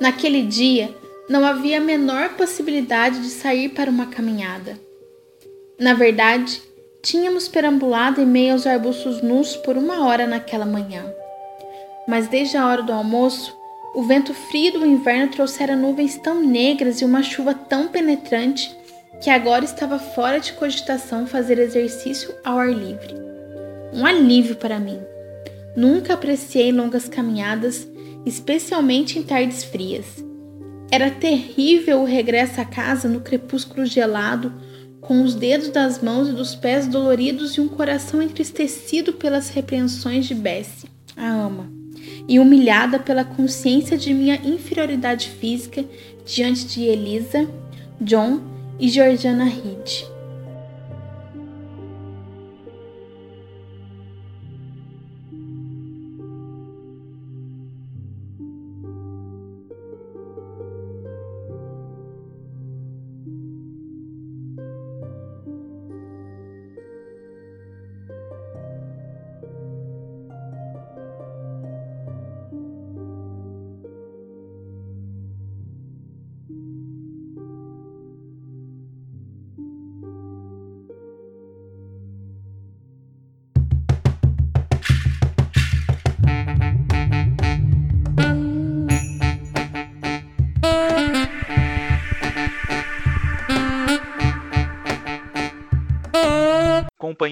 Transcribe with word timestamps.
Naquele 0.00 0.42
dia, 0.42 0.94
não 1.28 1.44
havia 1.44 1.76
a 1.76 1.80
menor 1.80 2.30
possibilidade 2.30 3.20
de 3.20 3.28
sair 3.28 3.68
para 3.68 3.90
uma 3.90 4.06
caminhada. 4.06 4.80
Na 5.78 5.92
verdade, 5.92 6.62
tínhamos 7.02 7.46
perambulado 7.46 8.20
em 8.20 8.26
meio 8.26 8.54
aos 8.54 8.66
arbustos 8.66 9.20
nus 9.20 9.56
por 9.56 9.76
uma 9.76 10.06
hora 10.06 10.26
naquela 10.26 10.64
manhã. 10.64 11.04
Mas 12.08 12.28
desde 12.28 12.56
a 12.56 12.66
hora 12.66 12.82
do 12.82 12.92
almoço, 12.92 13.54
o 13.94 14.02
vento 14.02 14.32
frio 14.32 14.72
do 14.72 14.86
inverno 14.86 15.28
trouxera 15.28 15.76
nuvens 15.76 16.16
tão 16.16 16.40
negras 16.40 17.00
e 17.00 17.04
uma 17.04 17.22
chuva 17.22 17.52
tão 17.52 17.88
penetrante 17.88 18.74
que 19.20 19.28
agora 19.28 19.64
estava 19.66 19.98
fora 19.98 20.40
de 20.40 20.54
cogitação 20.54 21.26
fazer 21.26 21.58
exercício 21.58 22.34
ao 22.42 22.58
ar 22.58 22.70
livre. 22.70 23.14
Um 23.92 24.06
alívio 24.06 24.56
para 24.56 24.78
mim. 24.78 24.98
Nunca 25.76 26.14
apreciei 26.14 26.72
longas 26.72 27.08
caminhadas, 27.08 27.86
especialmente 28.24 29.18
em 29.18 29.22
tardes 29.22 29.64
frias. 29.64 30.24
Era 30.90 31.10
terrível 31.10 32.00
o 32.00 32.04
regresso 32.04 32.60
à 32.60 32.64
casa 32.64 33.08
no 33.08 33.20
crepúsculo 33.20 33.86
gelado, 33.86 34.52
com 35.00 35.22
os 35.22 35.34
dedos 35.34 35.68
das 35.70 36.02
mãos 36.02 36.28
e 36.28 36.32
dos 36.32 36.54
pés 36.54 36.86
doloridos 36.86 37.56
e 37.56 37.60
um 37.60 37.68
coração 37.68 38.20
entristecido 38.20 39.12
pelas 39.12 39.48
repreensões 39.48 40.26
de 40.26 40.34
Bessie, 40.34 40.88
a 41.16 41.30
ama, 41.30 41.70
e 42.28 42.38
humilhada 42.38 42.98
pela 42.98 43.24
consciência 43.24 43.96
de 43.96 44.12
minha 44.12 44.36
inferioridade 44.36 45.28
física 45.30 45.84
diante 46.26 46.66
de 46.66 46.82
Elisa, 46.82 47.48
John 48.00 48.40
e 48.78 48.88
Georgiana 48.88 49.44
Reed. 49.44 50.19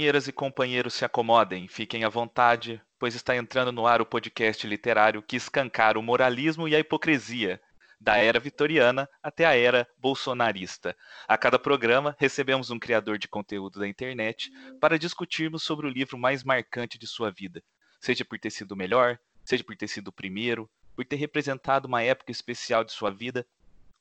Companheiras 0.08 0.26
e 0.26 0.32
companheiros 0.32 0.94
se 0.94 1.04
acomodem, 1.04 1.68
fiquem 1.68 2.02
à 2.02 2.08
vontade, 2.08 2.80
pois 2.98 3.14
está 3.14 3.36
entrando 3.36 3.70
no 3.70 3.86
ar 3.86 4.00
o 4.00 4.06
podcast 4.06 4.66
literário 4.66 5.22
que 5.22 5.36
escancara 5.36 5.98
o 5.98 6.02
moralismo 6.02 6.66
e 6.66 6.74
a 6.74 6.78
hipocrisia, 6.78 7.60
da 8.00 8.16
era 8.16 8.40
vitoriana 8.40 9.06
até 9.22 9.44
a 9.44 9.54
era 9.54 9.86
bolsonarista. 9.98 10.96
A 11.28 11.36
cada 11.36 11.58
programa, 11.58 12.16
recebemos 12.18 12.70
um 12.70 12.78
criador 12.78 13.18
de 13.18 13.28
conteúdo 13.28 13.78
da 13.78 13.86
internet 13.86 14.50
para 14.80 14.98
discutirmos 14.98 15.62
sobre 15.62 15.86
o 15.86 15.90
livro 15.90 16.16
mais 16.16 16.42
marcante 16.42 16.98
de 16.98 17.06
sua 17.06 17.30
vida, 17.30 17.62
seja 18.00 18.24
por 18.24 18.38
ter 18.38 18.48
sido 18.50 18.72
o 18.72 18.76
melhor, 18.76 19.18
seja 19.44 19.62
por 19.62 19.76
ter 19.76 19.88
sido 19.88 20.08
o 20.08 20.12
primeiro, 20.12 20.70
por 20.96 21.04
ter 21.04 21.16
representado 21.16 21.86
uma 21.86 22.02
época 22.02 22.32
especial 22.32 22.82
de 22.82 22.92
sua 22.92 23.10
vida 23.10 23.46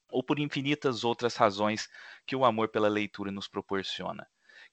ou 0.09 0.23
por 0.23 0.39
infinitas 0.39 1.03
outras 1.03 1.35
razões 1.35 1.89
que 2.25 2.33
o 2.33 2.45
amor 2.45 2.69
pela 2.69 2.87
leitura 2.87 3.29
nos 3.29 3.49
proporciona. 3.49 4.25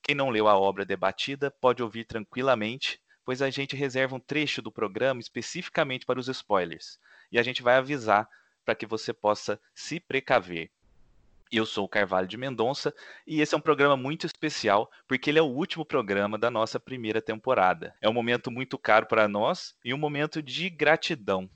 Quem 0.07 0.15
não 0.15 0.29
leu 0.29 0.47
a 0.47 0.55
obra 0.55 0.85
debatida 0.85 1.51
pode 1.51 1.83
ouvir 1.83 2.05
tranquilamente, 2.05 3.01
pois 3.25 3.41
a 3.41 3.49
gente 3.49 3.75
reserva 3.75 4.15
um 4.15 4.21
trecho 4.21 4.61
do 4.61 4.71
programa 4.71 5.19
especificamente 5.19 6.05
para 6.05 6.21
os 6.21 6.29
spoilers. 6.29 7.01
E 7.33 7.39
a 7.39 7.43
gente 7.43 7.63
vai 7.63 7.77
avisar 7.77 8.29
para 8.67 8.75
que 8.75 8.85
você 8.85 9.15
possa 9.15 9.59
se 9.75 9.99
precaver. 9.99 10.71
Eu 11.51 11.65
sou 11.65 11.87
o 11.87 11.89
Carvalho 11.89 12.29
de 12.29 12.37
Mendonça 12.37 12.95
e 13.27 13.41
esse 13.41 13.55
é 13.55 13.57
um 13.57 13.63
programa 13.63 13.97
muito 13.97 14.27
especial 14.27 14.91
porque 15.09 15.31
ele 15.31 15.39
é 15.39 15.43
o 15.43 15.47
último 15.47 15.87
programa 15.87 16.37
da 16.37 16.51
nossa 16.51 16.79
primeira 16.79 17.23
temporada. 17.23 17.95
É 17.99 18.07
um 18.09 18.13
momento 18.13 18.51
muito 18.51 18.77
caro 18.77 19.07
para 19.07 19.27
nós 19.27 19.75
e 19.83 19.95
um 19.95 19.99
momento 19.99 20.43
de 20.43 20.69
gratidão. 20.69 21.49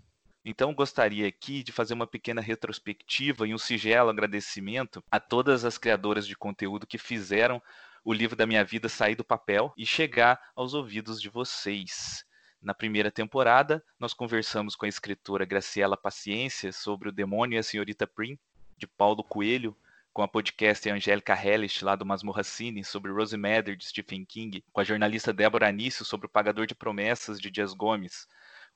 Então, 0.43 0.73
gostaria 0.73 1.29
aqui 1.29 1.63
de 1.63 1.71
fazer 1.71 1.93
uma 1.93 2.07
pequena 2.07 2.41
retrospectiva 2.41 3.47
e 3.47 3.53
um 3.53 3.59
singelo 3.59 4.09
agradecimento 4.09 5.05
a 5.11 5.21
todas 5.21 5.67
as 5.67 5.77
criadoras 5.77 6.27
de 6.27 6.35
conteúdo 6.35 6.87
que 6.87 6.97
fizeram 6.97 7.61
o 8.09 8.13
livro 8.15 8.35
da 8.35 8.47
minha 8.47 8.65
vida 8.65 8.89
sair 8.89 9.15
do 9.15 9.23
papel 9.23 9.71
e 9.77 9.85
chegar 9.85 10.41
aos 10.57 10.73
ouvidos 10.73 11.21
de 11.21 11.29
vocês. 11.29 12.25
Na 12.63 12.73
primeira 12.73 13.11
temporada, 13.11 13.85
nós 14.01 14.15
conversamos 14.15 14.75
com 14.75 14.87
a 14.87 14.89
escritora 14.89 15.45
Graciela 15.45 15.95
Paciência 15.95 16.73
sobre 16.73 17.11
o 17.11 17.13
Demônio 17.13 17.57
e 17.57 17.59
a 17.59 17.63
Senhorita 17.63 18.07
Prim, 18.07 18.39
de 18.79 18.87
Paulo 18.87 19.23
Coelho, 19.23 19.77
com 20.11 20.23
a 20.23 20.27
podcaster 20.27 20.91
Angélica 20.91 21.35
Hellish, 21.35 21.85
lá 21.85 21.95
do 21.95 22.07
Masmorra 22.07 22.43
Cine, 22.43 22.83
sobre 22.83 23.13
Rose 23.13 23.37
Mather, 23.37 23.77
de 23.77 23.85
Stephen 23.85 24.25
King, 24.25 24.65
com 24.73 24.81
a 24.81 24.85
jornalista 24.85 25.31
Débora 25.31 25.69
Anício, 25.69 26.03
sobre 26.03 26.29
o 26.29 26.31
Pagador 26.31 26.67
de 26.67 26.75
Promessas, 26.75 27.39
de 27.39 27.51
Dias 27.51 27.75
Gomes, 27.75 28.27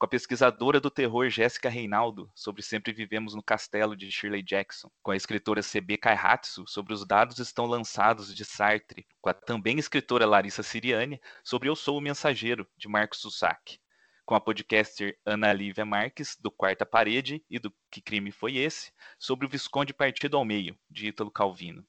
com 0.03 0.07
a 0.07 0.09
pesquisadora 0.09 0.81
do 0.81 0.91
terror 0.91 1.31
Jéssica 1.31 1.69
Reinaldo, 1.69 2.29
sobre 2.35 2.61
Sempre 2.61 2.93
Vivemos 2.93 3.37
no 3.37 3.43
Castelo, 3.43 3.95
de 3.95 4.11
Shirley 4.11 4.43
Jackson, 4.43 4.91
com 5.01 5.13
a 5.13 5.17
escritora 5.17 5.63
C.B. 5.63 5.97
Kaihatsu, 5.97 6.65
sobre 6.67 6.93
Os 6.93 7.07
Dados 7.07 7.39
Estão 7.39 7.67
Lançados, 7.67 8.35
de 8.35 8.45
Sartre, 8.45 9.07
com 9.21 9.31
a 9.31 9.33
também 9.33 9.79
escritora 9.79 10.27
Larissa 10.27 10.65
Siriani, 10.65 11.21
sobre 11.45 11.69
Eu 11.69 11.77
Sou 11.77 11.99
o 11.99 12.01
Mensageiro, 12.01 12.67
de 12.77 12.89
Marcos 12.89 13.21
Sussak, 13.21 13.79
com 14.27 14.35
a 14.35 14.41
podcaster 14.41 15.17
Ana 15.25 15.53
Lívia 15.53 15.85
Marques, 15.85 16.37
do 16.37 16.51
Quarta 16.51 16.85
Parede 16.85 17.45
e 17.49 17.61
do 17.61 17.73
Que 17.89 18.03
Crime 18.03 18.33
Foi 18.33 18.57
Esse, 18.57 18.93
sobre 19.21 19.47
o 19.47 19.49
Visconde 19.49 19.95
Partido 19.95 20.37
ao 20.37 20.45
Meio, 20.45 20.77
de 20.91 21.07
Ítalo 21.07 21.31
Calvino 21.31 21.87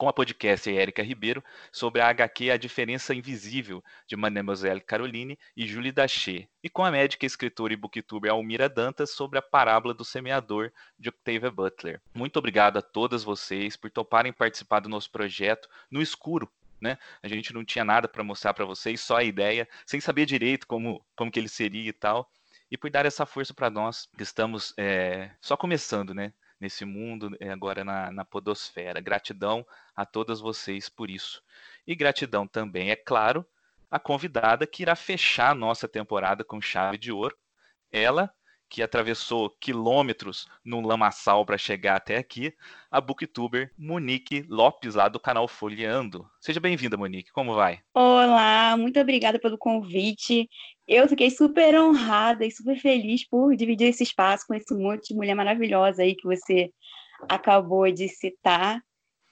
com 0.00 0.08
a 0.08 0.14
podcaster 0.14 0.78
Érica 0.78 1.02
Ribeiro 1.02 1.44
sobre 1.70 2.00
a 2.00 2.08
HQ 2.08 2.50
A 2.50 2.56
Diferença 2.56 3.14
Invisível, 3.14 3.84
de 4.06 4.16
Mademoiselle 4.16 4.80
Caroline 4.80 5.38
e 5.54 5.66
Julie 5.66 5.92
Daché, 5.92 6.48
e 6.62 6.70
com 6.70 6.82
a 6.82 6.90
médica, 6.90 7.26
escritora 7.26 7.74
e 7.74 7.76
booktuber 7.76 8.32
Almira 8.32 8.66
Dantas 8.66 9.10
sobre 9.10 9.38
a 9.38 9.42
parábola 9.42 9.92
do 9.92 10.02
semeador, 10.02 10.72
de 10.98 11.10
Octavia 11.10 11.50
Butler. 11.50 12.00
Muito 12.14 12.38
obrigado 12.38 12.78
a 12.78 12.82
todas 12.82 13.22
vocês 13.22 13.76
por 13.76 13.90
toparem 13.90 14.32
participar 14.32 14.80
do 14.80 14.88
nosso 14.88 15.10
projeto 15.10 15.68
no 15.90 16.00
escuro, 16.00 16.50
né? 16.80 16.96
A 17.22 17.28
gente 17.28 17.52
não 17.52 17.62
tinha 17.62 17.84
nada 17.84 18.08
para 18.08 18.24
mostrar 18.24 18.54
para 18.54 18.64
vocês, 18.64 19.02
só 19.02 19.18
a 19.18 19.22
ideia, 19.22 19.68
sem 19.84 20.00
saber 20.00 20.24
direito 20.24 20.66
como, 20.66 21.04
como 21.14 21.30
que 21.30 21.38
ele 21.38 21.46
seria 21.46 21.90
e 21.90 21.92
tal. 21.92 22.26
E 22.70 22.78
por 22.78 22.88
dar 22.88 23.04
essa 23.04 23.26
força 23.26 23.52
para 23.52 23.68
nós, 23.68 24.08
que 24.16 24.22
estamos 24.22 24.72
é, 24.78 25.30
só 25.42 25.58
começando, 25.58 26.14
né? 26.14 26.32
Nesse 26.60 26.84
mundo, 26.84 27.34
eh, 27.40 27.50
agora 27.50 27.82
na, 27.84 28.10
na 28.12 28.24
Podosfera. 28.24 29.00
Gratidão 29.00 29.66
a 29.96 30.04
todas 30.04 30.40
vocês 30.40 30.88
por 30.88 31.10
isso. 31.10 31.42
E 31.86 31.94
gratidão 31.94 32.46
também, 32.46 32.90
é 32.90 32.96
claro, 32.96 33.44
a 33.90 33.98
convidada 33.98 34.66
que 34.66 34.82
irá 34.82 34.94
fechar 34.94 35.50
a 35.50 35.54
nossa 35.54 35.88
temporada 35.88 36.44
com 36.44 36.60
chave 36.60 36.98
de 36.98 37.10
ouro. 37.10 37.36
Ela, 37.90 38.32
que 38.68 38.82
atravessou 38.82 39.50
quilômetros 39.50 40.46
no 40.64 40.80
lamaçal 40.80 41.44
para 41.44 41.58
chegar 41.58 41.96
até 41.96 42.16
aqui, 42.16 42.54
a 42.88 43.00
booktuber 43.00 43.72
Monique 43.76 44.46
Lopes, 44.48 44.94
lá 44.94 45.08
do 45.08 45.18
canal 45.18 45.48
Folheando. 45.48 46.30
Seja 46.40 46.60
bem-vinda, 46.60 46.96
Monique, 46.96 47.32
como 47.32 47.52
vai? 47.52 47.80
Olá, 47.92 48.76
muito 48.76 49.00
obrigada 49.00 49.40
pelo 49.40 49.58
convite. 49.58 50.48
Eu 50.90 51.06
fiquei 51.06 51.30
super 51.30 51.72
honrada 51.80 52.44
e 52.44 52.50
super 52.50 52.76
feliz 52.76 53.24
por 53.24 53.54
dividir 53.54 53.86
esse 53.86 54.02
espaço 54.02 54.44
com 54.44 54.54
esse 54.54 54.74
monte 54.74 55.10
de 55.10 55.14
mulher 55.14 55.36
maravilhosa 55.36 56.02
aí 56.02 56.16
que 56.16 56.24
você 56.24 56.72
acabou 57.28 57.88
de 57.92 58.08
citar. 58.08 58.82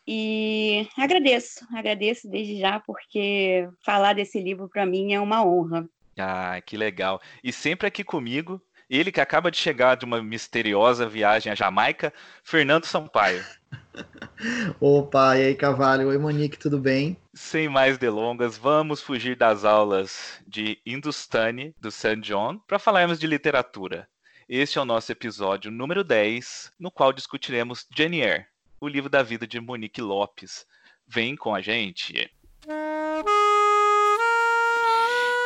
E 0.06 0.86
agradeço, 0.96 1.66
agradeço 1.74 2.30
desde 2.30 2.60
já, 2.60 2.78
porque 2.78 3.68
falar 3.84 4.12
desse 4.12 4.40
livro 4.40 4.68
para 4.68 4.86
mim 4.86 5.14
é 5.14 5.20
uma 5.20 5.44
honra. 5.44 5.84
Ah, 6.16 6.60
que 6.64 6.76
legal. 6.76 7.20
E 7.42 7.52
sempre 7.52 7.88
aqui 7.88 8.04
comigo, 8.04 8.62
ele 8.88 9.10
que 9.10 9.20
acaba 9.20 9.50
de 9.50 9.56
chegar 9.56 9.96
de 9.96 10.04
uma 10.04 10.22
misteriosa 10.22 11.08
viagem 11.08 11.50
à 11.50 11.56
Jamaica, 11.56 12.14
Fernando 12.44 12.84
Sampaio. 12.84 13.44
Opa, 14.80 15.36
e 15.36 15.46
aí, 15.46 15.54
Cavalho? 15.54 16.08
Oi, 16.08 16.18
Monique, 16.18 16.58
tudo 16.58 16.78
bem? 16.78 17.16
Sem 17.34 17.68
mais 17.68 17.98
delongas, 17.98 18.56
vamos 18.56 19.02
fugir 19.02 19.36
das 19.36 19.64
aulas 19.64 20.40
de 20.46 20.78
Hindustani 20.86 21.74
do 21.80 21.90
St. 21.90 22.16
John 22.16 22.58
para 22.66 22.78
falarmos 22.78 23.18
de 23.18 23.26
literatura. 23.26 24.08
Este 24.48 24.78
é 24.78 24.80
o 24.80 24.84
nosso 24.84 25.12
episódio 25.12 25.70
número 25.70 26.02
10, 26.02 26.72
no 26.78 26.90
qual 26.90 27.12
discutiremos 27.12 27.86
Jane 27.94 28.20
Eyre, 28.20 28.46
o 28.80 28.88
livro 28.88 29.10
da 29.10 29.22
vida 29.22 29.46
de 29.46 29.60
Monique 29.60 30.00
Lopes. 30.00 30.64
Vem 31.06 31.36
com 31.36 31.54
a 31.54 31.60
gente. 31.60 32.30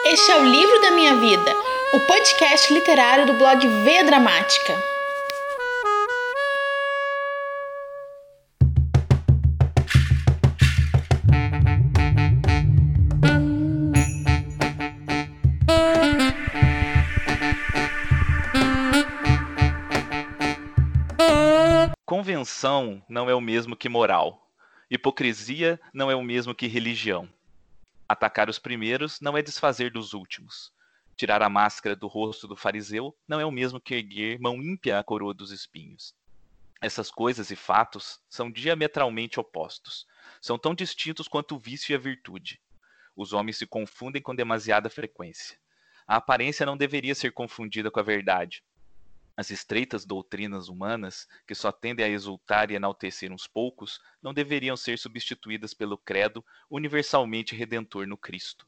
Este 0.07 0.31
é 0.31 0.41
o 0.41 0.45
livro 0.45 0.81
da 0.81 0.91
minha 0.93 1.17
vida 1.17 1.73
o 1.93 2.01
podcast 2.01 2.73
literário 2.73 3.27
do 3.27 3.35
blog 3.35 3.67
V 3.67 4.05
Dramática. 4.05 5.02
Convenção 22.43 23.01
não 23.09 23.31
é 23.31 23.35
o 23.37 23.41
mesmo 23.41 23.77
que 23.77 23.89
moral. 23.89 24.51
Hipocrisia 24.91 25.81
não 25.95 26.11
é 26.11 26.17
o 26.17 26.25
mesmo 26.25 26.53
que 26.53 26.67
religião. 26.67 27.33
Atacar 28.09 28.51
os 28.51 28.59
primeiros 28.59 29.21
não 29.21 29.37
é 29.39 29.43
desfazer 29.43 29.93
dos 29.93 30.13
últimos. 30.13 30.73
Tirar 31.17 31.41
a 31.41 31.49
máscara 31.49 31.95
do 31.95 32.09
rosto 32.09 32.49
do 32.49 32.57
fariseu 32.57 33.17
não 33.29 33.39
é 33.39 33.47
o 33.47 33.51
mesmo 33.53 33.81
que 33.81 33.95
erguer 33.95 34.41
mão 34.41 34.57
ímpia 34.57 34.99
à 34.99 35.05
coroa 35.05 35.33
dos 35.33 35.53
espinhos. 35.53 36.17
Essas 36.81 37.13
coisas 37.13 37.53
e 37.53 37.55
fatos 37.55 38.19
são 38.29 38.51
diametralmente 38.51 39.39
opostos. 39.39 40.05
São 40.41 40.59
tão 40.59 40.75
distintos 40.75 41.29
quanto 41.29 41.55
o 41.55 41.61
vício 41.61 41.93
e 41.93 41.95
a 41.95 41.99
virtude. 41.99 42.61
Os 43.15 43.33
homens 43.33 43.57
se 43.59 43.69
confundem 43.69 44.21
com 44.21 44.35
demasiada 44.35 44.91
frequência. 44.91 45.57
A 46.09 46.17
aparência 46.17 46.67
não 46.67 46.77
deveria 46.77 47.15
ser 47.15 47.31
confundida 47.31 47.89
com 47.89 48.01
a 48.01 48.03
verdade. 48.03 48.65
As 49.35 49.51
estreitas 49.51 50.05
doutrinas 50.05 50.69
humanas, 50.69 51.27
que 51.47 51.55
só 51.55 51.73
tendem 51.73 52.05
a 52.05 52.09
exultar 52.09 52.71
e 52.71 52.75
enaltecer 52.75 53.33
uns 53.33 53.47
poucos, 53.47 53.99
não 54.23 54.35
deveriam 54.35 54.77
ser 54.77 54.99
substituídas 54.99 55.73
pelo 55.73 55.97
credo 55.97 56.45
universalmente 56.69 57.55
redentor 57.55 58.07
no 58.07 58.17
Cristo. 58.17 58.67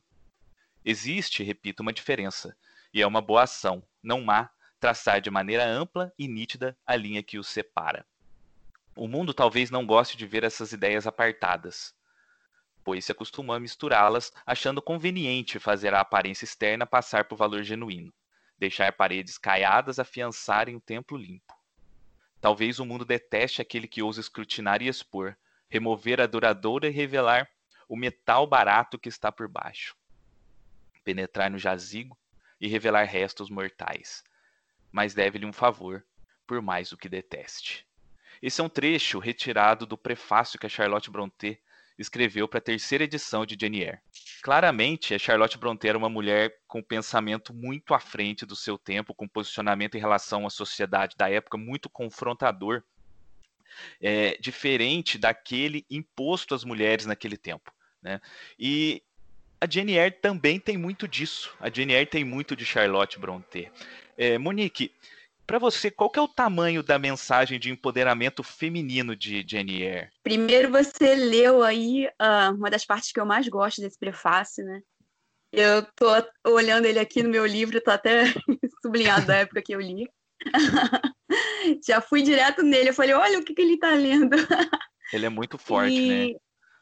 Existe, 0.83 1.43
repito, 1.43 1.83
uma 1.83 1.93
diferença, 1.93 2.57
e 2.95 3.03
é 3.03 3.07
uma 3.07 3.21
boa 3.21 3.43
ação, 3.43 3.83
não 4.03 4.23
má, 4.23 4.51
traçar 4.81 5.21
de 5.21 5.31
maneira 5.31 5.67
ampla 5.67 6.13
e 6.19 6.27
nítida 6.27 6.77
a 6.87 6.97
linha 6.97 7.23
que 7.23 7.39
os 7.39 7.49
separa. 7.49 8.07
O 8.97 9.07
mundo 9.07 9.35
talvez 9.35 9.71
não 9.71 9.85
goste 9.85 10.17
de 10.17 10.27
ver 10.27 10.45
essas 10.45 10.73
ideias 10.73 11.07
apartadas, 11.07 11.95
pois 12.83 13.05
se 13.05 13.13
acostumou 13.13 13.55
a 13.55 13.61
misturá-las, 13.61 14.33
achando 14.47 14.81
conveniente 14.81 15.59
fazer 15.59 15.93
a 15.93 16.01
aparência 16.01 16.45
externa 16.45 16.87
passar 16.87 17.27
por 17.27 17.37
valor 17.37 17.63
genuíno 17.63 18.13
deixar 18.59 18.93
paredes 18.93 19.39
caiadas 19.39 19.99
afiançarem 19.99 20.77
o 20.77 20.81
templo 20.81 21.17
limpo. 21.17 21.55
Talvez 22.41 22.79
o 22.79 22.85
mundo 22.85 23.05
deteste 23.05 23.63
aquele 23.63 23.89
que 23.89 24.03
ousa 24.03 24.21
escrutinar 24.21 24.83
e 24.83 24.89
expor, 24.89 25.37
remover 25.69 26.21
a 26.21 26.27
duradoura 26.27 26.87
e 26.87 26.91
revelar 26.91 27.49
o 27.89 27.97
metal 27.97 28.47
barato 28.47 28.99
que 28.99 29.09
está 29.09 29.33
por 29.33 29.49
baixo. 29.49 29.97
Penetrar 31.03 31.51
no 31.51 31.59
jazigo 31.59 32.19
e 32.61 32.69
revelar 32.69 33.05
restos 33.05 33.51
mortais. 33.51 34.23
Mas 34.93 35.15
deve-lhe 35.15 35.47
um 35.47 35.53
favor, 35.53 36.05
por 36.47 36.63
mais 36.63 36.93
o 36.93 36.97
que 36.97 37.09
deteste. 37.09 37.87
Esse 38.43 38.61
é 38.61 38.65
um 38.65 38.69
trecho 38.69 39.19
retirado 39.19 39.87
do 39.87 39.97
prefácio 39.97 40.59
que 40.59 40.67
a 40.67 40.69
Charlotte 40.69 41.11
Brontë 41.11 41.59
escreveu 41.99 42.49
para 42.49 42.59
a 42.59 42.63
terceira 42.63 43.05
edição 43.05 43.47
de 43.47 43.57
Jane 43.59 43.83
Eyre. 43.83 44.01
Claramente, 44.45 45.15
a 45.15 45.19
Charlotte 45.19 45.57
Brontë 45.57 45.89
era 45.89 45.97
uma 45.97 46.11
mulher 46.11 46.59
com 46.69 46.83
pensamento 46.83 47.55
muito 47.55 47.95
à 47.95 47.99
frente 47.99 48.45
do 48.45 48.55
seu 48.55 48.77
tempo, 48.77 49.15
com 49.15 49.27
posicionamento 49.27 49.95
em 49.95 50.01
relação 50.01 50.47
à 50.47 50.51
sociedade 50.51 51.17
da 51.17 51.31
época 51.31 51.57
muito 51.57 51.89
confrontador, 51.89 52.83
é, 54.03 54.37
diferente 54.39 55.17
daquele 55.17 55.87
imposto 55.91 56.55
às 56.55 56.63
mulheres 56.63 57.07
naquele 57.07 57.39
tempo. 57.39 57.73
Né? 58.03 58.21
E 58.59 59.03
a 59.59 59.67
Jane 59.67 59.97
Eyre 59.97 60.17
também 60.21 60.61
tem 60.61 60.77
muito 60.77 61.09
disso. 61.09 61.57
A 61.59 61.71
Jane 61.71 61.95
Eyre 61.95 62.11
tem 62.11 62.23
muito 62.23 62.55
de 62.55 62.67
Charlotte 62.67 63.19
Brontë. 63.19 63.73
É, 64.15 64.37
Monique, 64.37 64.93
para 65.47 65.59
você, 65.59 65.91
qual 65.91 66.11
que 66.11 66.19
é 66.19 66.23
o 66.23 66.29
tamanho 66.29 66.83
da 66.83 66.99
mensagem 66.99 67.59
de 67.59 67.71
empoderamento 67.71 68.43
feminino 68.43 69.15
de 69.15 69.45
Jane 69.47 69.83
Eyre? 69.83 70.11
Primeiro, 70.23 70.71
você 70.71 71.15
leu 71.15 71.63
aí 71.63 72.07
uh, 72.07 72.55
uma 72.55 72.71
das 72.71 72.85
partes 72.85 73.13
que 73.13 73.21
eu 73.21 73.27
mais 73.27 73.49
gosto 73.49 73.81
desse 73.81 73.99
prefácio, 73.99 74.65
né? 74.65 74.81
Eu 75.53 75.87
tô 75.95 76.07
olhando 76.51 76.87
ele 76.87 76.99
aqui 76.99 77.23
no 77.23 77.29
meu 77.29 77.47
livro, 77.47 77.81
tô 77.81 77.91
até 77.91 78.25
sublinhado 78.83 79.27
da 79.27 79.37
época 79.37 79.63
que 79.63 79.75
eu 79.75 79.81
li. 79.81 80.09
Já 81.87 82.01
fui 82.01 82.23
direto 82.23 82.63
nele, 82.63 82.91
eu 82.91 82.95
falei, 82.95 83.15
olha 83.15 83.39
o 83.39 83.45
que, 83.45 83.55
que 83.55 83.63
ele 83.63 83.79
tá 83.79 83.91
lendo. 83.91 84.37
Ele 85.13 85.27
é 85.27 85.29
muito 85.29 85.59
forte, 85.59 85.95
e... 85.95 86.33
né? 86.33 86.39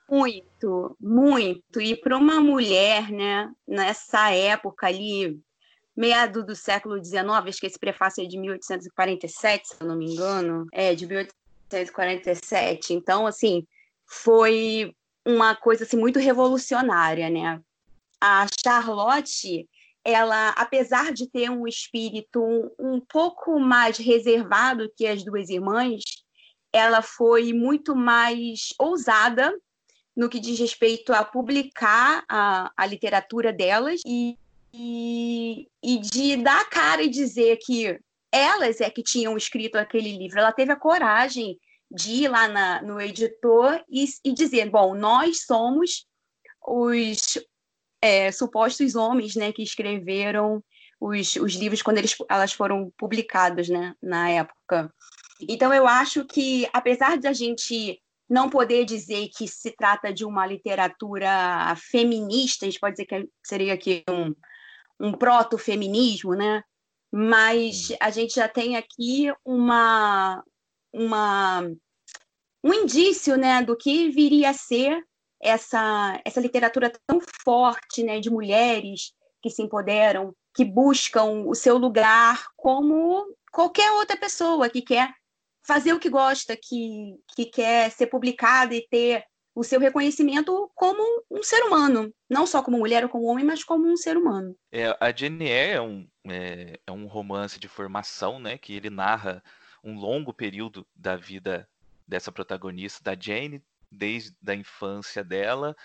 Muito, 0.08 0.96
muito. 1.00 1.80
E 1.80 1.96
para 1.96 2.16
uma 2.16 2.40
mulher, 2.40 3.10
né, 3.10 3.50
nessa 3.66 4.30
época 4.30 4.86
ali, 4.86 5.38
meado 5.96 6.44
do 6.44 6.56
século 6.56 7.02
XIX, 7.02 7.24
acho 7.46 7.60
que 7.60 7.66
esse 7.66 7.78
prefácio 7.78 8.24
é 8.24 8.26
de 8.26 8.38
1847, 8.38 9.68
se 9.68 9.76
eu 9.80 9.86
não 9.86 9.96
me 9.96 10.12
engano, 10.12 10.66
é 10.72 10.94
de 10.94 11.06
1847. 11.06 12.94
Então, 12.94 13.26
assim, 13.26 13.66
foi 14.06 14.94
uma 15.24 15.54
coisa 15.54 15.84
assim 15.84 15.96
muito 15.96 16.18
revolucionária, 16.18 17.28
né? 17.30 17.60
A 18.20 18.46
Charlotte, 18.64 19.68
ela, 20.04 20.50
apesar 20.50 21.12
de 21.12 21.28
ter 21.28 21.50
um 21.50 21.66
espírito 21.66 22.42
um, 22.78 23.00
pouco 23.00 23.58
mais 23.60 23.98
reservado 23.98 24.90
que 24.96 25.06
as 25.06 25.24
duas 25.24 25.48
irmãs, 25.48 26.02
ela 26.72 27.02
foi 27.02 27.52
muito 27.52 27.94
mais 27.94 28.68
ousada 28.78 29.54
no 30.16 30.28
que 30.28 30.40
diz 30.40 30.58
respeito 30.58 31.12
a 31.12 31.24
publicar 31.24 32.24
a, 32.28 32.70
a 32.76 32.86
literatura 32.86 33.52
delas 33.52 34.00
e 34.06 34.36
e, 34.74 35.68
e 35.82 35.98
de 35.98 36.36
dar 36.36 36.60
a 36.60 36.64
cara 36.64 37.02
e 37.02 37.08
dizer 37.08 37.58
que 37.58 37.98
elas 38.32 38.80
é 38.80 38.88
que 38.88 39.02
tinham 39.02 39.36
escrito 39.36 39.76
aquele 39.76 40.16
livro. 40.16 40.38
Ela 40.38 40.52
teve 40.52 40.72
a 40.72 40.76
coragem 40.76 41.58
de 41.90 42.24
ir 42.24 42.28
lá 42.28 42.48
na, 42.48 42.82
no 42.82 43.00
editor 43.00 43.84
e, 43.88 44.06
e, 44.24 44.32
dizer: 44.32 44.70
bom, 44.70 44.94
nós 44.94 45.44
somos 45.44 46.06
os 46.66 47.38
é, 48.00 48.32
supostos 48.32 48.94
homens 48.94 49.36
né, 49.36 49.52
que 49.52 49.62
escreveram 49.62 50.64
os, 50.98 51.36
os 51.36 51.54
livros 51.54 51.82
quando 51.82 51.98
eles, 51.98 52.16
elas 52.28 52.52
foram 52.52 52.90
publicadas 52.96 53.68
né, 53.68 53.94
na 54.02 54.30
época. 54.30 54.92
Então, 55.48 55.74
eu 55.74 55.86
acho 55.86 56.24
que, 56.24 56.68
apesar 56.72 57.18
de 57.18 57.26
a 57.26 57.32
gente 57.32 58.00
não 58.30 58.48
poder 58.48 58.84
dizer 58.84 59.28
que 59.36 59.46
se 59.46 59.72
trata 59.72 60.12
de 60.12 60.24
uma 60.24 60.46
literatura 60.46 61.74
feminista, 61.76 62.64
a 62.64 62.70
gente 62.70 62.80
pode 62.80 62.94
dizer 62.94 63.06
que 63.06 63.28
seria 63.44 63.74
aqui 63.74 64.04
um, 64.08 64.32
um 65.02 65.12
proto-feminismo, 65.12 66.34
né? 66.34 66.62
Mas 67.12 67.92
a 68.00 68.08
gente 68.10 68.36
já 68.36 68.48
tem 68.48 68.76
aqui 68.76 69.30
uma, 69.44 70.42
uma, 70.92 71.60
um 72.64 72.72
indício 72.72 73.36
né, 73.36 73.62
do 73.62 73.76
que 73.76 74.08
viria 74.08 74.50
a 74.50 74.54
ser 74.54 75.02
essa, 75.42 76.18
essa 76.24 76.40
literatura 76.40 76.90
tão 77.06 77.20
forte 77.44 78.02
né, 78.04 78.20
de 78.20 78.30
mulheres 78.30 79.12
que 79.42 79.50
se 79.50 79.60
empoderam, 79.60 80.32
que 80.54 80.64
buscam 80.64 81.44
o 81.46 81.54
seu 81.54 81.76
lugar 81.76 82.46
como 82.56 83.26
qualquer 83.50 83.90
outra 83.92 84.16
pessoa 84.16 84.70
que 84.70 84.80
quer 84.80 85.12
fazer 85.66 85.92
o 85.92 85.98
que 85.98 86.08
gosta, 86.08 86.56
que, 86.56 87.16
que 87.34 87.46
quer 87.46 87.90
ser 87.90 88.06
publicada 88.06 88.74
e 88.74 88.86
ter 88.88 89.24
o 89.54 89.62
seu 89.62 89.78
reconhecimento 89.78 90.70
como 90.74 91.24
um 91.30 91.42
ser 91.42 91.62
humano, 91.64 92.12
não 92.28 92.46
só 92.46 92.62
como 92.62 92.78
mulher 92.78 93.04
ou 93.04 93.10
como 93.10 93.26
homem, 93.26 93.44
mas 93.44 93.62
como 93.62 93.86
um 93.86 93.96
ser 93.96 94.16
humano. 94.16 94.56
É, 94.70 94.96
a 94.98 95.14
Jane 95.14 95.44
Eyre 95.44 95.72
é 95.72 95.80
um, 95.80 96.08
é, 96.26 96.80
é 96.86 96.92
um 96.92 97.06
romance 97.06 97.60
de 97.60 97.68
formação, 97.68 98.38
né, 98.38 98.56
que 98.56 98.74
ele 98.74 98.88
narra 98.88 99.42
um 99.84 99.94
longo 99.98 100.32
período 100.32 100.86
da 100.94 101.16
vida 101.16 101.68
dessa 102.06 102.32
protagonista, 102.32 103.02
da 103.02 103.20
Jane, 103.20 103.62
desde 103.90 104.34
a 104.46 104.54
infância 104.54 105.22
dela 105.22 105.76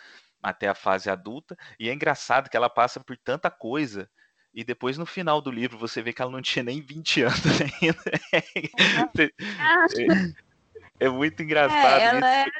até 0.41 0.67
a 0.67 0.75
fase 0.75 1.09
adulta, 1.09 1.57
e 1.79 1.89
é 1.89 1.93
engraçado 1.93 2.49
que 2.49 2.55
ela 2.55 2.69
passa 2.69 2.99
por 2.99 3.17
tanta 3.17 3.49
coisa 3.49 4.09
e 4.53 4.63
depois 4.63 4.97
no 4.97 5.05
final 5.05 5.41
do 5.41 5.51
livro 5.51 5.77
você 5.77 6.01
vê 6.01 6.13
que 6.13 6.21
ela 6.21 6.31
não 6.31 6.41
tinha 6.41 6.63
nem 6.63 6.81
20 6.81 7.21
anos 7.23 7.41
ainda. 7.81 8.01
é, 10.99 11.05
é, 11.05 11.09
muito 11.09 11.43
engraçado. 11.43 12.01
É, 12.01 12.05
ela 12.05 12.29
era 12.29 12.51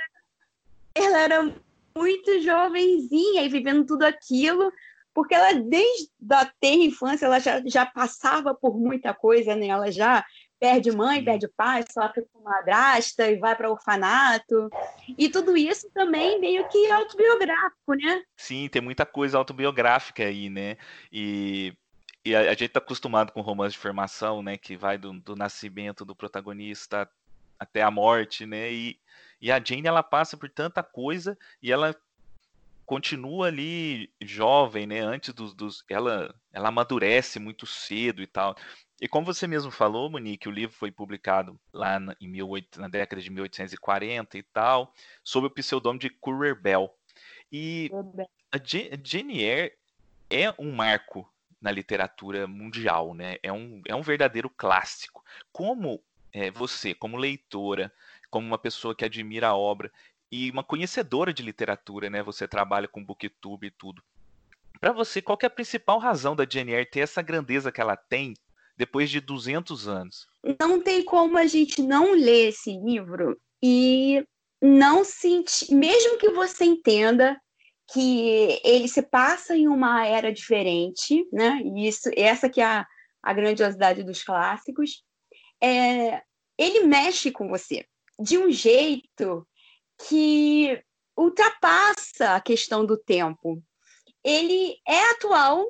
ela 1.04 1.20
era 1.20 1.56
muito 1.96 2.42
jovenzinha 2.42 3.44
e 3.44 3.50
vivendo 3.50 3.86
tudo 3.86 4.04
aquilo, 4.04 4.72
porque 5.14 5.34
ela, 5.34 5.54
desde 5.54 6.10
a 6.32 6.46
terra 6.60 6.84
infância, 6.84 7.26
ela 7.26 7.40
já, 7.40 7.62
já 7.66 7.86
passava 7.86 8.54
por 8.54 8.78
muita 8.78 9.14
coisa, 9.14 9.56
né? 9.56 9.68
Ela 9.68 9.92
já 9.92 10.24
perde 10.60 10.92
mãe, 10.92 11.24
perde 11.24 11.48
pai, 11.56 11.84
sofre 11.92 12.24
com 12.32 12.42
madrasta 12.42 13.30
e 13.30 13.38
vai 13.38 13.56
para 13.56 13.72
orfanato. 13.72 14.70
E 15.18 15.30
tudo 15.30 15.56
isso 15.58 15.90
também 15.94 16.40
meio 16.40 16.68
que 16.70 16.92
autobiográfico, 16.92 17.94
né? 17.96 18.22
Sim, 18.36 18.68
tem 18.70 18.82
muita 18.82 19.06
coisa 19.06 19.38
autobiográfica 19.38 20.24
aí, 20.24 20.50
né? 20.50 20.78
E, 21.12 21.74
e 22.24 22.36
a, 22.36 22.42
a, 22.42 22.54
gente 22.54 22.70
tá 22.70 22.80
acostumado 22.80 23.32
com 23.32 23.42
romance 23.42 23.74
de 23.74 23.80
formação, 23.80 24.42
né? 24.42 24.58
Que 24.58 24.76
vai 24.76 24.98
do, 24.98 25.14
do 25.14 25.36
nascimento 25.36 26.06
do 26.06 26.16
protagonista 26.16 27.10
até 27.60 27.82
a 27.82 27.92
morte, 27.92 28.46
né? 28.46 28.72
E, 28.72 29.00
e 29.42 29.52
a 29.52 29.64
Jane 29.64 29.88
ela 29.88 30.04
passa 30.04 30.36
por 30.36 30.50
tanta 30.50 30.82
coisa 30.84 31.38
e 31.62 31.72
ela 31.72 31.96
continua 32.86 33.48
ali 33.48 34.10
jovem, 34.22 34.88
né? 34.88 35.02
Antes 35.02 35.34
dos, 35.34 35.54
dos 35.54 35.84
ela 35.90 36.34
ela 36.54 36.70
amadurece 36.70 37.40
muito 37.40 37.66
cedo 37.66 38.22
e 38.22 38.28
tal. 38.28 38.56
E 39.00 39.08
como 39.08 39.26
você 39.26 39.46
mesmo 39.46 39.70
falou, 39.70 40.10
Monique, 40.10 40.48
o 40.48 40.52
livro 40.52 40.76
foi 40.76 40.90
publicado 40.90 41.60
lá 41.72 42.00
na, 42.00 42.16
em 42.20 42.32
18, 42.32 42.82
na 42.82 42.88
década 42.88 43.22
de 43.22 43.30
1840 43.30 44.38
e 44.38 44.44
tal, 44.44 44.92
sob 45.24 45.48
o 45.48 45.52
pseudônimo 45.52 46.00
de 46.00 46.10
Currer 46.10 46.60
Bell. 46.60 46.92
E 47.52 47.92
a 48.52 48.58
Jane 49.04 49.42
Eyre 49.44 49.74
é 50.30 50.54
um 50.58 50.72
marco 50.72 51.32
na 51.62 51.72
literatura 51.72 52.48
mundial, 52.48 53.14
né? 53.14 53.38
É 53.44 53.52
um, 53.52 53.82
é 53.88 53.96
um 53.96 54.02
verdadeiro 54.02 54.50
clássico. 54.50 55.24
Como 55.52 56.02
é, 56.34 56.50
você, 56.52 56.94
como 56.94 57.18
leitora, 57.18 57.92
como 58.30 58.48
uma 58.48 58.58
pessoa 58.58 58.96
que 58.96 59.06
admira 59.06 59.50
a 59.50 59.56
obra 59.56 59.92
e 60.32 60.52
uma 60.52 60.64
conhecedora 60.64 61.34
de 61.34 61.44
literatura, 61.44 62.10
né? 62.10 62.22
Você 62.24 62.48
trabalha 62.48 62.88
com 62.88 63.04
booktube 63.04 63.68
e 63.68 63.72
tudo. 63.72 64.04
Para 64.80 64.92
você, 64.92 65.22
qual 65.22 65.38
é 65.42 65.46
a 65.46 65.50
principal 65.50 66.00
razão 66.00 66.36
da 66.36 66.46
Jane 66.48 66.86
ter 66.86 67.00
essa 67.00 67.22
grandeza 67.22 67.72
que 67.72 67.82
ela 67.82 67.96
tem 67.96 68.36
depois 68.76 69.10
de 69.10 69.20
200 69.20 69.88
anos? 69.88 70.28
Não 70.60 70.80
tem 70.80 71.04
como 71.04 71.38
a 71.38 71.48
gente 71.48 71.82
não 71.82 72.14
ler 72.14 72.50
esse 72.50 72.72
livro 72.78 73.40
e 73.64 74.24
não 74.62 75.04
sentir, 75.04 75.74
mesmo 75.74 76.18
que 76.18 76.30
você 76.30 76.66
entenda 76.66 77.40
que 77.92 78.60
ele 78.64 78.88
se 78.88 79.02
passa 79.02 79.56
em 79.56 79.68
uma 79.68 80.06
era 80.06 80.32
diferente, 80.32 81.26
né? 81.32 81.62
E 81.64 81.88
isso, 81.88 82.10
essa 82.16 82.50
que 82.50 82.60
é 82.60 82.66
a, 82.66 82.86
a 83.24 83.34
grandiosidade 83.34 84.04
dos 84.04 84.24
clássicos. 84.24 85.04
É, 85.64 86.22
ele 86.58 86.82
mexe 86.82 87.32
com 87.32 87.48
você 87.48 87.86
de 88.20 88.38
um 88.38 88.52
jeito 88.52 89.48
que 90.08 90.82
ultrapassa 91.18 92.36
a 92.36 92.42
questão 92.42 92.86
do 92.86 92.98
tempo. 92.98 93.62
Ele 94.24 94.78
é 94.88 95.12
atual, 95.12 95.66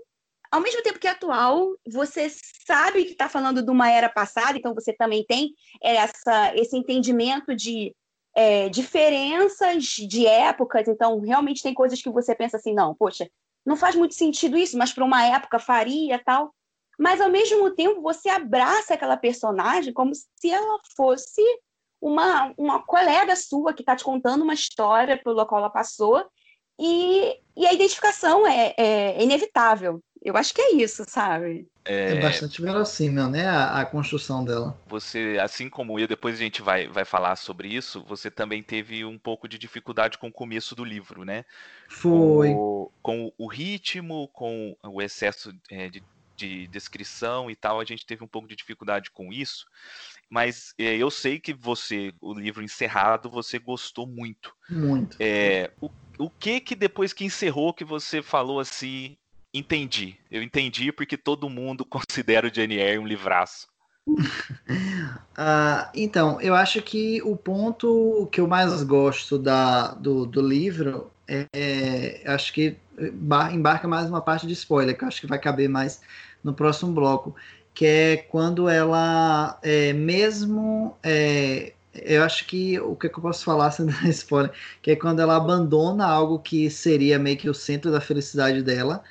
ao 0.52 0.62
mesmo 0.62 0.82
tempo 0.82 1.00
que 1.00 1.08
é 1.08 1.12
atual, 1.12 1.76
você 1.88 2.30
sabe 2.66 3.06
que 3.06 3.12
está 3.12 3.30
falando 3.30 3.62
de 3.62 3.70
uma 3.70 3.90
era 3.90 4.10
passada, 4.10 4.58
então 4.58 4.74
você 4.74 4.94
também 4.94 5.24
tem 5.26 5.54
essa, 5.82 6.56
esse 6.56 6.76
entendimento 6.76 7.56
de 7.56 7.96
é, 8.36 8.70
diferenças 8.70 9.86
de 9.86 10.26
épocas, 10.26 10.88
então 10.88 11.20
realmente 11.20 11.64
tem 11.64 11.74
coisas 11.74 12.02
que 12.02 12.10
você 12.10 12.36
pensa 12.36 12.58
assim, 12.58 12.74
não, 12.74 12.94
poxa, 12.94 13.30
não 13.66 13.76
faz 13.76 13.96
muito 13.96 14.16
sentido 14.16 14.58
isso, 14.58 14.78
mas 14.78 14.94
para 14.94 15.04
uma 15.04 15.26
época 15.26 15.60
faria 15.60 16.22
tal. 16.24 16.54
Mas 16.98 17.20
ao 17.22 17.30
mesmo 17.30 17.70
tempo 17.72 18.02
você 18.02 18.30
abraça 18.30 18.94
aquela 18.94 19.18
personagem 19.18 19.94
como 19.94 20.14
se 20.16 20.50
ela 20.50 20.80
fosse 20.96 21.42
uma, 22.02 22.54
uma 22.58 22.82
colega 22.84 23.36
sua 23.36 23.74
que 23.74 23.82
está 23.82 23.96
te 23.96 24.04
contando 24.04 24.44
uma 24.44 24.54
história 24.54 25.18
pelo 25.18 25.46
qual 25.46 25.62
ela 25.62 25.70
passou 25.70 26.26
e, 26.80 27.36
e 27.56 27.66
a 27.66 27.74
identificação 27.74 28.46
é, 28.46 28.74
é 28.78 29.24
inevitável. 29.24 30.02
Eu 30.24 30.36
acho 30.36 30.54
que 30.54 30.62
é 30.62 30.74
isso, 30.74 31.06
sabe? 31.08 31.68
É, 31.86 32.18
é 32.18 32.20
bastante 32.20 32.62
verossímil, 32.62 33.30
né? 33.30 33.48
A, 33.48 33.80
a, 33.80 33.86
construção 33.86 34.44
dela. 34.44 34.78
Você, 34.88 35.38
assim 35.42 35.70
como 35.70 35.98
eu, 35.98 36.08
depois 36.08 36.36
a 36.36 36.40
gente 36.40 36.62
vai, 36.62 36.88
vai 36.88 37.06
falar 37.06 37.36
sobre 37.36 37.70
isso, 37.70 38.04
você 38.04 38.30
também 38.30 38.62
teve 38.62 39.06
um 39.06 39.18
pouco 39.18 39.48
de 39.48 39.58
dificuldade 39.58 40.18
com 40.18 40.28
o 40.28 40.34
começo 40.34 40.76
do 40.76 40.84
livro, 40.84 41.24
né? 41.24 41.46
Foi. 41.88 42.50
Com, 42.50 42.92
com 43.02 43.34
o 43.38 43.48
ritmo, 43.48 44.28
com 44.34 44.76
o 44.84 45.02
excesso 45.02 45.54
é, 45.72 45.88
de, 45.88 46.04
de 46.36 46.68
descrição 46.68 47.50
e 47.50 47.56
tal, 47.56 47.80
a 47.80 47.86
gente 47.86 48.06
teve 48.06 48.24
um 48.24 48.28
pouco 48.28 48.48
de 48.48 48.56
dificuldade 48.56 49.10
com 49.12 49.32
isso. 49.32 49.66
Mas 50.30 50.74
é, 50.78 50.98
eu 50.98 51.10
sei 51.10 51.40
que 51.40 51.54
você, 51.54 52.14
o 52.22 52.34
livro 52.34 52.64
encerrado, 52.64 53.30
você 53.30 53.58
gostou 53.58 54.06
muito. 54.06 54.54
Muito. 54.70 55.16
É, 55.20 55.72
o, 55.80 55.90
o 56.18 56.30
que 56.30 56.60
que 56.60 56.76
depois 56.76 57.14
que 57.14 57.26
encerrou 57.26 57.74
que 57.74 57.86
você 57.86 58.22
falou 58.22 58.60
assim, 58.60 59.18
entendi. 59.54 60.18
Eu 60.30 60.44
entendi 60.44 60.92
porque 60.92 61.18
todo 61.18 61.50
mundo 61.50 61.86
considera 61.86 62.48
o 62.48 62.60
Eyre 62.60 63.00
um 63.00 63.08
livraço. 63.08 63.68
uh, 64.08 64.18
então, 65.96 66.42
eu 66.42 66.56
acho 66.56 66.82
que 66.82 67.22
o 67.24 67.36
ponto 67.36 68.28
que 68.32 68.42
eu 68.42 68.48
mais 68.48 68.84
gosto 68.84 69.38
da, 69.38 69.94
do, 69.94 70.26
do 70.26 70.42
livro 70.42 71.10
é, 71.28 71.46
é 71.54 72.24
acho 72.26 72.54
que 72.54 72.78
embarca 73.54 73.88
mais 73.88 74.10
uma 74.10 74.22
parte 74.22 74.48
de 74.48 74.54
spoiler, 74.54 74.98
que 74.98 75.04
eu 75.04 75.08
acho 75.08 75.22
que 75.22 75.28
vai 75.28 75.40
caber 75.40 75.70
mais 75.70 76.02
no 76.44 76.54
próximo 76.54 76.94
bloco, 76.94 77.36
que 77.78 77.86
é 77.86 78.18
quando 78.18 78.68
ela, 78.68 79.60
é, 79.62 79.94
mesmo, 79.94 80.98
é, 81.04 81.74
eu 81.94 82.24
acho 82.24 82.48
que 82.48 82.80
o 82.80 82.96
que, 82.96 83.06
eu 83.06 83.12
posso 83.12 83.46
falar 83.46 83.70
sem 83.70 83.86
dar 83.86 84.10
spoiler, 84.10 84.52
que 84.82 84.90
é 84.90 84.96
quando 84.96 85.20
ela 85.20 85.36
abandona 85.36 86.04
algo 86.04 86.40
que 86.40 86.72
seria 86.72 87.20
meio 87.20 87.38
que 87.38 87.48
o 87.48 87.54
centro 87.54 87.92
da 87.92 88.02
felicidade 88.02 88.64
dela, 88.64 89.04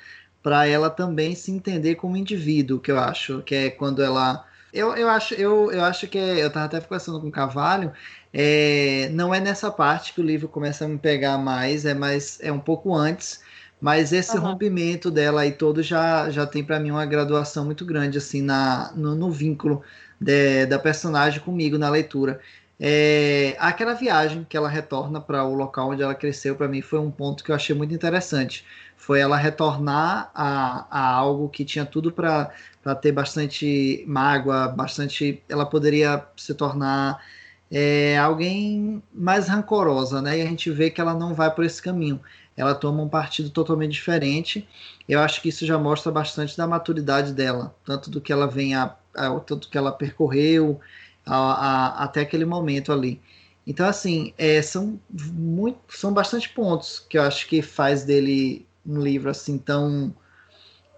para 0.43 0.67
ela 0.67 0.89
também 0.89 1.33
se 1.33 1.49
entender 1.49 1.95
como 1.95 2.17
indivíduo, 2.17 2.77
que 2.77 2.91
eu 2.91 2.99
acho, 2.99 3.41
que 3.43 3.55
é 3.55 3.69
quando 3.69 4.03
ela 4.03 4.45
eu, 4.73 4.93
eu, 4.97 5.07
acho, 5.07 5.33
eu, 5.35 5.71
eu 5.71 5.81
acho 5.85 6.05
que 6.09 6.17
é, 6.17 6.43
eu 6.43 6.47
estava 6.47 6.65
até 6.65 6.81
conversando 6.81 7.21
com 7.21 7.27
o 7.29 7.31
Cavalho, 7.31 7.93
é, 8.33 9.07
não 9.13 9.33
é 9.33 9.39
nessa 9.39 9.71
parte 9.71 10.13
que 10.13 10.19
o 10.19 10.25
livro 10.25 10.49
começa 10.49 10.83
a 10.83 10.89
me 10.89 10.97
pegar 10.97 11.37
mais, 11.37 11.85
é 11.85 11.93
mais 11.93 12.37
é 12.41 12.51
um 12.51 12.59
pouco 12.59 12.93
antes, 12.93 13.41
mas 13.79 14.11
esse 14.11 14.35
uhum. 14.37 14.43
rompimento 14.43 15.11
dela 15.11 15.41
aí 15.41 15.51
todo 15.51 15.83
já, 15.83 16.29
já 16.29 16.45
tem 16.45 16.63
para 16.63 16.79
mim 16.79 16.91
uma 16.91 17.05
graduação 17.05 17.65
muito 17.65 17.85
grande 17.85 18.17
assim 18.17 18.41
na 18.41 18.91
no, 18.95 19.15
no 19.15 19.31
vínculo 19.31 19.83
de, 20.19 20.65
da 20.65 20.79
personagem 20.79 21.39
comigo 21.39 21.77
na 21.77 21.89
leitura. 21.89 22.39
É, 22.79 23.55
aquela 23.59 23.93
viagem 23.93 24.45
que 24.47 24.55
ela 24.55 24.69
retorna 24.69 25.19
para 25.19 25.43
o 25.43 25.55
local 25.55 25.89
onde 25.89 26.03
ela 26.03 26.13
cresceu 26.13 26.55
para 26.55 26.67
mim 26.67 26.81
foi 26.81 26.99
um 26.99 27.09
ponto 27.09 27.43
que 27.43 27.51
eu 27.51 27.55
achei 27.55 27.75
muito 27.75 27.93
interessante 27.93 28.63
foi 28.97 29.19
ela 29.21 29.37
retornar 29.37 30.31
a, 30.33 30.85
a 30.89 31.13
algo 31.13 31.47
que 31.47 31.63
tinha 31.63 31.85
tudo 31.85 32.11
para 32.11 32.51
ter 32.99 33.11
bastante 33.11 34.03
mágoa, 34.07 34.67
bastante. 34.67 35.41
Ela 35.47 35.65
poderia 35.65 36.25
se 36.35 36.53
tornar 36.55 37.23
é, 37.71 38.17
alguém 38.17 39.01
mais 39.13 39.47
rancorosa, 39.47 40.21
né? 40.21 40.39
E 40.39 40.41
a 40.41 40.45
gente 40.45 40.69
vê 40.71 40.89
que 40.89 40.99
ela 40.99 41.13
não 41.13 41.33
vai 41.33 41.53
por 41.53 41.63
esse 41.63 41.81
caminho. 41.81 42.19
Ela 42.57 42.73
toma 42.73 43.03
um 43.03 43.07
partido 43.07 43.51
totalmente 43.51 43.91
diferente. 43.91 44.67
Eu 45.07 45.19
acho 45.21 45.41
que 45.41 45.49
isso 45.49 45.65
já 45.65 45.77
mostra 45.77 46.11
bastante 46.11 46.57
da 46.57 46.67
maturidade 46.67 47.31
dela, 47.31 47.75
tanto 47.85 48.09
do 48.09 48.19
que 48.19 48.33
ela 48.33 48.47
vem 48.47 48.75
a, 48.75 48.95
a 49.15 49.39
tanto 49.39 49.69
que 49.69 49.77
ela 49.77 49.91
percorreu 49.91 50.79
a, 51.25 51.35
a, 51.35 52.03
até 52.03 52.21
aquele 52.21 52.45
momento 52.45 52.91
ali. 52.91 53.21
Então, 53.65 53.87
assim, 53.87 54.33
é, 54.37 54.61
são, 54.61 54.99
muito, 55.09 55.77
são 55.89 56.11
bastante 56.11 56.49
pontos 56.49 57.05
que 57.07 57.17
eu 57.17 57.21
acho 57.21 57.47
que 57.47 57.61
faz 57.61 58.03
dele 58.03 58.65
um 58.85 58.99
livro 58.99 59.29
assim 59.29 59.57
tão 59.57 60.15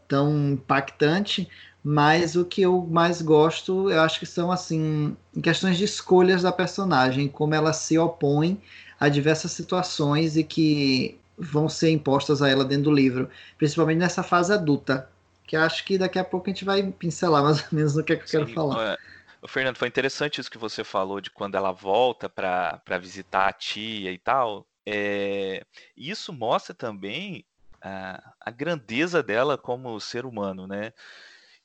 tão 0.08 0.54
impactante, 0.54 1.48
mas 1.84 2.36
o 2.36 2.44
que 2.44 2.62
eu 2.62 2.86
mais 2.90 3.22
gosto, 3.22 3.92
eu 3.92 4.02
acho 4.02 4.20
que 4.20 4.26
são 4.26 4.52
assim, 4.52 5.16
questões 5.42 5.78
de 5.78 5.84
escolhas 5.86 6.42
da 6.42 6.52
personagem, 6.52 7.28
como 7.28 7.54
ela 7.54 7.74
se 7.74 7.98
opõe 7.98 8.60
a 9.00 9.08
diversas 9.08 9.52
situações 9.52 10.36
e 10.36 10.44
que 10.44 11.20
vão 11.40 11.70
ser 11.70 11.90
impostas 11.90 12.42
a 12.42 12.50
ela 12.50 12.66
dentro 12.66 12.86
do 12.86 12.92
livro, 12.92 13.30
principalmente 13.58 14.00
nessa 14.00 14.22
fase 14.22 14.52
adulta, 14.54 15.10
que 15.48 15.56
acho 15.56 15.86
que 15.86 15.98
daqui 15.98 16.20
a 16.20 16.24
pouco 16.24 16.50
a 16.50 16.54
gente 16.54 16.66
vai 16.66 16.84
pincelar 16.92 17.42
mais 17.44 17.62
ou 17.62 17.68
menos 17.72 17.96
no 17.96 18.04
que, 18.04 18.14
é 18.14 18.16
que 18.18 18.24
eu 18.24 18.28
Sim, 18.28 18.38
quero 18.38 18.54
falar. 18.54 18.98
O 19.42 19.48
Fernando, 19.48 19.78
foi 19.78 19.88
interessante 19.88 20.42
isso 20.42 20.52
que 20.52 20.58
você 20.58 20.84
falou 20.84 21.22
de 21.22 21.30
quando 21.32 21.56
ela 21.56 21.72
volta 21.72 22.28
para 22.30 22.98
visitar 23.00 23.48
a 23.48 23.54
tia 23.54 24.12
e 24.12 24.18
tal. 24.18 24.68
É, 24.86 25.64
isso 25.96 26.34
mostra 26.34 26.76
também 26.76 27.46
a, 27.82 28.34
a 28.42 28.52
grandeza 28.52 29.24
dela 29.24 29.58
como 29.58 30.00
ser 30.00 30.26
humano, 30.26 30.68
né? 30.68 30.92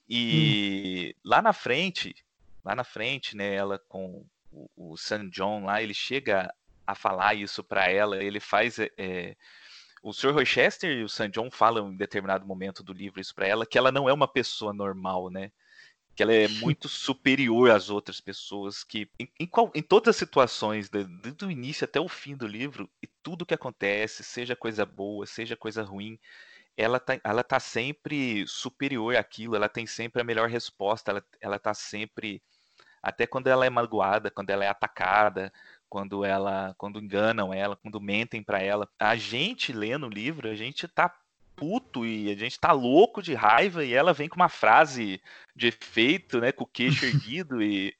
E 0.08 1.14
hum. 1.16 1.20
lá 1.24 1.42
na 1.42 1.52
frente, 1.52 2.14
lá 2.64 2.74
na 2.74 2.84
frente, 2.84 3.36
né, 3.36 3.54
ela 3.54 3.78
com 3.88 4.24
o, 4.52 4.70
o 4.76 4.96
San 4.96 5.28
John 5.28 5.64
lá, 5.64 5.82
ele 5.82 5.94
chega 5.94 6.54
a 6.86 6.94
falar 6.94 7.34
isso 7.34 7.64
para 7.64 7.88
ela, 7.90 8.22
ele 8.22 8.40
faz 8.40 8.78
é, 8.78 9.36
o 10.04 10.12
Sr. 10.12 10.34
Rochester 10.34 10.90
e 10.98 11.02
o 11.02 11.08
San 11.08 11.30
John 11.30 11.50
falam 11.50 11.90
em 11.90 11.96
determinado 11.96 12.46
momento 12.46 12.82
do 12.82 12.92
livro 12.92 13.20
isso 13.20 13.34
para 13.34 13.46
ela, 13.46 13.64
que 13.64 13.78
ela 13.78 13.90
não 13.90 14.06
é 14.06 14.12
uma 14.12 14.28
pessoa 14.28 14.72
normal, 14.72 15.30
né? 15.30 15.50
que 16.14 16.22
ela 16.22 16.32
é 16.32 16.46
muito 16.60 16.88
superior 16.88 17.70
às 17.70 17.90
outras 17.90 18.20
pessoas, 18.20 18.84
que 18.84 19.08
em, 19.18 19.28
em, 19.40 19.46
qual, 19.46 19.72
em 19.74 19.82
todas 19.82 20.10
as 20.10 20.16
situações, 20.16 20.88
desde 20.88 21.44
o 21.44 21.50
início 21.50 21.84
até 21.86 21.98
o 21.98 22.08
fim 22.08 22.36
do 22.36 22.46
livro, 22.46 22.88
e 23.02 23.08
tudo 23.22 23.46
que 23.46 23.54
acontece, 23.54 24.22
seja 24.22 24.54
coisa 24.54 24.84
boa, 24.84 25.26
seja 25.26 25.56
coisa 25.56 25.82
ruim, 25.82 26.18
ela 26.76 27.00
tá, 27.00 27.18
ela 27.24 27.42
tá 27.42 27.58
sempre 27.58 28.46
superior 28.46 29.16
àquilo, 29.16 29.56
ela 29.56 29.68
tem 29.68 29.86
sempre 29.86 30.20
a 30.20 30.24
melhor 30.24 30.48
resposta, 30.48 31.10
ela, 31.10 31.24
ela 31.40 31.58
tá 31.58 31.72
sempre, 31.72 32.42
até 33.02 33.26
quando 33.26 33.46
ela 33.48 33.64
é 33.66 33.70
magoada, 33.70 34.30
quando 34.30 34.50
ela 34.50 34.64
é 34.64 34.68
atacada, 34.68 35.52
quando 35.88 36.24
ela, 36.24 36.74
quando 36.76 36.98
enganam 36.98 37.52
ela, 37.52 37.76
quando 37.76 38.00
mentem 38.00 38.42
para 38.42 38.60
ela, 38.60 38.88
a 38.98 39.16
gente 39.16 39.72
lendo 39.72 40.06
o 40.06 40.10
livro, 40.10 40.48
a 40.48 40.54
gente 40.54 40.88
tá 40.88 41.14
puto 41.54 42.04
e 42.04 42.30
a 42.30 42.36
gente 42.36 42.58
tá 42.58 42.72
louco 42.72 43.22
de 43.22 43.34
raiva 43.34 43.84
e 43.84 43.94
ela 43.94 44.12
vem 44.12 44.28
com 44.28 44.36
uma 44.36 44.48
frase 44.48 45.20
de 45.54 45.68
efeito, 45.68 46.40
né, 46.40 46.52
com 46.52 46.64
o 46.64 46.68
queixo 46.68 47.04
erguido 47.06 47.62
e, 47.62 47.94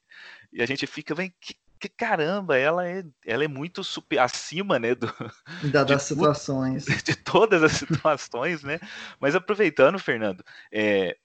e 0.51 0.61
a 0.61 0.65
gente 0.65 0.85
fica, 0.85 1.15
vem, 1.15 1.33
que, 1.39 1.55
que, 1.79 1.89
caramba, 1.89 2.57
ela 2.57 2.87
é, 2.87 3.03
ela 3.25 3.43
é 3.43 3.47
muito 3.47 3.83
super, 3.83 4.19
acima, 4.19 4.77
né, 4.77 4.95
do, 4.95 5.07
da, 5.71 5.83
das 5.83 6.03
situações. 6.03 6.85
De 7.03 7.15
todas 7.15 7.63
as 7.63 7.73
situações, 7.73 8.63
né, 8.63 8.79
mas 9.19 9.35
aproveitando, 9.35 9.97
Fernando, 9.99 10.43
é, 10.71 11.17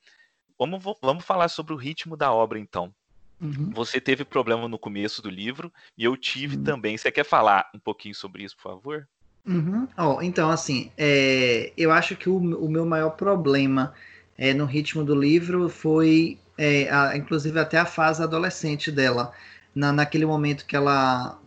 vamos, 0.59 0.83
vamos 1.03 1.25
falar 1.25 1.49
sobre 1.49 1.75
o 1.75 1.79
ritmo 1.79 2.17
da 2.17 2.33
obra, 2.33 2.59
então. 2.59 2.95
Uhum. 3.41 3.71
Você 3.75 4.01
teve 4.01 4.25
problema 4.25 4.69
no 4.69 4.79
começo 4.79 5.23
do 5.23 5.31
livro 5.31 5.73
e 5.97 6.05
eu 6.05 6.17
tive 6.17 6.57
uhum. 6.57 6.63
também. 6.63 6.97
Você 6.97 7.11
quer 7.11 7.25
falar 7.25 7.71
um 7.75 7.79
pouquinho 7.79 8.15
sobre 8.15 8.45
isso, 8.45 8.57
por 8.57 8.63
favor? 8.63 9.09
Uhum. 9.47 9.89
Oh, 9.97 10.21
então, 10.21 10.51
assim, 10.51 10.93
é, 10.99 11.73
eu 11.77 11.91
acho 11.91 12.15
que 12.17 12.29
o, 12.29 12.37
o 12.37 12.71
meu 12.71 12.85
maior 12.85 13.11
problema 13.11 13.95
é, 14.37 14.53
no 14.53 14.67
ritmo 14.67 15.03
do 15.03 15.15
livro 15.15 15.69
foi, 15.69 16.39
é, 16.59 16.91
a, 16.91 17.17
inclusive, 17.17 17.59
até 17.59 17.79
a 17.79 17.87
fase 17.87 18.23
adolescente 18.23 18.91
dela. 18.91 19.33
na, 19.75 19.93
naquele 19.93 20.27
momento 20.27 20.67
que 20.67 20.77
ela 20.77 21.39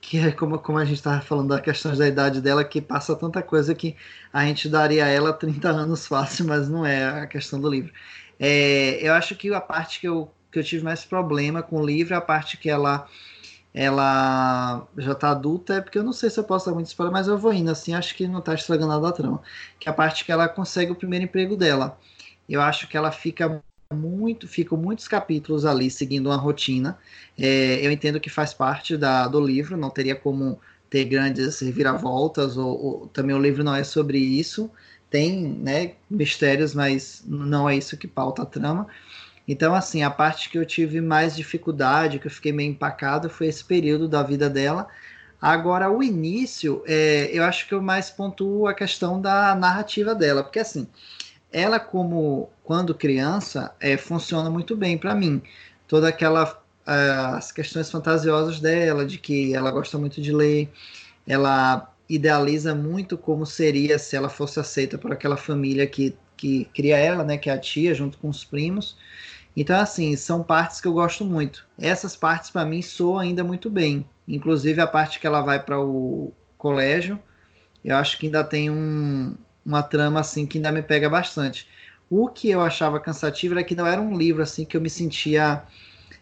que 0.00 0.18
é 0.18 0.32
como, 0.32 0.58
como 0.58 0.78
a 0.78 0.84
gente 0.84 0.96
estava 0.96 1.20
falando 1.20 1.48
da 1.48 1.60
questão 1.60 1.94
da 1.96 2.06
idade 2.08 2.40
dela, 2.40 2.64
que 2.64 2.80
passa 2.80 3.14
tanta 3.16 3.42
coisa 3.42 3.74
que 3.74 3.96
a 4.32 4.44
gente 4.44 4.68
daria 4.68 5.04
a 5.04 5.08
ela 5.08 5.32
30 5.32 5.68
anos 5.68 6.06
fácil, 6.06 6.46
mas 6.46 6.68
não 6.68 6.84
é 6.84 7.04
a 7.22 7.26
questão 7.26 7.60
do 7.60 7.68
livro. 7.68 7.92
É, 8.38 8.98
eu 9.06 9.14
acho 9.14 9.34
que 9.36 9.52
a 9.52 9.60
parte 9.60 10.00
que 10.00 10.08
eu, 10.08 10.30
que 10.50 10.58
eu 10.58 10.64
tive 10.64 10.84
mais 10.84 11.04
problema 11.04 11.62
com 11.62 11.80
o 11.80 11.86
livro 11.86 12.16
a 12.16 12.20
parte 12.20 12.56
que 12.56 12.70
ela 12.70 13.08
ela 13.76 14.88
já 14.96 15.12
está 15.12 15.30
adulta, 15.30 15.74
é 15.74 15.80
porque 15.82 15.98
eu 15.98 16.02
não 16.02 16.12
sei 16.14 16.30
se 16.30 16.40
eu 16.40 16.44
posso 16.44 16.64
dar 16.64 16.72
muito 16.72 16.86
spoiler, 16.86 17.12
mas 17.12 17.28
eu 17.28 17.36
vou 17.36 17.52
indo 17.52 17.70
assim, 17.70 17.92
acho 17.92 18.14
que 18.16 18.26
não 18.26 18.38
está 18.38 18.54
estragando 18.54 18.88
nada 18.88 19.06
a 19.06 19.12
trama. 19.12 19.42
Que 19.78 19.86
é 19.86 19.92
a 19.92 19.94
parte 19.94 20.24
que 20.24 20.32
ela 20.32 20.48
consegue 20.48 20.92
o 20.92 20.94
primeiro 20.94 21.26
emprego 21.26 21.54
dela. 21.54 21.98
Eu 22.48 22.62
acho 22.62 22.88
que 22.88 22.96
ela 22.96 23.12
fica 23.12 23.62
muito, 23.92 24.48
ficam 24.48 24.78
muitos 24.78 25.06
capítulos 25.06 25.66
ali 25.66 25.90
seguindo 25.90 26.28
uma 26.28 26.36
rotina. 26.36 26.98
É, 27.38 27.86
eu 27.86 27.92
entendo 27.92 28.18
que 28.18 28.30
faz 28.30 28.54
parte 28.54 28.96
da, 28.96 29.28
do 29.28 29.40
livro, 29.40 29.76
não 29.76 29.90
teria 29.90 30.16
como 30.16 30.58
ter 30.88 31.04
grandes 31.04 31.60
reviravoltas, 31.60 32.56
ou, 32.56 32.82
ou, 32.82 33.06
também 33.08 33.36
o 33.36 33.42
livro 33.42 33.62
não 33.62 33.74
é 33.74 33.84
sobre 33.84 34.18
isso. 34.18 34.70
Tem 35.10 35.36
né, 35.38 35.92
mistérios, 36.10 36.74
mas 36.74 37.22
não 37.26 37.68
é 37.68 37.76
isso 37.76 37.96
que 37.98 38.08
pauta 38.08 38.42
a 38.42 38.46
trama. 38.46 38.86
Então, 39.48 39.74
assim, 39.74 40.02
a 40.02 40.10
parte 40.10 40.50
que 40.50 40.58
eu 40.58 40.66
tive 40.66 41.00
mais 41.00 41.36
dificuldade, 41.36 42.18
que 42.18 42.26
eu 42.26 42.30
fiquei 42.30 42.52
meio 42.52 42.70
empacado, 42.70 43.30
foi 43.30 43.46
esse 43.46 43.64
período 43.64 44.08
da 44.08 44.22
vida 44.22 44.50
dela. 44.50 44.88
Agora, 45.40 45.90
o 45.90 46.02
início, 46.02 46.82
é, 46.86 47.30
eu 47.32 47.44
acho 47.44 47.68
que 47.68 47.74
eu 47.74 47.82
mais 47.82 48.10
pontuo 48.10 48.66
a 48.66 48.74
questão 48.74 49.20
da 49.20 49.54
narrativa 49.54 50.14
dela, 50.14 50.42
porque 50.42 50.58
assim, 50.58 50.88
ela 51.52 51.78
como 51.78 52.50
quando 52.64 52.94
criança 52.94 53.74
é, 53.78 53.96
funciona 53.96 54.50
muito 54.50 54.76
bem 54.76 54.98
para 54.98 55.14
mim. 55.14 55.42
Toda 55.86 56.08
aquela 56.08 56.62
as 56.86 57.50
questões 57.50 57.90
fantasiosas 57.90 58.60
dela, 58.60 59.04
de 59.04 59.18
que 59.18 59.52
ela 59.52 59.72
gosta 59.72 59.98
muito 59.98 60.22
de 60.22 60.32
ler, 60.32 60.70
ela 61.26 61.92
idealiza 62.08 62.74
muito 62.74 63.18
como 63.18 63.44
seria 63.44 63.98
se 63.98 64.14
ela 64.14 64.28
fosse 64.28 64.60
aceita 64.60 64.96
por 64.96 65.12
aquela 65.12 65.36
família 65.36 65.84
que, 65.86 66.14
que 66.36 66.66
cria 66.72 66.96
ela, 66.96 67.24
né, 67.24 67.36
que 67.36 67.50
é 67.50 67.52
a 67.52 67.58
tia, 67.58 67.92
junto 67.92 68.18
com 68.18 68.28
os 68.28 68.44
primos. 68.44 68.96
Então, 69.56 69.80
assim, 69.80 70.14
são 70.16 70.42
partes 70.42 70.80
que 70.80 70.86
eu 70.86 70.92
gosto 70.92 71.24
muito. 71.24 71.66
Essas 71.78 72.14
partes, 72.14 72.50
para 72.50 72.66
mim, 72.66 72.82
soam 72.82 73.18
ainda 73.18 73.42
muito 73.42 73.70
bem. 73.70 74.06
Inclusive, 74.28 74.80
a 74.80 74.86
parte 74.86 75.18
que 75.18 75.26
ela 75.26 75.40
vai 75.40 75.62
para 75.62 75.80
o 75.80 76.32
colégio, 76.58 77.18
eu 77.84 77.96
acho 77.96 78.18
que 78.18 78.26
ainda 78.26 78.44
tem 78.44 78.70
um, 78.70 79.34
uma 79.64 79.82
trama 79.82 80.20
assim 80.20 80.46
que 80.46 80.58
ainda 80.58 80.70
me 80.70 80.82
pega 80.82 81.08
bastante. 81.08 81.66
O 82.10 82.28
que 82.28 82.50
eu 82.50 82.60
achava 82.60 83.00
cansativo 83.00 83.54
era 83.54 83.64
que 83.64 83.74
não 83.74 83.86
era 83.86 84.00
um 84.00 84.16
livro 84.16 84.42
assim 84.42 84.64
que 84.64 84.76
eu 84.76 84.80
me 84.80 84.90
sentia 84.90 85.62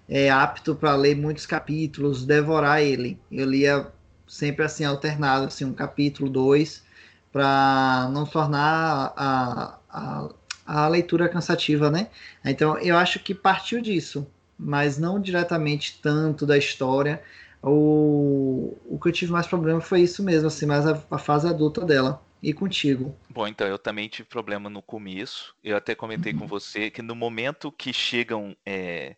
é, 0.08 0.30
apto 0.30 0.74
para 0.74 0.94
ler 0.94 1.16
muitos 1.16 1.46
capítulos, 1.46 2.24
devorar 2.24 2.82
ele. 2.82 3.18
Eu 3.30 3.46
lia 3.46 3.92
sempre 4.26 4.64
assim 4.64 4.84
alternado, 4.84 5.46
assim 5.46 5.64
um 5.64 5.74
capítulo, 5.74 6.30
dois, 6.30 6.84
para 7.32 8.08
não 8.12 8.24
tornar 8.24 9.12
a, 9.16 9.78
a, 9.90 10.28
a 10.66 10.88
leitura 10.88 11.28
cansativa, 11.28 11.90
né? 11.90 12.08
Então 12.44 12.78
eu 12.78 12.96
acho 12.96 13.18
que 13.20 13.34
partiu 13.34 13.80
disso, 13.80 14.26
mas 14.58 14.98
não 14.98 15.20
diretamente 15.20 16.00
tanto 16.02 16.46
da 16.46 16.56
história. 16.56 17.22
O, 17.62 18.76
o 18.86 18.98
que 19.00 19.08
eu 19.08 19.12
tive 19.12 19.32
mais 19.32 19.46
problema 19.46 19.80
foi 19.80 20.02
isso 20.02 20.22
mesmo, 20.22 20.48
assim, 20.48 20.66
mais 20.66 20.86
a, 20.86 21.02
a 21.10 21.18
fase 21.18 21.48
adulta 21.48 21.82
dela 21.84 22.22
e 22.42 22.52
contigo. 22.52 23.16
Bom, 23.30 23.46
então 23.48 23.66
eu 23.66 23.78
também 23.78 24.06
tive 24.06 24.28
problema 24.28 24.68
no 24.68 24.82
começo. 24.82 25.54
Eu 25.64 25.76
até 25.76 25.94
comentei 25.94 26.32
uhum. 26.32 26.40
com 26.40 26.46
você 26.46 26.90
que 26.90 27.00
no 27.00 27.14
momento 27.14 27.72
que 27.72 27.92
chegam, 27.92 28.54
é, 28.66 29.16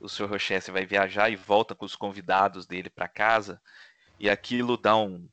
o 0.00 0.08
Sr. 0.08 0.26
Rochester 0.26 0.72
vai 0.72 0.86
viajar 0.86 1.28
e 1.28 1.36
volta 1.36 1.74
com 1.74 1.84
os 1.84 1.96
convidados 1.96 2.66
dele 2.66 2.88
para 2.88 3.08
casa, 3.08 3.60
e 4.18 4.30
aquilo 4.30 4.76
dá 4.76 4.96
um. 4.96 5.26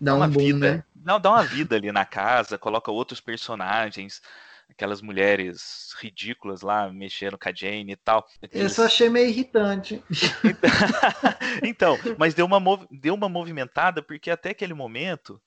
Dá, 0.00 0.12
dá 0.12 0.14
uma 0.14 0.28
boom, 0.28 0.40
vida. 0.40 0.76
Né? 0.76 0.84
Não, 0.94 1.18
dá 1.18 1.30
uma 1.30 1.42
vida 1.42 1.76
ali 1.76 1.90
na 1.90 2.04
casa, 2.04 2.58
coloca 2.58 2.90
outros 2.90 3.20
personagens 3.20 4.22
aquelas 4.70 5.02
mulheres 5.02 5.94
ridículas 5.98 6.62
lá 6.62 6.90
mexendo 6.92 7.38
com 7.38 7.48
a 7.48 7.52
Jane 7.54 7.92
e 7.92 7.96
tal. 7.96 8.26
Eu 8.52 8.68
só 8.70 8.84
achei 8.84 9.08
meio 9.08 9.28
irritante. 9.28 10.02
então, 11.62 11.98
mas 12.18 12.34
deu 12.34 12.46
uma, 12.46 12.60
deu 12.90 13.14
uma 13.14 13.28
movimentada 13.28 14.02
porque 14.02 14.30
até 14.30 14.50
aquele 14.50 14.74
momento 14.74 15.40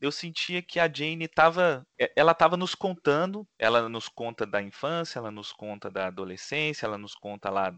eu 0.00 0.12
sentia 0.12 0.60
que 0.60 0.78
a 0.78 0.92
Jane 0.92 1.24
estava, 1.24 1.86
ela 2.14 2.32
estava 2.32 2.56
nos 2.56 2.74
contando, 2.74 3.46
ela 3.58 3.88
nos 3.88 4.08
conta 4.08 4.44
da 4.44 4.60
infância, 4.60 5.18
ela 5.18 5.30
nos 5.30 5.52
conta 5.52 5.90
da 5.90 6.08
adolescência, 6.08 6.84
ela 6.84 6.98
nos 6.98 7.14
conta 7.14 7.48
lá 7.48 7.74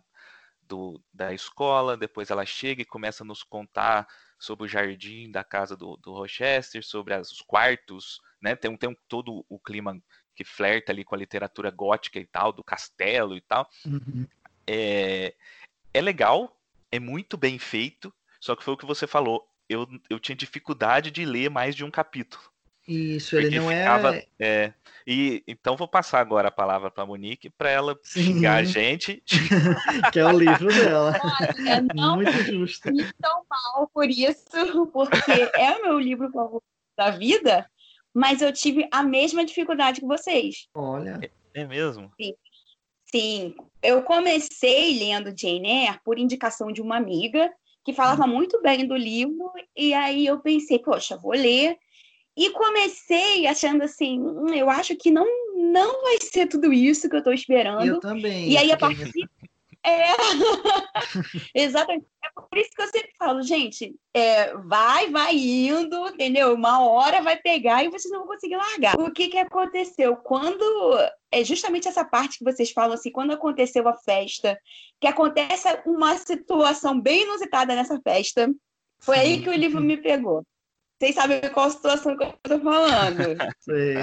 do, 0.63 1.01
da 1.13 1.33
escola, 1.33 1.97
depois 1.97 2.31
ela 2.31 2.45
chega 2.45 2.83
e 2.83 2.87
começa 2.87 3.23
a 3.23 3.27
nos 3.27 3.43
contar 3.43 4.09
sobre 4.39 4.67
o 4.67 4.69
jardim 4.69 5.31
da 5.31 5.45
casa 5.45 5.77
do, 5.77 5.97
do 5.99 6.13
Rochester, 6.13 6.85
sobre 6.85 7.15
as, 7.15 7.31
os 7.31 7.41
quartos, 7.41 8.21
né? 8.41 8.57
Tem, 8.57 8.77
tem 8.77 8.91
um, 8.91 8.97
todo 9.09 9.45
o 9.49 9.59
clima 9.59 9.97
que 10.37 10.44
flerta 10.44 10.92
ali 10.92 11.03
com 11.03 11.14
a 11.14 11.18
literatura 11.18 11.70
gótica 11.70 12.20
e 12.20 12.27
tal, 12.27 12.53
do 12.53 12.62
castelo 12.62 13.37
e 13.37 13.40
tal. 13.40 13.68
Uhum. 13.85 14.27
É, 14.66 15.35
é 15.94 16.01
legal, 16.01 16.55
é 16.92 17.01
muito 17.01 17.37
bem 17.37 17.59
feito, 17.59 18.12
só 18.38 18.55
que 18.55 18.62
foi 18.62 18.75
o 18.75 18.77
que 18.77 18.87
você 18.87 19.07
falou, 19.07 19.49
eu, 19.68 19.88
eu 20.11 20.20
tinha 20.20 20.37
dificuldade 20.37 21.11
de 21.11 21.25
ler 21.25 21.51
mais 21.51 21.75
de 21.75 21.85
um 21.85 21.90
capítulo. 21.90 22.42
Isso, 22.87 23.37
ele 23.37 23.59
não 23.59 23.68
ficava, 23.68 24.16
é... 24.16 24.27
é... 24.38 24.75
E 25.05 25.42
então 25.46 25.77
vou 25.77 25.88
passar 25.88 26.20
agora 26.20 26.49
a 26.49 26.53
palavra 26.53 26.90
para 26.90 27.07
Monique 27.07 27.51
para 27.51 27.70
ela 27.70 27.99
Sim. 28.03 28.22
xingar 28.22 28.57
a 28.57 28.64
gente, 28.64 29.22
que 30.12 30.18
é 30.18 30.25
o 30.25 30.38
livro 30.38 30.68
dela. 30.68 31.18
Olha, 31.22 31.83
não 31.94 32.16
Muito 32.16 32.42
justo. 32.44 32.92
Me 32.92 33.05
tão 33.20 33.44
mal 33.49 33.88
por 33.92 34.09
isso, 34.09 34.44
porque 34.92 35.51
é 35.55 35.72
o 35.72 35.83
meu 35.83 35.99
livro 35.99 36.31
favorito 36.31 36.64
da 36.96 37.11
vida, 37.11 37.68
mas 38.16 38.40
eu 38.40 38.50
tive 38.50 38.88
a 38.90 39.02
mesma 39.02 39.44
dificuldade 39.44 40.00
que 40.00 40.07
vocês. 40.07 40.68
Olha. 40.74 41.20
É, 41.55 41.61
é 41.61 41.66
mesmo? 41.66 42.11
Sim. 42.18 42.33
Sim, 43.09 43.55
eu 43.83 44.02
comecei 44.02 44.98
lendo 44.98 45.35
Jane 45.38 45.68
Eyre 45.68 46.00
por 46.02 46.18
indicação 46.18 46.72
de 46.72 46.81
uma 46.81 46.96
amiga 46.96 47.52
que 47.85 47.92
falava 47.92 48.24
hum. 48.24 48.29
muito 48.29 48.61
bem 48.62 48.87
do 48.87 48.96
livro, 48.96 49.52
e 49.76 49.94
aí 49.94 50.26
eu 50.26 50.40
pensei, 50.40 50.79
poxa, 50.79 51.16
vou 51.16 51.33
ler. 51.33 51.76
E 52.37 52.50
comecei 52.50 53.46
achando 53.46 53.83
assim, 53.83 54.18
hum, 54.18 54.52
eu 54.52 54.68
acho 54.68 54.96
que 54.96 55.11
não, 55.11 55.26
não 55.55 56.02
vai 56.02 56.16
ser 56.20 56.46
tudo 56.46 56.72
isso 56.72 57.09
que 57.09 57.14
eu 57.14 57.20
estou 57.20 57.33
esperando. 57.33 57.87
Eu 57.87 58.00
também. 58.00 58.50
E 58.50 58.57
aí, 58.57 58.72
a 58.72 58.76
partir, 58.76 59.29
é, 59.87 60.14
exatamente. 61.55 62.07
É 62.25 62.29
por 62.35 62.59
isso 62.59 62.70
que 62.75 62.83
eu 62.83 62.88
sempre 62.88 63.12
falo, 63.16 63.42
gente, 63.42 63.94
é, 64.12 64.53
vai, 64.57 65.09
vai 65.11 65.37
indo, 65.37 66.09
entendeu? 66.09 66.55
Uma 66.55 66.83
hora 66.83 67.22
vai 67.22 67.37
pegar 67.37 67.85
e 67.85 67.88
vocês 67.88 68.11
não 68.11 68.20
vão 68.20 68.29
conseguir 68.29 68.57
largar. 68.57 68.99
O 68.99 69.12
que 69.12 69.29
que 69.29 69.38
aconteceu? 69.38 70.16
Quando, 70.16 70.64
é 71.31 71.44
justamente 71.44 71.87
essa 71.87 72.05
parte 72.05 72.38
que 72.38 72.44
vocês 72.44 72.72
falam 72.72 72.94
assim, 72.94 73.12
quando 73.12 73.33
aconteceu 73.33 73.87
a 73.87 73.96
festa, 73.96 74.59
que 75.01 75.07
acontece 75.07 75.68
uma 75.87 76.16
situação 76.16 77.01
bem 77.01 77.22
inusitada 77.22 77.75
nessa 77.77 78.01
festa, 78.01 78.53
foi 78.99 79.16
Sim. 79.16 79.20
aí 79.20 79.42
que 79.42 79.49
o 79.49 79.55
livro 79.55 79.81
me 79.81 79.96
pegou. 79.96 80.44
Vocês 80.99 81.15
sabem 81.15 81.43
qual 81.53 81.71
situação 81.71 82.17
que 82.17 82.25
eu 82.25 82.29
estou 82.29 82.61
falando. 82.61 83.19
Sei. 83.61 83.97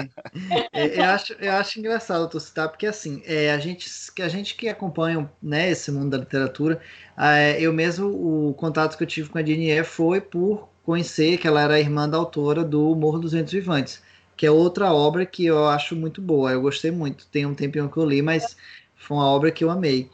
É, 0.72 1.00
eu, 1.00 1.04
acho, 1.04 1.32
eu 1.34 1.52
acho 1.52 1.78
engraçado 1.80 2.28
tu 2.28 2.38
citar, 2.38 2.68
porque 2.68 2.86
assim, 2.86 3.20
é, 3.24 3.52
a, 3.52 3.58
gente, 3.58 3.90
a 4.20 4.28
gente 4.28 4.54
que 4.54 4.68
acompanha 4.68 5.28
né, 5.42 5.70
esse 5.70 5.90
mundo 5.90 6.10
da 6.10 6.18
literatura, 6.18 6.80
é, 7.18 7.60
eu 7.60 7.72
mesmo, 7.72 8.06
o 8.48 8.54
contato 8.54 8.96
que 8.96 9.02
eu 9.02 9.08
tive 9.08 9.28
com 9.28 9.38
a 9.38 9.44
Jane 9.44 9.82
foi 9.82 10.20
por 10.20 10.68
conhecer 10.84 11.38
que 11.38 11.48
ela 11.48 11.62
era 11.62 11.80
irmã 11.80 12.08
da 12.08 12.16
autora 12.16 12.62
do 12.62 12.94
Morro 12.94 13.18
dos 13.18 13.32
Ventos 13.32 13.52
Vivantes, 13.52 14.00
que 14.36 14.46
é 14.46 14.50
outra 14.50 14.92
obra 14.92 15.26
que 15.26 15.46
eu 15.46 15.66
acho 15.66 15.96
muito 15.96 16.22
boa, 16.22 16.52
eu 16.52 16.60
gostei 16.60 16.92
muito. 16.92 17.26
Tem 17.26 17.44
um 17.44 17.54
tempinho 17.54 17.90
que 17.90 17.96
eu 17.96 18.04
li, 18.04 18.22
mas 18.22 18.56
foi 18.94 19.16
uma 19.16 19.26
obra 19.26 19.50
que 19.50 19.64
eu 19.64 19.70
amei. 19.70 20.08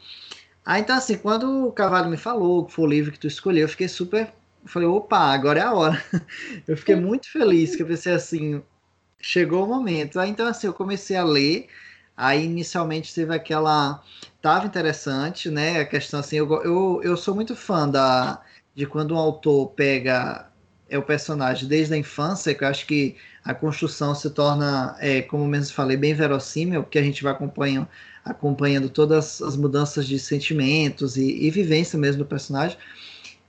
Ah, 0.65 0.79
então 0.79 0.95
assim, 0.95 1.17
quando 1.17 1.67
o 1.67 1.71
Cavalo 1.71 2.09
me 2.09 2.17
falou 2.17 2.65
que 2.65 2.73
foi 2.73 2.85
o 2.85 2.87
livro 2.87 3.11
que 3.11 3.19
tu 3.19 3.27
escolheu, 3.27 3.63
eu 3.63 3.69
fiquei 3.69 3.87
super 3.87 4.33
falei, 4.65 4.87
opa, 4.87 5.17
agora 5.17 5.59
é 5.59 5.63
a 5.63 5.73
hora. 5.73 6.03
Eu 6.67 6.77
fiquei 6.77 6.95
muito 6.95 7.31
feliz, 7.31 7.75
que 7.75 7.81
eu 7.81 7.87
pensei 7.87 8.13
assim, 8.13 8.61
chegou 9.19 9.65
o 9.65 9.67
momento. 9.67 10.19
Aí, 10.19 10.29
então, 10.29 10.47
assim, 10.47 10.67
eu 10.67 10.73
comecei 10.73 11.15
a 11.15 11.23
ler, 11.23 11.67
aí 12.15 12.45
inicialmente 12.45 13.13
teve 13.13 13.33
aquela... 13.33 14.03
Tava 14.41 14.65
interessante, 14.65 15.49
né, 15.49 15.79
a 15.79 15.85
questão 15.85 16.19
assim, 16.19 16.37
eu, 16.37 16.51
eu, 16.63 17.01
eu 17.03 17.17
sou 17.17 17.35
muito 17.35 17.55
fã 17.55 17.87
da, 17.87 18.41
de 18.73 18.87
quando 18.87 19.13
um 19.13 19.17
autor 19.17 19.69
pega 19.71 20.51
é 20.91 20.97
o 20.97 21.01
personagem 21.01 21.67
desde 21.69 21.93
a 21.93 21.97
infância, 21.97 22.53
que 22.53 22.63
eu 22.65 22.67
acho 22.67 22.85
que 22.85 23.15
a 23.45 23.53
construção 23.53 24.13
se 24.13 24.29
torna, 24.29 24.95
é, 24.99 25.21
como 25.21 25.47
mesmo 25.47 25.73
falei, 25.73 25.95
bem 25.95 26.13
verossímil, 26.13 26.83
porque 26.83 26.99
a 26.99 27.01
gente 27.01 27.23
vai 27.23 27.31
acompanhando, 27.31 27.87
acompanhando 28.25 28.89
todas 28.89 29.41
as 29.41 29.55
mudanças 29.55 30.05
de 30.05 30.19
sentimentos 30.19 31.15
e, 31.15 31.45
e 31.45 31.49
vivência 31.49 31.97
mesmo 31.97 32.23
do 32.23 32.25
personagem. 32.27 32.77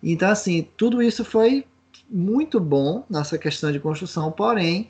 Então, 0.02 0.30
assim, 0.30 0.68
tudo 0.76 1.02
isso 1.02 1.24
foi 1.24 1.64
muito 2.10 2.58
bom 2.60 3.04
nessa 3.08 3.38
questão 3.38 3.70
de 3.72 3.80
construção, 3.80 4.30
porém, 4.32 4.88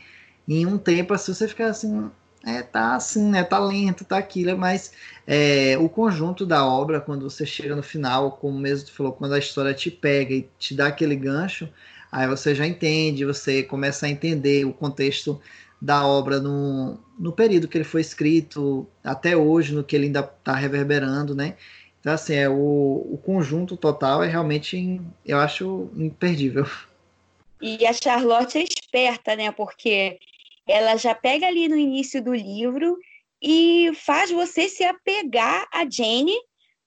em 0.48 0.66
um 0.66 0.78
tempo 0.78 1.14
assim, 1.14 1.34
você 1.34 1.46
fica 1.46 1.66
assim, 1.66 2.10
é, 2.44 2.62
tá 2.62 2.96
assim, 2.96 3.30
né? 3.30 3.44
Tá 3.44 3.58
lento, 3.58 4.04
tá 4.04 4.18
aquilo, 4.18 4.56
mas 4.58 4.92
é, 5.26 5.76
o 5.78 5.88
conjunto 5.88 6.44
da 6.44 6.66
obra, 6.66 7.00
quando 7.00 7.28
você 7.28 7.46
chega 7.46 7.76
no 7.76 7.82
final, 7.82 8.32
como 8.32 8.58
mesmo 8.58 8.86
tu 8.86 8.92
falou, 8.92 9.12
quando 9.12 9.34
a 9.34 9.38
história 9.38 9.72
te 9.74 9.90
pega 9.90 10.34
e 10.34 10.48
te 10.58 10.74
dá 10.74 10.88
aquele 10.88 11.14
gancho, 11.14 11.68
aí 12.10 12.26
você 12.26 12.54
já 12.54 12.66
entende, 12.66 13.24
você 13.24 13.62
começa 13.62 14.06
a 14.06 14.10
entender 14.10 14.64
o 14.64 14.72
contexto 14.72 15.40
da 15.80 16.06
obra 16.06 16.40
no, 16.40 16.98
no 17.18 17.32
período 17.32 17.68
que 17.68 17.76
ele 17.76 17.84
foi 17.84 18.00
escrito, 18.00 18.86
até 19.02 19.36
hoje, 19.36 19.74
no 19.74 19.82
que 19.84 19.96
ele 19.96 20.06
ainda 20.06 20.20
está 20.20 20.54
reverberando, 20.54 21.34
né? 21.34 21.56
Então, 22.02 22.14
assim, 22.14 22.34
é, 22.34 22.48
o, 22.48 22.54
o 23.12 23.20
conjunto 23.24 23.76
total 23.76 24.24
é 24.24 24.28
realmente, 24.28 25.00
eu 25.24 25.38
acho, 25.38 25.88
imperdível. 25.96 26.66
E 27.64 27.86
a 27.86 27.92
Charlotte 27.92 28.58
é 28.58 28.64
esperta, 28.64 29.36
né? 29.36 29.52
Porque 29.52 30.18
ela 30.66 30.96
já 30.96 31.14
pega 31.14 31.46
ali 31.46 31.68
no 31.68 31.76
início 31.76 32.20
do 32.20 32.34
livro 32.34 32.98
e 33.40 33.92
faz 33.94 34.32
você 34.32 34.68
se 34.68 34.82
apegar 34.82 35.68
a 35.72 35.88
Jane, 35.88 36.34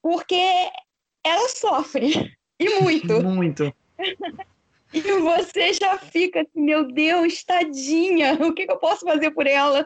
porque 0.02 0.36
ela 1.24 1.48
sofre. 1.50 2.36
E 2.58 2.70
muito. 2.80 3.20
muito. 3.24 3.74
e 4.94 5.02
você 5.02 5.74
já 5.74 5.98
fica 5.98 6.40
assim, 6.40 6.62
meu 6.62 6.88
Deus, 6.90 7.44
tadinha, 7.44 8.34
o 8.36 8.54
que, 8.54 8.66
que 8.66 8.72
eu 8.72 8.78
posso 8.78 9.06
fazer 9.06 9.32
por 9.32 9.46
ela? 9.46 9.86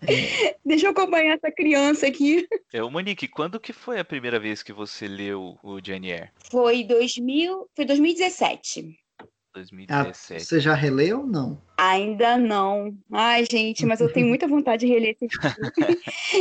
Deixa 0.64 0.86
eu 0.86 0.90
acompanhar 0.90 1.36
essa 1.36 1.50
criança 1.50 2.06
aqui. 2.06 2.46
É, 2.72 2.82
o 2.82 2.90
Monique, 2.90 3.28
quando 3.28 3.60
que 3.60 3.72
foi 3.72 3.98
a 3.98 4.04
primeira 4.04 4.38
vez 4.38 4.62
que 4.62 4.72
você 4.72 5.08
leu 5.08 5.58
o 5.62 5.78
Jane 5.84 6.10
Eyre? 6.10 6.30
Foi 6.50 6.84
2000, 6.84 7.68
foi 7.74 7.84
2017. 7.84 8.98
2017. 9.54 10.34
Ah, 10.34 10.38
você 10.38 10.60
já 10.60 10.74
releu 10.74 11.20
ou 11.20 11.26
não? 11.26 11.60
Ainda 11.76 12.36
não. 12.36 12.96
Ai, 13.10 13.44
gente, 13.50 13.84
mas 13.84 14.00
eu 14.00 14.12
tenho 14.12 14.26
muita 14.26 14.46
vontade 14.48 14.86
de 14.86 14.92
reler 14.92 15.16
esse 15.20 15.28
filme. 15.38 15.98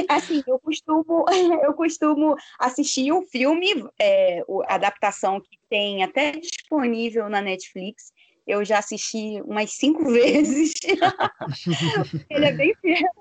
assim, 0.07 0.43
eu 0.45 0.59
costumo, 0.59 1.25
eu 1.63 1.73
costumo 1.73 2.35
assistir 2.59 3.11
um 3.11 3.23
filme, 3.23 3.87
é, 3.99 4.43
a 4.67 4.75
adaptação 4.75 5.39
que 5.39 5.57
tem 5.69 6.03
até 6.03 6.31
disponível 6.31 7.29
na 7.29 7.41
Netflix. 7.41 8.11
Eu 8.45 8.63
já 8.63 8.79
assisti 8.79 9.41
umas 9.41 9.71
cinco 9.73 10.09
vezes. 10.09 10.73
Ele 12.29 12.45
é 12.45 12.51
bem 12.53 12.73
fiel. 12.81 13.11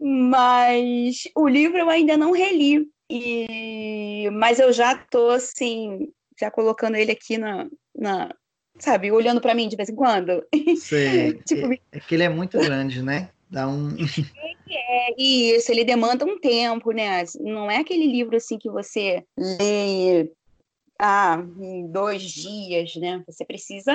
Mas 0.00 1.24
o 1.36 1.48
livro 1.48 1.78
eu 1.78 1.90
ainda 1.90 2.16
não 2.16 2.32
reli. 2.32 2.88
E... 3.10 4.28
Mas 4.32 4.58
eu 4.58 4.72
já 4.72 4.96
tô 4.96 5.30
assim, 5.30 6.08
já 6.38 6.50
colocando 6.50 6.96
ele 6.96 7.12
aqui 7.12 7.36
na, 7.36 7.66
na, 7.94 8.34
sabe, 8.78 9.10
olhando 9.12 9.40
para 9.40 9.54
mim 9.54 9.68
de 9.68 9.76
vez 9.76 9.88
em 9.88 9.94
quando. 9.94 10.44
Sei. 10.78 11.34
tipo, 11.46 11.72
é, 11.72 11.78
é, 11.92 12.00
que 12.00 12.14
ele 12.14 12.24
é 12.24 12.28
muito 12.28 12.58
grande, 12.58 13.02
né? 13.02 13.30
Dá 13.50 13.68
um. 13.68 13.96
é, 14.70 15.14
isso, 15.22 15.70
ele 15.70 15.84
demanda 15.84 16.24
um 16.24 16.38
tempo, 16.38 16.92
né? 16.92 17.24
Não 17.40 17.70
é 17.70 17.78
aquele 17.78 18.06
livro 18.06 18.36
assim 18.36 18.58
que 18.58 18.70
você 18.70 19.24
lê 19.36 20.30
ah, 20.98 21.42
em 21.60 21.90
dois 21.90 22.22
dias, 22.22 22.94
né? 22.96 23.22
Você 23.26 23.44
precisa 23.44 23.94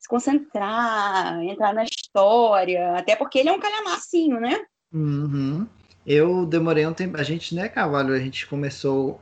se 0.00 0.08
concentrar, 0.08 1.42
entrar 1.42 1.74
na 1.74 1.84
história, 1.84 2.96
até 2.96 3.14
porque 3.14 3.38
ele 3.38 3.50
é 3.50 3.52
um 3.52 3.60
calhamacinho, 3.60 4.40
né? 4.40 4.64
Uhum. 4.92 5.66
Eu 6.06 6.46
demorei 6.46 6.86
um 6.86 6.92
tempo. 6.92 7.16
A 7.18 7.22
gente, 7.22 7.54
né, 7.54 7.68
Cavalho? 7.68 8.14
A 8.14 8.18
gente 8.18 8.46
começou. 8.46 9.20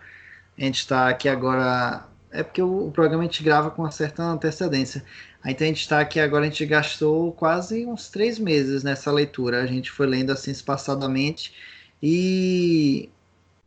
A 0.57 0.62
gente 0.62 0.79
está 0.79 1.09
aqui 1.09 1.29
agora 1.29 2.09
é 2.31 2.43
porque 2.43 2.62
o, 2.62 2.88
o, 2.88 2.91
programa 2.91 3.23
a 3.23 3.27
gente 3.27 3.43
grava 3.43 3.71
com 3.71 3.83
uma 3.83 3.91
certa 3.91 4.23
antecedência. 4.23 5.05
Aí, 5.43 5.53
então 5.53 5.64
a 5.64 5.69
gente 5.69 5.81
está 5.81 6.01
aqui 6.01 6.21
agora, 6.21 6.45
a 6.45 6.49
gente 6.49 6.64
gastou 6.67 7.33
quase 7.33 7.87
uns 7.87 8.09
três 8.09 8.38
meses 8.38 8.83
nessa 8.83 9.11
leitura. 9.11 9.62
A 9.62 9.67
gente 9.67 9.91
foi 9.91 10.07
lendo 10.07 10.31
assim 10.31 10.51
espaçadamente 10.51 11.55
e 12.03 13.09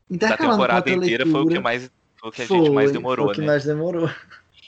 intercalando 0.10 0.67
da 0.67 0.82
temporada 0.82 0.89
inteira 0.89 1.24
leitura, 1.24 1.32
foi 1.32 1.41
o 1.41 1.47
que 1.47 1.60
mais 1.60 1.91
foi 2.17 2.30
o 2.30 2.32
que 2.32 2.41
a 2.43 2.47
foi, 2.47 2.58
gente 2.58 2.69
mais 2.71 2.91
demorou, 2.91 3.26
foi 3.26 3.32
o 3.32 3.36
que 3.36 3.41
né? 3.41 3.47
mais 3.47 3.65
demorou. 3.65 4.10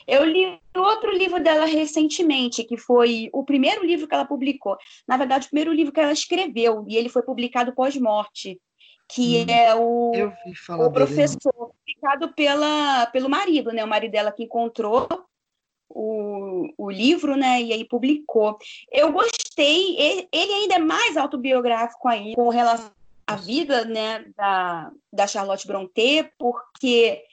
Eu 0.08 0.24
li 0.26 0.60
outro 0.76 1.12
livro 1.12 1.42
dela 1.42 1.66
recentemente, 1.66 2.64
que 2.64 2.78
foi 2.78 3.30
o 3.32 3.44
primeiro 3.44 3.86
livro 3.86 4.08
que 4.08 4.14
ela 4.14 4.26
publicou. 4.26 4.78
Na 5.08 5.18
verdade, 5.18 5.46
o 5.46 5.50
primeiro 5.50 5.74
livro 5.74 5.94
que 5.94 6.00
ela 6.00 6.12
escreveu, 6.12 6.86
e 6.88 6.98
ele 6.98 7.10
foi 7.10 7.22
publicado 7.22 7.74
pós-morte 7.74 8.60
que 9.08 9.46
hum, 9.48 9.52
é 9.52 9.76
o, 9.76 10.12
o 10.70 10.92
professor, 10.92 11.54
publicado 11.54 12.34
pela, 12.34 13.06
pelo 13.08 13.30
marido, 13.30 13.72
né? 13.72 13.84
O 13.84 13.88
marido 13.88 14.12
dela 14.12 14.32
que 14.32 14.44
encontrou 14.44 15.08
o, 15.90 16.68
o 16.78 16.90
livro, 16.90 17.36
né? 17.36 17.62
E 17.62 17.74
aí 17.74 17.86
publicou. 17.86 18.58
Eu 18.92 19.12
gostei, 19.12 19.96
ele, 19.98 20.28
ele 20.32 20.54
ainda 20.54 20.76
é 20.76 20.80
mais 20.80 21.16
autobiográfico 21.16 22.08
aí, 22.08 22.34
com 22.36 22.50
relação 22.50 22.92
à 23.28 23.36
vida, 23.36 23.86
né? 23.86 24.26
Da, 24.36 24.92
da 25.12 25.28
Charlotte 25.28 25.68
Brontë, 25.68 26.32
porque 26.38 27.24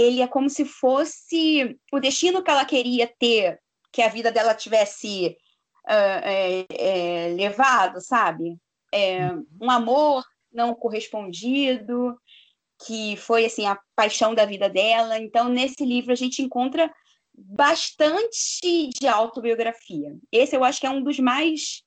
ele 0.00 0.22
é 0.22 0.26
como 0.26 0.48
se 0.48 0.64
fosse 0.64 1.78
o 1.92 2.00
destino 2.00 2.42
que 2.42 2.50
ela 2.50 2.64
queria 2.64 3.06
ter, 3.18 3.58
que 3.92 4.02
a 4.02 4.08
vida 4.08 4.30
dela 4.32 4.54
tivesse 4.54 5.36
uh, 5.86 6.20
é, 6.24 6.66
é, 6.70 7.34
levado, 7.34 8.00
sabe? 8.00 8.56
É, 8.92 9.26
uhum. 9.26 9.46
um 9.62 9.70
amor 9.70 10.24
não 10.52 10.74
correspondido, 10.74 12.16
que 12.84 13.16
foi 13.16 13.44
assim 13.44 13.66
a 13.66 13.78
paixão 13.94 14.34
da 14.34 14.44
vida 14.44 14.68
dela. 14.68 15.18
Então, 15.18 15.48
nesse 15.48 15.84
livro 15.84 16.12
a 16.12 16.16
gente 16.16 16.42
encontra 16.42 16.90
bastante 17.32 18.90
de 18.98 19.06
autobiografia. 19.06 20.16
Esse 20.30 20.56
eu 20.56 20.64
acho 20.64 20.80
que 20.80 20.86
é 20.86 20.90
um 20.90 21.02
dos 21.02 21.18
mais 21.18 21.82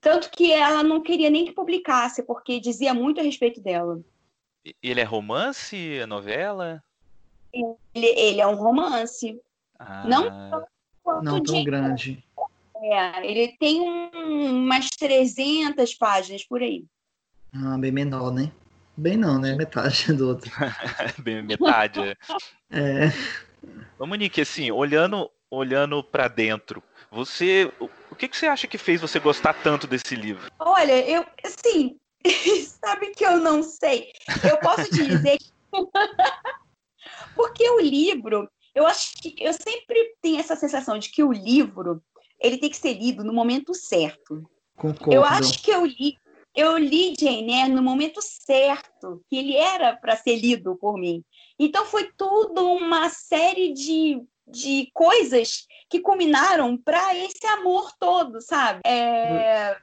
tanto 0.00 0.30
que 0.30 0.52
ela 0.52 0.82
não 0.82 1.02
queria 1.02 1.30
nem 1.30 1.44
que 1.44 1.52
publicasse, 1.52 2.22
porque 2.22 2.60
dizia 2.60 2.94
muito 2.94 3.20
a 3.20 3.24
respeito 3.24 3.60
dela. 3.60 4.00
Ele 4.82 5.00
é 5.00 5.04
romance, 5.04 5.98
é 5.98 6.06
novela? 6.06 6.82
Ele, 7.52 7.76
ele 7.94 8.40
é 8.40 8.46
um 8.46 8.54
romance. 8.54 9.40
Ah. 9.78 10.04
Não 10.06 10.66
não 11.22 11.42
tão 11.42 11.64
grande. 11.64 12.22
É, 12.76 13.26
ele 13.26 13.56
tem 13.58 13.80
um, 13.80 14.64
umas 14.64 14.88
300 14.90 15.94
páginas 15.94 16.44
por 16.44 16.62
aí. 16.62 16.84
Ah, 17.52 17.76
bem 17.78 17.90
menor, 17.90 18.32
né? 18.32 18.52
Bem 18.96 19.16
não, 19.16 19.38
né? 19.38 19.54
Metade 19.54 20.12
do 20.12 20.28
outro. 20.28 20.50
bem 21.18 21.42
metade. 21.42 22.16
é. 22.70 23.12
Ô, 23.98 24.06
Monique, 24.06 24.40
assim, 24.40 24.70
olhando, 24.70 25.30
olhando 25.50 26.02
para 26.04 26.28
dentro, 26.28 26.82
você, 27.10 27.72
o 28.10 28.14
que, 28.14 28.28
que 28.28 28.36
você 28.36 28.46
acha 28.46 28.66
que 28.66 28.78
fez 28.78 29.00
você 29.00 29.18
gostar 29.18 29.54
tanto 29.54 29.86
desse 29.86 30.14
livro? 30.14 30.50
Olha, 30.58 31.00
eu, 31.08 31.24
assim, 31.44 31.96
sabe 32.80 33.10
que 33.10 33.24
eu 33.24 33.38
não 33.38 33.62
sei. 33.62 34.12
Eu 34.48 34.58
posso 34.58 34.84
te 34.90 35.06
dizer 35.06 35.38
que... 35.38 35.50
porque 37.34 37.68
o 37.70 37.80
livro, 37.80 38.48
eu 38.74 38.86
acho 38.86 39.14
que 39.16 39.34
eu 39.38 39.52
sempre 39.52 40.14
tenho 40.22 40.40
essa 40.40 40.56
sensação 40.56 40.98
de 40.98 41.10
que 41.10 41.22
o 41.22 41.32
livro 41.32 42.02
ele 42.40 42.58
tem 42.58 42.70
que 42.70 42.76
ser 42.76 42.94
lido 42.94 43.24
no 43.24 43.32
momento 43.32 43.74
certo. 43.74 44.48
Concordo. 44.76 45.12
Eu 45.12 45.24
acho 45.24 45.62
que 45.62 45.70
eu 45.70 45.84
li 45.84 46.16
eu 46.58 46.76
li 46.76 47.14
Jane 47.16 47.52
Eyre 47.52 47.72
no 47.72 47.82
momento 47.82 48.20
certo, 48.20 49.22
que 49.28 49.36
ele 49.36 49.56
era 49.56 49.96
para 49.96 50.16
ser 50.16 50.36
lido 50.36 50.76
por 50.76 50.98
mim. 50.98 51.22
Então 51.56 51.86
foi 51.86 52.10
tudo 52.16 52.72
uma 52.72 53.08
série 53.10 53.72
de, 53.72 54.20
de 54.44 54.90
coisas 54.92 55.68
que 55.88 56.00
culminaram 56.00 56.76
para 56.76 57.14
esse 57.14 57.46
amor 57.46 57.92
todo, 57.98 58.40
sabe? 58.40 58.80
É, 58.84 59.76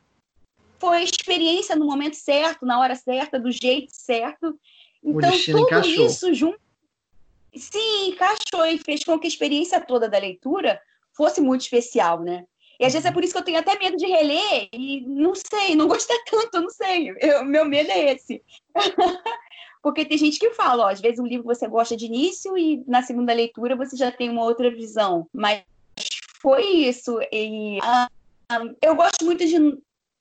foi 0.78 1.04
experiência 1.04 1.78
no 1.78 1.86
momento 1.86 2.16
certo, 2.16 2.66
na 2.66 2.78
hora 2.80 2.96
certa, 2.96 3.40
do 3.40 3.52
jeito 3.52 3.92
certo. 3.94 4.60
Então 5.02 5.32
tudo 5.46 5.60
encaixou. 5.60 6.06
isso 6.06 6.34
junto. 6.34 6.60
Sim, 7.56 8.10
encaixou 8.10 8.66
e 8.66 8.78
fez 8.78 9.04
com 9.04 9.18
que 9.20 9.28
a 9.28 9.30
experiência 9.30 9.80
toda 9.80 10.10
da 10.10 10.18
leitura 10.18 10.82
fosse 11.14 11.42
muito 11.42 11.62
especial, 11.62 12.22
né? 12.22 12.46
E 12.80 12.86
às 12.86 12.94
vezes 12.94 13.06
é 13.06 13.12
por 13.12 13.24
isso 13.24 13.34
que 13.34 13.40
eu 13.40 13.44
tenho 13.46 13.58
até 13.58 13.78
medo 13.80 13.96
de 13.96 14.06
reler 14.06 14.68
e 14.74 15.02
não 15.08 15.34
sei, 15.34 15.76
não 15.76 15.88
gostar 15.88 16.18
tanto, 16.30 16.62
não 16.62 16.70
sei. 16.70 17.14
Eu, 17.20 17.46
meu 17.46 17.66
medo 17.66 17.90
é 17.90 18.14
esse. 18.14 18.44
Porque 19.82 20.04
tem 20.04 20.18
gente 20.18 20.40
que 20.40 20.50
fala, 20.52 20.86
ó, 20.86 20.90
às 20.90 21.00
vezes 21.00 21.20
um 21.20 21.28
livro 21.28 21.46
você 21.46 21.68
gosta 21.68 21.96
de 21.96 22.06
início 22.06 22.58
e 22.58 22.84
na 22.88 23.04
segunda 23.04 23.34
leitura 23.34 23.76
você 23.76 23.96
já 23.96 24.12
tem 24.12 24.30
uma 24.30 24.44
outra 24.44 24.70
visão. 24.70 25.28
Mas 25.32 25.64
foi 26.42 26.64
isso. 26.64 27.20
E, 27.32 27.78
uh, 27.80 28.76
eu 28.82 28.96
gosto 28.96 29.24
muito 29.24 29.46
de 29.46 29.56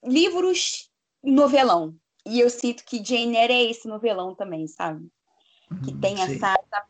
livros 0.05 0.91
novelão. 1.23 1.95
E 2.27 2.41
eu 2.41 2.51
sinto 2.51 2.85
que 2.85 3.05
Jane 3.05 3.37
Eyre 3.37 3.53
é 3.53 3.71
esse 3.71 3.89
novelão 3.89 4.35
também, 4.35 4.67
sabe? 4.67 5.09
Que 5.83 5.93
uhum, 5.93 6.01
tem 6.01 6.21
essa, 6.21 6.55
essa 6.55 6.81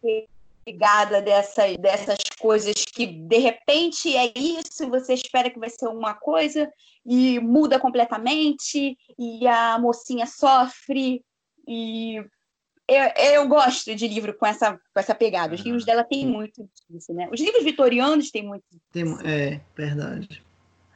ligada 0.66 1.20
dessas, 1.20 1.76
dessas 1.76 2.18
coisas 2.38 2.74
que 2.84 3.06
de 3.06 3.38
repente 3.38 4.16
é 4.16 4.32
isso, 4.36 4.88
você 4.88 5.14
espera 5.14 5.50
que 5.50 5.58
vai 5.58 5.70
ser 5.70 5.88
uma 5.88 6.14
coisa 6.14 6.70
e 7.04 7.38
muda 7.40 7.78
completamente, 7.78 8.96
e 9.18 9.46
a 9.46 9.78
mocinha 9.78 10.26
sofre, 10.26 11.22
e 11.66 12.16
eu, 12.88 13.04
eu 13.32 13.48
gosto 13.48 13.94
de 13.94 14.06
livro 14.06 14.34
com 14.34 14.46
essa, 14.46 14.72
com 14.72 15.00
essa 15.00 15.14
pegada. 15.14 15.54
Os 15.54 15.60
livros 15.60 15.84
dela 15.84 16.04
têm 16.04 16.26
muito 16.26 16.68
disso, 16.88 17.12
né? 17.14 17.28
Os 17.32 17.40
livros 17.40 17.64
vitorianos 17.64 18.30
têm 18.30 18.46
muito 18.46 18.64
disso. 18.70 19.18
É, 19.26 19.60
verdade. 19.74 20.42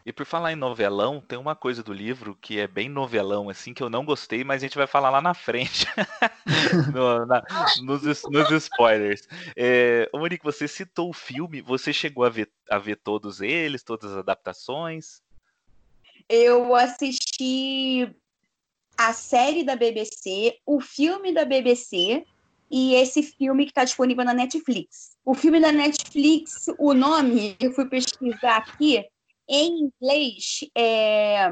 E 0.08 0.12
por 0.12 0.24
falar 0.24 0.52
em 0.52 0.56
novelão, 0.56 1.20
tem 1.20 1.38
uma 1.38 1.54
coisa 1.54 1.82
do 1.82 1.92
livro 1.92 2.34
que 2.40 2.58
é 2.58 2.66
bem 2.66 2.88
novelão, 2.88 3.50
assim, 3.50 3.74
que 3.74 3.82
eu 3.82 3.90
não 3.90 4.06
gostei, 4.06 4.42
mas 4.42 4.62
a 4.62 4.66
gente 4.66 4.78
vai 4.78 4.86
falar 4.86 5.10
lá 5.10 5.20
na 5.20 5.34
frente, 5.34 5.86
no, 6.94 7.26
na, 7.26 7.44
nos, 7.82 8.22
nos, 8.24 8.50
spoilers. 8.52 9.28
É, 9.54 10.08
Monique, 10.14 10.42
você 10.42 10.66
citou 10.66 11.10
o 11.10 11.12
filme, 11.12 11.60
você 11.60 11.92
chegou 11.92 12.24
a 12.24 12.30
ver, 12.30 12.50
a 12.70 12.78
ver 12.78 12.96
todos 12.96 13.42
eles, 13.42 13.82
todas 13.82 14.10
as 14.10 14.16
adaptações? 14.16 15.20
Eu 16.26 16.74
assisti 16.74 18.10
a 18.96 19.12
série 19.12 19.62
da 19.62 19.76
BBC, 19.76 20.56
o 20.64 20.80
filme 20.80 21.34
da 21.34 21.44
BBC 21.44 22.24
e 22.70 22.94
esse 22.94 23.22
filme 23.22 23.66
que 23.66 23.72
está 23.72 23.84
disponível 23.84 24.24
na 24.24 24.32
Netflix. 24.32 25.18
O 25.22 25.34
filme 25.34 25.60
da 25.60 25.70
Netflix, 25.70 26.66
o 26.78 26.94
nome, 26.94 27.58
eu 27.60 27.74
fui 27.74 27.84
pesquisar 27.84 28.56
aqui, 28.56 29.04
em 29.48 29.90
inglês 30.02 30.60
é 30.76 31.50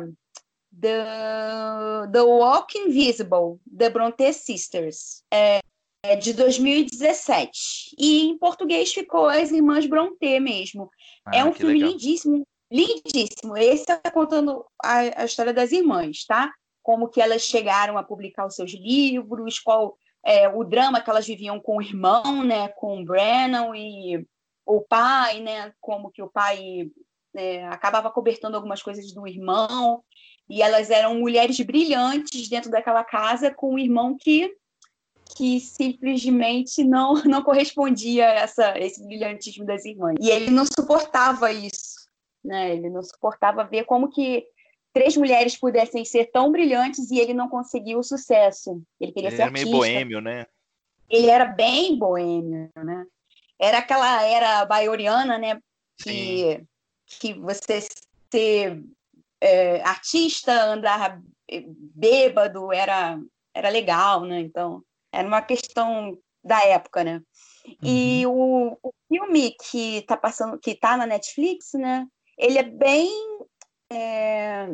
The, 0.78 2.08
The 2.12 2.20
Walk 2.20 2.76
Invisible, 2.78 3.58
The 3.76 3.90
Bronte 3.90 4.32
Sisters, 4.32 5.22
é, 5.32 5.60
é 6.04 6.16
de 6.16 6.32
2017. 6.34 7.94
E 7.98 8.26
em 8.26 8.38
português 8.38 8.92
ficou 8.92 9.26
As 9.26 9.50
Irmãs 9.50 9.86
Bronte 9.86 10.38
mesmo. 10.40 10.90
Ah, 11.24 11.38
é 11.38 11.44
um 11.44 11.52
filme 11.52 11.74
legal. 11.74 11.90
lindíssimo, 11.90 12.46
lindíssimo. 12.70 13.56
Esse 13.56 13.90
está 13.90 13.98
contando 14.10 14.64
a, 14.82 15.22
a 15.22 15.24
história 15.24 15.52
das 15.52 15.72
irmãs, 15.72 16.24
tá? 16.26 16.52
Como 16.82 17.08
que 17.08 17.20
elas 17.20 17.42
chegaram 17.42 17.96
a 17.96 18.02
publicar 18.02 18.46
os 18.46 18.54
seus 18.54 18.72
livros, 18.72 19.58
qual 19.58 19.96
é, 20.24 20.48
o 20.48 20.64
drama 20.64 21.00
que 21.00 21.08
elas 21.08 21.26
viviam 21.26 21.58
com 21.58 21.78
o 21.78 21.82
irmão, 21.82 22.42
né, 22.42 22.68
com 22.68 23.00
o 23.00 23.04
Brennan 23.04 23.74
e 23.76 24.26
o 24.66 24.82
pai, 24.82 25.40
né, 25.40 25.72
como 25.80 26.10
que 26.10 26.20
o 26.20 26.28
pai 26.28 26.90
né, 27.36 27.68
acabava 27.68 28.10
cobertando 28.10 28.56
algumas 28.56 28.82
coisas 28.82 29.12
do 29.12 29.28
irmão, 29.28 30.02
e 30.48 30.62
elas 30.62 30.90
eram 30.90 31.16
mulheres 31.16 31.60
brilhantes 31.60 32.48
dentro 32.48 32.70
daquela 32.70 33.04
casa 33.04 33.50
com 33.50 33.74
um 33.74 33.78
irmão 33.78 34.16
que 34.18 34.50
que 35.36 35.58
simplesmente 35.60 36.84
não 36.84 37.14
não 37.26 37.42
correspondia 37.42 38.26
a 38.26 38.34
essa 38.34 38.78
esse 38.78 39.04
brilhantismo 39.04 39.66
das 39.66 39.84
irmãs. 39.84 40.16
E 40.18 40.30
ele 40.30 40.50
não 40.50 40.64
suportava 40.64 41.52
isso, 41.52 42.08
né? 42.42 42.72
Ele 42.72 42.88
não 42.88 43.02
suportava 43.02 43.64
ver 43.64 43.84
como 43.84 44.08
que 44.08 44.46
três 44.94 45.14
mulheres 45.14 45.58
pudessem 45.58 46.04
ser 46.06 46.30
tão 46.30 46.50
brilhantes 46.50 47.10
e 47.10 47.18
ele 47.18 47.34
não 47.34 47.50
conseguiu 47.50 47.98
o 47.98 48.04
sucesso. 48.04 48.82
Ele 48.98 49.12
queria 49.12 49.28
ele 49.28 49.36
ser 49.36 49.42
era 49.42 49.50
artista. 49.50 49.68
meio 49.68 49.78
boêmio, 49.78 50.20
né? 50.22 50.46
Ele 51.10 51.28
era 51.28 51.44
bem 51.44 51.98
boêmio, 51.98 52.70
né? 52.76 53.04
Era 53.60 53.78
aquela 53.78 54.22
era 54.22 54.64
baioriana, 54.64 55.36
né? 55.36 55.60
Que 55.98 56.56
Sim 56.60 56.66
que 57.06 57.34
você 57.34 57.80
ser 58.30 58.82
é, 59.40 59.80
artista, 59.82 60.52
andar 60.64 61.20
bêbado 61.94 62.72
era, 62.72 63.18
era 63.54 63.68
legal, 63.68 64.24
né? 64.24 64.40
Então, 64.40 64.82
era 65.12 65.26
uma 65.26 65.42
questão 65.42 66.18
da 66.42 66.62
época, 66.64 67.02
né? 67.04 67.22
Uhum. 67.66 67.74
E 67.82 68.26
o, 68.26 68.78
o, 68.82 68.92
filme 69.08 69.52
que 69.70 70.02
tá 70.02 70.16
passando, 70.16 70.58
que 70.58 70.74
tá 70.74 70.96
na 70.96 71.06
Netflix, 71.06 71.72
né? 71.74 72.06
Ele 72.38 72.58
é 72.58 72.62
bem 72.62 73.10
é, 73.90 74.68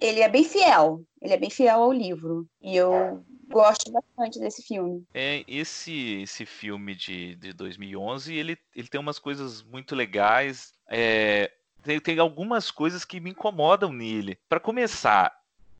ele 0.00 0.20
é 0.20 0.28
bem 0.28 0.44
fiel, 0.44 1.02
ele 1.20 1.32
é 1.32 1.36
bem 1.36 1.50
fiel 1.50 1.82
ao 1.82 1.92
livro. 1.92 2.46
E 2.60 2.76
eu 2.76 3.24
gosto 3.48 3.92
bastante 3.92 4.40
desse 4.40 4.62
filme. 4.62 5.04
É, 5.14 5.44
esse, 5.46 6.22
esse 6.22 6.44
filme 6.44 6.94
de, 6.94 7.36
de 7.36 7.52
2011, 7.52 8.34
ele, 8.34 8.58
ele 8.74 8.88
tem 8.88 9.00
umas 9.00 9.18
coisas 9.18 9.62
muito 9.62 9.94
legais. 9.94 10.72
É, 10.92 11.50
tem, 11.82 11.98
tem 11.98 12.18
algumas 12.18 12.70
coisas 12.70 13.04
que 13.04 13.18
me 13.18 13.30
incomodam 13.30 13.92
nele. 13.92 14.38
Para 14.48 14.60
começar, 14.60 15.34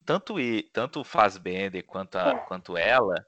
tanto 0.07 0.41
ele, 0.41 0.63
tanto 0.63 1.01
o 1.01 1.05
Fassbender 1.05 1.85
quanto, 1.85 2.17
a, 2.17 2.35
quanto 2.35 2.77
ela, 2.77 3.27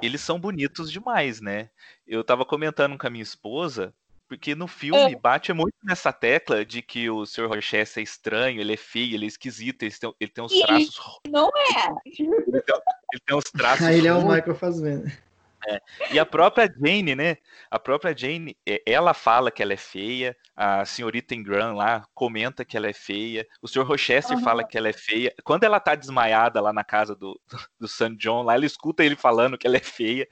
eles 0.00 0.20
são 0.20 0.38
bonitos 0.38 0.92
demais, 0.92 1.40
né? 1.40 1.70
Eu 2.06 2.22
tava 2.22 2.44
comentando 2.44 2.96
com 2.98 3.06
a 3.06 3.10
minha 3.10 3.22
esposa, 3.22 3.94
porque 4.28 4.54
no 4.54 4.68
filme 4.68 5.12
é. 5.12 5.16
bate 5.16 5.52
muito 5.52 5.74
nessa 5.82 6.12
tecla 6.12 6.64
de 6.64 6.80
que 6.82 7.10
o 7.10 7.26
Sr. 7.26 7.48
Rochester 7.48 8.00
é 8.00 8.04
estranho, 8.04 8.60
ele 8.60 8.74
é 8.74 8.76
feio, 8.76 9.14
ele 9.14 9.24
é 9.24 9.28
esquisito, 9.28 9.82
ele 9.82 9.92
tem, 9.92 10.14
ele 10.20 10.30
tem 10.30 10.44
uns 10.44 10.58
traços. 10.60 11.00
Não 11.28 11.48
é! 11.48 11.88
Ele 12.06 12.62
tem, 12.62 12.74
ele 13.12 13.22
tem 13.26 13.36
uns 13.36 13.44
traços. 13.44 13.86
ele 13.88 14.06
é 14.06 14.14
o 14.14 14.22
Michael 14.22 14.54
Fassbender. 14.54 15.22
É. 15.66 15.80
E 16.12 16.18
a 16.18 16.26
própria 16.26 16.66
Jane, 16.66 17.14
né? 17.14 17.36
A 17.70 17.78
própria 17.78 18.16
Jane, 18.16 18.56
é, 18.66 18.82
ela 18.84 19.14
fala 19.14 19.50
que 19.50 19.62
ela 19.62 19.72
é 19.72 19.76
feia, 19.76 20.36
a 20.56 20.84
senhorita 20.84 21.34
Ingram 21.34 21.76
lá 21.76 22.06
comenta 22.14 22.64
que 22.64 22.76
ela 22.76 22.88
é 22.88 22.92
feia, 22.92 23.46
o 23.60 23.68
Sr. 23.68 23.84
Rochester 23.84 24.36
uhum. 24.36 24.42
fala 24.42 24.64
que 24.64 24.76
ela 24.76 24.88
é 24.88 24.92
feia. 24.92 25.32
Quando 25.44 25.64
ela 25.64 25.78
tá 25.78 25.94
desmaiada 25.94 26.60
lá 26.60 26.72
na 26.72 26.82
casa 26.82 27.14
do, 27.14 27.40
do 27.78 27.86
San 27.86 28.16
John, 28.16 28.42
lá 28.42 28.54
ela 28.54 28.66
escuta 28.66 29.04
ele 29.04 29.16
falando 29.16 29.56
que 29.56 29.66
ela 29.66 29.76
é 29.76 29.80
feia. 29.80 30.26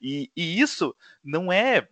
E, 0.00 0.30
e 0.36 0.60
isso 0.60 0.94
não 1.22 1.52
é 1.52 1.88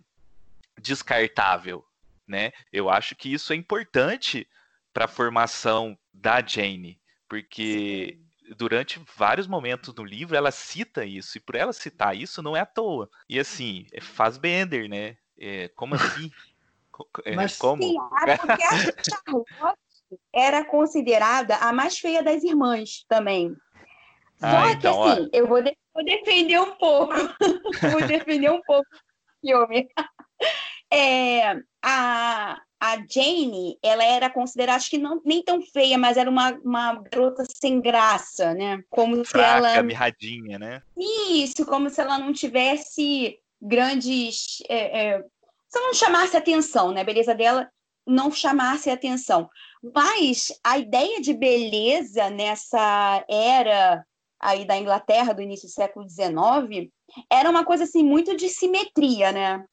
descartável, 0.80 1.84
né? 2.26 2.52
Eu 2.72 2.88
acho 2.88 3.16
que 3.16 3.32
isso 3.32 3.52
é 3.52 3.56
importante 3.56 4.48
para 4.92 5.06
a 5.06 5.08
formação 5.08 5.98
da 6.12 6.40
Jane, 6.44 7.00
porque 7.28 8.18
Sim 8.18 8.27
durante 8.56 9.00
vários 9.16 9.46
momentos 9.46 9.94
no 9.94 10.04
livro 10.04 10.36
ela 10.36 10.50
cita 10.50 11.04
isso, 11.04 11.38
e 11.38 11.40
por 11.40 11.54
ela 11.54 11.72
citar 11.72 12.16
isso 12.16 12.42
não 12.42 12.56
é 12.56 12.60
à 12.60 12.66
toa. 12.66 13.08
E 13.28 13.38
assim, 13.38 13.86
é 13.92 14.00
faz 14.00 14.36
Bender, 14.38 14.88
né? 14.88 15.16
É, 15.38 15.68
como 15.68 15.94
assim? 15.94 16.30
É, 17.24 17.36
Mas 17.36 17.56
como? 17.56 17.80
Sim, 17.80 17.94
porque 18.40 18.64
a 18.64 18.76
Charlotte 19.30 19.78
era 20.34 20.64
considerada 20.64 21.54
a 21.58 21.72
mais 21.72 21.96
feia 21.96 22.24
das 22.24 22.42
irmãs 22.42 23.04
também. 23.08 23.56
Só 24.38 24.46
ah, 24.46 24.68
que 24.70 24.72
então, 24.78 25.02
assim, 25.04 25.22
ó... 25.22 25.28
eu 25.32 25.46
vou, 25.46 25.62
de 25.62 25.76
vou, 25.94 26.04
defender 26.04 26.60
um 26.60 26.74
pouco. 26.76 27.14
vou 27.92 28.06
defender 28.06 28.50
um 28.50 28.60
pouco 28.62 28.88
o 28.92 29.46
filme. 29.46 29.88
É, 30.90 31.54
a, 31.84 32.62
a 32.80 32.96
Jane, 32.96 33.78
ela 33.82 34.04
era 34.04 34.30
considerada, 34.30 34.76
acho 34.76 34.90
que 34.90 34.98
não, 34.98 35.20
nem 35.24 35.42
tão 35.42 35.60
feia, 35.60 35.98
mas 35.98 36.16
era 36.16 36.30
uma, 36.30 36.52
uma 36.64 36.94
garota 36.94 37.44
sem 37.44 37.80
graça, 37.80 38.54
né? 38.54 38.82
Como 38.88 39.24
Fraca, 39.24 39.68
se 39.68 39.74
ela. 39.74 39.82
mirradinha, 39.82 40.58
né? 40.58 40.82
Isso, 40.96 41.66
como 41.66 41.90
se 41.90 42.00
ela 42.00 42.18
não 42.18 42.32
tivesse 42.32 43.38
grandes. 43.60 44.58
É, 44.68 45.08
é... 45.08 45.18
Se 45.68 45.78
ela 45.78 45.88
não 45.88 45.94
chamasse 45.94 46.36
atenção, 46.36 46.92
né? 46.92 47.00
A 47.00 47.04
beleza 47.04 47.34
dela 47.34 47.68
não 48.06 48.30
chamasse 48.30 48.88
atenção. 48.88 49.50
Mas 49.94 50.52
a 50.64 50.78
ideia 50.78 51.20
de 51.20 51.34
beleza 51.34 52.30
nessa 52.30 53.24
era 53.28 54.04
aí 54.40 54.64
da 54.64 54.76
Inglaterra 54.76 55.32
do 55.32 55.42
início 55.42 55.68
do 55.68 55.72
século 55.72 56.08
XIX 56.08 56.90
era 57.30 57.50
uma 57.50 57.64
coisa 57.64 57.84
assim 57.84 58.04
muito 58.04 58.36
de 58.36 58.48
simetria, 58.48 59.32
né? 59.32 59.64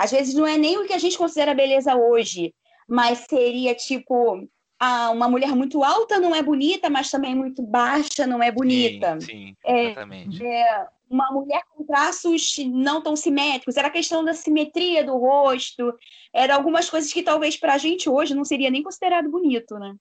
Às 0.00 0.10
vezes 0.10 0.32
não 0.32 0.46
é 0.46 0.56
nem 0.56 0.78
o 0.78 0.86
que 0.86 0.94
a 0.94 0.98
gente 0.98 1.18
considera 1.18 1.52
beleza 1.52 1.94
hoje, 1.94 2.54
mas 2.88 3.26
seria 3.28 3.74
tipo 3.74 4.48
ah, 4.78 5.10
uma 5.10 5.28
mulher 5.28 5.54
muito 5.54 5.84
alta 5.84 6.18
não 6.18 6.34
é 6.34 6.42
bonita, 6.42 6.88
mas 6.88 7.10
também 7.10 7.34
muito 7.34 7.62
baixa 7.62 8.26
não 8.26 8.42
é 8.42 8.50
bonita. 8.50 9.20
Sim, 9.20 9.26
sim 9.26 9.56
exatamente. 9.66 10.42
É, 10.42 10.62
é, 10.62 10.86
uma 11.10 11.30
mulher 11.30 11.60
com 11.74 11.84
traços 11.84 12.56
não 12.66 13.02
tão 13.02 13.14
simétricos, 13.14 13.76
era 13.76 13.88
a 13.88 13.90
questão 13.90 14.24
da 14.24 14.32
simetria 14.32 15.04
do 15.04 15.18
rosto, 15.18 15.92
era 16.32 16.54
algumas 16.54 16.88
coisas 16.88 17.12
que 17.12 17.22
talvez 17.22 17.58
para 17.58 17.74
a 17.74 17.78
gente 17.78 18.08
hoje 18.08 18.34
não 18.34 18.44
seria 18.46 18.70
nem 18.70 18.82
considerado 18.82 19.28
bonito, 19.28 19.78
né? 19.78 19.94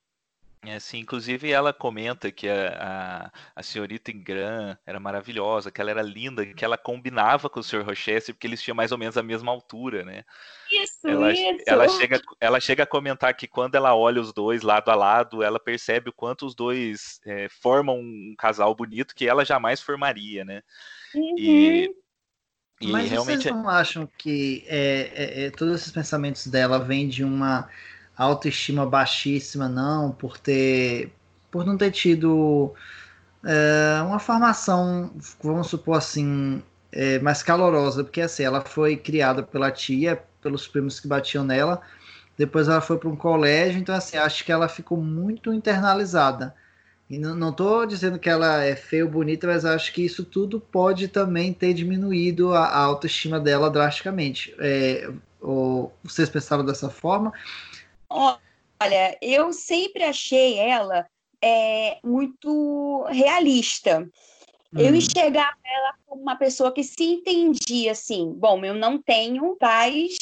É, 0.61 0.77
sim, 0.77 0.99
inclusive 0.99 1.49
ela 1.49 1.71
comenta 1.71 2.29
que 2.31 2.47
a, 2.49 3.31
a, 3.31 3.31
a 3.55 3.63
senhorita 3.63 4.11
Ingram 4.11 4.77
era 4.85 4.99
maravilhosa, 4.99 5.71
que 5.71 5.79
ela 5.79 5.89
era 5.89 6.01
linda, 6.01 6.45
que 6.45 6.65
ela 6.65 6.77
combinava 6.77 7.49
com 7.49 7.61
o 7.61 7.63
Sr. 7.63 7.81
Rochester 7.81 8.35
porque 8.35 8.45
eles 8.45 8.61
tinham 8.61 8.75
mais 8.75 8.91
ou 8.91 8.97
menos 8.97 9.17
a 9.17 9.23
mesma 9.23 9.51
altura, 9.51 10.03
né? 10.03 10.25
Isso, 10.69 11.07
ela, 11.07 11.31
isso. 11.31 11.63
Ela 11.65 11.87
chega, 11.87 12.21
ela 12.41 12.59
chega 12.59 12.83
a 12.83 12.87
comentar 12.87 13.33
que 13.35 13.47
quando 13.47 13.75
ela 13.75 13.95
olha 13.95 14.19
os 14.19 14.33
dois 14.33 14.61
lado 14.61 14.91
a 14.91 14.95
lado, 14.95 15.41
ela 15.41 15.61
percebe 15.61 16.09
o 16.09 16.13
quanto 16.13 16.45
os 16.45 16.53
dois 16.53 17.21
é, 17.25 17.47
formam 17.47 17.97
um 17.97 18.35
casal 18.37 18.75
bonito 18.75 19.15
que 19.15 19.29
ela 19.29 19.45
jamais 19.45 19.81
formaria, 19.81 20.43
né? 20.43 20.61
Uhum. 21.15 21.35
E, 21.37 21.95
e 22.81 22.87
Mas 22.87 23.09
realmente... 23.09 23.43
vocês 23.43 23.55
não 23.55 23.69
acham 23.69 24.05
que 24.17 24.65
é, 24.67 25.11
é, 25.13 25.45
é 25.45 25.51
todos 25.51 25.75
esses 25.75 25.91
pensamentos 25.91 26.47
dela 26.47 26.79
vêm 26.79 27.07
de 27.07 27.23
uma 27.23 27.69
autoestima 28.23 28.85
baixíssima, 28.85 29.69
não, 29.69 30.11
por 30.11 30.37
ter. 30.37 31.11
por 31.49 31.65
não 31.65 31.77
ter 31.77 31.91
tido 31.91 32.73
é, 33.43 34.01
uma 34.03 34.19
formação, 34.19 35.11
vamos 35.41 35.67
supor 35.67 35.97
assim, 35.97 36.61
é, 36.91 37.19
mais 37.19 37.41
calorosa, 37.43 38.03
porque 38.03 38.21
assim, 38.21 38.43
ela 38.43 38.61
foi 38.61 38.97
criada 38.97 39.43
pela 39.43 39.71
tia, 39.71 40.21
pelos 40.41 40.67
primos 40.67 40.99
que 40.99 41.07
batiam 41.07 41.43
nela, 41.43 41.81
depois 42.37 42.67
ela 42.67 42.81
foi 42.81 42.97
para 42.97 43.09
um 43.09 43.15
colégio, 43.15 43.79
então 43.79 43.95
assim, 43.95 44.17
acho 44.17 44.43
que 44.45 44.51
ela 44.51 44.67
ficou 44.67 44.97
muito 44.97 45.53
internalizada. 45.53 46.55
E 47.09 47.17
não 47.17 47.49
estou 47.49 47.87
dizendo 47.87 48.19
que 48.19 48.29
ela 48.29 48.63
é 48.63 48.75
feia 48.75 49.03
ou 49.03 49.09
bonita, 49.09 49.47
mas 49.47 49.65
acho 49.65 49.91
que 49.91 50.05
isso 50.05 50.23
tudo 50.23 50.59
pode 50.59 51.07
também 51.07 51.51
ter 51.51 51.73
diminuído 51.73 52.53
a, 52.53 52.65
a 52.65 52.77
autoestima 52.77 53.39
dela 53.39 53.69
drasticamente. 53.69 54.53
É, 54.59 55.09
ou 55.41 55.91
vocês 56.03 56.29
pensaram 56.29 56.63
dessa 56.63 56.87
forma? 56.89 57.33
Olha, 58.09 59.17
eu 59.21 59.53
sempre 59.53 60.03
achei 60.03 60.57
ela 60.57 61.05
é, 61.41 61.99
muito 62.03 63.03
realista. 63.09 64.09
Uhum. 64.73 64.81
Eu 64.81 64.95
enxergava 64.95 65.57
ela 65.63 65.93
como 66.05 66.21
uma 66.21 66.35
pessoa 66.35 66.71
que 66.73 66.83
se 66.83 67.03
entendia 67.03 67.91
assim. 67.91 68.33
Bom, 68.33 68.63
eu 68.63 68.73
não 68.73 69.01
tenho 69.01 69.55
tais 69.57 70.17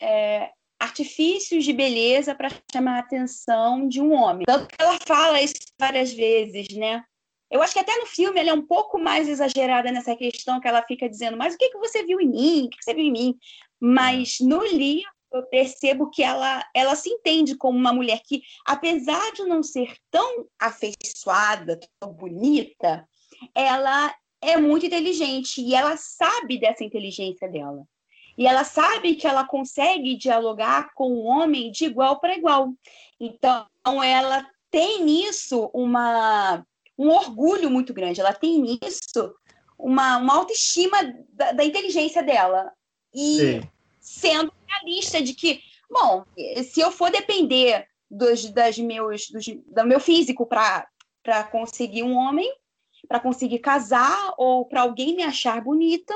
é, 0.00 0.50
artifícios 0.78 1.64
de 1.64 1.72
beleza 1.72 2.34
para 2.34 2.50
chamar 2.72 2.96
a 2.96 3.00
atenção 3.00 3.88
de 3.88 4.00
um 4.00 4.12
homem. 4.12 4.44
Tanto 4.46 4.68
que 4.68 4.76
ela 4.78 4.98
fala 5.06 5.42
isso 5.42 5.54
várias 5.78 6.12
vezes, 6.12 6.68
né? 6.76 7.02
Eu 7.50 7.62
acho 7.62 7.72
que 7.72 7.80
até 7.80 7.96
no 7.96 8.06
filme 8.06 8.38
ela 8.38 8.50
é 8.50 8.54
um 8.54 8.66
pouco 8.66 8.98
mais 8.98 9.26
exagerada 9.26 9.90
nessa 9.90 10.14
questão 10.14 10.60
que 10.60 10.68
ela 10.68 10.82
fica 10.82 11.08
dizendo, 11.08 11.36
mas 11.36 11.54
o 11.54 11.58
que, 11.58 11.70
que 11.70 11.78
você 11.78 12.04
viu 12.04 12.20
em 12.20 12.28
mim? 12.28 12.66
O 12.66 12.70
que 12.70 12.84
você 12.84 12.92
viu 12.92 13.04
em 13.04 13.12
mim? 13.12 13.38
Mas 13.80 14.38
no 14.40 14.62
livro 14.66 15.10
eu 15.32 15.42
percebo 15.44 16.10
que 16.10 16.22
ela, 16.22 16.64
ela 16.74 16.96
se 16.96 17.10
entende 17.10 17.54
como 17.54 17.78
uma 17.78 17.92
mulher 17.92 18.20
que, 18.24 18.42
apesar 18.66 19.32
de 19.32 19.44
não 19.44 19.62
ser 19.62 19.94
tão 20.10 20.46
afeiçoada, 20.58 21.78
tão 22.00 22.12
bonita, 22.12 23.06
ela 23.54 24.14
é 24.40 24.56
muito 24.56 24.86
inteligente 24.86 25.60
e 25.60 25.74
ela 25.74 25.96
sabe 25.96 26.58
dessa 26.58 26.84
inteligência 26.84 27.48
dela. 27.48 27.84
E 28.36 28.46
ela 28.46 28.62
sabe 28.62 29.16
que 29.16 29.26
ela 29.26 29.44
consegue 29.44 30.16
dialogar 30.16 30.94
com 30.94 31.12
o 31.12 31.24
homem 31.24 31.72
de 31.72 31.86
igual 31.86 32.20
para 32.20 32.36
igual. 32.36 32.72
Então, 33.18 33.66
ela 34.02 34.48
tem 34.70 35.02
nisso 35.02 35.68
uma, 35.74 36.64
um 36.96 37.10
orgulho 37.10 37.68
muito 37.68 37.92
grande, 37.92 38.20
ela 38.20 38.32
tem 38.32 38.60
nisso 38.60 39.34
uma, 39.76 40.18
uma 40.18 40.36
autoestima 40.36 40.96
da, 41.30 41.52
da 41.52 41.64
inteligência 41.64 42.22
dela. 42.22 42.72
E 43.12 43.38
Sim. 43.38 43.60
Sendo 44.08 44.52
realista 44.66 45.20
de 45.20 45.34
que, 45.34 45.60
bom, 45.90 46.24
se 46.64 46.80
eu 46.80 46.90
for 46.90 47.10
depender 47.10 47.86
dos, 48.10 48.50
das 48.50 48.78
meus, 48.78 49.28
dos, 49.28 49.44
do 49.46 49.84
meu 49.84 50.00
físico 50.00 50.46
para 50.46 51.44
conseguir 51.50 52.02
um 52.02 52.16
homem, 52.16 52.50
para 53.06 53.20
conseguir 53.20 53.58
casar 53.58 54.34
ou 54.38 54.66
para 54.66 54.80
alguém 54.80 55.14
me 55.14 55.22
achar 55.22 55.62
bonita, 55.62 56.14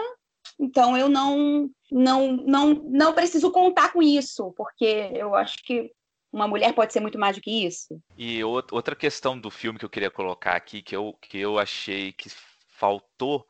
então 0.58 0.96
eu 0.96 1.08
não 1.08 1.70
não 1.90 2.32
não 2.32 2.74
não 2.74 3.12
preciso 3.12 3.50
contar 3.50 3.92
com 3.92 4.02
isso, 4.02 4.52
porque 4.56 5.10
eu 5.14 5.34
acho 5.34 5.56
que 5.62 5.92
uma 6.32 6.48
mulher 6.48 6.74
pode 6.74 6.94
ser 6.94 7.00
muito 7.00 7.18
mais 7.18 7.36
do 7.36 7.42
que 7.42 7.66
isso. 7.66 8.00
E 8.16 8.42
outra 8.42 8.96
questão 8.96 9.38
do 9.38 9.50
filme 9.50 9.78
que 9.78 9.84
eu 9.84 9.90
queria 9.90 10.10
colocar 10.10 10.56
aqui, 10.56 10.80
que 10.80 10.96
eu, 10.96 11.12
que 11.20 11.38
eu 11.38 11.58
achei 11.58 12.10
que 12.12 12.30
faltou, 12.70 13.46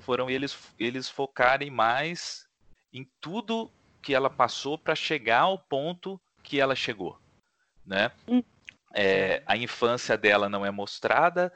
foram 0.00 0.28
eles, 0.28 0.54
eles 0.78 1.08
focarem 1.08 1.70
mais 1.70 2.46
em 2.92 3.08
tudo 3.20 3.70
que 4.02 4.14
ela 4.14 4.28
passou 4.28 4.76
para 4.76 4.94
chegar 4.94 5.40
ao 5.40 5.58
ponto 5.58 6.20
que 6.42 6.60
ela 6.60 6.74
chegou, 6.74 7.18
né? 7.86 8.10
Hum. 8.28 8.42
É, 8.94 9.42
a 9.46 9.56
infância 9.56 10.18
dela 10.18 10.48
não 10.48 10.66
é 10.66 10.70
mostrada, 10.70 11.52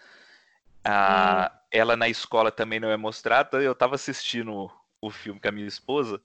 a, 0.85 1.51
hum. 1.53 1.59
ela 1.71 1.97
na 1.97 2.09
escola 2.09 2.51
também 2.51 2.81
não 2.81 2.91
é 2.91 2.97
mostrada. 2.97 3.61
Eu 3.63 3.73
estava 3.73 3.97
assistindo 3.97 4.71
o 5.01 5.11
filme 5.11 5.41
com 5.41 5.49
a 5.49 5.53
minha 5.53 5.67
esposa. 5.67 6.21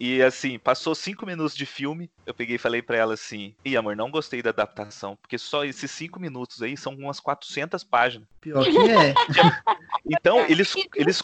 E 0.00 0.22
assim, 0.22 0.58
passou 0.60 0.94
cinco 0.94 1.26
minutos 1.26 1.56
de 1.56 1.66
filme, 1.66 2.08
eu 2.24 2.32
peguei 2.32 2.54
e 2.54 2.58
falei 2.58 2.80
para 2.80 2.96
ela 2.96 3.14
assim: 3.14 3.52
Ih, 3.64 3.76
amor, 3.76 3.96
não 3.96 4.10
gostei 4.10 4.40
da 4.40 4.50
adaptação, 4.50 5.16
porque 5.16 5.36
só 5.36 5.64
esses 5.64 5.90
cinco 5.90 6.20
minutos 6.20 6.62
aí 6.62 6.76
são 6.76 6.94
umas 6.94 7.18
400 7.18 7.82
páginas. 7.82 8.28
Pior 8.40 8.64
que 8.64 8.78
é. 8.78 9.14
Então, 10.06 10.40
eles, 10.48 10.74
eles, 10.94 11.22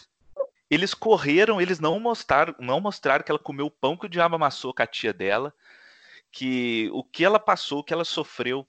eles 0.69 0.93
correram, 0.93 1.61
eles 1.61 1.79
não 1.79 1.99
mostraram, 1.99 2.55
não 2.59 2.79
mostraram 2.79 3.23
que 3.23 3.31
ela 3.31 3.39
comeu 3.39 3.67
o 3.67 3.71
pão 3.71 3.95
que 3.95 4.05
o 4.05 4.09
diabo 4.09 4.35
amassou 4.35 4.73
com 4.73 4.81
a 4.81 4.87
tia 4.87 5.13
dela, 5.13 5.53
que 6.31 6.89
o 6.91 7.03
que 7.03 7.23
ela 7.23 7.39
passou, 7.39 7.79
o 7.79 7.83
que 7.83 7.93
ela 7.93 8.05
sofreu 8.05 8.67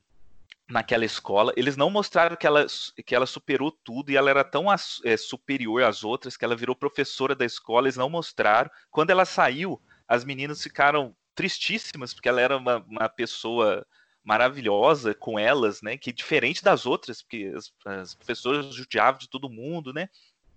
naquela 0.69 1.05
escola. 1.05 1.53
Eles 1.57 1.77
não 1.77 1.91
mostraram 1.91 2.37
que 2.37 2.47
ela, 2.47 2.67
que 3.05 3.15
ela 3.15 3.27
superou 3.27 3.71
tudo 3.71 4.11
e 4.11 4.17
ela 4.17 4.31
era 4.31 4.45
tão 4.45 4.67
é, 4.73 5.17
superior 5.17 5.83
às 5.83 6.05
outras 6.05 6.37
que 6.37 6.45
ela 6.45 6.57
virou 6.57 6.75
professora 6.75 7.35
da 7.35 7.45
escola. 7.45 7.87
Eles 7.87 7.97
não 7.97 8.11
mostraram. 8.11 8.71
Quando 8.91 9.11
ela 9.11 9.25
saiu, 9.25 9.81
as 10.07 10.25
meninas 10.25 10.63
ficaram 10.63 11.15
tristíssimas 11.35 12.13
porque 12.13 12.29
ela 12.29 12.41
era 12.41 12.57
uma, 12.57 12.79
uma 12.89 13.09
pessoa 13.09 13.87
maravilhosa 14.25 15.15
com 15.15 15.39
elas, 15.39 15.83
né? 15.83 15.97
Que 15.97 16.13
diferente 16.13 16.65
das 16.65 16.85
outras, 16.85 17.23
porque 17.23 17.53
as, 17.57 17.73
as 17.85 18.15
professoras 18.15 18.75
judiavam 18.75 19.21
de 19.21 19.29
todo 19.29 19.49
mundo, 19.49 19.93
né? 19.93 20.09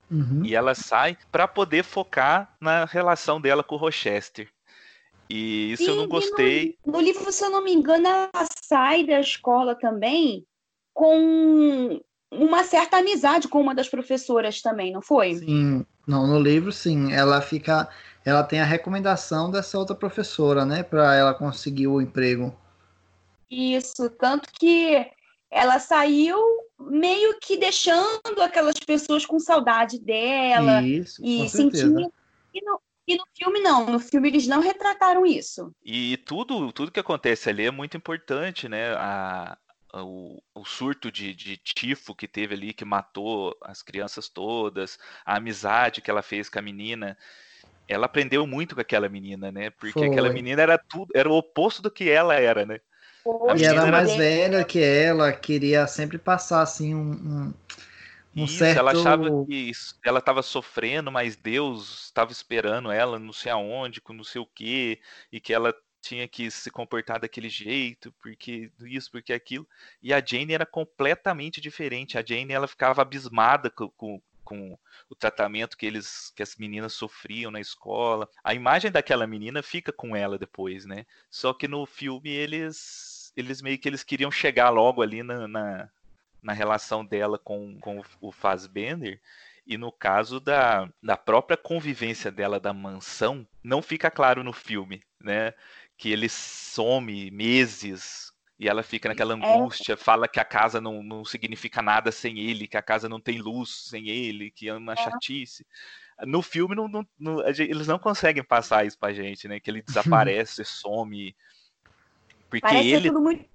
Uhum. 0.09 0.43
E 0.43 0.55
ela 0.55 0.73
sai 0.73 1.17
para 1.31 1.47
poder 1.47 1.83
focar 1.83 2.55
na 2.59 2.85
relação 2.85 3.39
dela 3.39 3.63
com 3.63 3.75
o 3.75 3.77
Rochester. 3.77 4.49
E 5.29 5.73
isso 5.73 5.83
Sim, 5.83 5.89
eu 5.89 5.95
não 5.97 6.07
gostei. 6.07 6.75
No, 6.83 6.93
no, 6.93 7.01
livro, 7.01 7.31
se 7.31 7.43
eu 7.43 7.51
não 7.51 7.63
me 7.63 7.71
engano, 7.71 8.07
ela 8.07 8.47
sai 8.63 9.05
da 9.05 9.19
escola 9.19 9.75
também 9.75 10.43
com 10.93 12.01
uma 12.31 12.63
certa 12.63 12.97
amizade 12.97 13.47
com 13.47 13.61
uma 13.61 13.75
das 13.75 13.87
professoras 13.87 14.61
também, 14.61 14.91
não 14.91 15.01
foi? 15.01 15.35
Sim, 15.35 15.85
não, 16.07 16.25
no 16.25 16.39
livro 16.39 16.71
sim. 16.71 17.13
Ela 17.13 17.41
fica. 17.41 17.87
Ela 18.25 18.43
tem 18.43 18.59
a 18.59 18.65
recomendação 18.65 19.49
dessa 19.49 19.77
outra 19.77 19.95
professora, 19.95 20.65
né? 20.65 20.83
Para 20.83 21.15
ela 21.15 21.33
conseguir 21.33 21.87
o 21.87 22.01
emprego. 22.01 22.55
Isso, 23.49 24.09
tanto 24.09 24.49
que 24.51 25.09
ela 25.49 25.79
saiu 25.79 26.37
meio 26.79 27.37
que 27.39 27.57
deixando 27.57 28.41
aquelas 28.41 28.75
pessoas 28.85 29.25
com 29.25 29.39
saudade 29.39 29.99
dela 29.99 30.81
Isso, 30.81 31.23
e 31.23 31.49
sentindo. 31.49 32.11
E 32.53 32.63
no, 32.63 32.81
e 33.07 33.17
no 33.17 33.23
filme 33.35 33.59
não, 33.59 33.87
no 33.87 33.99
filme 33.99 34.29
eles 34.29 34.47
não 34.47 34.61
retrataram 34.61 35.25
isso. 35.25 35.73
E 35.83 36.17
tudo, 36.17 36.71
tudo 36.71 36.91
que 36.91 36.99
acontece 36.99 37.49
ali 37.49 37.65
é 37.65 37.71
muito 37.71 37.97
importante, 37.97 38.69
né? 38.69 38.93
A, 38.93 39.57
o, 39.95 40.41
o, 40.53 40.63
surto 40.63 41.11
de, 41.11 41.33
de, 41.33 41.57
tifo 41.57 42.13
que 42.13 42.27
teve 42.27 42.53
ali, 42.53 42.73
que 42.73 42.85
matou 42.85 43.57
as 43.63 43.81
crianças 43.81 44.29
todas, 44.29 44.99
a 45.25 45.37
amizade 45.37 46.01
que 46.01 46.11
ela 46.11 46.21
fez 46.21 46.49
com 46.49 46.59
a 46.59 46.61
menina. 46.61 47.17
Ela 47.87 48.05
aprendeu 48.05 48.45
muito 48.45 48.75
com 48.75 48.81
aquela 48.81 49.09
menina, 49.09 49.51
né? 49.51 49.71
Porque 49.71 49.99
Foi. 49.99 50.07
aquela 50.07 50.29
menina 50.29 50.61
era 50.61 50.77
tudo, 50.77 51.11
era 51.15 51.27
o 51.27 51.35
oposto 51.35 51.81
do 51.81 51.89
que 51.89 52.07
ela 52.07 52.35
era, 52.35 52.63
né? 52.65 52.79
E 53.57 53.63
ela 53.63 53.87
mais 53.87 54.15
velha 54.15 54.63
que 54.63 54.81
ela, 54.81 55.31
queria 55.31 55.87
sempre 55.87 56.17
passar 56.17 56.61
assim 56.61 56.95
um, 56.95 57.11
um 57.11 57.53
um 58.35 58.45
isso, 58.45 58.57
certo... 58.57 58.77
ela 58.77 58.91
achava 58.91 59.45
que 59.45 59.71
ela 60.05 60.19
estava 60.19 60.41
sofrendo, 60.41 61.11
mas 61.11 61.35
Deus 61.35 62.05
estava 62.05 62.31
esperando 62.31 62.91
ela, 62.91 63.17
não 63.17 63.33
sei 63.33 63.51
aonde, 63.51 64.01
com 64.01 64.13
não 64.13 64.23
sei 64.23 64.39
o 64.39 64.45
quê, 64.45 64.99
e 65.31 65.39
que 65.39 65.53
ela 65.53 65.73
tinha 66.01 66.27
que 66.27 66.49
se 66.49 66.71
comportar 66.71 67.19
daquele 67.19 67.49
jeito, 67.49 68.13
porque 68.21 68.71
isso, 68.81 69.11
porque 69.11 69.33
aquilo. 69.33 69.67
E 70.01 70.13
a 70.13 70.23
Jane 70.25 70.53
era 70.53 70.65
completamente 70.65 71.59
diferente. 71.59 72.17
A 72.17 72.23
Jane 72.25 72.53
ela 72.53 72.67
ficava 72.67 73.01
abismada 73.01 73.69
com, 73.69 73.89
com, 73.89 74.21
com 74.43 74.77
o 75.09 75.15
tratamento 75.15 75.75
que 75.75 75.85
eles 75.85 76.31
que 76.35 76.41
as 76.41 76.55
meninas 76.55 76.93
sofriam 76.93 77.51
na 77.51 77.59
escola. 77.59 78.29
A 78.43 78.53
imagem 78.53 78.91
daquela 78.91 79.27
menina 79.27 79.61
fica 79.61 79.91
com 79.91 80.15
ela 80.15 80.37
depois, 80.37 80.85
né? 80.85 81.05
Só 81.29 81.53
que 81.53 81.67
no 81.67 81.85
filme 81.85 82.29
eles 82.29 83.18
eles 83.39 83.61
meio 83.61 83.77
que 83.77 83.87
eles 83.87 84.03
queriam 84.03 84.31
chegar 84.31 84.69
logo 84.69 85.01
ali 85.01 85.23
na, 85.23 85.47
na 85.47 85.89
na 86.41 86.53
relação 86.53 87.05
dela 87.05 87.37
com, 87.37 87.77
com 87.79 88.01
o 88.21 88.31
Fassbender. 88.31 89.21
E 89.65 89.77
no 89.77 89.91
caso 89.91 90.39
da, 90.39 90.89
da 91.01 91.15
própria 91.15 91.55
convivência 91.55 92.31
dela 92.31 92.59
da 92.59 92.73
mansão, 92.73 93.47
não 93.63 93.81
fica 93.81 94.09
claro 94.09 94.43
no 94.43 94.51
filme, 94.51 95.01
né? 95.21 95.53
Que 95.97 96.11
ele 96.11 96.27
some 96.27 97.29
meses 97.29 98.33
e 98.57 98.67
ela 98.67 98.83
fica 98.83 99.07
naquela 99.07 99.33
é. 99.33 99.37
angústia, 99.37 99.95
fala 99.95 100.27
que 100.27 100.39
a 100.39 100.43
casa 100.43 100.81
não, 100.81 101.03
não 101.03 101.23
significa 101.23 101.81
nada 101.81 102.11
sem 102.11 102.39
ele, 102.39 102.67
que 102.67 102.75
a 102.75 102.81
casa 102.81 103.07
não 103.07 103.19
tem 103.19 103.39
luz 103.39 103.85
sem 103.89 104.09
ele, 104.09 104.51
que 104.51 104.67
é 104.67 104.73
uma 104.73 104.93
é. 104.93 104.97
chatice. 104.97 105.65
No 106.25 106.41
filme, 106.41 106.75
não, 106.75 106.87
não, 106.87 107.07
não, 107.17 107.47
eles 107.47 107.87
não 107.87 107.97
conseguem 107.97 108.43
passar 108.43 108.85
isso 108.85 108.97
pra 108.97 109.13
gente, 109.13 109.47
né? 109.47 109.59
Que 109.59 109.69
ele 109.69 109.81
desaparece, 109.81 110.65
some. 110.65 111.33
Porque 112.49 112.61
Parece 112.61 112.89
ele. 112.89 113.09
tudo 113.09 113.21
muito 113.21 113.45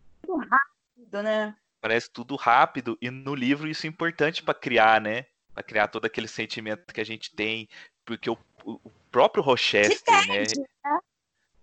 rápido, 0.51 1.23
né? 1.23 1.55
parece 1.85 2.11
tudo 2.11 2.35
rápido 2.35 2.97
e 2.99 3.11
no 3.11 3.35
livro 3.35 3.69
isso 3.69 3.87
é 3.87 3.91
importante 3.91 4.43
para 4.43 4.55
criar, 4.55 5.03
né? 5.03 5.27
Para 5.53 5.63
criar 5.63 5.87
todo 5.89 6.07
aquele 6.07 6.27
sentimento 6.27 6.95
que 6.95 7.01
a 7.01 7.05
gente 7.05 7.31
tem, 7.35 7.69
porque 8.07 8.31
o, 8.31 8.39
o 8.65 8.81
próprio 9.11 9.45
Rochester, 9.45 10.27
né? 10.27 10.39
né? 10.39 11.01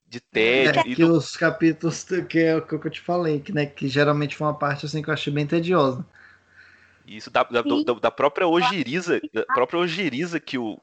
De 0.08 0.20
tédio. 0.20 0.80
É, 0.80 0.84
que 0.84 0.96
do... 1.04 1.14
os 1.14 1.36
capítulos 1.36 2.06
que 2.30 2.38
é 2.38 2.56
o 2.56 2.62
que 2.62 2.76
eu 2.76 2.92
te 2.92 3.02
falei, 3.02 3.40
que, 3.40 3.52
né, 3.52 3.66
que 3.66 3.88
geralmente 3.88 4.36
foi 4.36 4.46
uma 4.46 4.54
parte 4.54 4.86
assim 4.86 5.02
que 5.02 5.10
eu 5.10 5.14
achei 5.14 5.34
bem 5.34 5.48
tediosa. 5.48 6.06
Isso 7.04 7.32
da, 7.32 7.42
da, 7.42 7.64
da, 7.64 7.94
da 8.00 8.12
própria 8.12 8.48
ojeriza, 8.48 9.20
da 9.34 9.46
própria 9.46 9.80
ojeriza 9.80 10.40
que 10.40 10.60
o, 10.60 10.80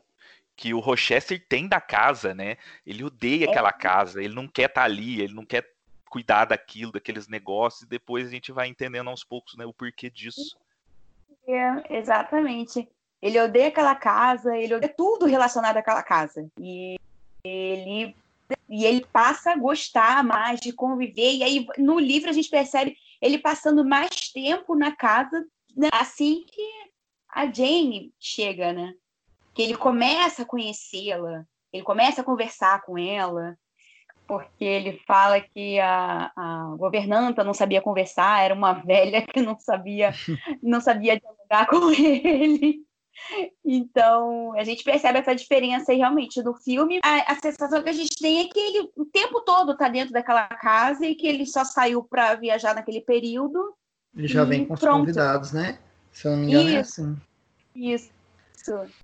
que 0.57 0.75
o 0.75 0.81
Rochester 0.81 1.41
tem 1.49 1.69
da 1.69 1.81
casa, 1.81 2.35
né? 2.35 2.57
Ele 2.85 3.05
odeia 3.05 3.47
é. 3.47 3.49
aquela 3.51 3.71
casa, 3.71 4.21
ele 4.21 4.35
não 4.35 4.49
quer 4.49 4.69
estar 4.69 4.81
tá 4.81 4.85
ali, 4.85 5.21
ele 5.21 5.33
não 5.33 5.45
quer 5.45 5.78
cuidar 6.09 6.47
daquilo, 6.47 6.93
daqueles 6.93 7.29
negócios, 7.29 7.83
e 7.83 7.89
depois 7.89 8.27
a 8.27 8.31
gente 8.31 8.53
vai 8.53 8.69
entendendo 8.69 9.09
aos 9.09 9.25
poucos 9.25 9.57
né, 9.57 9.65
o 9.65 9.73
porquê 9.73 10.11
disso. 10.11 10.59
É, 11.47 11.97
exatamente. 11.99 12.89
Ele 13.21 13.41
odeia 13.41 13.69
aquela 13.69 13.95
casa, 13.95 14.57
ele 14.57 14.75
odeia 14.75 14.93
tudo 14.95 15.27
relacionado 15.27 15.77
àquela 15.77 16.03
casa. 16.03 16.49
E 16.59 16.97
ele 17.45 18.15
e 18.69 18.85
ele 18.85 19.05
passa 19.13 19.53
a 19.53 19.57
gostar 19.57 20.23
mais 20.23 20.61
de 20.61 20.73
conviver. 20.73 21.35
E 21.35 21.43
aí, 21.43 21.67
no 21.79 21.99
livro, 21.99 22.31
a 22.31 22.33
gente 22.33 22.49
percebe 22.49 22.97
ele 23.21 23.39
passando 23.39 23.85
mais 23.85 24.31
tempo 24.31 24.75
na 24.75 24.95
casa, 24.95 25.47
né? 25.77 25.89
assim 25.93 26.45
que 26.47 26.63
a 27.29 27.47
Jane 27.47 28.13
chega, 28.19 28.73
né? 28.73 28.95
Que 29.55 29.63
ele 29.63 29.77
começa 29.77 30.43
a 30.43 30.47
conhecê-la, 30.47 31.45
ele 31.73 31.83
começa 31.83 32.21
a 32.21 32.25
conversar 32.25 32.83
com 32.83 32.97
ela, 32.97 33.59
porque 34.29 34.65
ele 34.65 35.01
fala 35.07 35.41
que 35.41 35.81
a, 35.81 36.31
a 36.37 36.75
governanta 36.77 37.43
não 37.43 37.55
sabia 37.55 37.81
conversar, 37.81 38.45
era 38.45 38.55
uma 38.55 38.75
velha 38.85 39.23
que 39.23 39.41
não 39.41 39.59
sabia, 39.59 40.13
não 40.63 40.81
sabia 40.81 41.19
dialogar 41.19 41.67
com 41.67 41.91
ele. 41.91 42.87
Então, 43.65 44.53
a 44.57 44.63
gente 44.63 44.85
percebe 44.85 45.19
essa 45.19 45.35
diferença 45.35 45.91
aí 45.91 45.99
realmente 45.99 46.41
do 46.41 46.55
filme. 46.55 47.01
A, 47.03 47.33
a, 47.33 47.35
sensação 47.41 47.83
que 47.83 47.89
a 47.89 47.93
gente 47.93 48.15
tem 48.21 48.43
é 48.43 48.49
que 48.49 48.61
ele 48.61 48.91
o 48.95 49.05
tempo 49.07 49.41
todo 49.41 49.73
está 49.73 49.89
dentro 49.89 50.13
daquela 50.13 50.47
casa 50.47 51.05
e 51.05 51.17
que 51.17 51.27
ele 51.27 51.45
só 51.45 51.65
saiu 51.65 52.05
para 52.05 52.37
viajar 52.37 52.75
naquele 52.75 53.01
período. 53.01 53.75
Ele 54.17 54.29
já 54.29 54.45
vem 54.45 54.65
com 54.65 54.75
os 54.75 54.81
convidados, 54.81 55.53
né? 55.53 55.79
Se 56.13 56.29
eu 56.29 56.33
não 56.33 56.39
me 56.39 56.47
engano, 56.47 56.69
é 56.69 56.81
Isso. 56.81 57.01
é 57.01 57.05
assim. 57.05 57.17
Isso. 57.75 58.18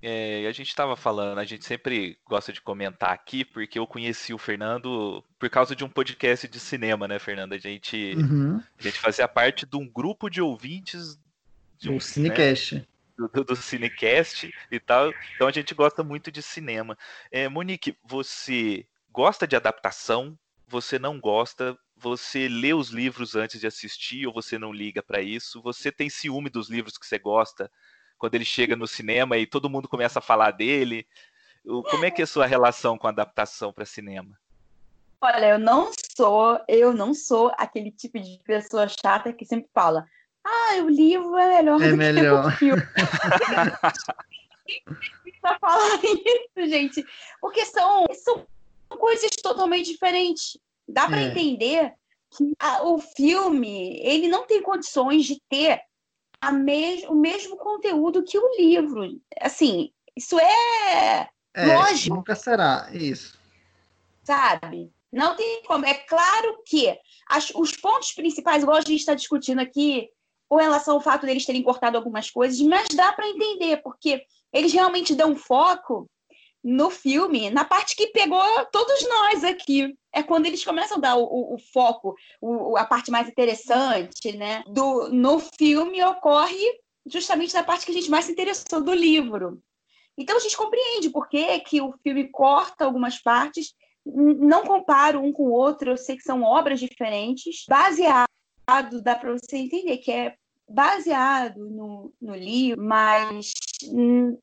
É, 0.02 0.46
a 0.46 0.52
gente 0.52 0.68
estava 0.68 0.96
falando, 0.96 1.38
a 1.38 1.44
gente 1.44 1.64
sempre 1.64 2.18
gosta 2.26 2.52
de 2.52 2.60
comentar 2.60 3.12
aqui, 3.12 3.44
porque 3.44 3.78
eu 3.78 3.86
conheci 3.86 4.32
o 4.34 4.38
Fernando 4.38 5.24
por 5.38 5.48
causa 5.50 5.74
de 5.74 5.84
um 5.84 5.88
podcast 5.88 6.46
de 6.48 6.60
cinema, 6.60 7.06
né, 7.08 7.18
Fernando? 7.18 7.52
A 7.52 7.58
gente, 7.58 8.14
uhum. 8.16 8.60
a 8.78 8.82
gente 8.82 8.98
fazia 8.98 9.28
parte 9.28 9.66
de 9.66 9.76
um 9.76 9.88
grupo 9.88 10.28
de 10.28 10.40
ouvintes. 10.40 11.18
De 11.78 11.90
um, 11.90 11.96
o 11.96 12.00
Cinecast. 12.00 12.76
Né? 12.76 12.86
do, 13.16 13.28
do, 13.28 13.44
do, 13.44 13.56
Cinecast 13.56 14.52
e 14.70 14.80
tal. 14.80 15.12
Então 15.34 15.46
a 15.46 15.52
gente 15.52 15.74
gosta 15.74 16.02
muito 16.02 16.30
de 16.30 16.42
cinema. 16.42 16.98
É, 17.30 17.48
Monique, 17.48 17.96
você 18.04 18.86
gosta 19.10 19.46
de 19.46 19.56
adaptação? 19.56 20.36
Você 20.66 20.98
não 20.98 21.20
gosta? 21.20 21.76
Você 21.96 22.48
lê 22.48 22.74
os 22.74 22.90
livros 22.90 23.36
antes 23.36 23.60
de 23.60 23.66
assistir 23.66 24.26
ou 24.26 24.32
você 24.32 24.58
não 24.58 24.72
liga 24.72 25.02
para 25.02 25.22
isso? 25.22 25.62
Você 25.62 25.92
tem 25.92 26.10
ciúme 26.10 26.50
dos 26.50 26.68
livros 26.68 26.98
que 26.98 27.06
você 27.06 27.18
gosta 27.18 27.70
quando 28.18 28.34
ele 28.34 28.44
chega 28.44 28.76
no 28.76 28.86
cinema 28.86 29.36
e 29.36 29.46
todo 29.46 29.70
mundo 29.70 29.88
começa 29.88 30.18
a 30.18 30.22
falar 30.22 30.50
dele? 30.50 31.06
Como 31.90 32.04
é 32.04 32.10
que 32.10 32.20
é 32.20 32.24
a 32.24 32.26
sua 32.26 32.46
relação 32.46 32.98
com 32.98 33.06
a 33.06 33.10
adaptação 33.10 33.72
para 33.72 33.86
cinema? 33.86 34.38
Olha, 35.20 35.50
eu 35.50 35.58
não 35.58 35.90
sou, 36.14 36.60
eu 36.68 36.92
não 36.92 37.14
sou 37.14 37.50
aquele 37.56 37.90
tipo 37.90 38.20
de 38.20 38.38
pessoa 38.44 38.86
chata 38.88 39.32
que 39.32 39.46
sempre 39.46 39.70
fala: 39.72 40.06
ah, 40.44 40.74
o 40.82 40.88
livro 40.90 41.36
é 41.38 41.56
melhor 41.56 41.82
é 41.82 41.90
do 41.90 41.96
melhor. 41.96 42.58
que 42.58 42.70
o 42.70 42.76
filme. 42.76 42.82
pra 45.40 45.58
falar 45.58 46.00
isso, 46.02 46.68
gente. 46.68 47.04
Porque 47.40 47.64
são, 47.64 48.06
são 48.12 48.46
coisas 48.90 49.30
totalmente 49.42 49.90
diferentes. 49.90 50.58
Dá 50.86 51.06
para 51.06 51.20
é. 51.20 51.24
entender 51.24 51.94
que 52.36 52.52
a, 52.58 52.82
o 52.82 52.98
filme 52.98 53.98
ele 54.02 54.28
não 54.28 54.46
tem 54.46 54.62
condições 54.62 55.24
de 55.24 55.40
ter 55.48 55.80
mes, 56.52 57.02
o 57.04 57.14
mesmo 57.14 57.56
conteúdo 57.56 58.22
que 58.24 58.38
o 58.38 58.56
livro. 58.56 59.20
Assim, 59.40 59.90
isso 60.16 60.38
é, 60.38 61.28
é 61.54 61.66
lógico. 61.66 62.16
Nunca 62.16 62.34
será 62.34 62.88
isso. 62.92 63.38
Sabe? 64.22 64.92
Não 65.12 65.36
tem 65.36 65.62
como. 65.62 65.86
É 65.86 65.94
claro 65.94 66.62
que 66.66 66.96
as, 67.28 67.50
os 67.54 67.72
pontos 67.76 68.12
principais, 68.12 68.62
igual 68.62 68.78
a 68.78 68.80
gente 68.80 68.96
está 68.96 69.14
discutindo 69.14 69.60
aqui, 69.60 70.08
com 70.48 70.56
relação 70.56 70.94
ao 70.94 71.00
fato 71.00 71.26
deles 71.26 71.46
terem 71.46 71.62
cortado 71.62 71.96
algumas 71.96 72.30
coisas, 72.30 72.60
mas 72.60 72.88
dá 72.94 73.12
para 73.12 73.28
entender, 73.28 73.78
porque 73.78 74.24
eles 74.52 74.72
realmente 74.72 75.14
dão 75.14 75.36
foco 75.36 76.08
no 76.64 76.88
filme, 76.88 77.50
na 77.50 77.62
parte 77.62 77.94
que 77.94 78.06
pegou 78.06 78.42
todos 78.72 79.06
nós 79.06 79.44
aqui. 79.44 79.94
É 80.10 80.22
quando 80.22 80.46
eles 80.46 80.64
começam 80.64 80.96
a 80.96 81.00
dar 81.00 81.16
o, 81.16 81.24
o, 81.24 81.54
o 81.54 81.58
foco, 81.58 82.14
o, 82.40 82.76
a 82.78 82.86
parte 82.86 83.10
mais 83.10 83.28
interessante, 83.28 84.34
né? 84.36 84.64
Do, 84.66 85.10
no 85.10 85.38
filme 85.38 86.02
ocorre 86.02 86.64
justamente 87.06 87.52
na 87.52 87.62
parte 87.62 87.84
que 87.84 87.92
a 87.92 87.94
gente 87.94 88.10
mais 88.10 88.24
se 88.24 88.32
interessou 88.32 88.82
do 88.82 88.94
livro. 88.94 89.60
Então 90.16 90.36
a 90.36 90.40
gente 90.40 90.56
compreende 90.56 91.10
por 91.10 91.28
que, 91.28 91.60
que 91.60 91.82
o 91.82 91.92
filme 92.02 92.30
corta 92.30 92.84
algumas 92.84 93.20
partes. 93.20 93.74
Não 94.06 94.64
comparo 94.64 95.20
um 95.20 95.32
com 95.32 95.44
o 95.44 95.52
outro, 95.52 95.90
eu 95.90 95.96
sei 95.96 96.16
que 96.16 96.22
são 96.22 96.42
obras 96.42 96.78
diferentes, 96.78 97.64
baseado, 97.68 98.28
dá 99.02 99.16
para 99.16 99.32
você 99.32 99.56
entender 99.56 99.98
que 99.98 100.12
é 100.12 100.34
baseado 100.74 101.70
no, 101.70 102.12
no 102.20 102.34
livro, 102.34 102.82
mas 102.82 103.52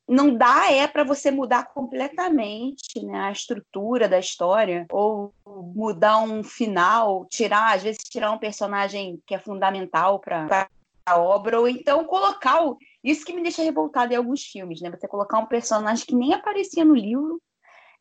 não 0.08 0.36
dá 0.36 0.72
é 0.72 0.88
para 0.88 1.04
você 1.04 1.30
mudar 1.30 1.66
completamente 1.74 3.04
né, 3.04 3.20
a 3.20 3.32
estrutura 3.32 4.08
da 4.08 4.18
história 4.18 4.86
ou 4.90 5.34
mudar 5.46 6.20
um 6.20 6.42
final, 6.42 7.26
tirar 7.30 7.76
às 7.76 7.84
vezes 7.84 8.04
tirar 8.04 8.32
um 8.32 8.38
personagem 8.38 9.22
que 9.28 9.36
é 9.36 9.40
fundamental 9.40 10.20
para 10.20 10.70
a 11.06 11.20
obra 11.20 11.60
ou 11.60 11.68
então 11.68 12.06
colocar 12.06 12.66
o, 12.66 12.78
isso 13.04 13.26
que 13.26 13.34
me 13.34 13.44
deixa 13.44 13.62
revoltada 13.62 14.14
em 14.14 14.18
alguns 14.18 14.44
filmes, 14.44 14.80
né? 14.80 14.90
Você 14.90 15.08
colocar 15.08 15.40
um 15.40 15.48
personagem 15.48 16.06
que 16.06 16.16
nem 16.16 16.34
aparecia 16.34 16.86
no 16.86 16.96
livro 16.96 17.42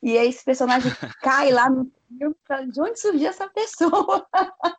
e 0.00 0.16
aí 0.16 0.28
esse 0.28 0.44
personagem 0.44 0.90
cai 1.20 1.50
lá 1.50 1.68
no 1.68 1.90
de 2.10 2.80
onde 2.80 3.00
surgiu 3.00 3.28
essa 3.28 3.48
pessoa? 3.48 4.26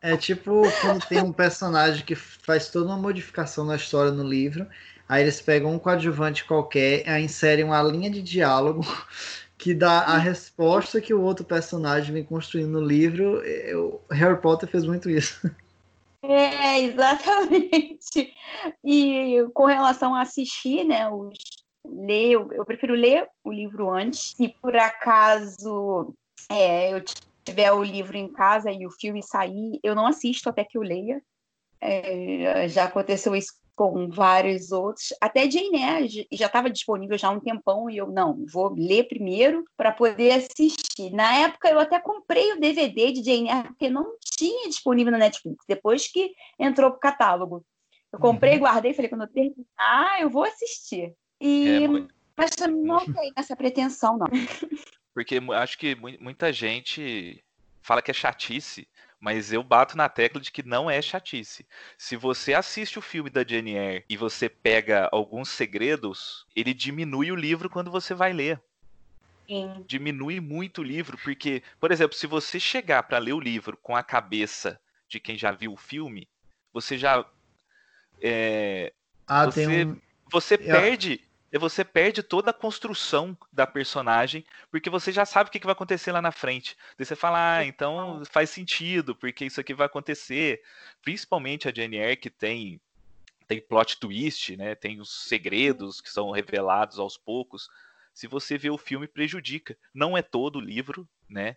É 0.02 0.16
tipo 0.16 0.62
quando 0.80 1.06
tem 1.06 1.22
um 1.22 1.32
personagem 1.32 2.04
que 2.04 2.14
faz 2.14 2.68
toda 2.68 2.86
uma 2.86 2.96
modificação 2.96 3.64
na 3.64 3.76
história 3.76 4.12
no 4.12 4.22
livro, 4.22 4.66
aí 5.08 5.22
eles 5.22 5.40
pegam 5.40 5.72
um 5.72 5.78
coadjuvante 5.78 6.44
qualquer, 6.44 7.08
aí 7.08 7.24
inserem 7.24 7.64
uma 7.64 7.82
linha 7.82 8.10
de 8.10 8.22
diálogo 8.22 8.82
que 9.56 9.72
dá 9.72 10.00
a 10.00 10.18
resposta 10.18 11.00
que 11.00 11.14
o 11.14 11.22
outro 11.22 11.44
personagem 11.44 12.12
vem 12.12 12.24
construindo 12.24 12.70
no 12.70 12.84
livro. 12.84 13.40
Eu, 13.44 14.02
Harry 14.10 14.40
Potter 14.40 14.68
fez 14.68 14.84
muito 14.84 15.08
isso. 15.08 15.48
É, 16.22 16.80
exatamente. 16.80 18.32
E 18.84 19.44
com 19.54 19.66
relação 19.66 20.14
a 20.14 20.22
assistir, 20.22 20.84
né, 20.84 21.08
os 21.08 21.38
ler, 21.84 22.32
eu 22.32 22.64
prefiro 22.64 22.94
ler 22.94 23.28
o 23.44 23.52
livro 23.52 23.90
antes. 23.90 24.34
Se 24.36 24.48
por 24.48 24.76
acaso 24.76 26.14
é, 26.50 26.92
eu 26.92 27.02
tiver 27.44 27.72
o 27.72 27.82
livro 27.82 28.16
em 28.16 28.28
casa 28.32 28.70
e 28.70 28.86
o 28.86 28.90
filme 28.90 29.22
sair, 29.22 29.78
eu 29.82 29.94
não 29.94 30.06
assisto 30.06 30.48
até 30.48 30.64
que 30.64 30.78
eu 30.78 30.82
leia. 30.82 31.22
É, 31.80 32.68
já 32.68 32.84
aconteceu 32.84 33.34
isso 33.34 33.52
com 33.74 34.08
vários 34.08 34.70
outros. 34.70 35.12
Até 35.20 35.50
Jane 35.50 35.82
Eyre 35.82 36.28
já 36.32 36.46
estava 36.46 36.70
disponível 36.70 37.18
já 37.18 37.28
há 37.28 37.30
um 37.32 37.40
tempão 37.40 37.90
e 37.90 37.96
eu 37.96 38.06
não, 38.06 38.44
vou 38.46 38.72
ler 38.74 39.08
primeiro 39.08 39.64
para 39.76 39.90
poder 39.90 40.32
assistir. 40.32 41.10
Na 41.12 41.34
época 41.38 41.68
eu 41.68 41.80
até 41.80 41.98
comprei 41.98 42.52
o 42.52 42.60
DVD 42.60 43.12
de 43.12 43.24
Jane 43.24 43.48
Eyre 43.48 43.68
porque 43.68 43.90
não 43.90 44.16
tinha 44.20 44.68
disponível 44.68 45.10
na 45.10 45.18
Netflix, 45.18 45.64
depois 45.66 46.06
que 46.06 46.32
entrou 46.58 46.90
para 46.90 46.96
o 46.96 47.00
catálogo. 47.00 47.64
Eu 48.12 48.18
comprei, 48.18 48.54
uhum. 48.54 48.60
guardei, 48.60 48.92
falei 48.92 49.08
quando 49.08 49.22
eu 49.22 49.32
terminar, 49.32 50.20
eu 50.20 50.28
vou 50.28 50.44
assistir. 50.44 51.14
E, 51.40 51.84
é, 51.84 51.88
mas 52.36 52.50
não 52.70 53.04
tem 53.12 53.32
essa 53.34 53.56
pretensão, 53.56 54.18
não. 54.18 54.26
Porque 55.14 55.40
acho 55.54 55.78
que 55.78 55.94
muita 55.94 56.52
gente 56.52 57.42
fala 57.82 58.00
que 58.00 58.10
é 58.10 58.14
chatice, 58.14 58.88
mas 59.20 59.52
eu 59.52 59.62
bato 59.62 59.96
na 59.96 60.08
tecla 60.08 60.40
de 60.40 60.50
que 60.50 60.62
não 60.62 60.90
é 60.90 61.00
chatice. 61.00 61.66
Se 61.96 62.16
você 62.16 62.54
assiste 62.54 62.98
o 62.98 63.02
filme 63.02 63.30
da 63.30 63.44
Jane 63.46 63.76
Eyre 63.76 64.04
e 64.08 64.16
você 64.16 64.48
pega 64.48 65.08
alguns 65.12 65.48
segredos, 65.48 66.46
ele 66.56 66.74
diminui 66.74 67.30
o 67.30 67.36
livro 67.36 67.70
quando 67.70 67.90
você 67.90 68.14
vai 68.14 68.32
ler. 68.32 68.60
Sim. 69.46 69.84
Diminui 69.86 70.40
muito 70.40 70.80
o 70.80 70.84
livro, 70.84 71.18
porque, 71.18 71.62
por 71.78 71.92
exemplo, 71.92 72.16
se 72.16 72.26
você 72.26 72.58
chegar 72.58 73.02
para 73.02 73.18
ler 73.18 73.32
o 73.32 73.40
livro 73.40 73.76
com 73.76 73.94
a 73.94 74.02
cabeça 74.02 74.80
de 75.08 75.20
quem 75.20 75.36
já 75.36 75.52
viu 75.52 75.72
o 75.72 75.76
filme, 75.76 76.26
você 76.72 76.96
já. 76.96 77.24
É, 78.20 78.92
ah, 79.26 79.44
você, 79.44 79.84
um... 79.84 80.00
você 80.30 80.56
perde 80.56 81.20
você 81.58 81.84
perde 81.84 82.22
toda 82.22 82.50
a 82.50 82.54
construção 82.54 83.36
da 83.52 83.66
personagem, 83.66 84.42
porque 84.70 84.88
você 84.88 85.12
já 85.12 85.26
sabe 85.26 85.48
o 85.48 85.52
que 85.52 85.58
vai 85.60 85.72
acontecer 85.72 86.10
lá 86.10 86.22
na 86.22 86.32
frente. 86.32 86.76
Daí 86.96 87.04
você 87.04 87.14
fala, 87.14 87.58
ah, 87.58 87.64
então 87.64 88.22
faz 88.24 88.48
sentido, 88.48 89.14
porque 89.14 89.44
isso 89.44 89.60
aqui 89.60 89.74
vai 89.74 89.86
acontecer. 89.86 90.62
Principalmente 91.02 91.68
a 91.68 91.74
Jane 91.74 91.98
Eyre, 91.98 92.16
que 92.16 92.30
tem, 92.30 92.80
tem 93.46 93.60
plot 93.60 94.00
twist, 94.00 94.56
né? 94.56 94.74
Tem 94.74 94.98
os 94.98 95.28
segredos 95.28 96.00
que 96.00 96.08
são 96.08 96.30
revelados 96.30 96.98
aos 96.98 97.18
poucos. 97.18 97.68
Se 98.14 98.26
você 98.26 98.56
vê 98.56 98.70
o 98.70 98.78
filme, 98.78 99.06
prejudica. 99.06 99.76
Não 99.92 100.16
é 100.16 100.22
todo 100.22 100.56
o 100.56 100.60
livro, 100.60 101.06
né? 101.28 101.56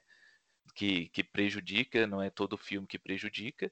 Que, 0.74 1.08
que 1.08 1.24
prejudica, 1.24 2.06
não 2.06 2.22
é 2.22 2.30
todo 2.30 2.54
o 2.54 2.58
filme 2.58 2.86
que 2.86 3.00
prejudica. 3.00 3.72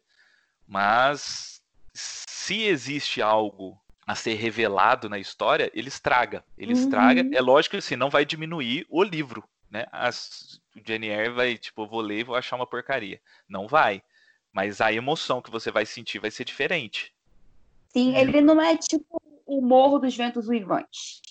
Mas 0.65 1.61
se 1.93 2.63
existe 2.63 3.21
algo 3.21 3.82
a 4.05 4.15
ser 4.15 4.33
revelado 4.35 5.09
na 5.09 5.17
história, 5.17 5.71
ele 5.73 5.87
estraga. 5.87 6.43
Ele 6.57 6.73
uhum. 6.73 6.79
estraga. 6.79 7.27
É 7.33 7.41
lógico 7.41 7.71
que 7.71 7.77
assim, 7.77 7.95
não 7.95 8.09
vai 8.09 8.25
diminuir 8.25 8.85
o 8.89 9.03
livro. 9.03 9.43
Né? 9.69 9.85
As, 9.91 10.61
o 10.75 10.91
Eyre 10.91 11.29
vai, 11.29 11.57
tipo, 11.57 11.87
vou 11.87 12.01
ler 12.01 12.19
e 12.19 12.23
vou 12.23 12.35
achar 12.35 12.55
uma 12.55 12.67
porcaria. 12.67 13.19
Não 13.47 13.67
vai. 13.67 14.03
Mas 14.51 14.81
a 14.81 14.93
emoção 14.93 15.41
que 15.41 15.49
você 15.49 15.71
vai 15.71 15.85
sentir 15.85 16.19
vai 16.19 16.29
ser 16.29 16.43
diferente. 16.43 17.13
Sim, 17.89 18.15
ele 18.15 18.41
não 18.41 18.61
é 18.61 18.77
tipo 18.77 19.21
o 19.45 19.61
Morro 19.61 19.99
dos 19.99 20.15
Ventos 20.15 20.47
Uivantes. 20.47 21.21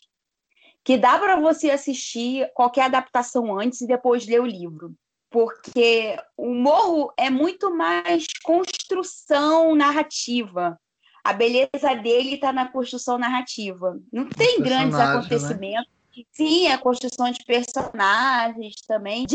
Que 0.82 0.98
dá 0.98 1.18
para 1.18 1.36
você 1.36 1.70
assistir 1.70 2.50
qualquer 2.54 2.86
adaptação 2.86 3.56
antes 3.58 3.80
e 3.80 3.86
depois 3.86 4.26
ler 4.26 4.40
o 4.40 4.46
livro. 4.46 4.96
porque 5.32 6.16
o 6.36 6.54
morro 6.54 7.10
é 7.16 7.30
muito 7.30 7.74
mais 7.74 8.26
construção 8.44 9.74
narrativa. 9.74 10.78
A 11.24 11.32
beleza 11.32 11.94
dele 12.02 12.34
está 12.34 12.52
na 12.52 12.68
construção 12.68 13.16
narrativa. 13.16 13.98
Não 14.12 14.28
tem 14.28 14.60
grandes 14.60 14.98
né? 14.98 15.04
acontecimentos. 15.04 15.90
Né? 16.16 16.24
Sim, 16.32 16.68
a 16.68 16.78
construção 16.78 17.30
de 17.30 17.44
personagens 17.44 18.74
também. 18.86 19.26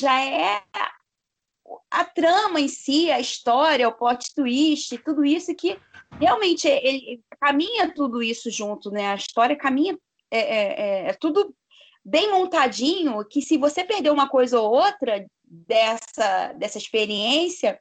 Já 0.00 0.20
é 0.24 0.62
a 1.90 2.04
trama 2.04 2.60
em 2.60 2.68
si, 2.68 3.10
a 3.10 3.20
história, 3.20 3.88
o 3.88 3.92
plot 3.92 4.34
twist, 4.34 4.96
tudo 4.98 5.24
isso 5.24 5.54
que 5.54 5.78
realmente 6.18 6.66
ele 6.66 7.22
caminha 7.40 7.92
tudo 7.94 8.22
isso 8.22 8.50
junto, 8.50 8.90
né? 8.90 9.12
A 9.12 9.14
história 9.14 9.56
caminha, 9.56 9.98
é, 10.30 10.38
é, 10.38 10.80
é, 11.06 11.08
é 11.08 11.12
tudo 11.14 11.54
bem 12.04 12.30
montadinho, 12.30 13.24
que 13.24 13.42
se 13.42 13.56
você 13.56 13.84
perder 13.84 14.10
uma 14.10 14.28
coisa 14.28 14.60
ou 14.60 14.70
outra 14.72 15.26
dessa, 15.44 16.52
dessa 16.54 16.78
experiência, 16.78 17.78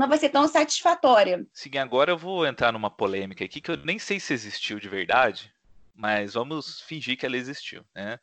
não 0.00 0.08
vai 0.08 0.16
ser 0.16 0.30
tão 0.30 0.48
satisfatória. 0.48 1.46
Sim, 1.52 1.76
agora 1.76 2.10
eu 2.10 2.16
vou 2.16 2.46
entrar 2.46 2.72
numa 2.72 2.90
polêmica 2.90 3.44
aqui 3.44 3.60
que 3.60 3.70
eu 3.70 3.76
nem 3.76 3.98
sei 3.98 4.18
se 4.18 4.32
existiu 4.32 4.80
de 4.80 4.88
verdade, 4.88 5.52
mas 5.94 6.32
vamos 6.32 6.80
fingir 6.80 7.18
que 7.18 7.26
ela 7.26 7.36
existiu, 7.36 7.84
né? 7.94 8.18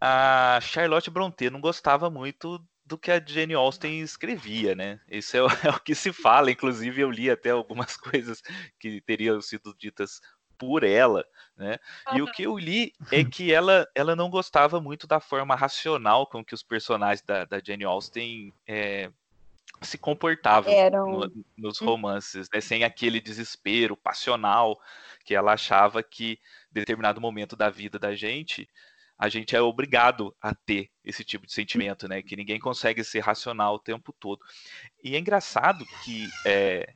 A 0.00 0.60
Charlotte 0.62 1.10
Brontë 1.10 1.50
não 1.50 1.60
gostava 1.60 2.08
muito 2.08 2.64
do 2.86 2.96
que 2.96 3.10
a 3.10 3.20
Jane 3.20 3.54
Austen 3.54 4.00
escrevia, 4.00 4.76
né? 4.76 5.00
Isso 5.08 5.36
é 5.36 5.42
o, 5.42 5.46
é 5.66 5.70
o 5.70 5.80
que 5.80 5.96
se 5.96 6.12
fala, 6.12 6.52
inclusive 6.52 7.00
eu 7.00 7.10
li 7.10 7.28
até 7.28 7.50
algumas 7.50 7.96
coisas 7.98 8.40
que 8.78 9.00
teriam 9.00 9.42
sido 9.42 9.74
ditas 9.76 10.20
por 10.56 10.84
ela, 10.84 11.24
né? 11.56 11.78
E 12.12 12.22
o 12.22 12.30
que 12.30 12.44
eu 12.44 12.56
li 12.56 12.92
é 13.10 13.24
que 13.24 13.52
ela, 13.52 13.84
ela 13.96 14.14
não 14.14 14.30
gostava 14.30 14.80
muito 14.80 15.08
da 15.08 15.18
forma 15.18 15.56
racional 15.56 16.24
com 16.26 16.44
que 16.44 16.54
os 16.54 16.62
personagens 16.62 17.22
da, 17.22 17.46
da 17.46 17.58
Jane 17.58 17.84
Austen 17.84 18.54
é, 18.64 19.10
se 19.82 19.96
comportavam 19.98 20.72
Eram... 20.72 21.06
no, 21.06 21.44
nos 21.56 21.80
hum. 21.80 21.86
romances, 21.86 22.48
né? 22.52 22.60
Sem 22.60 22.84
aquele 22.84 23.20
desespero 23.20 23.96
passional 23.96 24.78
que 25.24 25.34
ela 25.34 25.52
achava 25.52 26.02
que 26.02 26.32
em 26.70 26.74
determinado 26.74 27.20
momento 27.20 27.56
da 27.56 27.70
vida 27.70 27.98
da 27.98 28.14
gente 28.14 28.68
a 29.20 29.28
gente 29.28 29.54
é 29.54 29.60
obrigado 29.60 30.34
a 30.40 30.54
ter 30.54 30.90
esse 31.04 31.22
tipo 31.22 31.46
de 31.46 31.52
sentimento, 31.52 32.08
né? 32.08 32.22
Que 32.22 32.34
ninguém 32.34 32.58
consegue 32.58 33.04
ser 33.04 33.20
racional 33.20 33.74
o 33.74 33.78
tempo 33.78 34.14
todo. 34.18 34.40
E 35.04 35.14
é 35.14 35.18
engraçado 35.18 35.84
que 36.02 36.26
é, 36.46 36.94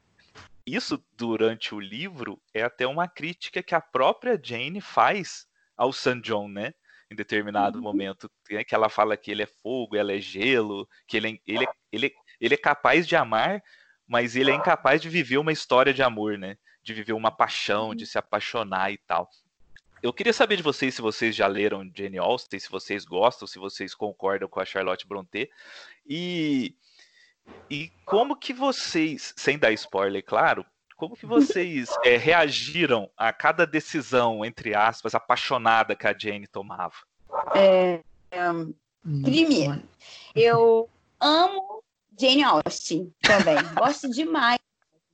isso 0.67 1.05
durante 1.15 1.75
o 1.75 1.81
livro 1.81 2.41
é 2.55 2.63
até 2.63 2.87
uma 2.87 3.07
crítica 3.07 3.63
que 3.63 3.75
a 3.75 3.81
própria 3.81 4.41
Jane 4.43 4.81
faz 4.81 5.47
ao 5.77 5.93
San 5.93 6.19
John, 6.19 6.49
né? 6.49 6.73
Em 7.11 7.15
determinado 7.15 7.77
uhum. 7.77 7.85
momento, 7.85 8.31
né? 8.51 8.65
que 8.65 8.75
ela 8.75 8.89
fala 8.89 9.19
que 9.19 9.31
ele 9.31 9.43
é 9.43 9.47
fogo, 9.47 9.95
ela 9.95 10.11
é 10.11 10.19
gelo, 10.19 10.89
que 11.07 11.19
ele, 11.19 11.29
é, 11.29 11.39
ele, 11.47 11.67
ele, 11.93 12.15
ele 12.45 12.55
é 12.55 12.59
capaz 12.59 13.07
de 13.07 13.17
amar, 13.17 13.63
mas 14.07 14.37
ele 14.37 14.51
é 14.51 14.55
incapaz 14.55 15.01
de 15.01 15.09
viver 15.09 15.39
uma 15.39 15.53
história 15.53 15.95
de 15.95 16.03
amor, 16.03 16.37
né? 16.37 16.59
De 16.83 16.93
viver 16.93 17.15
uma 17.15 17.31
paixão, 17.31 17.95
de 17.95 18.05
uhum. 18.05 18.11
se 18.11 18.19
apaixonar 18.19 18.93
e 18.93 18.99
tal. 18.99 19.31
Eu 20.03 20.13
queria 20.13 20.35
saber 20.35 20.57
de 20.57 20.63
vocês 20.63 20.95
se 20.95 21.01
vocês 21.01 21.35
já 21.35 21.47
leram 21.47 21.91
Jane 21.97 22.19
Austen, 22.19 22.61
se 22.61 22.71
vocês 22.71 23.07
gostam, 23.07 23.49
se 23.49 23.59
vocês 23.59 23.95
concordam 23.95 24.47
com 24.47 24.61
a 24.61 24.65
Charlotte 24.65 25.07
Brontë. 25.07 25.49
E 26.07 26.75
e 27.71 27.91
como 28.05 28.37
que 28.37 28.53
vocês, 28.53 29.33
sem 29.37 29.59
dar 29.59 29.73
spoiler, 29.73 30.23
claro, 30.25 30.65
como 30.97 31.17
que 31.17 31.27
vocês 31.27 31.89
é, 32.05 32.17
reagiram 32.17 33.11
a 33.17 33.33
cada 33.33 33.67
decisão, 33.67 34.45
entre 34.45 34.75
aspas, 34.75 35.15
apaixonada 35.15 35.97
que 35.97 36.07
a 36.07 36.17
Jane 36.17 36.47
tomava? 36.47 36.95
É, 37.55 38.01
é, 38.31 38.49
primeiro, 39.23 39.83
eu 40.35 40.89
amo 41.21 41.74
Jane 42.19 42.43
Austen 42.43 43.13
também. 43.23 43.57
Gosto 43.75 44.09
demais. 44.11 44.59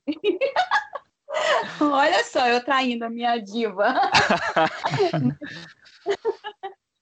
Olha 1.79 2.23
só, 2.23 2.47
eu 2.47 2.63
traindo 2.63 3.05
a 3.05 3.09
minha 3.09 3.37
diva. 3.37 3.93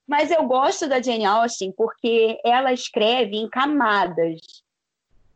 Mas 0.08 0.32
eu 0.32 0.43
gosto 0.47 0.88
da 0.88 1.02
Jane 1.02 1.26
Austen 1.26 1.72
porque 1.72 2.39
ela 2.43 2.74
escreve 2.74 3.38
em 3.38 3.47
camadas. 3.47 4.39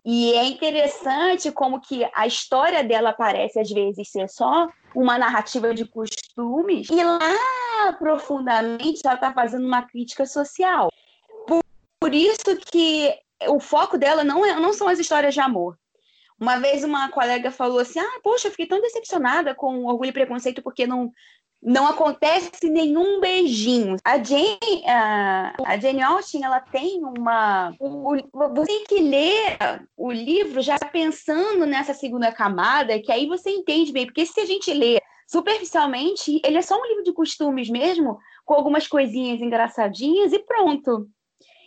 E 0.05 0.33
é 0.33 0.45
interessante 0.45 1.51
como 1.51 1.79
que 1.79 2.07
a 2.13 2.27
história 2.27 2.83
dela 2.83 3.13
parece 3.13 3.59
às 3.59 3.69
vezes 3.69 4.09
ser 4.09 4.27
só 4.27 4.67
uma 4.93 5.17
narrativa 5.17 5.73
de 5.73 5.85
costumes 5.85 6.89
e 6.89 7.03
lá 7.03 7.93
profundamente 7.97 9.01
ela 9.05 9.15
está 9.15 9.31
fazendo 9.33 9.65
uma 9.65 9.83
crítica 9.83 10.25
social. 10.25 10.89
Por, 11.47 11.61
por, 11.99 12.13
isso 12.13 12.57
que 12.69 13.15
o 13.49 13.59
foco 13.59 13.97
dela 13.97 14.23
não, 14.23 14.45
é, 14.45 14.59
não 14.59 14.73
são 14.73 14.87
as 14.87 14.99
histórias 14.99 15.33
de 15.33 15.39
amor. 15.39 15.77
Uma 16.39 16.57
vez 16.57 16.83
uma 16.83 17.09
colega 17.09 17.51
falou 17.51 17.79
assim: 17.79 17.99
Ah, 17.99 18.19
poxa, 18.23 18.47
eu 18.47 18.51
fiquei 18.51 18.65
tão 18.65 18.81
decepcionada 18.81 19.55
com 19.55 19.85
Orgulho 19.85 20.09
e 20.09 20.13
Preconceito 20.13 20.61
porque 20.61 20.85
não, 20.85 21.11
não 21.61 21.87
acontece 21.87 22.69
nenhum 22.69 23.21
beijinho. 23.21 23.95
A 24.03 24.21
Jane, 24.21 24.83
a, 24.85 25.53
a 25.65 25.77
Jane 25.77 26.01
Austen, 26.01 26.43
ela 26.43 26.59
tem 26.59 27.01
uma. 27.03 27.73
O, 27.79 28.17
você 28.53 28.65
tem 28.65 28.83
que 28.83 28.99
ler 28.99 29.57
o 29.95 30.11
livro 30.11 30.61
já 30.61 30.77
pensando 30.77 31.65
nessa 31.65 31.93
segunda 31.93 32.31
camada, 32.31 32.99
que 32.99 33.11
aí 33.11 33.25
você 33.25 33.49
entende 33.49 33.93
bem, 33.93 34.05
porque 34.05 34.25
se 34.25 34.39
a 34.39 34.45
gente 34.45 34.73
lê 34.73 34.99
superficialmente, 35.27 36.41
ele 36.43 36.57
é 36.57 36.61
só 36.61 36.77
um 36.77 36.85
livro 36.85 37.03
de 37.03 37.13
costumes 37.13 37.69
mesmo, 37.69 38.19
com 38.43 38.53
algumas 38.53 38.87
coisinhas 38.87 39.41
engraçadinhas 39.41 40.33
e 40.33 40.39
pronto. 40.39 41.07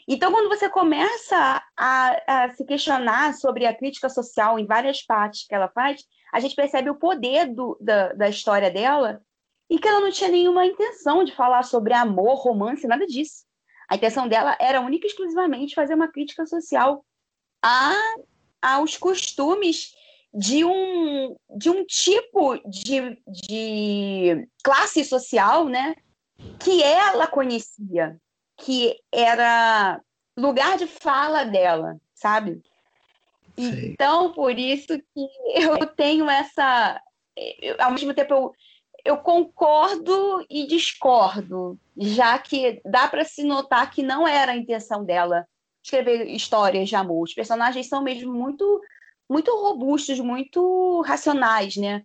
Então, 0.08 0.30
quando 0.30 0.48
você 0.48 0.68
começa 0.68 1.62
a, 1.76 2.22
a, 2.26 2.50
se 2.50 2.64
questionar 2.64 3.34
sobre 3.34 3.66
a 3.66 3.74
crítica 3.74 4.08
social 4.08 4.58
em 4.58 4.66
várias 4.66 5.02
partes 5.02 5.46
que 5.46 5.54
ela 5.54 5.68
faz, 5.68 6.04
a 6.32 6.38
gente 6.38 6.54
percebe 6.54 6.88
o 6.90 6.98
poder 6.98 7.52
do, 7.52 7.76
da, 7.80 8.12
da 8.12 8.28
história 8.28 8.70
dela 8.70 9.20
e 9.68 9.78
que 9.78 9.88
ela 9.88 10.00
não 10.00 10.12
tinha 10.12 10.30
nenhuma 10.30 10.64
intenção 10.64 11.24
de 11.24 11.34
falar 11.34 11.64
sobre 11.64 11.92
amor, 11.92 12.36
romance, 12.36 12.86
nada 12.86 13.04
disso. 13.06 13.44
A 13.88 13.96
intenção 13.96 14.28
dela 14.28 14.56
era 14.60 14.80
única 14.80 15.06
e 15.06 15.10
exclusivamente 15.10 15.74
fazer 15.74 15.94
uma 15.94 16.08
crítica 16.08 16.46
social 16.46 17.04
a, 17.62 17.92
aos 18.62 18.96
costumes 18.96 19.92
de 20.32 20.64
um, 20.64 21.34
de 21.56 21.70
um 21.70 21.84
tipo 21.84 22.56
de, 22.68 23.18
de 23.26 24.48
classe 24.62 25.04
social 25.04 25.68
né, 25.68 25.94
que 26.60 26.82
ela 26.82 27.26
conhecia, 27.26 28.20
que 28.56 28.96
era 29.12 30.00
lugar 30.36 30.76
de 30.76 30.86
fala 30.86 31.44
dela, 31.44 31.96
sabe? 32.14 32.62
Então, 33.56 34.32
por 34.32 34.58
isso 34.58 34.98
que 34.98 35.28
eu 35.54 35.86
tenho 35.86 36.28
essa. 36.28 37.00
Eu, 37.36 37.76
ao 37.78 37.90
mesmo 37.92 38.12
tempo, 38.12 38.34
eu, 38.34 38.52
eu 39.04 39.16
concordo 39.18 40.44
e 40.50 40.66
discordo, 40.66 41.78
já 41.96 42.38
que 42.38 42.80
dá 42.84 43.08
para 43.08 43.24
se 43.24 43.44
notar 43.44 43.90
que 43.90 44.02
não 44.02 44.26
era 44.26 44.52
a 44.52 44.56
intenção 44.56 45.04
dela 45.04 45.46
escrever 45.82 46.28
histórias 46.28 46.88
de 46.88 46.96
amor. 46.96 47.22
Os 47.22 47.34
personagens 47.34 47.88
são 47.88 48.02
mesmo 48.02 48.32
muito 48.32 48.80
muito 49.28 49.50
robustos, 49.50 50.20
muito 50.20 51.00
racionais, 51.02 51.76
né? 51.76 52.04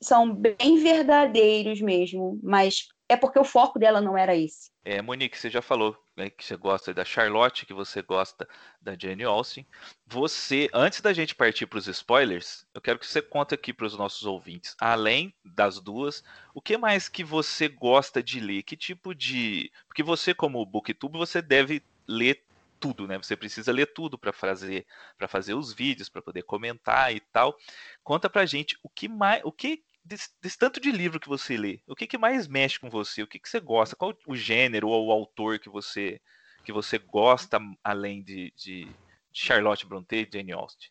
São 0.00 0.32
bem 0.32 0.78
verdadeiros 0.78 1.80
mesmo, 1.80 2.38
mas 2.42 2.86
é 3.14 3.16
porque 3.16 3.38
o 3.38 3.44
foco 3.44 3.78
dela 3.78 4.00
não 4.00 4.18
era 4.18 4.36
esse. 4.36 4.70
É, 4.84 5.00
Monique, 5.00 5.38
você 5.38 5.48
já 5.48 5.62
falou 5.62 5.96
né, 6.16 6.28
que 6.28 6.44
você 6.44 6.56
gosta 6.56 6.92
da 6.92 7.04
Charlotte, 7.04 7.64
que 7.64 7.72
você 7.72 8.02
gosta 8.02 8.46
da 8.80 8.96
Jane 8.98 9.24
Austen. 9.24 9.66
Você, 10.06 10.68
antes 10.72 11.00
da 11.00 11.12
gente 11.12 11.34
partir 11.34 11.66
para 11.66 11.78
os 11.78 11.86
spoilers, 11.86 12.66
eu 12.74 12.80
quero 12.80 12.98
que 12.98 13.06
você 13.06 13.22
conte 13.22 13.54
aqui 13.54 13.72
para 13.72 13.86
os 13.86 13.96
nossos 13.96 14.24
ouvintes, 14.26 14.76
além 14.78 15.34
das 15.44 15.80
duas, 15.80 16.22
o 16.52 16.60
que 16.60 16.76
mais 16.76 17.08
que 17.08 17.24
você 17.24 17.68
gosta 17.68 18.22
de 18.22 18.40
ler? 18.40 18.62
Que 18.62 18.76
tipo 18.76 19.14
de. 19.14 19.72
Porque 19.86 20.02
você, 20.02 20.34
como 20.34 20.64
booktube, 20.66 21.16
você 21.16 21.40
deve 21.40 21.82
ler 22.06 22.44
tudo, 22.78 23.06
né? 23.06 23.16
Você 23.16 23.36
precisa 23.36 23.72
ler 23.72 23.86
tudo 23.94 24.18
para 24.18 24.32
fazer 24.32 24.86
para 25.16 25.26
fazer 25.26 25.54
os 25.54 25.72
vídeos, 25.72 26.08
para 26.08 26.20
poder 26.20 26.42
comentar 26.42 27.14
e 27.14 27.20
tal. 27.20 27.56
Conta 28.02 28.28
pra 28.28 28.44
gente 28.44 28.78
o 28.82 28.90
que 28.90 29.08
mais, 29.08 29.40
o 29.44 29.50
que 29.50 29.82
desse, 30.04 30.28
desse, 30.40 30.58
tanto 30.58 30.80
de 30.80 30.92
livro 30.92 31.18
que 31.18 31.28
você 31.28 31.56
lê, 31.56 31.80
o 31.86 31.94
que, 31.94 32.06
que 32.06 32.18
mais 32.18 32.46
mexe 32.46 32.78
com 32.78 32.90
você? 32.90 33.22
O 33.22 33.26
que, 33.26 33.38
que 33.38 33.48
você 33.48 33.60
gosta? 33.60 33.96
Qual 33.96 34.14
o 34.26 34.36
gênero 34.36 34.88
ou 34.88 35.06
o 35.06 35.12
autor 35.12 35.58
que 35.58 35.68
você 35.68 36.20
que 36.64 36.72
você 36.72 36.96
gosta 36.96 37.58
além 37.82 38.22
de, 38.22 38.50
de, 38.56 38.84
de 38.86 39.40
Charlotte 39.40 39.86
Brontë 39.86 40.16
e 40.22 40.28
Jane 40.32 40.52
Austen? 40.52 40.90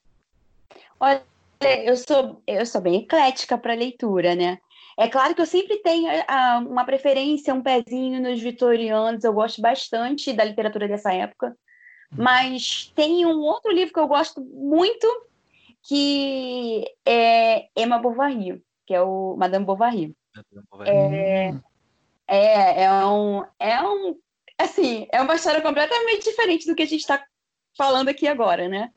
Olha, 1.00 1.24
eu 1.62 1.98
sou 1.98 2.42
eu 2.46 2.66
sou 2.66 2.82
bem 2.82 3.02
eclética 3.02 3.58
para 3.58 3.74
leitura, 3.74 4.36
né? 4.36 4.60
É 4.98 5.08
claro 5.08 5.34
que 5.34 5.42
eu 5.42 5.46
sempre 5.48 5.78
tenho 5.78 6.08
uh, 6.08 6.70
uma 6.70 6.86
preferência, 6.86 7.54
um 7.54 7.64
pezinho 7.64 8.22
nos 8.22 8.40
vitorianos. 8.40 9.24
Eu 9.24 9.34
gosto 9.34 9.62
bastante 9.62 10.32
da 10.32 10.44
literatura 10.44 10.88
dessa 10.88 11.12
época. 11.12 11.56
Mas 12.16 12.92
tem 12.96 13.26
um 13.26 13.40
outro 13.40 13.72
livro 13.72 13.92
que 13.92 14.00
eu 14.00 14.08
gosto 14.08 14.40
muito, 14.42 15.08
que 15.82 16.86
é 17.04 17.68
Emma 17.76 17.98
Bovary 17.98 18.62
que 18.86 18.94
é 18.94 19.02
o 19.02 19.36
Madame 19.38 19.66
Bovary. 19.66 20.16
É, 20.86 21.54
é, 22.28 22.84
é 22.84 23.06
um, 23.06 23.44
é 23.60 23.82
um, 23.82 24.18
assim, 24.58 25.08
é 25.12 25.22
uma 25.22 25.36
história 25.36 25.62
completamente 25.62 26.24
diferente 26.24 26.66
do 26.66 26.76
que 26.76 26.84
a 26.84 26.88
gente 26.88 27.02
está 27.02 27.24
falando 27.78 28.10
aqui 28.10 28.28
agora, 28.28 28.68
né? 28.68 28.92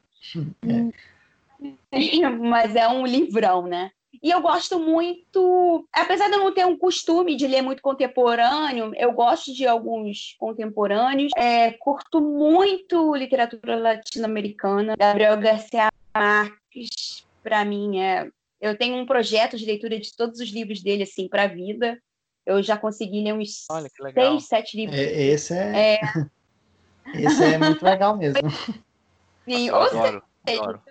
É. 0.63 2.29
Mas 2.39 2.77
é 2.77 2.89
um 2.89 3.07
livrão, 3.07 3.67
né? 3.67 3.91
E 4.23 4.31
eu 4.31 4.41
gosto 4.41 4.79
muito, 4.79 5.87
apesar 5.93 6.29
de 6.29 6.35
eu 6.35 6.41
não 6.41 6.53
ter 6.53 6.65
um 6.67 6.77
costume 6.77 7.37
de 7.37 7.47
ler 7.47 7.63
muito 7.63 7.83
contemporâneo, 7.83 8.93
eu 8.97 9.13
gosto 9.13 9.53
de 9.53 9.67
alguns 9.67 10.35
contemporâneos. 10.39 11.33
É, 11.37 11.73
curto 11.73 12.21
muito 12.21 13.15
literatura 13.15 13.77
latino-americana. 13.77 14.97
Gabriel 14.99 15.37
Garcia 15.39 15.89
Marques, 16.15 17.27
para 17.43 17.65
mim, 17.65 18.01
é. 18.01 18.29
Eu 18.61 18.77
tenho 18.77 18.97
um 18.97 19.07
projeto 19.07 19.57
de 19.57 19.67
leitura 19.67 19.99
de 19.99 20.15
todos 20.17 20.41
os 20.41 20.49
livros 20.51 20.83
dele, 20.83 21.03
assim, 21.03 21.29
para 21.29 21.45
a 21.45 21.49
vida. 21.49 22.01
Eu 22.45 22.63
já 22.63 22.77
consegui 22.77 23.23
ler 23.23 23.35
uns 23.35 23.67
seis, 24.15 24.47
sete 24.47 24.77
livros. 24.77 24.99
É, 24.99 25.23
esse 25.23 25.55
é... 25.55 25.95
é... 25.95 26.01
Esse 27.15 27.45
é 27.45 27.59
muito 27.59 27.85
legal 27.85 28.17
mesmo. 28.17 28.51
Sim, 29.45 29.69
eu 29.69 29.77
adoro, 29.77 30.23
adoro. 30.49 30.83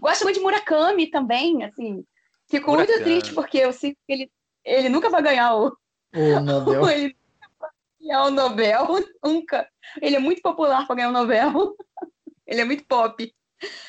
Gosto 0.00 0.24
muito 0.24 0.36
de 0.36 0.42
Murakami 0.42 1.10
também, 1.10 1.64
assim. 1.64 2.04
Fico 2.48 2.70
Murakami. 2.70 2.98
muito 2.98 3.04
triste 3.04 3.34
porque 3.34 3.58
eu 3.58 3.72
sinto 3.72 3.96
que 4.06 4.12
ele, 4.12 4.32
ele 4.64 4.88
nunca 4.88 5.10
vai 5.10 5.22
ganhar 5.22 5.54
o, 5.56 5.76
o 6.14 6.40
Nobel. 6.40 6.86
ele 6.90 7.16
vai 7.58 7.70
ganhar 8.00 8.24
o 8.24 8.30
Nobel, 8.30 8.86
nunca. 9.24 9.68
Ele 10.00 10.16
é 10.16 10.20
muito 10.20 10.42
popular 10.42 10.86
para 10.86 10.96
ganhar 10.96 11.08
o 11.08 11.12
Nobel. 11.12 11.76
ele 12.46 12.60
é 12.60 12.64
muito 12.64 12.84
pop. 12.84 13.34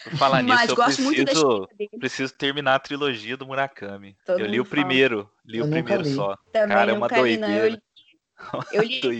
Por 0.03 0.17
falar 0.17 0.41
nisso, 0.41 0.55
Mas 0.55 0.69
eu 0.69 0.75
gosto 0.75 1.03
preciso, 1.07 1.43
muito 1.45 1.99
preciso 1.99 2.33
terminar 2.33 2.75
a 2.75 2.79
trilogia 2.79 3.37
do 3.37 3.45
Murakami. 3.45 4.15
Todo 4.25 4.39
eu 4.39 4.45
li 4.45 4.59
o 4.59 4.65
primeiro, 4.65 5.29
li 5.45 5.59
eu 5.59 5.65
o 5.65 5.69
primeiro 5.69 6.03
li. 6.03 6.13
só. 6.13 6.37
Também 6.51 6.75
Cara, 6.75 6.91
é 6.91 6.93
uma 6.93 7.07
doideira. 7.07 7.69
Li, 7.69 7.79
eu 8.73 8.83
li, 8.83 8.99
eu 9.03 9.11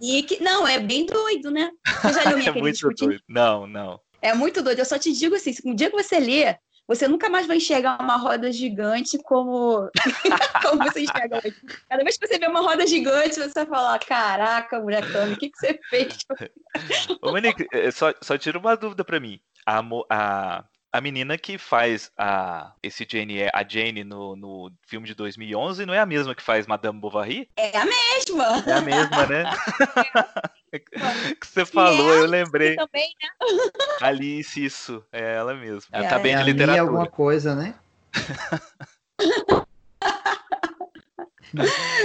li 0.00 0.38
Não, 0.40 0.66
é 0.66 0.78
bem 0.78 1.06
doido, 1.06 1.50
né? 1.50 1.70
Você 2.02 2.12
já 2.14 2.24
leu 2.30 2.38
minha 2.38 2.50
é 2.50 2.52
muito 2.52 2.88
doido. 2.88 3.22
Não, 3.28 3.66
não. 3.66 4.00
É 4.20 4.34
muito 4.34 4.62
doido. 4.62 4.80
Eu 4.80 4.84
só 4.84 4.98
te 4.98 5.12
digo 5.12 5.34
assim, 5.34 5.54
um 5.64 5.74
dia 5.74 5.90
que 5.90 5.96
você 5.96 6.18
lê, 6.18 6.56
você 6.88 7.06
nunca 7.06 7.28
mais 7.28 7.46
vai 7.46 7.58
enxergar 7.58 8.00
uma 8.00 8.16
roda 8.16 8.50
gigante 8.50 9.18
como, 9.18 9.90
como 10.62 10.82
você 10.84 11.02
enxerga 11.02 11.36
hoje. 11.36 11.54
Cada 11.86 12.02
vez 12.02 12.16
que 12.16 12.26
você 12.26 12.38
vê 12.38 12.46
uma 12.46 12.62
roda 12.62 12.86
gigante, 12.86 13.34
você 13.34 13.52
vai 13.52 13.66
falar: 13.66 13.98
Caraca, 13.98 14.80
Murakami, 14.80 15.34
o 15.34 15.36
que, 15.36 15.50
que 15.50 15.58
você 15.58 15.78
fez? 15.90 16.16
Ô, 17.20 17.30
Monique, 17.30 17.66
é, 17.74 17.90
só, 17.90 18.14
só 18.22 18.38
tira 18.38 18.58
uma 18.58 18.74
dúvida 18.74 19.04
para 19.04 19.20
mim. 19.20 19.38
A, 19.66 19.82
a, 20.08 20.64
a 20.90 21.00
menina 21.02 21.36
que 21.36 21.58
faz 21.58 22.10
a, 22.16 22.72
esse 22.82 23.06
Jane, 23.06 23.42
a 23.52 23.68
Jane 23.68 24.02
no, 24.02 24.34
no 24.34 24.72
filme 24.86 25.06
de 25.06 25.14
2011 25.14 25.84
não 25.84 25.92
é 25.92 25.98
a 25.98 26.06
mesma 26.06 26.34
que 26.34 26.42
faz 26.42 26.66
Madame 26.66 26.98
Bovary? 26.98 27.50
É 27.54 27.76
a 27.76 27.84
mesma! 27.84 28.64
É 28.66 28.72
a 28.72 28.80
mesma, 28.80 29.26
né? 29.26 29.44
que 31.40 31.46
você 31.46 31.64
falou, 31.64 32.14
é 32.14 32.18
eu 32.20 32.26
lembrei. 32.26 32.76
Também, 32.76 33.14
né? 33.22 33.28
Alice, 34.00 34.62
isso, 34.62 35.04
é 35.12 35.34
ela 35.36 35.54
mesma. 35.54 35.88
Ela 35.92 36.06
é, 36.06 36.08
tá 36.08 36.18
bem 36.18 36.34
é 36.34 36.38
de 36.38 36.44
literatura. 36.44 36.82
alguma 36.82 37.06
coisa, 37.06 37.54
né? 37.54 37.74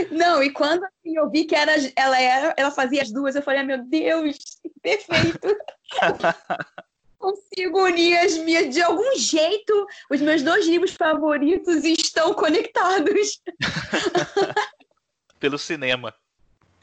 Não, 0.09 0.41
e 0.41 0.49
quando 0.51 0.85
assim, 0.85 1.17
eu 1.17 1.29
vi 1.29 1.43
que 1.43 1.53
era, 1.53 1.73
ela, 1.97 2.19
era, 2.19 2.53
ela 2.57 2.71
fazia 2.71 3.01
as 3.01 3.11
duas, 3.11 3.35
eu 3.35 3.41
falei, 3.41 3.59
ah, 3.59 3.65
meu 3.65 3.83
Deus, 3.85 4.37
perfeito. 4.81 5.53
Consigo 7.19 7.83
unir 7.83 8.17
as 8.19 8.37
minhas, 8.37 8.73
de 8.73 8.81
algum 8.81 9.17
jeito, 9.17 9.85
os 10.09 10.21
meus 10.21 10.41
dois 10.41 10.65
livros 10.65 10.93
favoritos 10.93 11.83
estão 11.83 12.33
conectados. 12.33 13.41
Pelo 15.39 15.57
cinema 15.57 16.13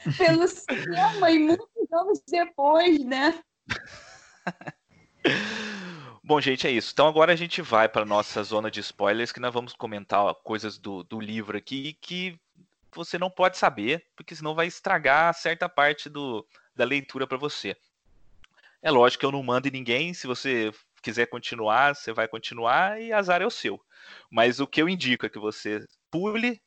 pelo 0.17 0.47
cinema 0.47 1.31
e 1.31 1.39
muitos 1.39 1.91
anos 1.91 2.21
depois, 2.27 3.03
né? 3.05 3.41
Bom, 6.23 6.39
gente, 6.39 6.65
é 6.67 6.71
isso. 6.71 6.91
Então 6.93 7.07
agora 7.07 7.33
a 7.33 7.35
gente 7.35 7.61
vai 7.61 7.89
para 7.89 8.05
nossa 8.05 8.41
zona 8.43 8.71
de 8.71 8.79
spoilers, 8.79 9.31
que 9.31 9.39
nós 9.39 9.53
vamos 9.53 9.73
comentar 9.73 10.23
ó, 10.23 10.33
coisas 10.33 10.77
do, 10.77 11.03
do 11.03 11.19
livro 11.19 11.57
aqui 11.57 11.97
que 12.01 12.39
você 12.93 13.17
não 13.17 13.29
pode 13.29 13.57
saber, 13.57 14.05
porque 14.15 14.35
senão 14.35 14.55
vai 14.55 14.67
estragar 14.67 15.33
certa 15.33 15.67
parte 15.69 16.09
do, 16.09 16.45
da 16.75 16.85
leitura 16.85 17.25
para 17.25 17.37
você. 17.37 17.75
É 18.81 18.89
lógico 18.89 19.21
que 19.21 19.25
eu 19.25 19.31
não 19.31 19.43
mando 19.43 19.67
em 19.67 19.71
ninguém, 19.71 20.13
se 20.13 20.27
você 20.27 20.71
quiser 21.01 21.27
continuar, 21.27 21.95
você 21.95 22.11
vai 22.11 22.27
continuar 22.27 23.01
e 23.01 23.11
azar 23.11 23.41
é 23.41 23.45
o 23.45 23.51
seu. 23.51 23.79
Mas 24.29 24.59
o 24.59 24.67
que 24.67 24.81
eu 24.81 24.89
indico 24.89 25.25
é 25.25 25.29
que 25.29 25.39
você 25.39 25.85
pule 26.09 26.61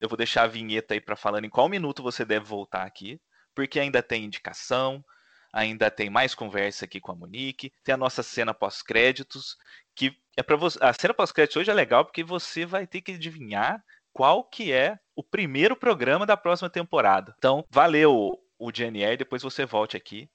eu 0.00 0.08
vou 0.08 0.16
deixar 0.16 0.42
a 0.42 0.48
vinheta 0.48 0.94
aí 0.94 1.00
para 1.00 1.16
falando 1.16 1.44
em 1.44 1.50
qual 1.50 1.68
minuto 1.68 2.02
você 2.02 2.24
deve 2.24 2.44
voltar 2.44 2.82
aqui, 2.82 3.20
porque 3.54 3.80
ainda 3.80 4.02
tem 4.02 4.24
indicação, 4.24 5.04
ainda 5.52 5.90
tem 5.90 6.10
mais 6.10 6.34
conversa 6.34 6.84
aqui 6.84 7.00
com 7.00 7.12
a 7.12 7.14
Monique, 7.14 7.72
tem 7.82 7.94
a 7.94 7.98
nossa 7.98 8.22
cena 8.22 8.52
pós-créditos, 8.52 9.56
que 9.94 10.16
é 10.36 10.42
para 10.42 10.56
você. 10.56 10.78
A 10.82 10.92
cena 10.92 11.14
pós-créditos 11.14 11.56
hoje 11.56 11.70
é 11.70 11.74
legal 11.74 12.04
porque 12.04 12.22
você 12.22 12.66
vai 12.66 12.86
ter 12.86 13.00
que 13.00 13.12
adivinhar 13.12 13.82
qual 14.12 14.44
que 14.44 14.72
é 14.72 14.98
o 15.14 15.22
primeiro 15.22 15.74
programa 15.74 16.26
da 16.26 16.36
próxima 16.36 16.68
temporada. 16.68 17.34
Então, 17.38 17.64
valeu 17.70 18.38
o 18.58 18.70
GNR, 18.70 19.16
depois 19.16 19.42
você 19.42 19.64
volte 19.64 19.96
aqui. 19.96 20.28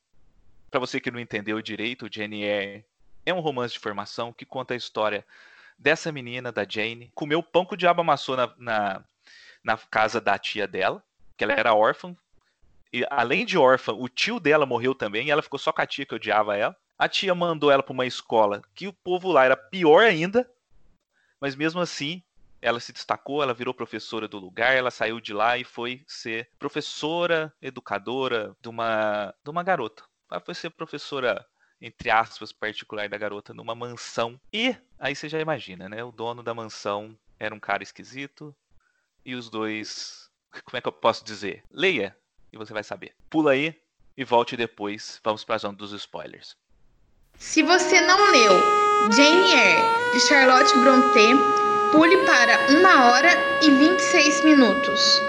Para 0.69 0.79
você 0.79 0.99
que 0.99 1.11
não 1.11 1.19
entendeu 1.19 1.61
direito, 1.61 2.05
o 2.05 2.09
GNR 2.09 2.85
é 3.25 3.33
um 3.33 3.39
romance 3.39 3.73
de 3.73 3.79
formação 3.79 4.33
que 4.33 4.45
conta 4.45 4.73
a 4.73 4.77
história 4.77 5.25
dessa 5.77 6.11
menina, 6.11 6.51
da 6.51 6.65
Jane, 6.67 7.11
comeu 7.15 7.41
pão 7.41 7.65
que 7.65 7.73
o 7.73 7.77
diabo 7.77 8.01
amassou 8.01 8.37
na, 8.37 8.53
na, 8.57 9.03
na 9.63 9.77
casa 9.77 10.19
da 10.19 10.37
tia 10.37 10.67
dela, 10.67 11.03
que 11.37 11.43
ela 11.43 11.53
era 11.53 11.73
órfã. 11.73 12.15
E 12.93 13.05
além 13.09 13.45
de 13.45 13.57
órfã, 13.57 13.93
o 13.93 14.09
tio 14.09 14.39
dela 14.39 14.65
morreu 14.65 14.93
também, 14.93 15.27
e 15.27 15.31
ela 15.31 15.41
ficou 15.41 15.59
só 15.59 15.71
com 15.71 15.81
a 15.81 15.85
tia 15.85 16.05
que 16.05 16.15
odiava 16.15 16.57
ela. 16.57 16.75
A 16.97 17.07
tia 17.07 17.33
mandou 17.33 17.71
ela 17.71 17.81
para 17.81 17.93
uma 17.93 18.05
escola 18.05 18.61
que 18.75 18.87
o 18.87 18.93
povo 18.93 19.31
lá 19.31 19.45
era 19.45 19.55
pior 19.55 20.03
ainda, 20.03 20.49
mas 21.39 21.55
mesmo 21.55 21.79
assim 21.79 22.21
ela 22.61 22.79
se 22.79 22.93
destacou, 22.93 23.41
ela 23.41 23.53
virou 23.53 23.73
professora 23.73 24.27
do 24.27 24.37
lugar, 24.37 24.75
ela 24.75 24.91
saiu 24.91 25.19
de 25.19 25.33
lá 25.33 25.57
e 25.57 25.63
foi 25.63 26.03
ser 26.05 26.47
professora, 26.59 27.51
educadora 27.59 28.55
de 28.61 28.69
uma, 28.69 29.33
de 29.43 29.49
uma 29.49 29.63
garota. 29.63 30.03
Ela 30.29 30.39
foi 30.39 30.53
ser 30.53 30.69
professora, 30.69 31.43
entre 31.81 32.11
aspas, 32.11 32.53
particular 32.53 33.09
da 33.09 33.17
garota 33.17 33.53
numa 33.53 33.73
mansão. 33.73 34.39
E 34.53 34.75
aí 34.99 35.15
você 35.15 35.27
já 35.27 35.39
imagina, 35.39 35.89
né? 35.89 36.03
O 36.03 36.11
dono 36.11 36.43
da 36.43 36.53
mansão 36.53 37.17
era 37.39 37.53
um 37.55 37.59
cara 37.59 37.81
esquisito, 37.81 38.55
e 39.25 39.35
os 39.35 39.49
dois. 39.49 40.29
Como 40.65 40.77
é 40.77 40.81
que 40.81 40.87
eu 40.87 40.91
posso 40.91 41.23
dizer? 41.23 41.63
Leia 41.71 42.15
e 42.51 42.57
você 42.57 42.73
vai 42.73 42.83
saber. 42.83 43.13
Pula 43.29 43.51
aí 43.51 43.75
e 44.17 44.23
volte 44.23 44.57
depois. 44.57 45.19
Vamos 45.23 45.43
para 45.43 45.55
a 45.55 45.59
zona 45.59 45.77
dos 45.77 45.93
spoilers. 45.93 46.55
Se 47.37 47.63
você 47.63 48.01
não 48.01 48.31
leu 48.31 48.53
Jane 49.11 49.51
Eyre 49.51 50.11
de 50.13 50.19
Charlotte 50.19 50.77
Brontë, 50.79 51.33
pule 51.91 52.17
para 52.25 52.57
1 52.69 53.09
hora 53.09 53.31
e 53.63 53.71
26 53.71 54.43
minutos. 54.43 55.19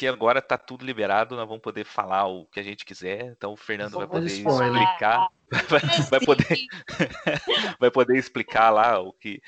Aqui 0.00 0.08
agora 0.08 0.40
tá 0.40 0.56
tudo 0.56 0.84
liberado, 0.84 1.36
nós 1.36 1.46
vamos 1.46 1.62
poder 1.62 1.84
falar 1.84 2.26
o 2.26 2.46
que 2.46 2.58
a 2.58 2.62
gente 2.62 2.86
quiser. 2.86 3.26
Então 3.36 3.52
o 3.52 3.56
Fernando 3.56 3.98
vai 3.98 4.06
poder 4.06 4.26
explicar, 4.26 5.28
vai, 5.68 5.80
vai, 6.08 6.20
poder, 6.20 6.58
vai 7.78 7.90
poder 7.90 8.16
explicar 8.16 8.70
lá 8.70 8.98
o 8.98 9.12
que. 9.12 9.42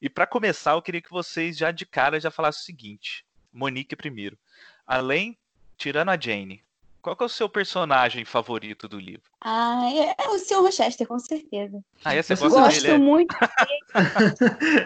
E 0.00 0.08
para 0.08 0.26
começar, 0.26 0.72
eu 0.72 0.82
queria 0.82 1.02
que 1.02 1.10
vocês 1.10 1.56
já 1.56 1.72
de 1.72 1.84
cara 1.84 2.20
já 2.20 2.30
falassem 2.30 2.62
o 2.62 2.64
seguinte: 2.64 3.26
Monique 3.52 3.96
primeiro. 3.96 4.38
Além, 4.86 5.36
tirando 5.76 6.10
a 6.10 6.20
Jane, 6.20 6.62
qual 7.14 7.16
é 7.20 7.24
o 7.24 7.28
seu 7.28 7.48
personagem 7.48 8.24
favorito 8.24 8.88
do 8.88 8.98
livro? 8.98 9.30
Ah, 9.40 9.88
é, 9.92 10.24
é 10.24 10.28
o 10.28 10.38
Sr. 10.38 10.62
Rochester, 10.62 11.06
com 11.06 11.18
certeza. 11.20 11.80
Ah, 12.04 12.14
é, 12.14 12.22
você 12.22 12.34
gosta 12.34 12.60
Gosto 12.60 12.82
dele, 12.82 12.94
é? 12.94 12.98
muito 12.98 13.36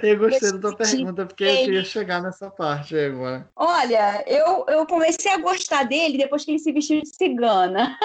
Eu 0.02 0.18
gostei 0.18 0.52
da 0.52 0.58
tua 0.58 0.76
pergunta, 0.76 1.24
porque 1.24 1.44
eu 1.44 1.56
queria 1.56 1.84
chegar 1.84 2.22
nessa 2.22 2.50
parte 2.50 2.94
agora. 2.98 3.48
Olha, 3.56 4.22
eu, 4.26 4.66
eu 4.68 4.86
comecei 4.86 5.32
a 5.32 5.38
gostar 5.38 5.84
dele 5.84 6.18
depois 6.18 6.44
que 6.44 6.50
ele 6.50 6.58
se 6.58 6.72
vestiu 6.72 7.00
de 7.00 7.08
cigana. 7.08 7.98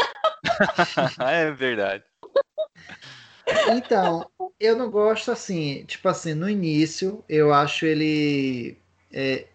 é 1.19 1.51
verdade. 1.51 2.03
Então, 3.69 4.29
eu 4.59 4.77
não 4.77 4.89
gosto 4.89 5.31
assim, 5.31 5.83
tipo 5.85 6.07
assim, 6.07 6.33
no 6.33 6.49
início 6.49 7.23
eu 7.27 7.53
acho 7.53 7.85
ele 7.85 8.77
é, 9.11 9.45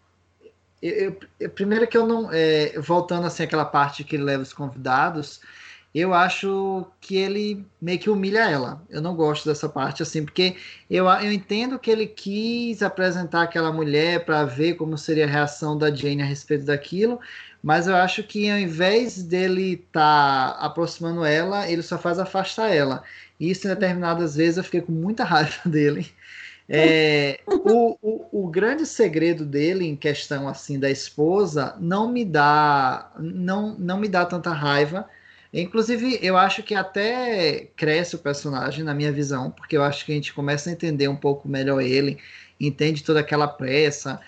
eu, 0.82 1.16
eu, 1.38 1.50
primeiro 1.50 1.86
que 1.86 1.96
eu 1.96 2.06
não. 2.06 2.30
É, 2.32 2.78
voltando 2.80 3.26
assim, 3.26 3.42
aquela 3.42 3.64
parte 3.64 4.04
que 4.04 4.16
ele 4.16 4.24
leva 4.24 4.42
os 4.42 4.52
convidados, 4.52 5.40
eu 5.94 6.14
acho 6.14 6.86
que 7.00 7.16
ele 7.16 7.66
meio 7.80 7.98
que 7.98 8.08
humilha 8.08 8.48
ela. 8.48 8.82
Eu 8.88 9.02
não 9.02 9.14
gosto 9.14 9.48
dessa 9.48 9.68
parte, 9.68 10.02
assim, 10.02 10.24
porque 10.24 10.56
eu, 10.88 11.06
eu 11.06 11.32
entendo 11.32 11.78
que 11.78 11.90
ele 11.90 12.06
quis 12.06 12.82
apresentar 12.82 13.42
aquela 13.42 13.72
mulher 13.72 14.24
para 14.24 14.44
ver 14.44 14.74
como 14.74 14.96
seria 14.96 15.24
a 15.24 15.28
reação 15.28 15.76
da 15.76 15.94
Jane 15.94 16.22
a 16.22 16.24
respeito 16.26 16.64
daquilo, 16.64 17.20
mas 17.62 17.86
eu 17.86 17.96
acho 17.96 18.22
que 18.22 18.48
ao 18.48 18.58
invés 18.58 19.22
dele 19.22 19.84
estar 19.86 20.54
tá 20.54 20.64
aproximando 20.64 21.24
ela, 21.24 21.68
ele 21.68 21.82
só 21.82 21.98
faz 21.98 22.18
afastar 22.18 22.68
ela. 22.74 23.02
E 23.38 23.50
isso, 23.50 23.66
em 23.66 23.70
determinadas 23.70 24.36
vezes, 24.36 24.58
eu 24.58 24.64
fiquei 24.64 24.80
com 24.82 24.92
muita 24.92 25.24
raiva 25.24 25.60
dele. 25.68 26.06
É, 26.72 27.40
o, 27.48 27.98
o, 28.00 28.44
o, 28.44 28.48
grande 28.48 28.86
segredo 28.86 29.44
dele 29.44 29.84
em 29.84 29.96
questão 29.96 30.46
assim 30.46 30.78
da 30.78 30.88
esposa 30.88 31.74
não 31.80 32.12
me 32.12 32.24
dá 32.24 33.10
não, 33.18 33.74
não 33.76 33.98
me 33.98 34.06
dá 34.06 34.24
tanta 34.24 34.52
raiva 34.52 35.04
Inclusive, 35.52 36.18
eu 36.22 36.36
acho 36.36 36.62
que 36.62 36.74
até 36.74 37.68
cresce 37.76 38.14
o 38.14 38.18
personagem, 38.18 38.84
na 38.84 38.94
minha 38.94 39.10
visão, 39.10 39.50
porque 39.50 39.76
eu 39.76 39.82
acho 39.82 40.06
que 40.06 40.12
a 40.12 40.14
gente 40.14 40.32
começa 40.32 40.70
a 40.70 40.72
entender 40.72 41.08
um 41.08 41.16
pouco 41.16 41.48
melhor 41.48 41.80
ele, 41.82 42.18
entende 42.58 43.02
toda 43.02 43.18
aquela 43.20 43.48
pressa, 43.48 44.20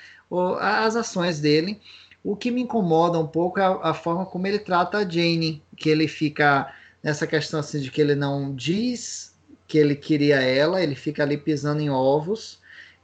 as 0.61 0.97
ações 0.97 1.41
dele. 1.41 1.81
O 2.25 2.35
que 2.35 2.51
me 2.51 2.63
incomoda 2.63 3.19
um 3.19 3.27
pouco 3.27 3.61
é 3.61 3.63
a, 3.63 3.91
a 3.91 3.95
forma 3.95 4.27
como 4.27 4.47
ele 4.47 4.59
trata 4.59 4.99
a 4.99 5.09
Jane, 5.09 5.63
que 5.77 5.89
ele 5.89 6.09
fica 6.09 6.73
nessa 7.03 7.27
questão 7.27 7.61
assim 7.61 7.81
de 7.81 7.91
que 7.91 8.01
ele 8.01 8.15
não 8.17 8.55
diz 8.55 9.32
que 9.73 9.79
ele 9.79 9.97
queria 9.97 10.39
ela, 10.39 10.83
ele 10.83 10.95
fica 10.95 11.23
ali 11.23 11.39
pisando 11.39 11.81
em 11.81 11.89
ovos 11.89 12.59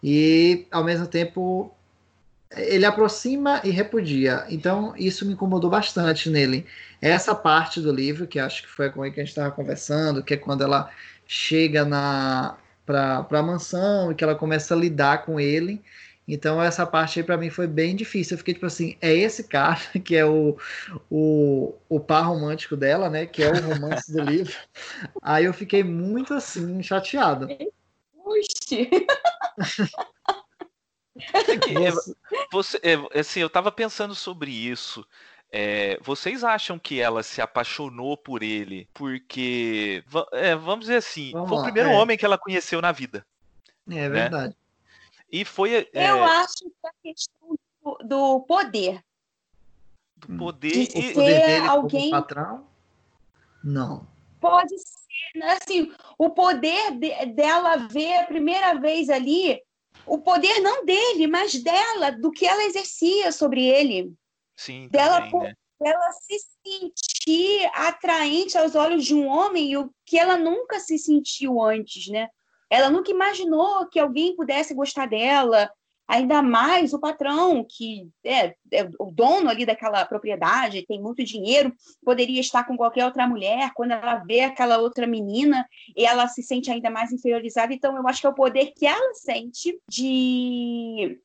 e 0.05 0.67
ao 0.71 0.85
mesmo 0.85 1.07
tempo 1.07 1.75
ele 2.55 2.85
aproxima 2.85 3.63
e 3.65 3.71
repudia. 3.71 4.45
Então, 4.51 4.93
isso 4.95 5.25
me 5.25 5.33
incomodou 5.33 5.71
bastante 5.71 6.29
nele. 6.29 6.67
Essa 7.01 7.35
parte 7.35 7.81
do 7.81 7.91
livro, 7.91 8.27
que 8.27 8.39
acho 8.39 8.65
que 8.65 8.69
foi 8.69 8.91
com 8.91 9.03
ele 9.03 9.15
que 9.15 9.21
a 9.21 9.25
gente 9.25 9.31
estava 9.31 9.51
conversando, 9.51 10.23
que 10.23 10.35
é 10.35 10.37
quando 10.37 10.63
ela 10.63 10.91
chega 11.27 11.87
na 11.87 12.59
para 12.85 13.27
a 13.31 13.43
mansão 13.43 14.13
e 14.13 14.15
que 14.15 14.23
ela 14.23 14.35
começa 14.35 14.75
a 14.75 14.77
lidar 14.77 15.25
com 15.25 15.41
ele. 15.41 15.83
Então, 16.29 16.63
essa 16.63 16.87
parte 16.87 17.19
aí 17.19 17.25
para 17.25 17.39
mim 17.39 17.49
foi 17.49 17.67
bem 17.67 17.97
difícil. 17.97 18.35
Eu 18.35 18.39
fiquei 18.39 18.53
tipo 18.53 18.67
assim: 18.67 18.99
é 19.01 19.15
esse 19.15 19.45
cara 19.45 19.81
que 20.05 20.15
é 20.15 20.27
o, 20.27 20.59
o, 21.11 21.75
o 21.89 21.99
par 21.99 22.27
romântico 22.27 22.77
dela, 22.77 23.09
né? 23.09 23.25
Que 23.25 23.43
é 23.43 23.51
o 23.51 23.61
romance 23.61 24.13
do 24.13 24.23
livro. 24.23 24.55
Aí 25.23 25.47
eu 25.47 25.55
fiquei 25.55 25.83
muito 25.83 26.35
assim, 26.35 26.83
chateado. 26.83 27.49
Puxa! 28.13 28.77
É, 31.21 31.91
você, 32.53 32.79
é, 32.81 33.19
assim, 33.19 33.41
eu 33.41 33.51
tava 33.51 33.73
pensando 33.73 34.15
sobre 34.15 34.53
isso. 34.53 35.05
É, 35.51 35.99
vocês 36.01 36.45
acham 36.45 36.79
que 36.79 37.01
ela 37.01 37.25
se 37.25 37.41
apaixonou 37.41 38.17
por 38.17 38.41
ele 38.41 38.89
porque, 38.95 40.05
é, 40.33 40.55
vamos 40.55 40.85
dizer 40.87 40.99
assim, 40.99 41.33
vamos 41.33 41.49
foi 41.49 41.57
lá, 41.57 41.63
o 41.63 41.65
primeiro 41.65 41.91
é. 41.91 41.97
homem 41.97 42.17
que 42.17 42.25
ela 42.25 42.39
conheceu 42.39 42.81
na 42.81 42.93
vida? 42.93 43.27
É 43.91 44.09
né? 44.09 44.55
E 45.31 45.45
foi. 45.45 45.89
É, 45.93 46.11
eu 46.11 46.23
acho 46.25 46.65
que 46.65 46.87
a 46.87 46.93
questão 47.03 47.57
do, 47.83 47.99
do 48.05 48.41
poder. 48.43 49.03
Do 50.17 50.37
poder. 50.37 50.71
De 50.71 50.91
ser 50.91 51.15
poder 51.15 51.69
alguém. 51.69 52.11
patrão? 52.11 52.67
Não. 53.63 54.07
Pode 54.41 54.79
ser, 54.79 55.39
né? 55.39 55.59
assim, 55.61 55.93
o 56.17 56.31
poder 56.31 56.93
de, 56.93 57.27
dela 57.27 57.77
ver 57.89 58.19
a 58.19 58.27
primeira 58.27 58.75
vez 58.75 59.09
ali 59.09 59.61
o 60.07 60.19
poder 60.19 60.61
não 60.61 60.85
dele, 60.85 61.27
mas 61.27 61.55
dela, 61.63 62.11
do 62.11 62.31
que 62.31 62.47
ela 62.47 62.65
exercia 62.65 63.31
sobre 63.31 63.65
ele. 63.67 64.13
Sim, 64.57 64.89
dela, 64.89 65.21
também, 65.23 65.41
né? 65.41 65.55
dela 65.81 66.11
se 66.13 66.39
sentir 66.65 67.71
atraente 67.75 68.57
aos 68.57 68.75
olhos 68.75 69.05
de 69.05 69.15
um 69.15 69.27
homem, 69.27 69.77
o 69.77 69.91
que 70.05 70.19
ela 70.19 70.37
nunca 70.37 70.81
se 70.81 70.99
sentiu 70.99 71.63
antes, 71.63 72.09
né? 72.09 72.29
Ela 72.71 72.91
nunca 72.91 73.11
imaginou 73.11 73.87
que 73.87 73.99
alguém 73.99 74.37
pudesse 74.37 74.75
gostar 74.75 75.07
dela, 75.07 75.71
ainda 76.09 76.43
mais 76.43 76.95
o 76.95 76.99
patrão, 76.99 77.65
que 77.69 78.09
é, 78.25 78.55
é, 78.73 78.89
o 78.99 79.11
dono 79.13 79.51
ali 79.51 79.67
daquela 79.67 80.05
propriedade, 80.07 80.87
tem 80.87 81.01
muito 81.01 81.23
dinheiro, 81.23 81.73
poderia 82.03 82.41
estar 82.41 82.65
com 82.65 82.77
qualquer 82.77 83.05
outra 83.05 83.29
mulher, 83.29 83.73
quando 83.75 83.93
ela 83.93 84.17
vê 84.17 84.41
aquela 84.41 84.79
outra 84.79 85.07
menina, 85.07 85.69
ela 85.95 86.27
se 86.27 86.43
sente 86.43 86.71
ainda 86.71 86.89
mais 86.89 87.13
inferiorizada. 87.13 87.75
Então, 87.75 87.95
eu 87.95 88.09
acho 88.09 88.23
que 88.23 88.27
é 88.27 88.31
o 88.31 88.35
poder 88.35 88.73
que 88.75 88.87
ela 88.87 89.15
sente 89.15 89.79
de, 89.89 91.21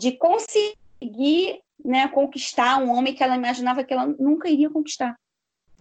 de 0.00 0.12
conseguir 0.12 1.60
né, 1.84 2.08
conquistar 2.08 2.78
um 2.78 2.90
homem 2.90 3.14
que 3.14 3.22
ela 3.22 3.36
imaginava 3.36 3.84
que 3.84 3.92
ela 3.92 4.06
nunca 4.18 4.48
iria 4.48 4.68
conquistar. 4.68 5.16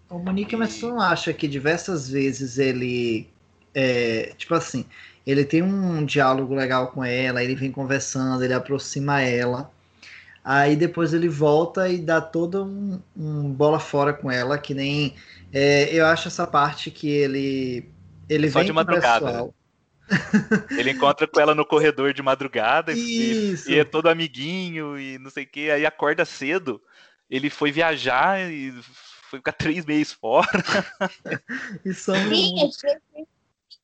O 0.09 0.20
Monique, 0.20 0.55
mas 0.55 0.74
você 0.74 0.86
não 0.86 0.99
acha 0.99 1.34
que 1.34 1.47
diversas 1.47 2.07
vezes 2.07 2.59
ele, 2.59 3.33
é, 3.74 4.34
tipo 4.38 4.54
assim, 4.54 4.86
ele 5.26 5.46
tem 5.46 5.62
um 5.62 6.06
diálogo 6.06 6.54
legal 6.54 6.88
com 6.88 7.04
ela, 7.04 7.44
ele 7.44 7.56
vem 7.56 7.72
conversando, 7.72 8.44
ele 8.44 8.54
aproxima 8.54 9.22
ela. 9.22 9.72
Aí 10.44 10.76
depois 10.76 11.14
ele 11.14 11.30
volta 11.30 11.88
e 11.88 12.00
dá 12.00 12.20
todo 12.20 12.66
um, 12.66 13.02
um 13.16 13.50
bola 13.50 13.80
fora 13.80 14.14
com 14.14 14.30
ela, 14.30 14.58
que 14.58 14.74
nem. 14.74 15.16
É, 15.54 15.94
eu 15.94 16.06
acho 16.06 16.28
essa 16.28 16.46
parte 16.46 16.92
que 16.92 17.10
ele. 17.10 17.90
Ele 18.28 18.52
Só 18.52 18.60
vem 18.60 18.68
de 18.68 18.74
madrugada. 18.74 19.26
Pessoal... 19.26 19.56
ele 20.78 20.92
encontra 20.92 21.26
com 21.26 21.40
ela 21.40 21.56
no 21.56 21.66
corredor 21.66 22.14
de 22.14 22.22
madrugada 22.22 22.92
e, 22.92 23.56
e, 23.68 23.80
é 23.80 23.86
todo 23.86 24.10
amiguinho 24.10 25.00
e 25.00 25.18
não 25.18 25.30
sei 25.30 25.46
o 25.46 25.48
que, 25.48 25.72
aí 25.72 25.86
acorda 25.86 26.26
cedo. 26.26 26.82
Ele 27.30 27.50
foi 27.50 27.72
viajar 27.72 28.52
e 28.52 28.74
foi 29.30 29.40
ficar 29.40 29.54
três 29.54 29.86
meses 29.86 30.12
fora. 30.12 30.46
e 31.86 31.94
são... 31.94 32.16
Sim, 32.30 32.70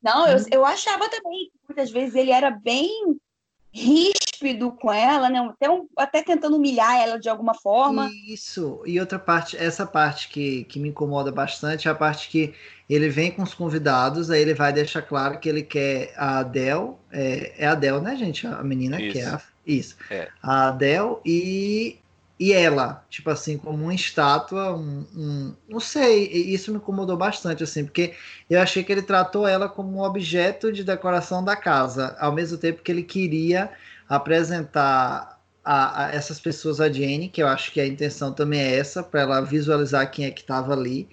não, 0.02 0.28
eu, 0.28 0.45
eu 0.52 0.66
achava 0.66 1.10
também 1.10 1.50
que 1.52 1.60
muitas 1.68 1.91
vezes 1.91 2.16
ele 2.16 2.32
era 2.32 2.50
bem 2.52 2.89
ríspido 3.72 4.72
com 4.72 4.91
ela, 4.91 5.30
né? 5.30 5.39
Até, 5.39 5.70
um, 5.70 5.88
até 5.95 6.24
tentando 6.24 6.56
humilhar 6.58 6.95
ela 6.95 7.20
de 7.20 7.30
alguma 7.30 7.54
forma. 7.54 8.10
Isso. 8.28 8.82
E 8.86 9.00
outra 9.00 9.20
parte, 9.20 9.56
essa 9.58 9.86
parte 9.86 10.30
que, 10.30 10.64
que 10.66 10.80
me 10.80 10.89
incomoda 10.89 11.32
bastante 11.32 11.88
é 11.88 11.91
a 11.91 11.95
parte 11.95 12.30
que 12.30 12.54
ele 12.89 13.10
vem 13.10 13.32
com 13.32 13.43
os 13.43 13.54
convidados, 13.54 14.32
aí 14.32 14.41
ele 14.41 14.54
vai 14.54 14.74
deixar 14.74 15.02
claro 15.02 15.39
que 15.39 15.47
ele 15.47 15.62
quer 15.62 16.14
a 16.18 16.39
Adele, 16.39 16.93
é, 17.12 17.54
é 17.58 17.68
a 17.68 17.74
Adele, 17.74 18.02
né, 18.02 18.16
gente? 18.16 18.47
A 18.47 18.64
menina 18.64 19.00
isso. 19.00 19.12
que 19.12 19.20
é 19.20 19.26
a, 19.26 19.41
isso. 19.66 19.95
É. 20.10 20.30
A 20.41 20.70
Adele 20.70 21.18
e 21.24 22.00
e 22.40 22.54
ela, 22.54 23.06
tipo 23.10 23.30
assim, 23.30 23.58
como 23.58 23.84
uma 23.84 23.94
estátua, 23.94 24.74
um, 24.74 25.06
um, 25.14 25.56
não 25.68 25.80
sei, 25.80 26.26
isso 26.32 26.72
me 26.72 26.78
incomodou 26.78 27.18
bastante, 27.18 27.64
assim, 27.64 27.84
porque 27.84 28.16
eu 28.50 28.62
achei 28.62 28.82
que 28.82 28.92
ele 28.92 29.02
tratou 29.02 29.46
ela 29.46 29.68
como 29.68 29.98
um 29.98 30.02
objeto 30.02 30.72
de 30.72 30.84
decoração 30.84 31.44
da 31.44 31.56
casa, 31.58 32.16
ao 32.18 32.32
mesmo 32.32 32.58
tempo 32.58 32.82
que 32.82 32.92
ele 32.92 33.04
queria 33.04 33.70
apresentar 34.08 35.38
a, 35.64 36.06
a 36.06 36.12
essas 36.16 36.40
pessoas 36.40 36.80
a 36.80 36.90
Jenny, 36.90 37.28
que 37.28 37.44
eu 37.44 37.48
acho 37.48 37.74
que 37.74 37.82
a 37.82 37.86
intenção 37.88 38.32
também 38.34 38.62
é 38.62 38.78
essa, 38.78 39.04
para 39.04 39.22
ela 39.22 39.42
visualizar 39.42 40.10
quem 40.10 40.26
é 40.26 40.32
que 40.32 40.42
estava 40.42 40.74
ali. 40.74 41.10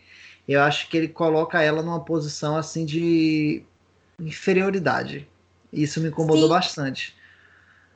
Eu 0.46 0.62
acho 0.62 0.88
que 0.88 0.96
ele 0.96 1.08
coloca 1.08 1.60
ela 1.60 1.82
numa 1.82 2.04
posição 2.04 2.56
assim 2.56 2.86
de 2.86 3.64
inferioridade. 4.20 5.28
Isso 5.72 6.00
me 6.00 6.08
incomodou 6.08 6.44
Sim. 6.44 6.48
bastante. 6.48 7.16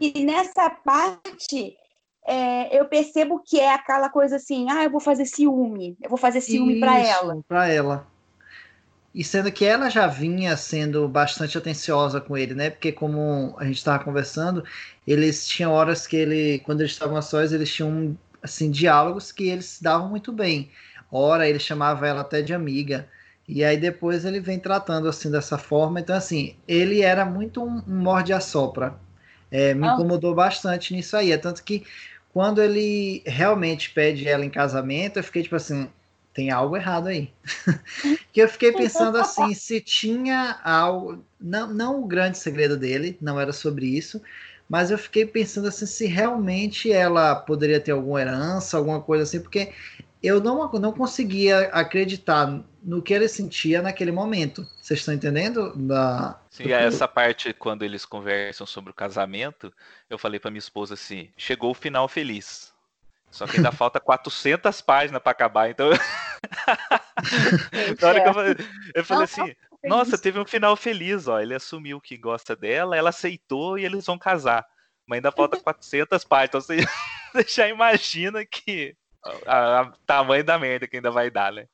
E 0.01 0.25
nessa 0.25 0.69
parte, 0.69 1.77
é, 2.27 2.79
eu 2.79 2.85
percebo 2.85 3.43
que 3.45 3.59
é 3.59 3.73
aquela 3.73 4.09
coisa 4.09 4.37
assim, 4.37 4.71
ah, 4.71 4.85
eu 4.85 4.91
vou 4.91 5.01
fazer 5.01 5.25
ciúme, 5.25 5.97
eu 6.03 6.09
vou 6.09 6.19
fazer 6.19 6.41
ciúme 6.41 6.79
para 6.79 6.99
ela. 6.99 7.39
Para 7.49 7.69
ela. 7.69 8.07
E 9.13 9.25
sendo 9.25 9.51
que 9.51 9.65
ela 9.65 9.91
já 9.91 10.07
vinha 10.07 10.57
sendo 10.57 11.09
bastante 11.09 11.59
atenciosa 11.59 12.21
com 12.21 12.37
ele, 12.37 12.55
né? 12.55 12.71
Porque 12.71 12.93
como 12.93 13.57
a 13.59 13.65
gente 13.65 13.79
estava 13.79 14.05
conversando, 14.05 14.63
eles 15.05 15.47
tinham 15.49 15.73
horas 15.73 16.07
que 16.07 16.17
ele, 16.17 16.61
quando 16.61 16.81
eles 16.81 16.93
estavam 16.93 17.21
sós, 17.21 17.53
eles 17.53 17.75
tinham 17.75 18.17
assim 18.41 18.71
diálogos 18.71 19.33
que 19.33 19.49
eles 19.49 19.65
se 19.65 19.83
davam 19.83 20.09
muito 20.09 20.33
bem. 20.33 20.71
Ora, 21.11 21.49
ele 21.49 21.59
chamava 21.59 22.07
ela 22.07 22.21
até 22.21 22.41
de 22.41 22.55
amiga. 22.55 23.09
E 23.49 23.65
aí 23.65 23.77
depois 23.77 24.25
ele 24.25 24.39
vem 24.39 24.61
tratando 24.61 25.09
assim 25.09 25.29
dessa 25.29 25.59
forma. 25.59 25.99
Então 25.99 26.15
assim, 26.15 26.55
ele 26.69 27.01
era 27.03 27.25
muito 27.25 27.65
um, 27.65 27.83
um 27.89 28.01
morde 28.01 28.33
a 28.33 28.39
sopra. 28.39 28.97
É, 29.51 29.75
me 29.75 29.87
ah. 29.87 29.95
incomodou 29.95 30.35
bastante 30.35 30.95
nisso 30.95 31.17
aí. 31.17 31.33
É 31.33 31.39
tanto 31.39 31.63
que 31.65 31.85
quando 32.33 32.63
ele 32.63 33.23
realmente 33.27 33.91
pede 33.91 34.29
ela 34.29 34.45
em 34.45 34.51
casamento, 34.51 35.19
eu 35.19 35.25
fiquei 35.25 35.43
tipo 35.43 35.57
assim, 35.57 35.89
tem 36.33 36.51
algo 36.51 36.77
errado 36.77 37.09
aí. 37.09 37.31
que 38.33 38.41
eu 38.41 38.49
fiquei 38.49 38.73
pensando 38.73 39.19
assim, 39.19 39.53
se 39.55 39.81
tinha 39.81 40.61
algo, 40.63 41.25
não, 41.41 41.73
não 41.73 42.03
o 42.03 42.07
grande 42.07 42.39
segredo 42.39 42.77
dele, 42.77 43.19
não 43.21 43.41
era 43.41 43.53
sobre 43.53 43.87
isso, 43.87 44.23
mas 44.69 44.91
eu 44.91 44.99
fiquei 44.99 45.27
pensando 45.27 45.67
assim, 45.67 45.87
se 45.87 46.07
realmente 46.07 46.93
ela 46.93 47.35
poderia 47.35 47.81
ter 47.81 47.91
alguma 47.91 48.21
herança, 48.21 48.77
alguma 48.77 49.01
coisa 49.01 49.25
assim, 49.25 49.41
porque 49.41 49.73
eu 50.23 50.41
não, 50.41 50.71
não 50.73 50.93
conseguia 50.93 51.69
acreditar 51.73 52.63
no 52.83 53.03
que 53.03 53.13
ele 53.13 53.29
sentia 53.29 53.83
naquele 53.83 54.13
momento. 54.13 54.67
Vocês 54.81 55.01
estão 55.01 55.15
entendendo? 55.15 55.73
Da... 55.77 56.41
Sim, 56.51 56.71
essa 56.73 57.07
parte, 57.07 57.53
quando 57.53 57.85
eles 57.85 58.05
conversam 58.05 58.67
sobre 58.67 58.91
o 58.91 58.95
casamento, 58.95 59.73
eu 60.09 60.19
falei 60.19 60.41
para 60.41 60.51
minha 60.51 60.59
esposa 60.59 60.95
assim: 60.95 61.31
chegou 61.37 61.71
o 61.71 61.75
final 61.75 62.09
feliz. 62.09 62.73
Só 63.31 63.47
que 63.47 63.57
ainda 63.57 63.71
falta 63.73 64.01
400 64.01 64.81
páginas 64.81 65.23
para 65.23 65.33
acabar, 65.33 65.71
então. 65.71 65.91
Na 68.01 68.09
hora 68.09 68.23
que 68.23 68.29
eu 68.29 68.35
falei, 68.35 68.57
eu 68.95 69.05
falei 69.05 69.25
assim: 69.25 69.55
nossa, 69.85 70.19
teve 70.19 70.39
um 70.39 70.47
final 70.47 70.77
feliz, 70.77 71.29
ó. 71.29 71.41
Ele 71.41 71.55
assumiu 71.55 72.01
que 72.01 72.17
gosta 72.17 72.57
dela, 72.57 72.97
ela 72.97 73.11
aceitou 73.11 73.79
e 73.79 73.85
eles 73.85 74.07
vão 74.07 74.19
casar. 74.19 74.67
Mas 75.07 75.19
ainda 75.19 75.33
falta 75.33 75.59
400 75.59 76.25
páginas, 76.25 76.49
então 76.49 76.61
você, 76.61 76.85
você 77.33 77.57
já 77.57 77.69
imagina 77.69 78.45
que 78.45 78.97
o 79.25 79.97
tamanho 80.07 80.45
da 80.45 80.59
merda 80.59 80.87
que 80.87 80.97
ainda 80.97 81.11
vai 81.11 81.31
dar, 81.31 81.53
né? 81.53 81.67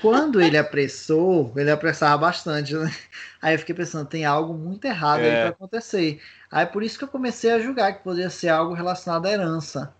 Quando 0.00 0.40
ele 0.40 0.56
apressou, 0.56 1.52
ele 1.56 1.70
apressava 1.70 2.16
bastante, 2.18 2.74
né? 2.74 2.94
Aí 3.42 3.54
eu 3.54 3.58
fiquei 3.58 3.74
pensando, 3.74 4.08
tem 4.08 4.24
algo 4.24 4.54
muito 4.54 4.84
errado 4.84 5.20
é. 5.20 5.30
aí 5.30 5.40
para 5.40 5.48
acontecer. 5.50 6.20
Aí 6.50 6.66
por 6.66 6.82
isso 6.82 6.98
que 6.98 7.04
eu 7.04 7.08
comecei 7.08 7.50
a 7.50 7.58
julgar 7.58 7.92
que 7.96 8.04
poderia 8.04 8.30
ser 8.30 8.48
algo 8.48 8.74
relacionado 8.74 9.26
à 9.26 9.30
herança. 9.30 9.94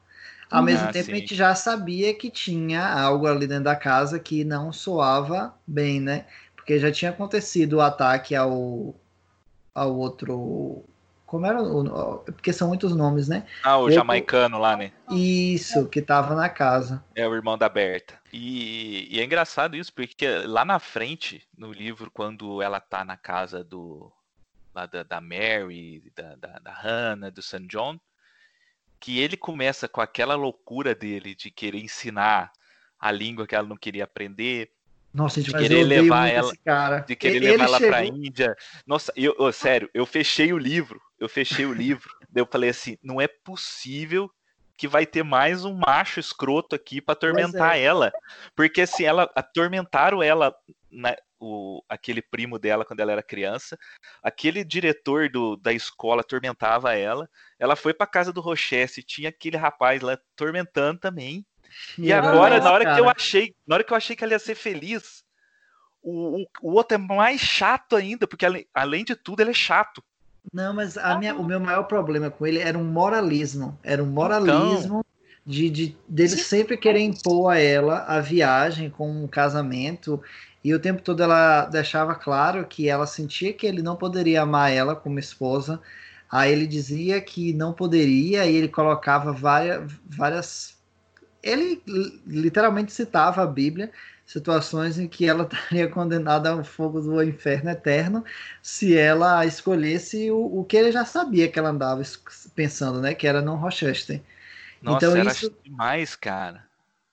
Ao 0.50 0.62
mesmo 0.62 0.88
ah, 0.88 0.92
tempo, 0.92 1.06
sim. 1.06 1.12
a 1.12 1.16
gente 1.16 1.34
já 1.34 1.54
sabia 1.54 2.14
que 2.14 2.30
tinha 2.30 2.82
algo 2.82 3.26
ali 3.26 3.46
dentro 3.46 3.64
da 3.64 3.76
casa 3.76 4.18
que 4.18 4.44
não 4.44 4.72
soava 4.72 5.54
bem, 5.66 6.00
né? 6.00 6.24
Porque 6.56 6.78
já 6.78 6.90
tinha 6.90 7.10
acontecido 7.10 7.74
o 7.74 7.80
ataque 7.80 8.34
ao, 8.34 8.94
ao 9.74 9.94
outro. 9.94 10.84
Como 11.28 11.44
era? 11.44 11.62
O, 11.62 12.20
porque 12.20 12.54
são 12.54 12.68
muitos 12.68 12.96
nomes, 12.96 13.28
né? 13.28 13.46
Ah, 13.62 13.76
o 13.76 13.90
jamaicano 13.90 14.58
lá, 14.58 14.74
né? 14.78 14.92
Isso, 15.10 15.86
que 15.86 16.00
tava 16.00 16.34
na 16.34 16.48
casa. 16.48 17.04
É 17.14 17.28
o 17.28 17.34
irmão 17.34 17.58
da 17.58 17.68
Berta. 17.68 18.18
E, 18.32 19.14
e, 19.14 19.20
é 19.20 19.24
engraçado 19.24 19.76
isso, 19.76 19.92
porque 19.92 20.26
lá 20.26 20.64
na 20.64 20.78
frente, 20.78 21.46
no 21.54 21.70
livro, 21.70 22.10
quando 22.10 22.62
ela 22.62 22.80
tá 22.80 23.04
na 23.04 23.14
casa 23.14 23.62
do. 23.62 24.10
Lá 24.74 24.86
da, 24.86 25.02
da 25.02 25.20
Mary, 25.20 26.10
da, 26.16 26.34
da, 26.36 26.58
da 26.60 26.72
Hannah, 26.72 27.28
do 27.28 27.42
St. 27.42 27.66
John, 27.66 28.00
que 28.98 29.18
ele 29.18 29.36
começa 29.36 29.86
com 29.86 30.00
aquela 30.00 30.34
loucura 30.34 30.94
dele 30.94 31.34
de 31.34 31.50
querer 31.50 31.78
ensinar 31.78 32.50
a 32.98 33.12
língua 33.12 33.46
que 33.46 33.54
ela 33.54 33.68
não 33.68 33.76
queria 33.76 34.04
aprender. 34.04 34.70
Nossa, 35.12 35.42
de 35.42 35.52
querer 35.52 35.84
levar 35.84 36.28
ela, 36.28 36.52
de 37.06 37.14
querer 37.14 37.36
ele 37.36 37.50
levar 37.50 37.64
ela 37.64 37.80
para 37.80 37.98
a 37.98 38.04
Índia. 38.06 38.56
Nossa, 38.86 39.12
eu, 39.14 39.36
eu, 39.38 39.52
sério, 39.52 39.90
eu 39.92 40.06
fechei 40.06 40.54
o 40.54 40.58
livro, 40.58 40.98
eu 41.18 41.28
fechei 41.28 41.66
o 41.66 41.72
livro. 41.72 42.08
eu 42.34 42.46
falei 42.46 42.70
assim, 42.70 42.96
não 43.02 43.20
é 43.20 43.28
possível 43.28 44.30
que 44.76 44.86
vai 44.86 45.04
ter 45.04 45.24
mais 45.24 45.64
um 45.64 45.74
macho 45.74 46.20
escroto 46.20 46.76
aqui 46.76 47.00
para 47.00 47.12
atormentar 47.12 47.76
é. 47.76 47.82
ela, 47.82 48.12
porque 48.54 48.82
assim, 48.82 49.02
ela 49.02 49.28
atormentaram 49.34 50.22
ela 50.22 50.54
na, 50.88 51.16
o, 51.40 51.82
aquele 51.88 52.22
primo 52.22 52.58
dela 52.58 52.84
quando 52.84 53.00
ela 53.00 53.12
era 53.12 53.22
criança. 53.22 53.78
Aquele 54.22 54.64
diretor 54.64 55.28
do, 55.28 55.56
da 55.56 55.72
escola 55.72 56.20
atormentava 56.20 56.94
ela. 56.94 57.28
Ela 57.58 57.76
foi 57.76 57.92
para 57.92 58.06
casa 58.06 58.32
do 58.32 58.40
Rochesse, 58.40 59.02
tinha 59.02 59.28
aquele 59.28 59.56
rapaz 59.56 60.00
lá 60.00 60.14
atormentando 60.14 61.00
também. 61.00 61.44
E 61.98 62.12
agora, 62.12 62.60
na 62.60 62.72
hora 62.72 62.84
cara. 62.84 62.96
que 62.96 63.02
eu 63.02 63.08
achei, 63.08 63.54
na 63.66 63.74
hora 63.74 63.84
que 63.84 63.92
eu 63.92 63.96
achei 63.96 64.16
que 64.16 64.24
ela 64.24 64.32
ia 64.32 64.38
ser 64.38 64.54
feliz, 64.54 65.22
o, 66.02 66.42
o, 66.42 66.46
o 66.62 66.72
outro 66.74 66.94
é 66.94 66.98
mais 66.98 67.40
chato 67.40 67.94
ainda, 67.96 68.26
porque 68.26 68.46
além, 68.46 68.66
além 68.72 69.04
de 69.04 69.14
tudo, 69.14 69.40
ele 69.40 69.50
é 69.50 69.54
chato. 69.54 70.02
Não, 70.52 70.74
mas 70.74 70.96
minha, 71.18 71.34
o 71.34 71.44
meu 71.44 71.60
maior 71.60 71.84
problema 71.84 72.30
com 72.30 72.46
ele 72.46 72.58
era 72.58 72.78
um 72.78 72.84
moralismo. 72.84 73.78
Era 73.82 74.02
um 74.02 74.06
moralismo 74.06 75.00
então... 75.00 75.04
de, 75.44 75.70
de 75.70 75.96
dele 76.08 76.28
sempre 76.30 76.76
querer 76.76 77.00
impor 77.00 77.50
a 77.52 77.58
ela 77.58 78.04
a 78.04 78.20
viagem 78.20 78.90
com 78.90 79.10
um 79.10 79.26
casamento 79.26 80.20
e 80.64 80.74
o 80.74 80.80
tempo 80.80 81.02
todo 81.02 81.22
ela 81.22 81.66
deixava 81.66 82.14
claro 82.14 82.66
que 82.66 82.88
ela 82.88 83.06
sentia 83.06 83.52
que 83.52 83.66
ele 83.66 83.82
não 83.82 83.96
poderia 83.96 84.42
amar 84.42 84.72
ela 84.72 84.96
como 84.96 85.18
esposa. 85.18 85.80
Aí 86.30 86.52
ele 86.52 86.66
dizia 86.66 87.20
que 87.20 87.52
não 87.54 87.72
poderia 87.72 88.44
e 88.44 88.54
ele 88.54 88.68
colocava 88.68 89.32
várias, 89.32 89.90
várias 90.04 90.78
ele 91.42 91.82
literalmente 92.26 92.92
citava 92.92 93.42
a 93.42 93.46
Bíblia, 93.46 93.90
situações 94.28 94.98
em 94.98 95.08
que 95.08 95.26
ela 95.26 95.44
estaria 95.50 95.88
condenada 95.88 96.50
ao 96.50 96.62
fogo 96.62 97.00
do 97.00 97.22
inferno 97.22 97.70
eterno 97.70 98.24
se 98.62 98.96
ela 98.96 99.44
escolhesse 99.46 100.30
o, 100.30 100.60
o 100.60 100.64
que 100.64 100.76
ele 100.76 100.92
já 100.92 101.04
sabia 101.04 101.48
que 101.48 101.58
ela 101.58 101.70
andava 101.70 102.02
pensando, 102.54 103.00
né? 103.00 103.14
Que 103.14 103.26
era 103.26 103.40
no 103.40 103.56
Rochester. 103.56 104.20
Nossa, 104.82 105.06
então, 105.06 105.16
era 105.16 105.30
isso, 105.30 105.52
demais, 105.64 106.14
cara. 106.14 106.64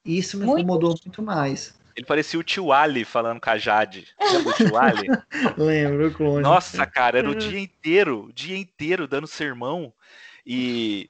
Isso 0.04 0.38
me 0.38 0.46
muito. 0.46 0.60
incomodou 0.60 0.96
muito 1.04 1.24
mais. 1.24 1.74
Ele 1.96 2.06
parecia 2.06 2.38
o 2.38 2.44
tio 2.44 2.74
Ali 2.74 3.06
falando 3.06 3.40
com 3.40 3.50
a 3.50 3.58
Jade. 3.58 4.10
Lembra 4.20 4.50
o 4.50 4.54
tio 4.54 4.78
Ali? 4.78 5.08
Lembro, 5.58 6.12
clone. 6.12 6.44
Nossa, 6.44 6.86
cara, 6.86 7.20
era 7.20 7.30
o 7.30 7.34
dia 7.34 7.58
inteiro, 7.58 8.26
o 8.26 8.34
dia 8.34 8.58
inteiro 8.58 9.08
dando 9.08 9.26
sermão. 9.26 9.94
E, 10.46 11.10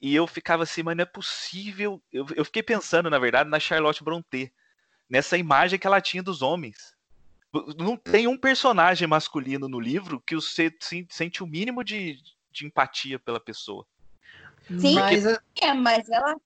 e 0.00 0.14
eu 0.14 0.26
ficava 0.26 0.64
assim, 0.64 0.82
mas 0.82 0.94
não 0.94 1.02
é 1.02 1.06
possível. 1.06 2.00
Eu, 2.12 2.26
eu 2.36 2.44
fiquei 2.44 2.62
pensando, 2.62 3.08
na 3.08 3.18
verdade, 3.18 3.48
na 3.48 3.58
Charlotte 3.58 4.04
Brontë. 4.04 4.52
Nessa 5.10 5.36
imagem 5.36 5.78
que 5.78 5.86
ela 5.86 6.00
tinha 6.00 6.22
dos 6.22 6.40
homens. 6.40 6.94
Não 7.76 7.96
tem 7.96 8.28
um 8.28 8.38
personagem 8.38 9.08
masculino 9.08 9.68
no 9.68 9.80
livro 9.80 10.22
que 10.24 10.36
você 10.36 10.72
sente 11.10 11.42
o 11.42 11.46
mínimo 11.46 11.82
de, 11.82 12.16
de 12.52 12.64
empatia 12.64 13.18
pela 13.18 13.40
pessoa. 13.40 13.84
Sim, 14.68 14.94
mas, 14.94 15.26
é, 15.60 15.74
mas 15.74 16.08
ela 16.08 16.36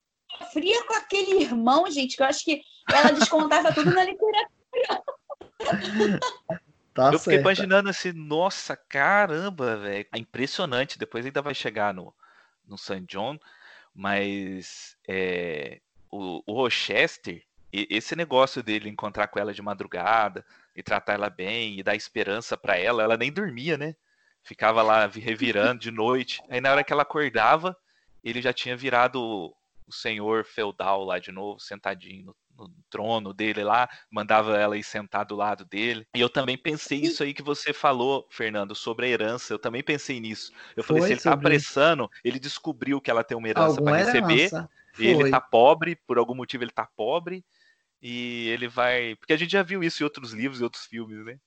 fria 0.51 0.83
com 0.87 0.95
aquele 0.95 1.43
irmão, 1.43 1.91
gente, 1.91 2.17
que 2.17 2.23
eu 2.23 2.27
acho 2.27 2.43
que 2.43 2.63
ela 2.91 3.13
descontava 3.13 3.73
tudo 3.73 3.93
na 3.93 4.05
literatura. 4.05 5.03
Tá 6.95 7.13
eu 7.13 7.19
fiquei 7.19 7.41
imaginando 7.41 7.91
assim, 7.91 8.13
nossa, 8.13 8.77
caramba, 8.77 9.77
velho. 9.77 10.07
É 10.15 10.19
impressionante. 10.19 10.97
Depois 10.97 11.27
ainda 11.27 11.43
vai 11.43 11.53
chegar 11.53 11.93
no, 11.93 12.15
no 12.65 12.79
St. 12.79 13.05
John, 13.09 13.37
mas 13.93 14.97
é, 15.09 15.81
o, 16.09 16.41
o 16.47 16.55
Rochester, 16.55 17.45
esse 17.91 18.15
negócio 18.15 18.63
dele 18.63 18.89
encontrar 18.89 19.29
com 19.29 19.39
ela 19.39 19.53
de 19.53 19.63
madrugada 19.63 20.45
e 20.77 20.83
tratar 20.83 21.15
ela 21.15 21.31
bem 21.31 21.79
e 21.79 21.83
dar 21.83 21.97
esperança 21.97 22.57
para 22.57 22.77
ela, 22.77 23.03
ela 23.03 23.17
nem 23.17 23.33
dormia, 23.33 23.77
né? 23.77 23.95
Ficava 24.43 24.83
lá 24.83 25.07
revirando 25.07 25.81
de 25.81 25.91
noite. 25.91 26.43
Aí 26.49 26.61
na 26.61 26.71
hora 26.71 26.85
que 26.85 26.93
ela 26.93 27.03
acordava, 27.03 27.77
ele 28.23 28.43
já 28.43 28.53
tinha 28.53 28.77
virado 28.77 29.55
o 29.87 29.93
senhor 29.93 30.45
feudal 30.45 31.05
lá 31.05 31.19
de 31.19 31.33
novo, 31.33 31.61
sentadinho 31.61 32.27
no 32.27 32.37
no 32.59 32.71
trono 32.89 33.33
dele 33.33 33.65
lá, 33.65 33.89
mandava 34.11 34.57
ela 34.57 34.77
ir 34.77 34.85
sentar 34.85 35.25
do 35.25 35.35
lado 35.35 35.65
dele. 35.65 36.07
E 36.15 36.21
eu 36.21 36.29
também 36.29 36.57
pensei 36.57 37.01
isso 37.01 37.23
aí 37.23 37.35
que 37.35 37.43
você 37.43 37.73
falou, 37.73 38.27
Fernando, 38.31 38.75
sobre 38.75 39.07
a 39.07 39.09
herança. 39.09 39.53
Eu 39.53 39.59
também 39.59 39.83
pensei 39.83 40.21
nisso. 40.21 40.53
Eu 40.77 40.85
falei, 40.85 41.03
Foi 41.03 41.09
se 41.09 41.15
ele 41.15 41.21
tá 41.21 41.33
apressando, 41.33 42.11
ele 42.23 42.39
descobriu 42.39 43.01
que 43.01 43.11
ela 43.11 43.25
tem 43.25 43.37
uma 43.37 43.49
herança 43.49 43.83
para 43.83 43.97
receber. 43.97 44.51
E 44.99 45.07
ele 45.09 45.31
tá 45.31 45.41
pobre, 45.41 45.97
por 46.07 46.19
algum 46.19 46.35
motivo 46.35 46.63
ele 46.63 46.71
tá 46.71 46.89
pobre. 46.97 47.45
E 48.07 48.49
ele 48.51 48.69
vai. 48.69 49.17
Porque 49.17 49.33
a 49.33 49.37
gente 49.37 49.53
já 49.53 49.63
viu 49.63 49.83
isso 49.83 50.03
em 50.03 50.05
outros 50.05 50.33
livros 50.33 50.61
e 50.61 50.65
outros 50.65 50.85
filmes, 50.85 51.25
né? 51.25 51.39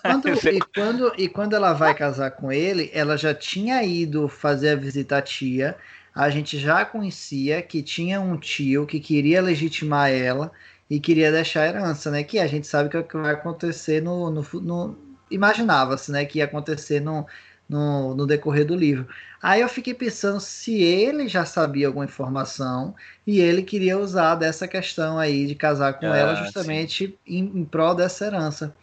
Quando, 0.00 0.28
e, 0.48 0.60
quando, 0.60 1.12
e 1.18 1.28
quando 1.28 1.56
ela 1.56 1.72
vai 1.72 1.92
casar 1.92 2.30
com 2.30 2.52
ele, 2.52 2.88
ela 2.94 3.16
já 3.16 3.34
tinha 3.34 3.82
ido 3.82 4.28
fazer 4.28 4.70
a 4.70 4.76
visita 4.76 5.18
à 5.18 5.22
tia 5.22 5.76
a 6.18 6.30
gente 6.30 6.58
já 6.58 6.84
conhecia 6.84 7.62
que 7.62 7.80
tinha 7.80 8.20
um 8.20 8.36
tio 8.36 8.84
que 8.84 8.98
queria 8.98 9.40
legitimar 9.40 10.10
ela 10.10 10.50
e 10.90 10.98
queria 10.98 11.30
deixar 11.30 11.62
a 11.62 11.68
herança, 11.68 12.10
né? 12.10 12.24
Que 12.24 12.40
a 12.40 12.46
gente 12.48 12.66
sabe 12.66 12.88
que 12.88 12.96
é 12.96 13.00
o 13.00 13.04
que 13.04 13.16
vai 13.16 13.34
acontecer 13.34 14.02
no. 14.02 14.28
no, 14.28 14.44
no 14.60 14.98
Imaginava-se, 15.30 16.10
né? 16.10 16.24
Que 16.24 16.38
ia 16.38 16.46
acontecer 16.46 16.98
no, 16.98 17.24
no, 17.68 18.14
no, 18.14 18.26
decorrer 18.26 18.64
do 18.64 18.74
livro. 18.74 19.06
Aí 19.42 19.60
eu 19.60 19.68
fiquei 19.68 19.94
pensando 19.94 20.40
se 20.40 20.82
ele 20.82 21.28
já 21.28 21.44
sabia 21.44 21.86
alguma 21.86 22.04
informação 22.04 22.94
e 23.26 23.40
ele 23.40 23.62
queria 23.62 23.98
usar 23.98 24.34
dessa 24.34 24.66
questão 24.66 25.18
aí 25.18 25.46
de 25.46 25.54
casar 25.54 25.94
com 25.94 26.06
ah, 26.06 26.16
ela 26.16 26.34
justamente 26.34 27.16
em, 27.26 27.44
em 27.44 27.64
prol 27.64 27.94
dessa 27.94 28.26
herança. 28.26 28.74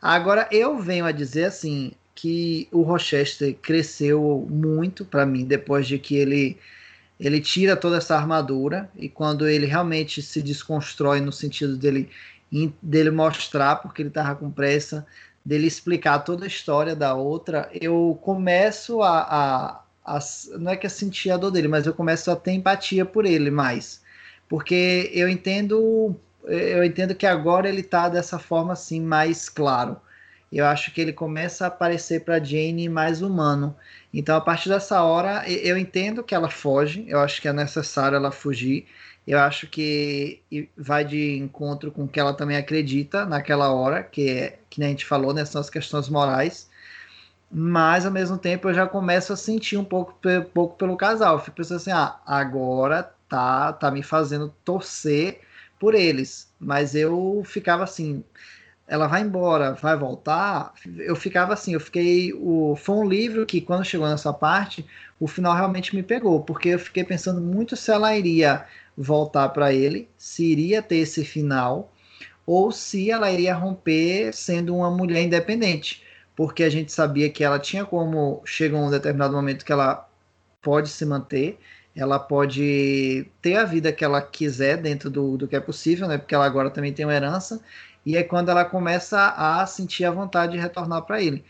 Agora 0.00 0.48
eu 0.50 0.78
venho 0.78 1.04
a 1.04 1.12
dizer 1.12 1.44
assim, 1.44 1.92
que 2.18 2.66
o 2.72 2.82
Rochester 2.82 3.54
cresceu 3.62 4.44
muito 4.50 5.04
para 5.04 5.24
mim 5.24 5.44
depois 5.44 5.86
de 5.86 6.00
que 6.00 6.16
ele 6.16 6.58
ele 7.18 7.40
tira 7.40 7.76
toda 7.76 7.98
essa 7.98 8.16
armadura 8.16 8.90
e 8.96 9.08
quando 9.08 9.48
ele 9.48 9.66
realmente 9.66 10.20
se 10.20 10.42
desconstrói 10.42 11.20
no 11.20 11.30
sentido 11.30 11.76
dele 11.76 12.10
dele 12.82 13.12
mostrar 13.12 13.76
porque 13.76 14.02
ele 14.02 14.08
estava 14.08 14.34
com 14.34 14.50
pressa 14.50 15.06
dele 15.44 15.66
explicar 15.66 16.20
toda 16.20 16.44
a 16.44 16.48
história 16.48 16.94
da 16.94 17.14
outra 17.14 17.68
eu 17.72 18.18
começo 18.22 19.02
a, 19.02 19.20
a, 19.20 19.82
a 20.04 20.18
não 20.58 20.72
é 20.72 20.76
que 20.76 20.86
eu 20.86 20.90
sentir 20.90 21.30
a 21.30 21.36
dor 21.36 21.50
dele 21.50 21.68
mas 21.68 21.86
eu 21.86 21.94
começo 21.94 22.30
a 22.30 22.36
ter 22.36 22.52
empatia 22.52 23.04
por 23.04 23.24
ele 23.24 23.50
mais 23.50 24.02
porque 24.48 25.10
eu 25.12 25.28
entendo 25.28 26.14
eu 26.44 26.82
entendo 26.84 27.14
que 27.14 27.26
agora 27.26 27.68
ele 27.68 27.80
está 27.80 28.08
dessa 28.08 28.38
forma 28.38 28.72
assim 28.72 29.00
mais 29.00 29.48
claro 29.48 30.00
eu 30.50 30.64
acho 30.66 30.92
que 30.92 31.00
ele 31.00 31.12
começa 31.12 31.64
a 31.64 31.68
aparecer 31.68 32.24
para 32.24 32.42
Jane 32.42 32.88
mais 32.88 33.20
humano. 33.20 33.76
Então, 34.12 34.34
a 34.36 34.40
partir 34.40 34.70
dessa 34.70 35.02
hora, 35.02 35.46
eu 35.48 35.76
entendo 35.76 36.24
que 36.24 36.34
ela 36.34 36.48
foge, 36.48 37.04
eu 37.06 37.20
acho 37.20 37.42
que 37.42 37.48
é 37.48 37.52
necessário 37.52 38.16
ela 38.16 38.32
fugir. 38.32 38.86
Eu 39.28 39.38
acho 39.40 39.66
que 39.66 40.40
vai 40.74 41.04
de 41.04 41.36
encontro 41.36 41.92
com 41.92 42.04
o 42.04 42.08
que 42.08 42.18
ela 42.18 42.32
também 42.32 42.56
acredita 42.56 43.26
naquela 43.26 43.70
hora, 43.70 44.02
que 44.02 44.26
é, 44.30 44.58
que 44.70 44.82
a 44.82 44.88
gente 44.88 45.04
falou, 45.04 45.34
né, 45.34 45.44
são 45.44 45.60
as 45.60 45.68
questões 45.68 46.08
morais. 46.08 46.70
Mas, 47.52 48.06
ao 48.06 48.12
mesmo 48.12 48.38
tempo, 48.38 48.70
eu 48.70 48.74
já 48.74 48.86
começo 48.86 49.30
a 49.30 49.36
sentir 49.36 49.76
um 49.76 49.84
pouco, 49.84 50.14
pouco 50.54 50.78
pelo 50.78 50.96
casal. 50.96 51.34
Eu 51.34 51.40
fico 51.40 51.58
pensando 51.58 51.76
assim, 51.76 51.90
ah, 51.90 52.16
agora 52.26 53.12
tá, 53.28 53.70
tá 53.74 53.90
me 53.90 54.02
fazendo 54.02 54.54
torcer 54.64 55.42
por 55.78 55.94
eles. 55.94 56.50
Mas 56.58 56.94
eu 56.94 57.42
ficava 57.44 57.84
assim, 57.84 58.24
ela 58.86 59.06
vai 59.08 59.20
embora, 59.20 59.74
vai 59.74 59.94
voltar. 59.94 60.72
Eu 60.96 61.14
ficava 61.14 61.52
assim, 61.52 61.74
eu 61.74 61.80
fiquei. 61.80 62.32
O, 62.32 62.76
foi 62.76 62.96
um 62.96 63.06
livro 63.06 63.44
que, 63.44 63.60
quando 63.60 63.84
chegou 63.84 64.08
nessa 64.08 64.32
parte, 64.32 64.86
o 65.20 65.28
final 65.28 65.54
realmente 65.54 65.94
me 65.94 66.02
pegou, 66.02 66.42
porque 66.42 66.70
eu 66.70 66.78
fiquei 66.78 67.04
pensando 67.04 67.42
muito 67.42 67.76
se 67.76 67.90
ela 67.90 68.16
iria 68.16 68.64
voltar 68.98 69.48
para 69.50 69.72
ele, 69.72 70.08
se 70.16 70.44
iria 70.44 70.82
ter 70.82 70.96
esse 70.96 71.24
final, 71.24 71.92
ou 72.44 72.72
se 72.72 73.10
ela 73.10 73.30
iria 73.30 73.54
romper 73.54 74.32
sendo 74.34 74.74
uma 74.76 74.90
mulher 74.90 75.22
independente. 75.22 76.02
Porque 76.34 76.64
a 76.64 76.70
gente 76.70 76.92
sabia 76.92 77.30
que 77.30 77.44
ela 77.44 77.58
tinha 77.58 77.84
como. 77.84 78.42
Chega 78.44 78.76
um 78.76 78.90
determinado 78.90 79.34
momento 79.34 79.64
que 79.64 79.72
ela 79.72 80.08
pode 80.62 80.88
se 80.88 81.04
manter, 81.04 81.58
ela 81.94 82.18
pode 82.18 83.26
ter 83.42 83.56
a 83.56 83.64
vida 83.64 83.92
que 83.92 84.04
ela 84.04 84.22
quiser 84.22 84.76
dentro 84.78 85.10
do, 85.10 85.36
do 85.36 85.48
que 85.48 85.56
é 85.56 85.60
possível, 85.60 86.08
né? 86.08 86.18
Porque 86.18 86.34
ela 86.34 86.46
agora 86.46 86.70
também 86.70 86.92
tem 86.92 87.04
uma 87.04 87.14
herança 87.14 87.60
e 88.06 88.16
é 88.16 88.22
quando 88.22 88.50
ela 88.50 88.64
começa 88.64 89.34
a 89.36 89.66
sentir 89.66 90.04
a 90.04 90.10
vontade 90.10 90.52
de 90.52 90.58
retornar 90.58 91.02
para 91.02 91.22
ele. 91.22 91.44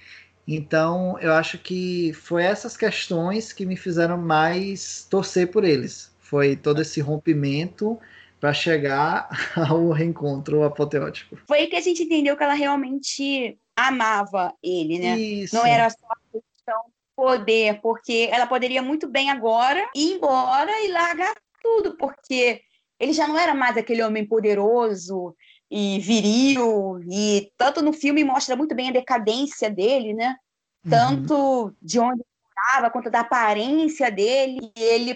Então, 0.46 1.18
eu 1.20 1.32
acho 1.34 1.58
que 1.58 2.12
foi 2.14 2.42
essas 2.42 2.76
questões 2.76 3.52
que 3.52 3.66
me 3.66 3.76
fizeram 3.76 4.16
mais 4.18 5.06
torcer 5.10 5.50
por 5.50 5.64
eles. 5.64 6.07
Foi 6.28 6.56
todo 6.56 6.82
esse 6.82 7.00
rompimento 7.00 7.98
para 8.38 8.52
chegar 8.52 9.28
ao 9.56 9.90
reencontro 9.90 10.62
apoteótico. 10.62 11.38
Foi 11.46 11.60
aí 11.60 11.66
que 11.68 11.76
a 11.76 11.80
gente 11.80 12.02
entendeu 12.02 12.36
que 12.36 12.42
ela 12.42 12.52
realmente 12.52 13.58
amava 13.74 14.54
ele, 14.62 14.98
né? 14.98 15.18
Isso. 15.18 15.56
Não 15.56 15.64
era 15.64 15.88
só 15.88 16.06
questão 16.30 16.80
poder, 17.16 17.80
porque 17.80 18.28
ela 18.30 18.46
poderia 18.46 18.82
muito 18.82 19.08
bem 19.08 19.30
agora 19.30 19.88
ir 19.94 20.12
embora 20.12 20.70
e 20.84 20.92
largar 20.92 21.34
tudo, 21.62 21.96
porque 21.96 22.60
ele 23.00 23.12
já 23.12 23.26
não 23.26 23.38
era 23.38 23.54
mais 23.54 23.76
aquele 23.76 24.02
homem 24.02 24.26
poderoso 24.26 25.34
e 25.70 25.98
viril, 26.00 27.00
e 27.10 27.50
tanto 27.56 27.82
no 27.82 27.92
filme 27.92 28.22
mostra 28.22 28.54
muito 28.54 28.74
bem 28.74 28.90
a 28.90 28.92
decadência 28.92 29.70
dele, 29.70 30.12
né? 30.12 30.36
Uhum. 30.84 30.90
Tanto 30.90 31.74
de 31.80 31.98
onde 31.98 32.22
estava, 32.48 32.90
quanto 32.90 33.10
da 33.10 33.20
aparência 33.20 34.10
dele, 34.10 34.70
e 34.76 34.82
ele 34.82 35.14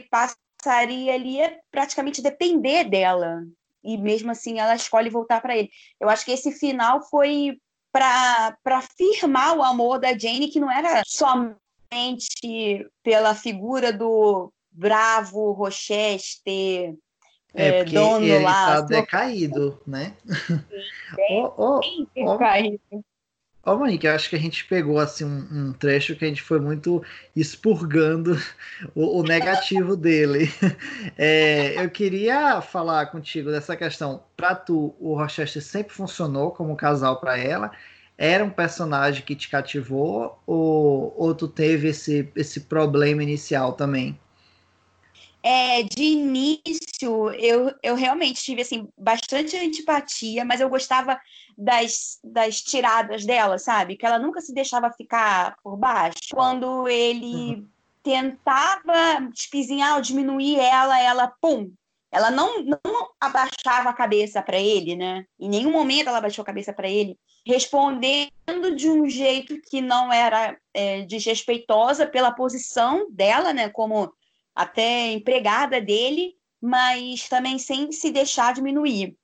passaria 0.62 1.14
ali 1.14 1.42
a 1.42 1.52
praticamente 1.70 2.22
depender 2.22 2.84
dela. 2.84 3.42
E 3.82 3.98
mesmo 3.98 4.30
assim 4.30 4.60
ela 4.60 4.76
escolhe 4.76 5.10
voltar 5.10 5.40
para 5.42 5.56
ele. 5.56 5.68
Eu 6.00 6.08
acho 6.08 6.24
que 6.24 6.30
esse 6.30 6.52
final 6.52 7.02
foi 7.08 7.58
para 7.92 8.56
afirmar 8.64 9.56
o 9.56 9.62
amor 9.62 9.98
da 9.98 10.16
Jane, 10.16 10.48
que 10.48 10.60
não 10.60 10.70
era 10.70 11.02
somente 11.04 12.86
pela 13.02 13.34
figura 13.34 13.92
do 13.92 14.52
bravo 14.70 15.52
Rochester, 15.52 16.94
é, 17.54 17.66
é 17.66 17.82
porque 17.82 17.94
dono 17.94 18.24
ele 18.24 18.44
lá. 18.44 18.66
Tá 18.66 18.80
decaído, 18.80 19.78
né? 19.86 20.16
Bem, 21.14 21.44
bem 22.14 22.26
decaído. 22.32 23.04
Ó, 23.64 23.74
oh, 23.74 23.78
Monique, 23.78 24.06
eu 24.06 24.12
acho 24.12 24.28
que 24.28 24.34
a 24.34 24.40
gente 24.40 24.64
pegou 24.64 24.98
assim 24.98 25.24
um, 25.24 25.68
um, 25.68 25.72
trecho 25.72 26.16
que 26.16 26.24
a 26.24 26.28
gente 26.28 26.42
foi 26.42 26.58
muito 26.58 27.00
expurgando 27.34 28.36
o, 28.92 29.20
o 29.20 29.22
negativo 29.22 29.96
dele. 29.96 30.52
É, 31.16 31.84
eu 31.84 31.90
queria 31.90 32.60
falar 32.60 33.06
contigo 33.06 33.50
dessa 33.50 33.76
questão. 33.76 34.22
Para 34.36 34.54
tu, 34.54 34.94
o 34.98 35.14
Rochester 35.14 35.62
sempre 35.62 35.92
funcionou 35.92 36.50
como 36.50 36.74
casal 36.76 37.20
para 37.20 37.38
ela? 37.38 37.70
Era 38.16 38.44
um 38.44 38.50
personagem 38.50 39.22
que 39.22 39.36
te 39.36 39.48
cativou 39.48 40.40
ou, 40.46 41.14
ou 41.16 41.34
tu 41.34 41.46
teve 41.46 41.88
esse, 41.88 42.28
esse 42.34 42.60
problema 42.62 43.22
inicial 43.22 43.74
também? 43.74 44.18
É, 45.42 45.82
de 45.82 46.04
início, 46.04 47.30
eu, 47.32 47.74
eu 47.82 47.96
realmente 47.96 48.42
tive 48.42 48.62
assim, 48.62 48.88
bastante 48.96 49.56
antipatia, 49.56 50.44
mas 50.44 50.60
eu 50.60 50.68
gostava 50.68 51.20
das, 51.58 52.20
das 52.22 52.60
tiradas 52.62 53.26
dela, 53.26 53.58
sabe? 53.58 53.96
Que 53.96 54.06
ela 54.06 54.20
nunca 54.20 54.40
se 54.40 54.54
deixava 54.54 54.92
ficar 54.92 55.56
por 55.62 55.76
baixo. 55.76 56.18
Quando 56.32 56.86
ele 56.86 57.56
uhum. 57.56 57.68
tentava 58.02 59.28
espizinhar 59.34 59.96
ou 59.96 60.02
diminuir 60.02 60.60
ela, 60.60 61.00
ela, 61.00 61.32
pum, 61.40 61.72
ela 62.12 62.30
não, 62.30 62.62
não 62.62 63.08
abaixava 63.20 63.88
a 63.88 63.94
cabeça 63.94 64.40
para 64.42 64.60
ele, 64.60 64.94
né? 64.94 65.24
Em 65.40 65.48
nenhum 65.48 65.72
momento 65.72 66.08
ela 66.08 66.18
abaixou 66.18 66.42
a 66.42 66.46
cabeça 66.46 66.72
para 66.72 66.88
ele, 66.88 67.18
respondendo 67.44 68.76
de 68.76 68.88
um 68.88 69.08
jeito 69.08 69.60
que 69.62 69.80
não 69.80 70.12
era 70.12 70.56
é, 70.72 71.02
desrespeitosa 71.02 72.06
pela 72.06 72.30
posição 72.30 73.10
dela, 73.10 73.52
né? 73.52 73.68
Como 73.70 74.12
até 74.54 75.12
empregada 75.12 75.80
dele, 75.80 76.34
mas 76.60 77.28
também 77.28 77.58
sem 77.58 77.90
se 77.90 78.10
deixar 78.10 78.54
diminuir. 78.54 79.16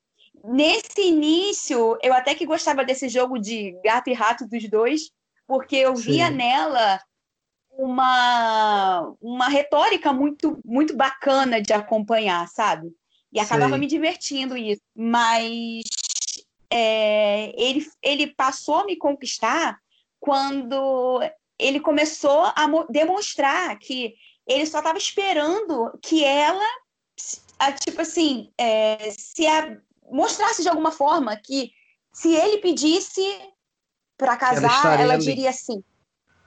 Nesse 0.45 1.01
início, 1.01 1.99
eu 2.03 2.13
até 2.13 2.35
que 2.35 2.47
gostava 2.47 2.85
desse 2.85 3.09
jogo 3.09 3.39
de 3.39 3.73
gato 3.85 4.09
e 4.09 4.13
rato 4.13 4.47
dos 4.47 4.69
dois, 4.69 5.11
porque 5.47 5.77
eu 5.77 5.95
via 5.95 6.29
Sim. 6.29 6.35
nela 6.35 7.01
uma, 7.71 9.15
uma 9.21 9.49
retórica 9.49 10.13
muito, 10.13 10.61
muito 10.65 10.97
bacana 10.97 11.61
de 11.61 11.73
acompanhar, 11.73 12.47
sabe? 12.49 12.89
E 13.33 13.39
acabava 13.39 13.75
Sim. 13.75 13.81
me 13.81 13.87
divertindo 13.87 14.57
isso. 14.57 14.83
Mas 14.97 15.85
é, 16.71 17.53
ele, 17.57 17.87
ele 18.03 18.27
passou 18.29 18.77
a 18.77 18.85
me 18.85 18.97
conquistar 18.97 19.79
quando 20.19 21.21
ele 21.59 21.81
começou 21.81 22.45
a 22.45 22.67
demonstrar 22.89 23.79
que 23.79 24.15
ele 24.49 24.67
só 24.67 24.79
estava 24.79 24.97
esperando 24.97 25.93
que 26.03 26.25
ela, 26.25 26.67
tipo 27.85 28.01
assim, 28.01 28.51
é, 28.57 29.11
se 29.11 29.47
a, 29.47 29.77
mostrasse 30.11 30.63
de 30.63 30.69
alguma 30.69 30.91
forma 30.91 31.37
que 31.37 31.71
se 32.13 32.35
ele 32.35 32.59
pedisse 32.59 33.23
para 34.17 34.37
casar, 34.37 34.95
ela, 34.95 35.03
ela 35.03 35.19
diria 35.19 35.53
sim. 35.53 35.85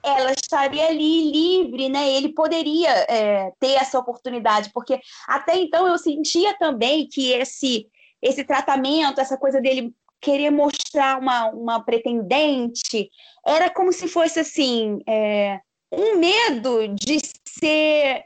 Ela 0.04 0.32
estaria 0.32 0.88
ali 0.88 1.30
livre, 1.30 1.88
né? 1.88 2.10
Ele 2.10 2.34
poderia 2.34 2.90
é, 3.08 3.52
ter 3.60 3.74
essa 3.74 3.98
oportunidade, 3.98 4.70
porque 4.74 5.00
até 5.28 5.56
então 5.56 5.86
eu 5.86 5.96
sentia 5.96 6.58
também 6.58 7.06
que 7.06 7.30
esse 7.30 7.88
esse 8.20 8.44
tratamento, 8.44 9.20
essa 9.20 9.36
coisa 9.36 9.60
dele 9.60 9.92
querer 10.20 10.50
mostrar 10.50 11.18
uma, 11.18 11.48
uma 11.48 11.84
pretendente, 11.84 13.10
era 13.44 13.68
como 13.68 13.92
se 13.92 14.06
fosse 14.06 14.38
assim, 14.38 15.00
é, 15.08 15.60
um 15.92 16.16
medo 16.16 16.88
de 16.88 17.18
ser 17.46 18.24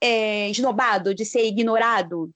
é, 0.00 0.48
esnobado, 0.48 1.12
de 1.14 1.24
ser 1.24 1.44
ignorado. 1.44 2.30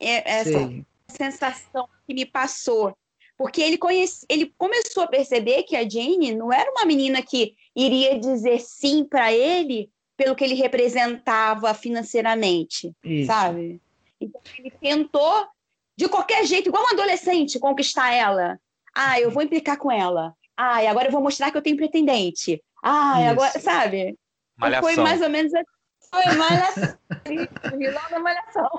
É, 0.00 0.40
essa 0.40 0.58
Sim. 0.58 0.84
sensação 1.08 1.88
que 2.06 2.12
me 2.12 2.26
passou. 2.26 2.96
Porque 3.38 3.62
ele, 3.62 3.78
conhece, 3.78 4.26
ele 4.28 4.52
começou 4.58 5.04
a 5.04 5.08
perceber 5.08 5.62
que 5.62 5.76
a 5.76 5.88
Jane 5.88 6.34
não 6.34 6.52
era 6.52 6.70
uma 6.70 6.84
menina 6.84 7.22
que 7.22 7.54
iria 7.74 8.18
dizer 8.18 8.60
sim 8.60 9.04
para 9.04 9.32
ele 9.32 9.90
pelo 10.16 10.34
que 10.34 10.42
ele 10.42 10.54
representava 10.54 11.74
financeiramente, 11.74 12.92
Isso. 13.04 13.26
sabe? 13.26 13.78
Então 14.18 14.40
ele 14.58 14.70
tentou, 14.70 15.46
de 15.94 16.08
qualquer 16.08 16.46
jeito, 16.46 16.70
igual 16.70 16.82
um 16.84 16.94
adolescente, 16.94 17.58
conquistar 17.58 18.12
ela. 18.14 18.58
Ah, 18.94 19.20
eu 19.20 19.30
vou 19.30 19.42
implicar 19.42 19.76
com 19.76 19.92
ela. 19.92 20.34
Ah, 20.56 20.78
agora 20.88 21.08
eu 21.08 21.12
vou 21.12 21.20
mostrar 21.20 21.50
que 21.50 21.58
eu 21.58 21.62
tenho 21.62 21.76
pretendente. 21.76 22.62
Ah, 22.88 23.20
Isso. 23.20 23.30
agora, 23.30 23.58
sabe? 23.58 24.16
Malhação. 24.56 24.94
Foi 24.94 25.02
mais 25.02 25.20
ou 25.20 25.28
menos 25.28 25.52
assim. 25.52 25.66
Foi 26.08 26.34
malhação. 26.36 26.98
vilão 27.76 28.10
da 28.10 28.18
malhação. 28.20 28.70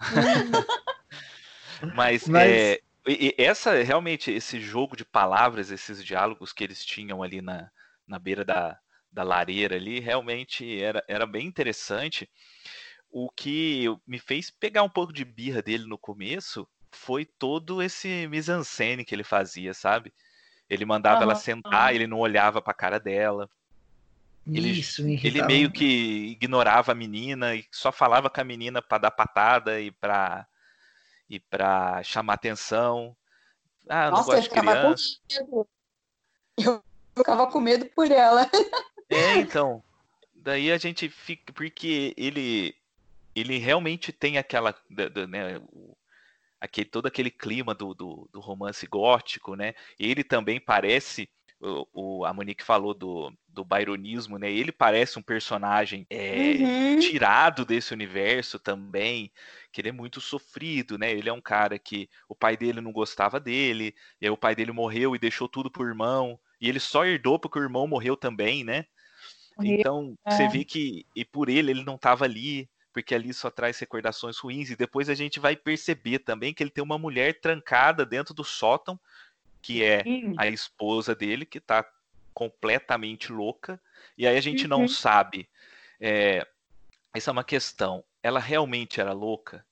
Mas, 1.94 2.26
Mas... 2.26 2.50
É, 2.50 2.80
e, 3.06 3.34
essa 3.36 3.74
realmente 3.82 4.30
esse 4.30 4.58
jogo 4.58 4.96
de 4.96 5.04
palavras, 5.04 5.70
esses 5.70 6.02
diálogos 6.02 6.50
que 6.50 6.64
eles 6.64 6.82
tinham 6.82 7.22
ali 7.22 7.42
na, 7.42 7.70
na 8.06 8.18
beira 8.18 8.42
da, 8.42 8.78
da 9.12 9.22
lareira 9.22 9.76
ali, 9.76 10.00
realmente 10.00 10.82
era, 10.82 11.04
era 11.06 11.26
bem 11.26 11.46
interessante. 11.46 12.26
O 13.10 13.28
que 13.30 13.84
me 14.06 14.18
fez 14.18 14.50
pegar 14.50 14.82
um 14.82 14.88
pouco 14.88 15.12
de 15.12 15.26
birra 15.26 15.60
dele 15.60 15.84
no 15.86 15.98
começo 15.98 16.66
foi 16.90 17.26
todo 17.26 17.82
esse 17.82 18.26
mise-en-scène 18.28 19.04
que 19.04 19.14
ele 19.14 19.24
fazia, 19.24 19.74
sabe? 19.74 20.10
Ele 20.68 20.84
mandava 20.84 21.18
uhum, 21.18 21.22
ela 21.22 21.34
sentar, 21.34 21.94
ele 21.94 22.06
não 22.06 22.18
olhava 22.18 22.60
para 22.62 22.70
a 22.70 22.76
cara 22.76 22.98
dela. 22.98 23.48
Ele, 24.46 24.70
Isso, 24.70 25.02
ele 25.06 25.42
meio 25.42 25.70
que 25.70 26.30
ignorava 26.32 26.92
a 26.92 26.94
menina 26.94 27.54
e 27.54 27.64
só 27.72 27.90
falava 27.90 28.28
com 28.28 28.40
a 28.40 28.44
menina 28.44 28.82
para 28.82 28.98
dar 28.98 29.10
patada 29.10 29.80
e 29.80 29.90
para 29.90 30.46
e 31.28 31.40
para 31.40 32.02
chamar 32.02 32.34
atenção. 32.34 33.16
Ah, 33.88 34.10
Nossa, 34.10 34.22
não 34.22 34.24
gosto 34.24 34.38
eu 34.38 34.42
ficava 34.42 34.72
criança. 34.72 35.04
com 35.28 35.56
medo. 35.56 35.68
Eu 36.58 36.82
ficava 37.16 37.46
com 37.46 37.60
medo 37.60 37.86
por 37.86 38.10
ela. 38.10 38.50
É, 39.08 39.36
então. 39.36 39.82
Daí 40.34 40.70
a 40.70 40.76
gente 40.76 41.08
fica 41.08 41.52
porque 41.52 42.12
ele 42.16 42.74
ele 43.34 43.58
realmente 43.58 44.12
tem 44.12 44.38
aquela 44.38 44.74
né, 44.90 45.60
aquele, 46.64 46.88
todo 46.88 47.06
aquele 47.06 47.30
clima 47.30 47.74
do, 47.74 47.94
do, 47.94 48.28
do, 48.32 48.40
romance 48.40 48.86
gótico, 48.86 49.54
né? 49.54 49.74
Ele 49.98 50.24
também 50.24 50.58
parece 50.60 51.28
o, 51.60 51.86
o, 51.92 52.24
a 52.24 52.32
Monique 52.32 52.62
falou 52.62 52.92
do, 52.92 53.32
do 53.48 53.64
byronismo, 53.64 54.38
né? 54.38 54.50
Ele 54.50 54.72
parece 54.72 55.18
um 55.18 55.22
personagem 55.22 56.06
é, 56.10 56.54
Uhum. 56.58 56.98
tirado 56.98 57.64
desse 57.64 57.92
universo 57.92 58.58
também, 58.58 59.32
que 59.72 59.80
ele 59.80 59.88
é 59.88 59.92
muito 59.92 60.20
sofrido, 60.20 60.98
né? 60.98 61.12
Ele 61.12 61.28
é 61.28 61.32
um 61.32 61.40
cara 61.40 61.78
que 61.78 62.08
o 62.28 62.34
pai 62.34 62.56
dele 62.56 62.80
não 62.80 62.92
gostava 62.92 63.40
dele, 63.40 63.94
e 64.20 64.26
aí 64.26 64.30
o 64.30 64.36
pai 64.36 64.54
dele 64.54 64.72
morreu 64.72 65.14
e 65.14 65.18
deixou 65.18 65.48
tudo 65.48 65.70
pro 65.70 65.86
irmão, 65.86 66.38
e 66.60 66.68
ele 66.68 66.80
só 66.80 67.04
herdou 67.04 67.38
porque 67.38 67.58
o 67.58 67.62
irmão 67.62 67.86
morreu 67.86 68.16
também, 68.16 68.64
né? 68.64 68.84
Então, 69.62 70.16
é. 70.26 70.30
você 70.30 70.48
vê 70.48 70.64
que, 70.64 71.06
e 71.14 71.24
por 71.24 71.48
ele, 71.48 71.70
ele 71.70 71.84
não 71.84 71.94
estava 71.94 72.24
ali, 72.24 72.68
porque 72.94 73.12
ali 73.14 73.34
só 73.34 73.50
traz 73.50 73.76
recordações 73.80 74.38
ruins, 74.38 74.70
e 74.70 74.76
depois 74.76 75.10
a 75.10 75.14
gente 75.14 75.40
vai 75.40 75.56
perceber 75.56 76.20
também 76.20 76.54
que 76.54 76.62
ele 76.62 76.70
tem 76.70 76.82
uma 76.82 76.96
mulher 76.96 77.40
trancada 77.40 78.06
dentro 78.06 78.32
do 78.32 78.44
sótão, 78.44 78.98
que 79.60 79.82
é 79.82 80.04
Sim. 80.04 80.34
a 80.38 80.46
esposa 80.46 81.12
dele, 81.12 81.44
que 81.44 81.58
tá 81.60 81.84
completamente 82.32 83.32
louca, 83.32 83.82
e 84.16 84.26
aí 84.26 84.36
a 84.36 84.40
gente 84.40 84.68
não 84.68 84.82
Uhum. 84.82 84.88
sabe. 84.88 85.50
é, 86.00 86.46
essa 87.14 87.30
é 87.30 87.32
uma 87.32 87.44
questão. 87.44 88.04
Ela 88.22 88.38
realmente 88.40 89.00
era 89.00 89.12
louca? 89.12 89.66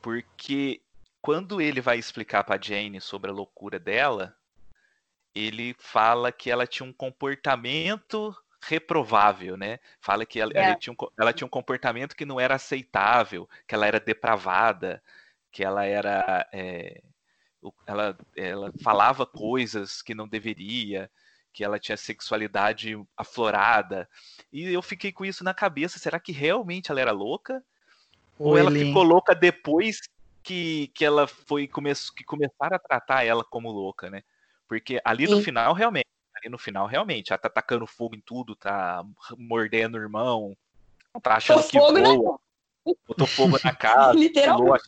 Porque 0.00 0.82
quando 1.20 1.60
ele 1.60 1.80
vai 1.80 1.98
explicar 1.98 2.44
pra 2.44 2.60
Jane 2.60 3.00
sobre 3.00 3.30
a 3.30 3.34
loucura 3.34 3.78
dela, 3.78 4.36
ele 5.34 5.74
fala 5.78 6.32
que 6.32 6.50
ela 6.50 6.66
tinha 6.66 6.88
um 6.88 6.92
comportamento 6.92 8.36
reprovável, 8.62 9.56
né? 9.56 9.78
Fala 10.00 10.26
que 10.26 10.40
ela, 10.40 10.52
É. 10.54 10.62
ela 10.62 10.74
tinha 10.76 10.92
um, 10.92 10.96
ela 11.18 11.32
tinha 11.32 11.46
um 11.46 11.50
comportamento 11.50 12.14
que 12.16 12.24
não 12.24 12.38
era 12.40 12.54
aceitável, 12.56 13.48
que 13.66 13.74
ela 13.74 13.86
era 13.86 14.00
depravada, 14.00 15.02
que 15.52 15.64
ela 15.64 15.84
era. 15.84 16.48
é, 16.52 17.00
ela, 17.86 18.16
ela 18.36 18.72
falava 18.82 19.26
coisas 19.26 20.02
que 20.02 20.14
não 20.14 20.26
deveria, 20.28 21.10
que 21.52 21.64
ela 21.64 21.78
tinha 21.78 21.96
sexualidade 21.96 22.96
aflorada. 23.16 24.08
E 24.52 24.64
eu 24.72 24.82
fiquei 24.82 25.12
com 25.12 25.24
isso 25.24 25.44
na 25.44 25.52
cabeça. 25.54 25.98
Será 25.98 26.18
que 26.20 26.32
realmente 26.32 26.90
ela 26.90 27.00
era 27.00 27.12
louca? 27.12 27.62
Ou, 28.38 28.56
ela 28.56 28.70
ele- 28.70 28.86
ficou 28.86 29.02
louca 29.02 29.34
depois 29.34 29.98
que, 30.42 30.88
que 30.94 31.04
ela 31.04 31.26
foi 31.26 31.68
come, 31.68 31.92
que 32.16 32.24
começaram 32.24 32.76
a 32.76 32.78
tratar 32.78 33.24
ela 33.24 33.44
como 33.44 33.70
louca, 33.70 34.08
né? 34.10 34.22
Porque 34.68 35.00
ali 35.04 35.26
no 35.26 35.36
Sim. 35.36 35.42
final, 35.44 35.74
realmente, 35.74 36.06
ali 36.42 36.50
no 36.50 36.58
final, 36.58 36.86
realmente, 36.86 37.30
ela 37.32 37.38
tá 37.38 37.48
tacando 37.48 37.86
fogo 37.86 38.16
em 38.16 38.20
tudo, 38.20 38.54
tá 38.56 39.04
mordendo 39.36 39.96
o 39.96 40.00
irmão, 40.00 40.56
tá 41.22 41.36
achando 41.36 41.62
que 41.62 41.78
fogo 41.78 41.98
na 41.98 42.14
voa, 42.14 42.40
botou 43.06 43.26
fogo 43.26 43.58
na 43.62 43.74
casa, 43.74 44.18
Literalmente. 44.18 44.84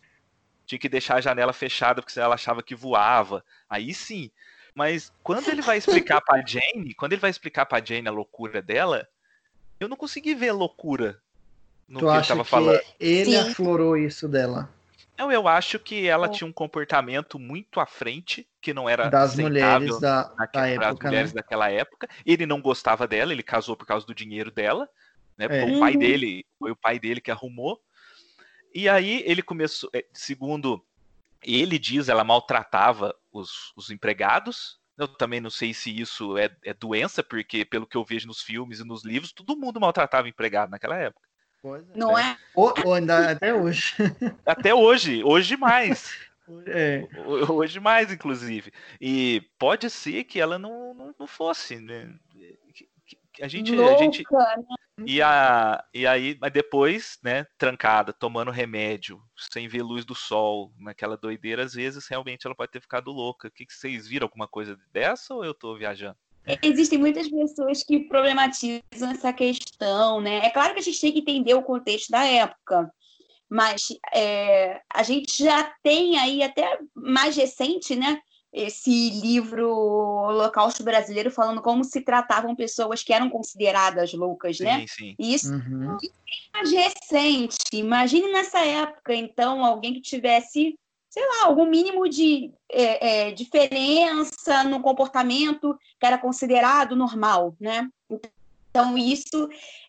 tinha 0.66 0.78
que 0.78 0.88
deixar 0.88 1.16
a 1.16 1.20
janela 1.20 1.52
fechada 1.52 2.00
porque 2.00 2.12
senão 2.12 2.26
ela 2.26 2.34
achava 2.34 2.62
que 2.62 2.74
voava. 2.74 3.44
Aí 3.68 3.92
sim. 3.92 4.30
Mas 4.74 5.12
quando 5.22 5.48
ele 5.50 5.60
vai 5.60 5.76
explicar 5.76 6.22
pra 6.22 6.40
Jane, 6.46 6.94
quando 6.94 7.12
ele 7.12 7.20
vai 7.20 7.30
explicar 7.30 7.66
pra 7.66 7.84
Jane 7.84 8.08
a 8.08 8.12
loucura 8.12 8.62
dela, 8.62 9.06
eu 9.78 9.88
não 9.88 9.96
consegui 9.96 10.34
ver 10.34 10.52
loucura 10.52 11.20
no 11.86 12.00
Tu 12.00 12.06
que 12.06 12.10
ele 12.10 12.18
acha 12.18 12.28
tava 12.28 12.44
que 12.44 12.50
falando. 12.50 12.80
ele 12.98 13.30
Sim. 13.32 13.36
aflorou 13.36 13.96
isso 13.98 14.26
dela? 14.26 14.70
Não, 15.18 15.30
eu 15.30 15.46
acho 15.46 15.78
que 15.78 16.06
ela 16.06 16.26
Oh. 16.26 16.30
tinha 16.30 16.48
um 16.48 16.52
comportamento 16.52 17.38
muito 17.38 17.78
à 17.80 17.86
frente, 17.86 18.48
que 18.60 18.72
não 18.72 18.88
era 18.88 19.08
Das 19.08 19.32
aceitável 19.32 19.80
mulheres 19.80 20.00
da, 20.00 20.22
da 20.24 20.34
naque- 20.36 20.52
pras 20.74 20.88
época, 20.90 21.08
mulheres 21.08 21.32
né? 21.32 21.40
daquela 21.40 21.70
época. 21.70 22.08
Ele 22.24 22.46
não 22.46 22.60
gostava 22.60 23.06
dela, 23.06 23.32
ele 23.32 23.42
casou 23.42 23.76
por 23.76 23.86
causa 23.86 24.06
do 24.06 24.14
dinheiro 24.14 24.50
dela, 24.50 24.88
né? 25.36 25.46
É. 25.50 25.60
Foi 25.60 25.76
o 25.76 25.80
pai 25.80 25.92
Uhum. 25.92 25.98
dele, 25.98 26.44
foi 26.58 26.70
o 26.72 26.76
pai 26.76 26.98
dele 26.98 27.20
que 27.20 27.30
arrumou. 27.30 27.80
E 28.74 28.88
aí 28.88 29.22
ele 29.26 29.42
começou, 29.42 29.90
é, 29.94 30.04
segundo 30.14 30.82
ele 31.42 31.78
diz, 31.78 32.08
ela 32.08 32.24
maltratava 32.24 33.14
os, 33.30 33.72
os 33.76 33.90
empregados. 33.90 34.80
Eu 34.96 35.08
também 35.08 35.40
não 35.40 35.50
sei 35.50 35.74
se 35.74 35.90
isso 35.98 36.38
é, 36.38 36.54
é 36.64 36.72
doença, 36.72 37.22
porque 37.22 37.64
pelo 37.64 37.86
que 37.86 37.96
eu 37.96 38.04
vejo 38.04 38.26
nos 38.26 38.40
filmes 38.40 38.80
e 38.80 38.84
nos 38.84 39.04
livros, 39.04 39.32
todo 39.32 39.56
mundo 39.56 39.80
maltratava 39.80 40.28
empregado 40.28 40.70
naquela 40.70 40.96
época. 40.96 41.28
Pois 41.62 41.88
é. 41.88 41.92
Não 41.96 42.18
é? 42.18 42.36
Ou, 42.54 42.74
ou 42.84 42.94
ainda 42.94 43.30
até 43.30 43.54
hoje. 43.54 43.94
Até 44.44 44.74
hoje, 44.74 45.22
hoje 45.24 45.56
mais. 45.56 46.12
É. 46.66 47.06
Ho- 47.24 47.52
Hoje 47.54 47.78
mais, 47.78 48.12
inclusive. 48.12 48.72
E 49.00 49.42
pode 49.58 49.88
ser 49.88 50.24
que 50.24 50.40
ela 50.40 50.58
não, 50.58 50.92
não, 50.92 51.14
não 51.18 51.26
fosse, 51.26 51.76
né? 51.76 52.12
A 53.40 53.46
gente, 53.48 53.74
a 53.80 53.96
gente 53.96 54.24
Louca, 54.28 54.56
né? 54.56 54.64
e, 55.06 55.22
a, 55.22 55.82
e 55.94 56.04
aí, 56.06 56.36
mas 56.40 56.52
depois, 56.52 57.18
né, 57.22 57.46
trancada, 57.56 58.12
tomando 58.12 58.50
remédio, 58.50 59.22
sem 59.36 59.68
ver 59.68 59.82
luz 59.82 60.04
do 60.04 60.16
sol, 60.16 60.72
naquela 60.78 61.16
doideira, 61.16 61.62
às 61.62 61.72
vezes 61.74 62.06
realmente 62.08 62.44
ela 62.44 62.56
pode 62.56 62.72
ter 62.72 62.80
ficado 62.80 63.12
louca. 63.12 63.46
O 63.48 63.50
que, 63.50 63.64
que 63.64 63.72
vocês 63.72 64.06
viram 64.08 64.26
alguma 64.26 64.48
coisa 64.48 64.76
dessa 64.92 65.32
ou 65.32 65.44
eu 65.44 65.54
tô 65.54 65.76
viajando? 65.76 66.18
Existem 66.62 66.98
muitas 66.98 67.28
pessoas 67.28 67.82
que 67.82 68.00
problematizam 68.00 69.10
essa 69.10 69.32
questão, 69.32 70.20
né? 70.20 70.38
É 70.46 70.50
claro 70.50 70.74
que 70.74 70.80
a 70.80 70.82
gente 70.82 71.00
tem 71.00 71.12
que 71.12 71.20
entender 71.20 71.54
o 71.54 71.62
contexto 71.62 72.10
da 72.10 72.24
época, 72.24 72.92
mas 73.48 73.88
é, 74.14 74.80
a 74.92 75.02
gente 75.02 75.44
já 75.44 75.72
tem 75.82 76.18
aí 76.18 76.42
até 76.42 76.78
mais 76.94 77.36
recente, 77.36 77.94
né? 77.94 78.20
Esse 78.52 79.08
livro 79.10 79.66
Holocausto 79.70 80.82
Brasileiro 80.82 81.30
falando 81.30 81.62
como 81.62 81.82
se 81.84 82.02
tratavam 82.02 82.54
pessoas 82.54 83.02
que 83.02 83.12
eram 83.12 83.30
consideradas 83.30 84.12
loucas, 84.12 84.58
né? 84.58 84.80
Sim, 84.80 84.86
sim. 84.88 85.14
E 85.18 85.34
isso 85.34 85.52
Uhum. 85.52 85.96
mais 86.52 86.70
recente. 86.70 87.56
Imagine 87.72 88.30
nessa 88.30 88.58
época, 88.58 89.14
então, 89.14 89.64
alguém 89.64 89.94
que 89.94 90.02
tivesse, 90.02 90.78
sei 91.12 91.22
lá, 91.26 91.44
algum 91.44 91.66
mínimo 91.66 92.08
de 92.08 92.50
é, 92.70 93.26
é, 93.28 93.32
diferença 93.32 94.64
no 94.64 94.80
comportamento 94.80 95.78
que 96.00 96.06
era 96.06 96.16
considerado 96.16 96.96
normal, 96.96 97.54
né? 97.60 97.86
Então, 98.70 98.96
isso 98.96 99.46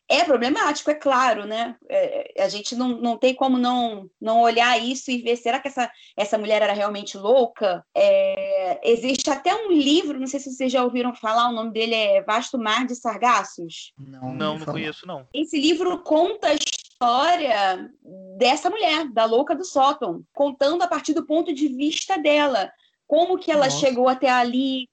é 0.10 0.26
problemático, 0.26 0.92
é 0.92 0.96
claro, 0.96 1.46
né? 1.46 1.78
É, 1.88 2.44
a 2.44 2.50
gente 2.50 2.76
não, 2.76 2.90
não 2.90 3.18
tem 3.18 3.34
como 3.34 3.58
não, 3.58 4.10
não 4.20 4.42
olhar 4.42 4.78
isso 4.78 5.10
e 5.12 5.22
ver, 5.22 5.38
será 5.38 5.62
que 5.62 5.70
essa, 5.70 5.90
essa 6.18 6.38
mulher 6.38 6.62
era 6.62 6.74
realmente 6.74 7.18
louca? 7.18 7.86
É, 7.96 8.82
existe 8.84 9.30
até 9.30 9.56
um 9.56 9.72
livro, 9.72 10.20
não 10.20 10.28
sei 10.28 10.42
se 10.42 10.52
vocês 10.52 10.70
já 10.70 10.84
ouviram 10.84 11.16
falar, 11.16 11.48
o 11.48 11.54
nome 11.54 11.72
dele 11.72 11.96
é 11.96 12.22
Vasto 12.22 12.58
Mar 12.60 12.86
de 12.86 12.96
Sargassos. 12.96 13.94
Não, 13.98 14.36
Não, 14.36 14.60
não 14.60 14.66
conheço, 14.66 15.08
não. 15.08 15.26
Esse 15.34 15.58
livro 15.58 15.98
conta 16.00 16.50
a 16.50 16.56
história 17.04 17.92
dessa 18.38 18.70
mulher, 18.70 19.10
da 19.10 19.26
louca 19.26 19.56
do 19.56 19.66
sótão, 19.66 20.24
contando 20.34 20.82
a 20.82 20.88
partir 20.88 21.14
do 21.14 21.26
ponto 21.26 21.54
de 21.54 21.68
vista 21.68 22.18
dela, 22.18 22.72
como 23.06 23.38
que 23.38 23.52
ela 23.52 23.66
Nossa. 23.66 23.78
chegou 23.78 24.08
até 24.08 24.30
ali, 24.30 24.88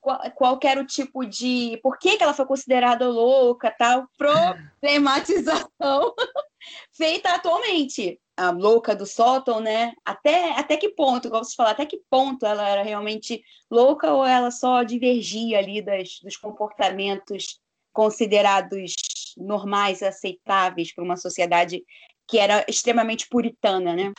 qual, 0.00 0.18
qual, 0.34 0.60
era 0.64 0.80
o 0.80 0.86
tipo 0.86 1.24
de, 1.24 1.78
por 1.82 1.98
que, 1.98 2.16
que 2.16 2.22
ela 2.22 2.34
foi 2.34 2.46
considerada 2.46 3.08
louca, 3.08 3.70
tal, 3.70 4.08
problematização 4.16 6.14
feita 6.92 7.30
atualmente. 7.34 8.20
A 8.36 8.50
louca 8.52 8.94
do 8.94 9.04
sótão, 9.04 9.58
né? 9.58 9.92
Até, 10.04 10.52
até 10.52 10.76
que 10.76 10.90
ponto, 10.90 11.26
igual 11.26 11.42
vocês 11.42 11.56
falaram, 11.56 11.74
até 11.74 11.84
que 11.84 12.00
ponto 12.08 12.46
ela 12.46 12.68
era 12.68 12.84
realmente 12.84 13.42
louca 13.68 14.12
ou 14.12 14.24
ela 14.24 14.52
só 14.52 14.84
divergia 14.84 15.58
ali 15.58 15.82
das, 15.82 16.20
dos 16.22 16.36
comportamentos 16.36 17.58
considerados 17.92 18.92
normais, 19.38 20.02
aceitáveis 20.02 20.94
para 20.94 21.04
uma 21.04 21.16
sociedade 21.16 21.82
que 22.28 22.38
era 22.38 22.64
extremamente 22.68 23.26
puritana, 23.28 23.94
né? 23.94 24.12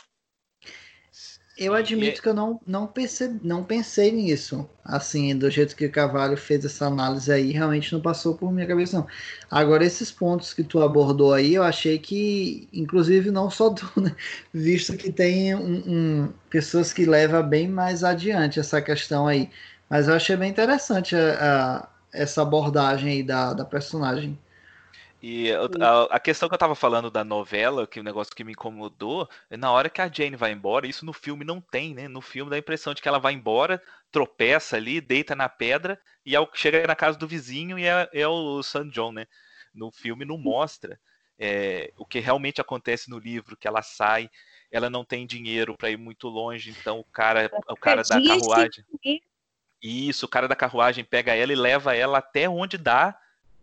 Eu 1.58 1.74
admito 1.74 2.22
que 2.22 2.28
eu 2.28 2.32
não, 2.32 2.58
não, 2.66 2.86
percebi, 2.86 3.38
não 3.46 3.62
pensei 3.62 4.10
nisso. 4.10 4.68
Assim, 4.82 5.36
do 5.36 5.50
jeito 5.50 5.76
que 5.76 5.84
o 5.84 5.92
Cavalho 5.92 6.34
fez 6.36 6.64
essa 6.64 6.86
análise 6.86 7.30
aí, 7.30 7.50
realmente 7.52 7.92
não 7.92 8.00
passou 8.00 8.34
por 8.34 8.50
minha 8.50 8.66
cabeça, 8.66 8.96
não. 8.98 9.06
Agora, 9.50 9.84
esses 9.84 10.10
pontos 10.10 10.54
que 10.54 10.64
tu 10.64 10.80
abordou 10.80 11.34
aí, 11.34 11.54
eu 11.54 11.62
achei 11.62 11.98
que, 11.98 12.66
inclusive, 12.72 13.30
não 13.30 13.50
só 13.50 13.68
tu, 13.74 13.90
né? 14.00 14.16
Visto 14.54 14.96
que 14.96 15.12
tem 15.12 15.54
um, 15.54 16.22
um- 16.24 16.32
pessoas 16.48 16.92
que 16.94 17.04
levam 17.04 17.42
bem 17.46 17.68
mais 17.68 18.02
adiante 18.04 18.58
essa 18.58 18.80
questão 18.80 19.26
aí. 19.26 19.50
Mas 19.88 20.08
eu 20.08 20.14
achei 20.14 20.36
bem 20.36 20.50
interessante 20.50 21.14
a- 21.14 21.78
a- 21.82 21.88
essa 22.12 22.40
abordagem 22.42 23.10
aí 23.12 23.22
da, 23.22 23.52
da 23.52 23.64
personagem. 23.66 24.38
E 25.22 25.50
a, 25.78 26.04
a 26.04 26.18
questão 26.20 26.48
que 26.48 26.54
eu 26.54 26.58
tava 26.58 26.74
falando 26.74 27.10
da 27.10 27.22
novela, 27.22 27.86
que 27.86 28.00
o 28.00 28.02
negócio 28.02 28.34
que 28.34 28.42
me 28.42 28.52
incomodou, 28.52 29.28
é 29.50 29.56
na 29.56 29.70
hora 29.70 29.90
que 29.90 30.00
a 30.00 30.08
Jane 30.10 30.34
vai 30.34 30.52
embora, 30.52 30.86
isso 30.86 31.04
no 31.04 31.12
filme 31.12 31.44
não 31.44 31.60
tem, 31.60 31.94
né? 31.94 32.08
No 32.08 32.22
filme 32.22 32.48
dá 32.50 32.56
a 32.56 32.58
impressão 32.58 32.94
de 32.94 33.02
que 33.02 33.08
ela 33.08 33.18
vai 33.18 33.34
embora, 33.34 33.82
tropeça 34.10 34.76
ali, 34.76 34.98
deita 35.00 35.34
na 35.36 35.46
pedra, 35.48 36.00
e 36.24 36.34
é 36.34 36.40
o- 36.40 36.48
chega 36.54 36.86
na 36.86 36.96
casa 36.96 37.18
do 37.18 37.28
vizinho 37.28 37.78
e 37.78 37.84
é, 37.86 38.08
é 38.14 38.26
o 38.26 38.62
San 38.62 38.88
John, 38.88 39.12
né? 39.12 39.26
No 39.74 39.92
filme 39.92 40.24
não 40.24 40.38
mostra 40.38 40.98
é, 41.38 41.92
o 41.98 42.06
que 42.06 42.18
realmente 42.18 42.60
acontece 42.60 43.10
no 43.10 43.18
livro, 43.18 43.56
que 43.58 43.68
ela 43.68 43.82
sai, 43.82 44.30
ela 44.70 44.88
não 44.88 45.04
tem 45.04 45.26
dinheiro 45.26 45.76
para 45.76 45.90
ir 45.90 45.96
muito 45.98 46.28
longe, 46.28 46.70
então 46.70 46.98
o 46.98 47.04
cara, 47.04 47.50
o 47.68 47.76
cara 47.76 48.02
da 48.04 48.20
carruagem. 48.20 48.84
Isso, 49.82 50.26
o 50.26 50.28
cara 50.28 50.46
da 50.48 50.56
carruagem 50.56 51.04
pega 51.04 51.34
ela 51.34 51.52
e 51.52 51.56
leva 51.56 51.94
ela 51.96 52.18
até 52.18 52.48
onde 52.48 52.76
dá 52.76 53.16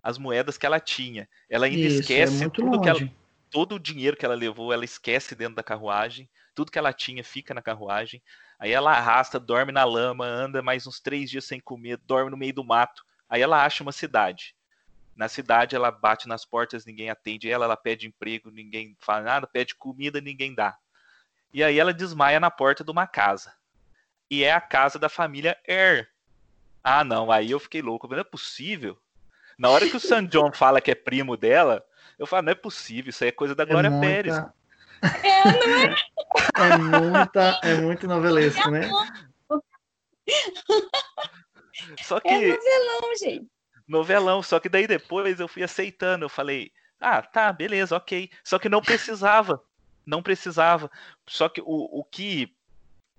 as 0.08 0.18
moedas 0.18 0.58
que 0.58 0.66
ela 0.66 0.80
tinha. 0.80 1.28
Ela 1.50 1.66
ainda 1.66 1.86
Isso, 1.86 1.98
é 1.98 2.00
esquece 2.00 2.38
muito 2.38 2.62
tudo 2.62 2.80
que 2.80 2.88
ela, 2.88 3.12
todo 3.52 3.76
o 3.76 3.80
dinheiro 3.80 4.16
que 4.16 4.24
ela 4.24 4.36
levou, 4.36 4.72
ela 4.72 4.86
esquece 4.86 5.36
dentro 5.36 5.56
da 5.56 5.64
carruagem. 5.64 6.30
Tudo 6.56 6.72
que 6.72 6.80
ela 6.80 6.94
tinha 6.94 7.22
fica 7.26 7.54
na 7.54 7.62
carruagem. 7.62 8.24
Aí 8.58 8.72
ela 8.72 8.94
arrasta, 8.94 9.38
dorme 9.38 9.74
na 9.74 9.84
lama, 9.84 10.26
anda 10.26 10.62
mais 10.62 10.88
uns 10.88 11.02
três 11.02 11.30
dias 11.30 11.44
sem 11.44 11.60
comer, 11.60 11.98
dorme 12.06 12.32
no 12.32 12.38
meio 12.38 12.54
do 12.54 12.64
mato. 12.64 13.04
Aí 13.28 13.42
ela 13.42 13.62
acha 13.66 13.84
uma 13.84 13.92
cidade. 13.92 14.56
Na 15.14 15.28
cidade 15.28 15.76
ela 15.76 15.92
bate 15.92 16.26
nas 16.26 16.46
portas, 16.46 16.86
ninguém 16.86 17.10
atende 17.10 17.50
ela, 17.50 17.66
ela 17.66 17.76
pede 17.76 18.08
emprego, 18.08 18.50
ninguém 18.50 18.96
fala 19.02 19.24
nada, 19.24 19.46
pede 19.46 19.76
comida, 19.76 20.22
ninguém 20.22 20.56
dá. 20.56 20.78
E 21.54 21.62
aí 21.62 21.78
ela 21.78 21.94
desmaia 21.94 22.40
na 22.40 22.50
porta 22.50 22.82
de 22.82 22.92
uma 22.92 23.08
casa. 23.08 23.54
E 24.32 24.46
é 24.46 24.54
a 24.54 24.62
casa 24.62 24.98
da 24.98 25.10
família 25.10 25.60
Er. 25.68 26.08
Ah, 26.82 27.04
não, 27.04 27.30
aí 27.30 27.52
eu 27.52 27.60
fiquei 27.60 27.82
louco, 27.82 28.08
não 28.08 28.18
é 28.18 28.24
possível. 28.24 28.98
Na 29.58 29.70
hora 29.70 29.90
que 29.90 29.96
o 29.98 30.00
San 30.00 30.26
John 30.26 30.52
fala 30.52 30.80
que 30.80 30.92
é 30.92 30.96
primo 30.96 31.36
dela, 31.36 31.84
eu 32.20 32.28
falo, 32.28 32.44
não 32.44 32.52
é 32.52 32.56
possível, 32.56 33.10
isso 33.10 33.24
aí 33.24 33.30
é 33.30 33.34
coisa 33.34 33.56
da 33.56 33.66
Glória 33.66 33.88
é 33.88 33.90
muita... 33.90 34.08
Pérez. 34.08 34.36
É, 34.36 35.48
não 35.58 35.70
é? 35.80 35.96
É, 36.74 36.78
muita, 36.78 37.60
é 37.64 37.76
muito 37.76 38.08
novelesco, 38.08 38.70
né? 38.70 38.90
Só 42.04 42.20
que... 42.20 42.28
É 42.28 42.50
novelão, 42.50 43.16
gente. 43.20 43.48
Novelão, 43.88 44.44
só 44.44 44.60
que 44.60 44.68
daí 44.68 44.86
depois 44.86 45.40
eu 45.40 45.48
fui 45.48 45.64
aceitando, 45.64 46.26
eu 46.26 46.30
falei, 46.30 46.72
ah, 47.00 47.22
tá, 47.22 47.54
beleza, 47.54 47.96
ok. 47.96 48.30
Só 48.44 48.60
que 48.60 48.68
não 48.68 48.82
precisava, 48.82 49.64
não 50.06 50.22
precisava. 50.22 50.92
Só 51.26 51.48
que 51.48 51.62
o, 51.62 52.00
o 52.00 52.04
que, 52.04 52.54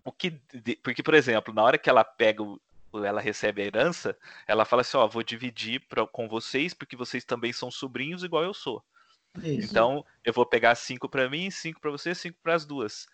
o 0.05 0.13
que, 0.13 0.39
porque 0.83 1.03
por 1.03 1.15
exemplo, 1.15 1.55
na 1.55 1.63
hora 1.63 1.79
que 1.79 1.89
ela 1.89 2.05
pega 2.05 2.43
o, 2.43 2.61
ela 3.05 3.21
recebe 3.21 3.63
a 3.63 3.67
herança, 3.67 4.17
ela 4.47 4.65
fala 4.65 4.83
assim, 4.83 4.97
ó, 4.97 5.07
vou 5.07 5.23
dividir 5.23 5.81
pra, 5.89 6.07
com 6.07 6.29
vocês 6.29 6.75
porque 6.75 6.97
vocês 6.97 7.25
também 7.25 7.53
são 7.53 7.71
sobrinhos 7.71 8.25
igual 8.25 8.43
eu 8.43 8.55
sou. 8.55 8.83
Isso. 9.43 9.71
Então 9.71 10.05
eu 10.25 10.33
vou 10.33 10.47
pegar 10.47 10.75
cinco 10.75 11.09
para 11.09 11.29
mim, 11.29 11.51
cinco 11.51 11.81
para 11.81 11.91
você, 11.91 12.15
cinco 12.15 12.39
para 12.43 12.55
as 12.55 12.65
duas. 12.65 13.07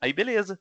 Aí 0.00 0.12
beleza, 0.12 0.58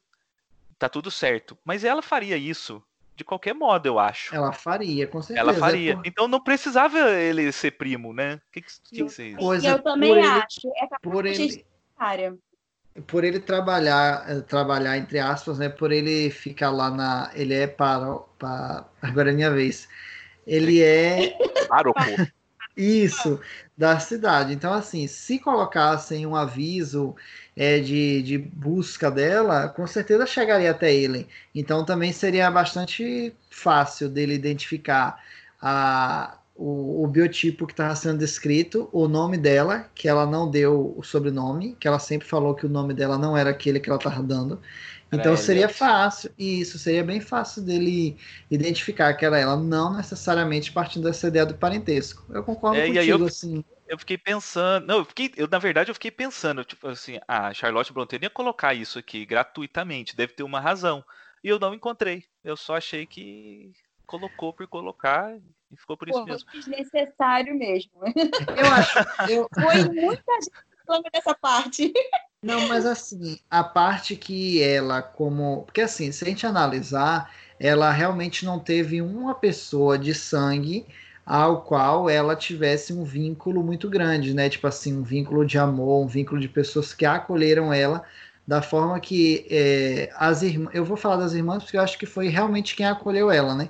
tá 0.78 0.90
tudo 0.90 1.10
certo. 1.10 1.58
Mas 1.64 1.84
ela 1.84 2.02
faria 2.02 2.38
isso 2.38 2.84
de 3.18 3.24
qualquer 3.24 3.56
modo, 3.56 3.88
eu 3.88 3.98
acho. 3.98 4.34
Ela 4.36 4.54
faria, 4.54 5.08
com 5.08 5.20
certeza. 5.22 5.40
Ela 5.40 5.54
faria. 5.56 5.94
É 5.94 5.96
por... 5.96 6.08
Então 6.08 6.28
não 6.28 6.40
precisava 6.40 7.00
ele 7.14 7.52
ser 7.52 7.72
primo, 7.72 8.14
né? 8.14 8.36
O 8.36 8.52
que, 8.52 8.62
que, 8.62 8.72
que, 8.84 9.04
vocês 9.04 9.36
Coisa, 9.36 9.68
Eu 9.68 9.82
também 9.82 10.14
por 10.14 10.24
acho. 10.24 10.68
É 10.76 10.88
por 11.02 11.26
ele, 11.26 11.66
por 13.06 13.24
ele 13.24 13.40
trabalhar, 13.40 14.26
eh, 14.28 14.42
trabalhar 14.42 14.98
entre 14.98 15.20
aspas, 15.20 15.60
né? 15.60 15.70
Por 15.70 15.92
ele 15.92 16.32
ficar 16.32 16.72
lá 16.72 16.90
na, 16.90 17.32
ele 17.36 17.54
é 17.54 17.68
para, 17.68 18.16
para 18.40 18.86
agora 19.02 19.32
é 19.32 19.34
minha 19.34 19.52
vez. 19.52 19.88
Ele 20.46 20.82
é 20.82 21.38
para 21.68 21.90
o 21.90 21.94
Isso, 22.76 23.40
da 23.76 24.00
cidade. 24.00 24.54
Então, 24.54 24.72
assim, 24.72 25.08
se 25.08 25.40
colocassem 25.40 26.28
um 26.28 26.36
aviso 26.36 27.16
é, 27.56 27.80
de, 27.80 28.22
de 28.22 28.38
busca 28.38 29.10
dela, 29.10 29.68
com 29.68 29.88
certeza 29.88 30.28
chegaria 30.28 30.70
até 30.70 30.94
ele. 30.94 31.28
Então, 31.56 31.84
também 31.84 32.14
seria 32.14 32.52
bastante 32.52 33.34
fácil 33.50 34.10
dele 34.10 34.36
identificar 34.36 35.20
a, 35.60 36.38
o, 36.58 37.04
o 37.04 37.08
biotipo 37.08 37.68
que 37.68 37.74
estava 37.74 37.96
sendo 37.96 38.18
descrito, 38.18 38.90
o 38.92 39.08
nome 39.08 39.38
dela, 39.38 39.90
que 39.94 40.08
ela 40.08 40.26
não 40.26 40.50
deu 40.50 40.94
o 40.98 41.04
sobrenome, 41.04 41.76
que 41.80 41.88
ela 41.88 42.00
sempre 42.00 42.28
falou 42.28 42.56
que 42.56 42.66
o 42.66 42.70
nome 42.70 42.94
dela 42.94 43.18
não 43.18 43.38
era 43.38 43.52
aquele 43.52 43.80
que 43.80 43.90
ela 43.90 43.98
estava 43.98 44.24
dando. 44.24 44.60
Então 45.12 45.34
era 45.34 45.38
seria 45.38 45.70
fácil, 45.70 46.32
isso 46.38 46.78
seria 46.78 47.04
bem 47.04 47.22
fácil 47.22 47.62
dele 47.62 48.18
identificar 48.52 49.14
que 49.14 49.24
era 49.24 49.40
ela, 49.40 49.56
não 49.56 49.96
necessariamente 49.96 50.72
partindo 50.72 51.04
dessa 51.04 51.28
ideia 51.28 51.46
do 51.46 51.54
parentesco. 51.54 52.26
Eu 52.30 52.44
concordo 52.44 52.80
é, 52.80 52.88
contigo, 52.88 53.24
eu, 53.24 53.26
assim. 53.26 53.64
Eu 53.88 53.98
fiquei 53.98 54.18
pensando, 54.18 54.86
não, 54.86 54.98
eu 54.98 55.06
fiquei, 55.06 55.32
eu 55.38 55.48
na 55.48 55.60
verdade 55.60 55.90
eu 55.90 55.94
fiquei 55.94 56.12
pensando, 56.12 56.66
tipo 56.66 56.90
assim, 56.90 57.20
a 57.26 57.54
Charlotte 57.54 57.94
Brontë 57.94 58.20
ia 58.22 58.30
colocar 58.30 58.74
isso 58.74 59.00
aqui 59.00 59.26
gratuitamente, 59.26 60.16
deve 60.16 60.34
ter 60.34 60.44
uma 60.44 60.60
razão. 60.60 61.04
E 61.42 61.48
eu 61.48 61.60
não 61.60 61.74
encontrei. 61.74 62.26
Eu 62.44 62.58
só 62.58 62.76
achei 62.76 63.06
que 63.06 63.72
colocou 64.06 64.52
por 64.52 64.68
colocar 64.68 65.38
e 65.72 65.78
ficou 65.78 65.98
por 65.98 66.10
isso 66.10 66.20
Pô, 66.20 66.26
mesmo. 66.26 66.50
Desnecessário 66.52 67.56
mesmo. 67.56 67.92
Eu 68.58 68.68
acho. 68.74 69.00
Eu... 69.30 69.48
Foi 69.54 69.84
muita 69.90 70.34
gente 70.42 70.52
falando 70.86 71.06
dessa 71.14 71.36
parte. 71.36 71.94
Não, 72.42 72.68
mas 72.68 72.86
assim, 72.86 73.40
a 73.50 73.64
parte 73.64 74.16
que 74.16 74.62
ela, 74.62 75.02
como. 75.02 75.64
Porque 75.64 75.82
assim, 75.82 76.12
se 76.12 76.24
a 76.24 76.28
gente 76.28 76.46
analisar, 76.46 77.32
ela 77.60 77.92
realmente 77.92 78.46
não 78.46 78.60
teve 78.60 79.02
uma 79.02 79.36
pessoa 79.36 79.98
de 79.98 80.14
sangue 80.14 80.86
ao 81.26 81.62
qual 81.62 82.10
ela 82.10 82.38
tivesse 82.38 82.94
um 82.94 83.04
vínculo 83.04 83.62
muito 83.62 83.90
grande, 83.90 84.34
né? 84.34 84.50
Tipo 84.50 84.68
assim, 84.68 84.96
um 84.98 85.04
vínculo 85.04 85.46
de 85.46 85.58
amor, 85.58 86.06
um 86.06 86.08
vínculo 86.08 86.40
de 86.40 86.48
pessoas 86.48 86.94
que 86.94 87.06
acolheram 87.06 87.74
ela 87.74 88.04
da 88.48 88.62
forma 88.62 88.98
que 89.02 89.46
é, 89.50 90.10
as 90.16 90.42
irmãs. 90.42 90.74
Eu 90.74 90.86
vou 90.86 90.96
falar 90.96 91.18
das 91.18 91.34
irmãs 91.34 91.64
porque 91.64 91.76
eu 91.76 91.82
acho 91.82 91.98
que 91.98 92.06
foi 92.06 92.30
realmente 92.30 92.78
quem 92.78 92.86
acolheu 92.86 93.30
ela, 93.30 93.54
né? 93.54 93.70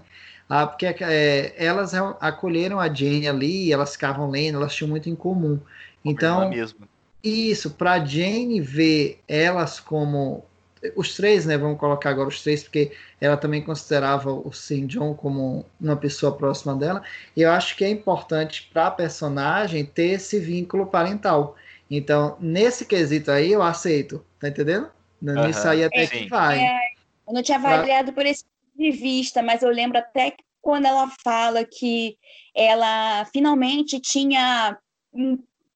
Ah, 0.49 0.65
porque 0.65 0.85
é, 0.85 1.53
elas 1.57 1.93
acolheram 2.21 2.79
a 2.79 2.87
Jane 2.87 3.27
ali, 3.27 3.71
elas 3.71 3.93
ficavam 3.93 4.29
lendo, 4.29 4.57
elas 4.57 4.73
tinham 4.73 4.89
muito 4.89 5.09
em 5.09 5.15
comum. 5.15 5.59
Então, 6.05 6.49
isso, 7.23 7.71
para 7.71 8.03
Jane 8.03 8.61
ver 8.61 9.19
elas 9.27 9.79
como 9.79 10.45
os 10.95 11.15
três, 11.15 11.45
né? 11.45 11.57
Vamos 11.57 11.79
colocar 11.79 12.09
agora 12.09 12.29
os 12.29 12.41
três, 12.41 12.63
porque 12.63 12.91
ela 13.19 13.35
também 13.35 13.61
considerava 13.61 14.31
o 14.31 14.51
St. 14.53 14.85
John 14.85 15.13
como 15.13 15.65
uma 15.81 15.97
pessoa 15.97 16.35
próxima 16.35 16.75
dela. 16.75 17.01
E 17.35 17.41
eu 17.41 17.51
acho 17.51 17.75
que 17.75 17.83
é 17.83 17.89
importante 17.89 18.69
para 18.71 18.87
a 18.87 18.91
personagem 18.91 19.85
ter 19.85 20.11
esse 20.11 20.39
vínculo 20.39 20.85
parental. 20.85 21.55
Então, 21.89 22.37
nesse 22.39 22.85
quesito 22.85 23.31
aí, 23.31 23.51
eu 23.51 23.61
aceito, 23.61 24.23
tá 24.39 24.47
entendendo? 24.49 24.87
Nisso 25.21 25.67
aí 25.67 25.83
até 25.83 26.05
que 26.05 26.29
vai. 26.29 26.59
É, 26.59 26.77
eu 27.27 27.33
não 27.33 27.41
tinha 27.41 27.57
avaliado 27.57 28.13
pra... 28.13 28.23
por 28.23 28.25
esse 28.29 28.45
de 28.77 28.91
vista, 28.91 29.41
mas 29.41 29.63
eu 29.63 29.69
lembro 29.69 29.97
até 29.97 30.35
quando 30.61 30.85
ela 30.85 31.09
fala 31.23 31.63
que 31.65 32.17
ela 32.53 33.25
finalmente 33.25 33.99
tinha 33.99 34.77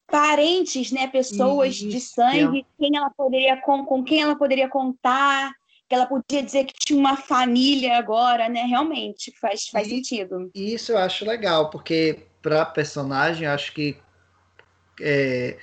parentes, 0.06 0.92
né, 0.92 1.06
pessoas 1.06 1.76
Isso. 1.76 1.88
de 1.88 2.00
sangue, 2.00 2.66
quem 2.78 2.96
ela 2.96 3.10
poderia 3.10 3.56
com, 3.56 3.84
com 3.84 4.04
quem 4.04 4.20
ela 4.20 4.36
poderia 4.36 4.68
contar, 4.68 5.52
que 5.88 5.94
ela 5.94 6.06
podia 6.06 6.42
dizer 6.42 6.64
que 6.64 6.74
tinha 6.74 6.98
uma 6.98 7.16
família 7.16 7.96
agora, 7.96 8.48
né? 8.48 8.62
Realmente 8.62 9.32
faz, 9.40 9.68
faz 9.68 9.86
e, 9.88 9.90
sentido. 9.90 10.50
Isso 10.54 10.92
eu 10.92 10.98
acho 10.98 11.24
legal, 11.24 11.70
porque 11.70 12.26
para 12.42 12.64
personagem 12.64 13.46
acho 13.46 13.72
que 13.72 13.96
é, 15.00 15.58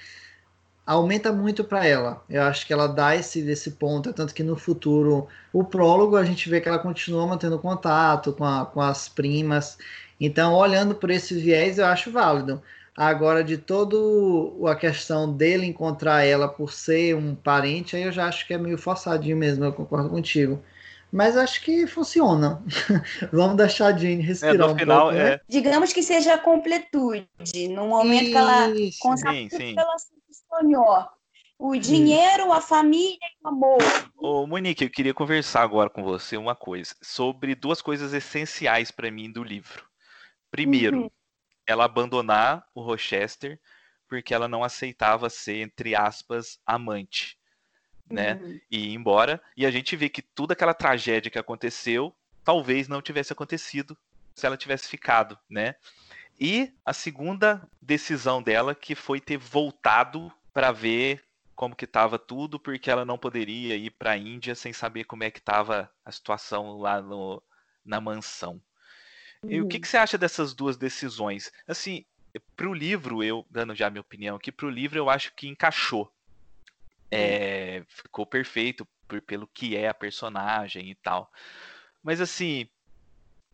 aumenta 0.89 1.31
muito 1.31 1.63
para 1.63 1.85
ela. 1.85 2.23
Eu 2.27 2.41
acho 2.41 2.65
que 2.65 2.73
ela 2.73 2.87
dá 2.87 3.15
esse 3.15 3.43
desse 3.43 3.71
ponto, 3.71 4.11
tanto 4.11 4.33
que 4.33 4.41
no 4.41 4.55
futuro 4.55 5.27
o 5.53 5.63
prólogo 5.63 6.15
a 6.15 6.25
gente 6.25 6.49
vê 6.49 6.59
que 6.59 6.67
ela 6.67 6.79
continua 6.79 7.27
mantendo 7.27 7.59
contato 7.59 8.33
com, 8.33 8.43
a, 8.43 8.65
com 8.65 8.81
as 8.81 9.07
primas. 9.07 9.77
Então, 10.19 10.55
olhando 10.55 10.95
por 10.95 11.11
esse 11.11 11.35
viés, 11.35 11.77
eu 11.77 11.85
acho 11.85 12.11
válido. 12.11 12.59
Agora, 12.97 13.43
de 13.43 13.55
todo 13.55 14.65
a 14.65 14.75
questão 14.75 15.31
dele 15.31 15.67
encontrar 15.67 16.23
ela 16.25 16.47
por 16.47 16.73
ser 16.73 17.15
um 17.15 17.35
parente, 17.35 17.95
aí 17.95 18.01
eu 18.01 18.11
já 18.11 18.27
acho 18.27 18.47
que 18.47 18.55
é 18.55 18.57
meio 18.57 18.77
forçadinho 18.77 19.37
mesmo, 19.37 19.65
eu 19.65 19.71
concordo 19.71 20.09
contigo. 20.09 20.59
Mas 21.11 21.37
acho 21.37 21.61
que 21.61 21.85
funciona. 21.85 22.63
Vamos 23.31 23.57
deixar 23.57 23.93
a 23.93 23.97
Jane 23.97 24.23
respirar 24.23 24.55
é, 24.55 24.57
no 24.57 24.73
um 24.73 24.75
final, 24.75 25.01
pouco, 25.01 25.15
né? 25.15 25.33
é... 25.33 25.41
Digamos 25.47 25.93
que 25.93 26.01
seja 26.01 26.33
a 26.33 26.37
completude. 26.39 27.27
No 27.69 27.87
momento 27.87 28.23
Isso. 28.23 28.31
que 28.31 28.37
ela 28.37 28.67
consegue, 28.99 29.49
sim, 29.51 29.57
sim. 29.57 29.75
ela 29.77 29.97
se 29.99 30.18
O 31.57 31.75
dinheiro, 31.75 32.51
a 32.51 32.61
família 32.61 33.17
e 33.21 33.45
o 33.45 33.47
amor. 33.49 33.77
Ô, 34.17 34.47
Monique, 34.47 34.83
eu 34.83 34.89
queria 34.89 35.13
conversar 35.13 35.61
agora 35.61 35.89
com 35.89 36.03
você 36.03 36.37
uma 36.37 36.55
coisa 36.55 36.95
sobre 37.01 37.53
duas 37.53 37.81
coisas 37.81 38.13
essenciais 38.13 38.91
para 38.91 39.11
mim 39.11 39.31
do 39.31 39.43
livro. 39.43 39.85
Primeiro, 40.51 41.03
uhum 41.03 41.09
ela 41.69 41.85
abandonar 41.85 42.65
o 42.73 42.81
Rochester 42.81 43.59
porque 44.07 44.33
ela 44.33 44.47
não 44.47 44.63
aceitava 44.63 45.29
ser, 45.29 45.61
entre 45.61 45.95
aspas, 45.95 46.59
amante. 46.65 47.37
Né? 48.09 48.33
Uhum. 48.33 48.59
E 48.71 48.87
ir 48.87 48.93
embora. 48.95 49.39
E 49.55 49.67
a 49.67 49.71
gente 49.71 49.95
vê 49.95 50.09
que 50.09 50.23
toda 50.23 50.53
aquela 50.53 50.73
tragédia 50.73 51.29
que 51.29 51.37
aconteceu 51.37 52.15
talvez 52.43 52.87
não 52.87 53.03
tivesse 53.03 53.31
acontecido 53.31 53.95
se 54.33 54.47
ela 54.47 54.57
tivesse 54.57 54.87
ficado, 54.87 55.37
né? 55.47 55.75
E 56.39 56.73
a 56.85 56.93
segunda 56.93 57.67
decisão 57.81 58.41
dela 58.41 58.73
que 58.73 58.95
foi 58.95 59.19
ter 59.19 59.37
voltado 59.37 60.31
para 60.53 60.71
ver 60.71 61.23
como 61.53 61.75
que 61.75 61.83
estava 61.83 62.17
tudo, 62.17 62.57
porque 62.57 62.89
ela 62.89 63.03
não 63.03 63.17
poderia 63.17 63.75
ir 63.75 63.89
para 63.89 64.11
a 64.11 64.17
Índia 64.17 64.55
sem 64.55 64.71
saber 64.71 65.03
como 65.03 65.25
é 65.25 65.29
que 65.29 65.39
estava 65.39 65.91
a 66.05 66.11
situação 66.11 66.77
lá 66.77 67.01
no, 67.01 67.43
na 67.83 67.99
mansão. 67.99 68.61
E 69.43 69.59
o 69.59 69.67
que, 69.67 69.75
uhum. 69.75 69.81
que 69.81 69.87
você 69.87 69.97
acha 69.97 70.17
dessas 70.17 70.53
duas 70.53 70.77
decisões? 70.77 71.51
Assim, 71.67 72.05
para 72.55 72.69
o 72.69 72.73
livro, 72.73 73.21
eu 73.21 73.45
dando 73.49 73.75
já 73.75 73.89
minha 73.89 74.01
opinião 74.01 74.37
aqui, 74.37 74.51
para 74.51 74.67
o 74.67 74.69
livro 74.69 74.97
eu 74.97 75.09
acho 75.09 75.33
que 75.35 75.49
encaixou. 75.49 76.09
É, 77.11 77.83
ficou 77.89 78.25
perfeito 78.25 78.87
por, 79.07 79.21
pelo 79.21 79.47
que 79.47 79.75
é 79.75 79.89
a 79.89 79.93
personagem 79.93 80.89
e 80.89 80.95
tal. 80.95 81.29
Mas 82.01 82.21
assim, 82.21 82.63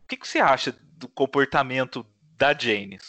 o 0.04 0.08
que, 0.08 0.18
que 0.18 0.28
você 0.28 0.40
acha 0.40 0.76
do 0.80 1.08
comportamento 1.08 2.06
da 2.38 2.54
Jane 2.54 3.00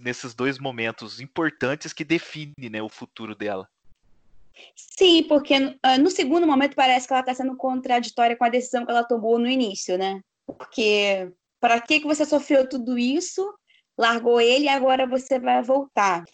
nesses 0.00 0.34
dois 0.34 0.58
momentos 0.58 1.20
importantes 1.20 1.92
que 1.92 2.04
definem 2.04 2.70
né, 2.70 2.82
o 2.82 2.88
futuro 2.88 3.34
dela? 3.34 3.68
Sim, 4.74 5.22
porque 5.24 5.54
uh, 5.56 6.00
no 6.00 6.10
segundo 6.10 6.46
momento 6.46 6.74
parece 6.74 7.06
que 7.06 7.12
ela 7.12 7.20
está 7.20 7.34
sendo 7.34 7.56
contraditória 7.56 8.36
com 8.36 8.44
a 8.44 8.48
decisão 8.48 8.84
que 8.84 8.90
ela 8.90 9.04
tomou 9.04 9.38
no 9.38 9.48
início, 9.48 9.96
né? 9.96 10.20
Porque 10.46 11.30
para 11.60 11.80
que, 11.80 12.00
que 12.00 12.06
você 12.06 12.24
sofreu 12.24 12.68
tudo 12.68 12.98
isso, 12.98 13.54
largou 13.96 14.40
ele 14.40 14.64
e 14.64 14.68
agora 14.68 15.06
você 15.06 15.38
vai 15.38 15.62
voltar? 15.62 16.24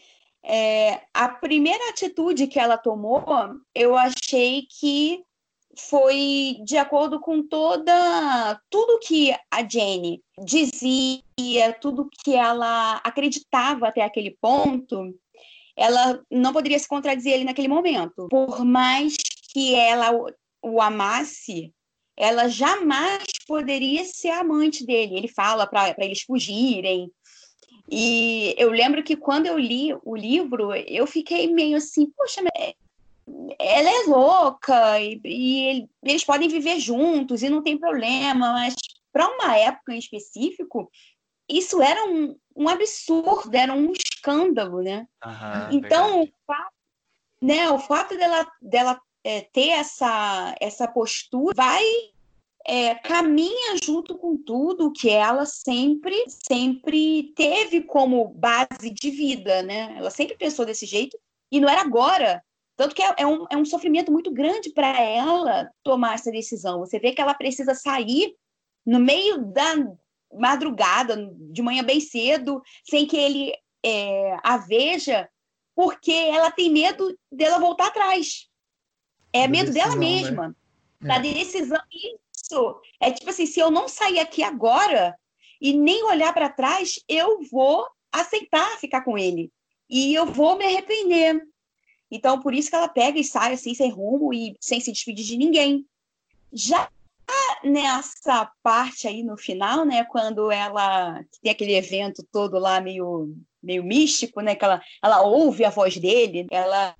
É, 0.42 1.00
a 1.12 1.28
primeira 1.28 1.90
atitude 1.90 2.46
que 2.46 2.58
ela 2.58 2.76
tomou, 2.76 3.24
eu 3.74 3.96
achei 3.96 4.66
que 4.70 5.24
foi 5.78 6.56
de 6.64 6.76
acordo 6.76 7.20
com 7.20 7.46
toda 7.46 8.60
tudo 8.70 9.00
que 9.00 9.34
a 9.50 9.68
Jenny 9.68 10.22
dizia, 10.44 11.72
tudo 11.80 12.08
que 12.24 12.34
ela 12.34 13.00
acreditava 13.04 13.88
até 13.88 14.02
aquele 14.02 14.36
ponto, 14.40 15.14
ela 15.76 16.20
não 16.30 16.52
poderia 16.52 16.78
se 16.78 16.88
contradizer 16.88 17.34
ele 17.34 17.44
naquele 17.44 17.68
momento. 17.68 18.28
Por 18.28 18.64
mais 18.64 19.16
que 19.52 19.74
ela 19.74 20.12
o, 20.12 20.30
o 20.62 20.80
amasse, 20.80 21.72
ela 22.16 22.48
jamais 22.48 23.24
poderia 23.46 24.04
ser 24.04 24.30
amante 24.30 24.86
dele. 24.86 25.16
Ele 25.16 25.28
fala 25.28 25.66
para 25.66 25.94
eles 25.98 26.22
fugirem. 26.22 27.10
E 27.90 28.54
eu 28.56 28.70
lembro 28.70 29.02
que 29.02 29.16
quando 29.16 29.46
eu 29.46 29.58
li 29.58 29.94
o 30.04 30.16
livro, 30.16 30.74
eu 30.74 31.06
fiquei 31.06 31.52
meio 31.52 31.76
assim, 31.76 32.10
poxa, 32.16 32.40
ela 33.58 33.88
é 33.88 34.06
louca 34.06 35.00
e, 35.00 35.20
e 35.24 35.88
eles 36.02 36.24
podem 36.24 36.48
viver 36.48 36.78
juntos 36.78 37.42
e 37.42 37.48
não 37.48 37.62
tem 37.62 37.78
problema, 37.78 38.52
mas 38.52 38.74
para 39.12 39.28
uma 39.28 39.56
época 39.56 39.94
em 39.94 39.98
específico, 39.98 40.90
isso 41.48 41.80
era 41.80 42.04
um, 42.04 42.36
um 42.56 42.68
absurdo, 42.68 43.54
era 43.54 43.72
um 43.72 43.92
escândalo, 43.92 44.82
né? 44.82 45.06
então, 45.70 46.22
o 46.22 46.28
fato, 46.46 46.74
né, 47.40 47.70
o 47.70 47.78
fato 47.78 48.16
dela, 48.16 48.46
dela 48.60 49.00
é, 49.22 49.40
ter 49.40 49.68
essa, 49.68 50.54
essa 50.60 50.88
postura 50.88 51.54
vai 51.56 51.84
é, 52.66 52.94
caminha 52.94 53.76
junto 53.82 54.16
com 54.16 54.36
tudo 54.36 54.92
que 54.92 55.10
ela 55.10 55.44
sempre 55.44 56.24
sempre 56.28 57.34
teve 57.36 57.82
como 57.82 58.28
base 58.28 58.90
de 58.90 59.10
vida, 59.10 59.62
né? 59.62 59.94
Ela 59.98 60.10
sempre 60.10 60.36
pensou 60.36 60.64
desse 60.64 60.86
jeito 60.86 61.18
e 61.50 61.60
não 61.60 61.68
era 61.68 61.82
agora. 61.82 62.42
Tanto 62.76 62.94
que 62.94 63.02
é, 63.02 63.14
é 63.18 63.26
um, 63.26 63.46
é 63.50 63.56
um 63.56 63.64
sofrimento 63.64 64.10
muito 64.10 64.32
grande 64.32 64.70
para 64.70 65.00
ela 65.00 65.70
tomar 65.82 66.14
essa 66.14 66.30
decisão. 66.30 66.80
Você 66.80 66.98
vê 66.98 67.12
que 67.12 67.20
ela 67.20 67.34
precisa 67.34 67.74
sair 67.74 68.34
no 68.84 68.98
meio 68.98 69.38
da 69.38 69.74
madrugada, 70.32 71.16
de 71.50 71.62
manhã 71.62 71.84
bem 71.84 72.00
cedo, 72.00 72.60
sem 72.88 73.06
que 73.06 73.16
ele 73.16 73.52
é, 73.84 74.36
a 74.42 74.56
veja, 74.56 75.28
porque 75.74 76.12
ela 76.12 76.50
tem 76.50 76.70
medo 76.70 77.16
dela 77.30 77.58
voltar 77.58 77.86
atrás. 77.86 78.48
É 79.32 79.42
da 79.42 79.48
medo 79.48 79.72
decisão, 79.72 79.90
dela 79.90 80.00
né? 80.00 80.06
mesma. 80.06 80.48
Né? 80.48 81.08
Da 81.08 81.16
é. 81.16 81.20
decisão. 81.20 81.80
Isso. 81.92 82.80
É 83.00 83.10
tipo 83.10 83.30
assim, 83.30 83.46
se 83.46 83.60
eu 83.60 83.70
não 83.70 83.88
sair 83.88 84.18
aqui 84.18 84.42
agora 84.42 85.16
e 85.60 85.72
nem 85.72 86.02
olhar 86.04 86.32
para 86.32 86.48
trás, 86.48 86.98
eu 87.08 87.42
vou 87.50 87.86
aceitar 88.12 88.78
ficar 88.78 89.02
com 89.02 89.16
ele. 89.16 89.52
E 89.88 90.14
eu 90.14 90.26
vou 90.26 90.56
me 90.56 90.64
arrepender. 90.64 91.40
Então, 92.10 92.40
por 92.40 92.54
isso 92.54 92.70
que 92.70 92.76
ela 92.76 92.88
pega 92.88 93.18
e 93.18 93.24
sai 93.24 93.54
assim, 93.54 93.74
sem 93.74 93.90
rumo 93.90 94.32
e 94.32 94.56
sem 94.60 94.80
se 94.80 94.92
despedir 94.92 95.24
de 95.24 95.36
ninguém. 95.36 95.86
Já 96.52 96.88
nessa 97.62 98.50
parte 98.62 99.08
aí 99.08 99.22
no 99.22 99.36
final, 99.36 99.84
né, 99.84 100.04
quando 100.04 100.50
ela 100.50 101.24
tem 101.40 101.50
aquele 101.50 101.74
evento 101.74 102.22
todo 102.30 102.58
lá 102.58 102.80
meio, 102.80 103.34
meio 103.62 103.82
místico, 103.82 104.40
né, 104.40 104.54
que 104.54 104.64
ela, 104.64 104.82
ela 105.02 105.22
ouve 105.22 105.64
a 105.64 105.70
voz 105.70 105.96
dele, 105.96 106.46
ela 106.50 106.94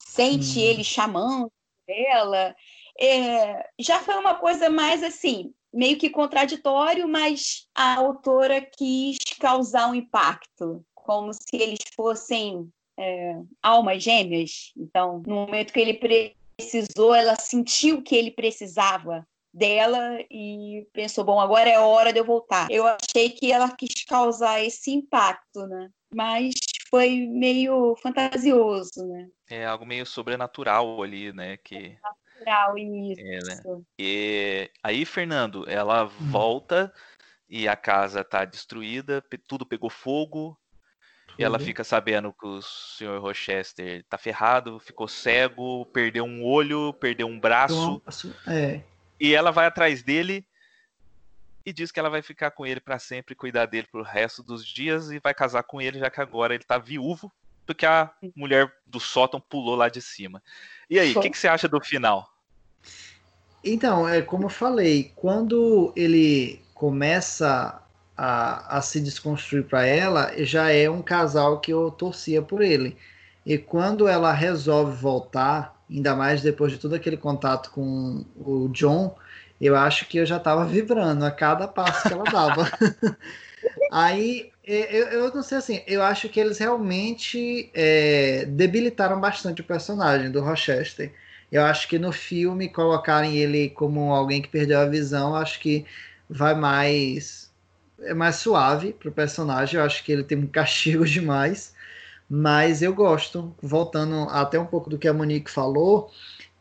sente 0.00 0.58
hum. 0.58 0.62
ele 0.62 0.84
chamando 0.84 1.50
ela, 1.88 2.54
é, 2.98 3.68
já 3.80 3.98
foi 3.98 4.14
uma 4.14 4.36
coisa 4.36 4.70
mais 4.70 5.02
assim, 5.02 5.52
meio 5.72 5.98
que 5.98 6.08
contraditório, 6.08 7.08
mas 7.08 7.66
a 7.74 7.96
autora 7.96 8.60
quis 8.60 9.18
causar 9.40 9.88
um 9.88 9.94
impacto, 9.94 10.84
como 10.94 11.32
se 11.32 11.56
eles 11.56 11.80
fossem 11.96 12.70
é, 13.00 13.40
almas 13.62 14.02
gêmeas. 14.02 14.72
Então, 14.76 15.22
no 15.26 15.34
momento 15.34 15.72
que 15.72 15.80
ele 15.80 15.94
precisou, 16.58 17.14
ela 17.14 17.34
sentiu 17.36 18.02
que 18.02 18.14
ele 18.14 18.30
precisava 18.30 19.26
dela 19.52 20.18
e 20.30 20.86
pensou, 20.92 21.24
bom, 21.24 21.40
agora 21.40 21.68
é 21.68 21.78
hora 21.78 22.12
de 22.12 22.20
eu 22.20 22.24
voltar. 22.24 22.70
Eu 22.70 22.86
achei 22.86 23.30
que 23.30 23.50
ela 23.50 23.74
quis 23.74 24.04
causar 24.04 24.62
esse 24.62 24.90
impacto, 24.90 25.66
né? 25.66 25.90
Mas 26.14 26.54
foi 26.88 27.26
meio 27.26 27.96
fantasioso, 27.96 29.06
né? 29.06 29.28
É 29.48 29.64
algo 29.64 29.86
meio 29.86 30.04
sobrenatural 30.04 31.02
ali, 31.02 31.32
né? 31.32 31.56
Que 31.56 31.96
natural 32.02 32.78
isso. 32.78 33.20
É, 33.20 33.38
né? 33.38 33.82
E 33.98 34.70
aí, 34.82 35.04
Fernando, 35.04 35.68
ela 35.68 36.04
hum. 36.04 36.30
volta 36.30 36.92
e 37.48 37.66
a 37.66 37.76
casa 37.76 38.22
tá 38.22 38.44
destruída, 38.44 39.24
tudo 39.48 39.66
pegou 39.66 39.90
fogo. 39.90 40.59
E 41.40 41.44
ela 41.44 41.58
fica 41.58 41.82
sabendo 41.82 42.34
que 42.34 42.46
o 42.46 42.60
Sr. 42.60 43.18
Rochester 43.18 44.04
tá 44.10 44.18
ferrado, 44.18 44.78
ficou 44.78 45.08
cego, 45.08 45.86
perdeu 45.86 46.22
um 46.24 46.44
olho, 46.44 46.92
perdeu 46.92 47.26
um 47.26 47.40
braço. 47.40 48.02
É. 48.46 48.82
E 49.18 49.34
ela 49.34 49.50
vai 49.50 49.64
atrás 49.64 50.02
dele 50.02 50.46
e 51.64 51.72
diz 51.72 51.90
que 51.90 51.98
ela 51.98 52.10
vai 52.10 52.20
ficar 52.20 52.50
com 52.50 52.66
ele 52.66 52.78
para 52.78 52.98
sempre, 52.98 53.34
cuidar 53.34 53.64
dele 53.64 53.88
pro 53.90 54.02
resto 54.02 54.42
dos 54.42 54.66
dias 54.66 55.10
e 55.10 55.18
vai 55.18 55.32
casar 55.32 55.62
com 55.62 55.80
ele, 55.80 55.98
já 55.98 56.10
que 56.10 56.20
agora 56.20 56.54
ele 56.54 56.64
tá 56.64 56.76
viúvo, 56.76 57.32
porque 57.64 57.86
a 57.86 58.10
mulher 58.36 58.70
do 58.86 59.00
sótão 59.00 59.40
pulou 59.40 59.74
lá 59.74 59.88
de 59.88 60.02
cima. 60.02 60.42
E 60.90 60.98
aí, 60.98 61.16
o 61.16 61.22
que, 61.22 61.30
que, 61.30 61.38
você 61.38 61.48
acha 61.48 61.66
do 61.66 61.80
final? 61.80 62.30
Então, 63.64 64.06
é 64.06 64.20
como 64.20 64.44
eu 64.44 64.50
falei, 64.50 65.10
quando 65.16 65.90
ele 65.96 66.62
começa 66.74 67.82
a, 68.22 68.76
a 68.76 68.82
se 68.82 69.00
desconstruir 69.00 69.64
para 69.64 69.86
ela, 69.86 70.30
já 70.44 70.70
é 70.70 70.90
um 70.90 71.00
casal 71.00 71.58
que 71.58 71.72
eu 71.72 71.90
torcia 71.90 72.42
por 72.42 72.60
ele. 72.60 72.94
E 73.46 73.56
quando 73.56 74.06
ela 74.06 74.30
resolve 74.30 74.94
voltar, 74.94 75.74
ainda 75.90 76.14
mais 76.14 76.42
depois 76.42 76.70
de 76.70 76.76
todo 76.76 76.94
aquele 76.94 77.16
contato 77.16 77.70
com 77.70 78.22
o 78.36 78.68
John, 78.74 79.16
eu 79.58 79.74
acho 79.74 80.06
que 80.06 80.18
eu 80.18 80.26
já 80.26 80.36
estava 80.36 80.66
vibrando 80.66 81.24
a 81.24 81.30
cada 81.30 81.66
passo 81.66 82.06
que 82.06 82.12
ela 82.12 82.24
dava. 82.24 82.70
Aí, 83.90 84.52
eu, 84.64 85.06
eu 85.06 85.34
não 85.34 85.42
sei 85.42 85.56
assim, 85.56 85.82
eu 85.86 86.02
acho 86.02 86.28
que 86.28 86.38
eles 86.38 86.58
realmente 86.58 87.70
é, 87.72 88.44
debilitaram 88.44 89.18
bastante 89.18 89.62
o 89.62 89.64
personagem 89.64 90.30
do 90.30 90.42
Rochester. 90.42 91.10
Eu 91.50 91.64
acho 91.64 91.88
que 91.88 91.98
no 91.98 92.12
filme 92.12 92.68
colocarem 92.68 93.38
ele 93.38 93.70
como 93.70 94.12
alguém 94.12 94.42
que 94.42 94.48
perdeu 94.48 94.78
a 94.78 94.84
visão, 94.84 95.34
acho 95.34 95.58
que 95.58 95.86
vai 96.28 96.54
mais 96.54 97.49
é 98.02 98.14
mais 98.14 98.36
suave 98.36 98.92
pro 98.92 99.12
personagem. 99.12 99.78
Eu 99.78 99.84
acho 99.84 100.04
que 100.04 100.12
ele 100.12 100.24
tem 100.24 100.38
um 100.38 100.46
castigo 100.46 101.04
demais. 101.06 101.74
Mas 102.28 102.80
eu 102.80 102.94
gosto, 102.94 103.52
voltando 103.60 104.28
até 104.30 104.58
um 104.58 104.66
pouco 104.66 104.88
do 104.88 104.98
que 104.98 105.08
a 105.08 105.12
Monique 105.12 105.50
falou, 105.50 106.12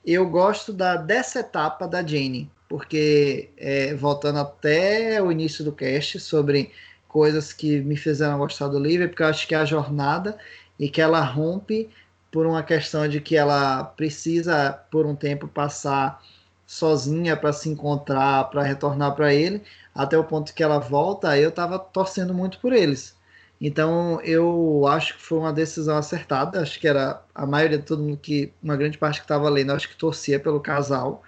eu 0.03 0.27
gosto 0.27 0.73
da, 0.73 0.95
dessa 0.95 1.41
etapa 1.41 1.87
da 1.87 2.05
Jane, 2.05 2.49
porque 2.67 3.51
é, 3.55 3.93
voltando 3.93 4.39
até 4.39 5.21
o 5.21 5.31
início 5.31 5.63
do 5.63 5.71
cast 5.71 6.19
sobre 6.19 6.71
coisas 7.07 7.53
que 7.53 7.81
me 7.81 7.95
fizeram 7.95 8.39
gostar 8.39 8.67
do 8.67 8.79
livro, 8.79 9.07
porque 9.09 9.21
eu 9.21 9.27
acho 9.27 9.47
que 9.47 9.53
é 9.53 9.59
a 9.59 9.65
jornada 9.65 10.37
e 10.79 10.89
que 10.89 11.01
ela 11.01 11.21
rompe 11.21 11.87
por 12.31 12.47
uma 12.47 12.63
questão 12.63 13.07
de 13.07 13.21
que 13.21 13.35
ela 13.35 13.83
precisa 13.83 14.71
por 14.89 15.05
um 15.05 15.15
tempo 15.15 15.47
passar 15.47 16.19
sozinha 16.69 17.35
para 17.35 17.51
se 17.51 17.67
encontrar, 17.67 18.47
para 18.51 18.61
retornar 18.61 19.15
para 19.15 19.33
ele, 19.33 19.63
até 19.93 20.15
o 20.15 20.23
ponto 20.23 20.53
que 20.53 20.61
ela 20.61 20.77
volta, 20.77 21.35
eu 21.35 21.49
estava 21.49 21.79
torcendo 21.79 22.31
muito 22.31 22.59
por 22.59 22.71
eles. 22.73 23.17
Então 23.59 24.21
eu 24.21 24.85
acho 24.87 25.15
que 25.17 25.23
foi 25.23 25.39
uma 25.39 25.51
decisão 25.51 25.97
acertada. 25.97 26.61
Acho 26.61 26.79
que 26.79 26.87
era 26.87 27.23
a 27.33 27.43
maioria 27.47 27.79
de 27.79 27.85
todo 27.85 28.03
mundo 28.03 28.17
que, 28.21 28.53
uma 28.61 28.77
grande 28.77 28.99
parte 28.99 29.19
que 29.19 29.25
estava 29.25 29.49
lendo, 29.49 29.73
acho 29.73 29.89
que 29.89 29.95
torcia 29.95 30.39
pelo 30.39 30.59
casal. 30.59 31.23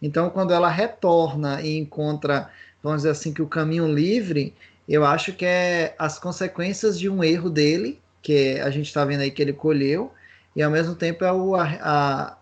Então 0.00 0.30
quando 0.30 0.52
ela 0.52 0.68
retorna 0.68 1.60
e 1.60 1.76
encontra, 1.76 2.48
vamos 2.80 2.98
dizer 2.98 3.10
assim, 3.10 3.32
que 3.34 3.42
o 3.42 3.48
caminho 3.48 3.92
livre, 3.92 4.54
eu 4.88 5.04
acho 5.04 5.32
que 5.32 5.44
é 5.44 5.96
as 5.98 6.20
consequências 6.20 6.96
de 7.00 7.08
um 7.08 7.24
erro 7.24 7.50
dele, 7.50 8.00
que 8.22 8.60
a 8.60 8.70
gente 8.70 8.86
está 8.86 9.04
vendo 9.04 9.22
aí 9.22 9.32
que 9.32 9.42
ele 9.42 9.52
colheu, 9.52 10.12
e 10.54 10.62
ao 10.62 10.70
mesmo 10.70 10.94
tempo 10.94 11.24
é 11.24 11.32
o, 11.32 11.56
a, 11.56 11.64
a 11.80 12.38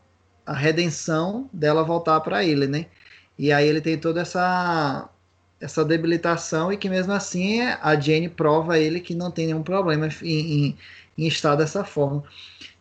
redenção 0.53 1.49
dela 1.53 1.83
voltar 1.83 2.21
para 2.21 2.45
ele, 2.45 2.67
né? 2.67 2.87
E 3.39 3.53
aí 3.53 3.67
ele 3.69 3.81
tem 3.81 3.99
toda 3.99 4.21
essa 4.21 5.09
essa 5.59 5.85
debilitação 5.85 6.71
e 6.71 6.77
que 6.77 6.89
mesmo 6.89 7.13
assim 7.15 7.63
a 7.63 7.99
Jane 7.99 8.29
prova 8.29 8.75
a 8.75 8.79
ele 8.79 9.01
que 9.01 9.15
não 9.15 9.31
tem 9.31 9.47
nenhum 9.47 9.63
problema 9.63 10.07
em, 10.23 10.69
em, 10.69 10.79
em 11.17 11.27
estar 11.27 11.57
dessa 11.57 11.83
forma. 11.83 12.23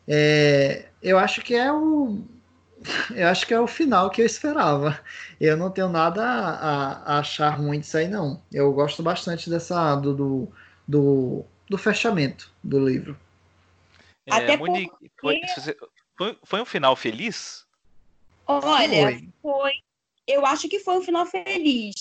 É, 0.07 0.85
eu 1.01 1.17
acho 1.17 1.41
que 1.41 1.55
é 1.55 1.71
o 1.71 2.19
eu 3.15 3.27
acho 3.27 3.47
que 3.47 3.53
é 3.53 3.59
o 3.59 3.67
final 3.67 4.09
que 4.09 4.21
eu 4.21 4.25
esperava. 4.25 4.99
Eu 5.39 5.57
não 5.57 5.71
tenho 5.71 5.89
nada 5.89 6.23
a, 6.23 7.15
a 7.15 7.19
achar 7.19 7.49
ruim 7.51 7.79
disso 7.79 7.97
aí, 7.97 8.07
não. 8.07 8.41
Eu 8.51 8.71
gosto 8.73 9.01
bastante 9.01 9.49
dessa 9.49 9.95
do, 9.95 10.13
do, 10.13 10.51
do, 10.87 11.45
do 11.69 11.77
fechamento 11.77 12.51
do 12.63 12.85
livro. 12.85 13.17
É, 14.27 14.35
Até 14.35 14.57
Monique, 14.57 15.11
porque... 15.19 15.41
Foi, 16.17 16.37
foi 16.43 16.61
um 16.61 16.65
final 16.65 16.95
feliz? 16.95 17.65
Olha, 18.47 19.03
foi. 19.03 19.29
foi. 19.41 19.71
Eu 20.27 20.45
acho 20.45 20.67
que 20.67 20.79
foi 20.79 20.97
um 20.97 21.01
final 21.01 21.25
feliz. 21.25 21.95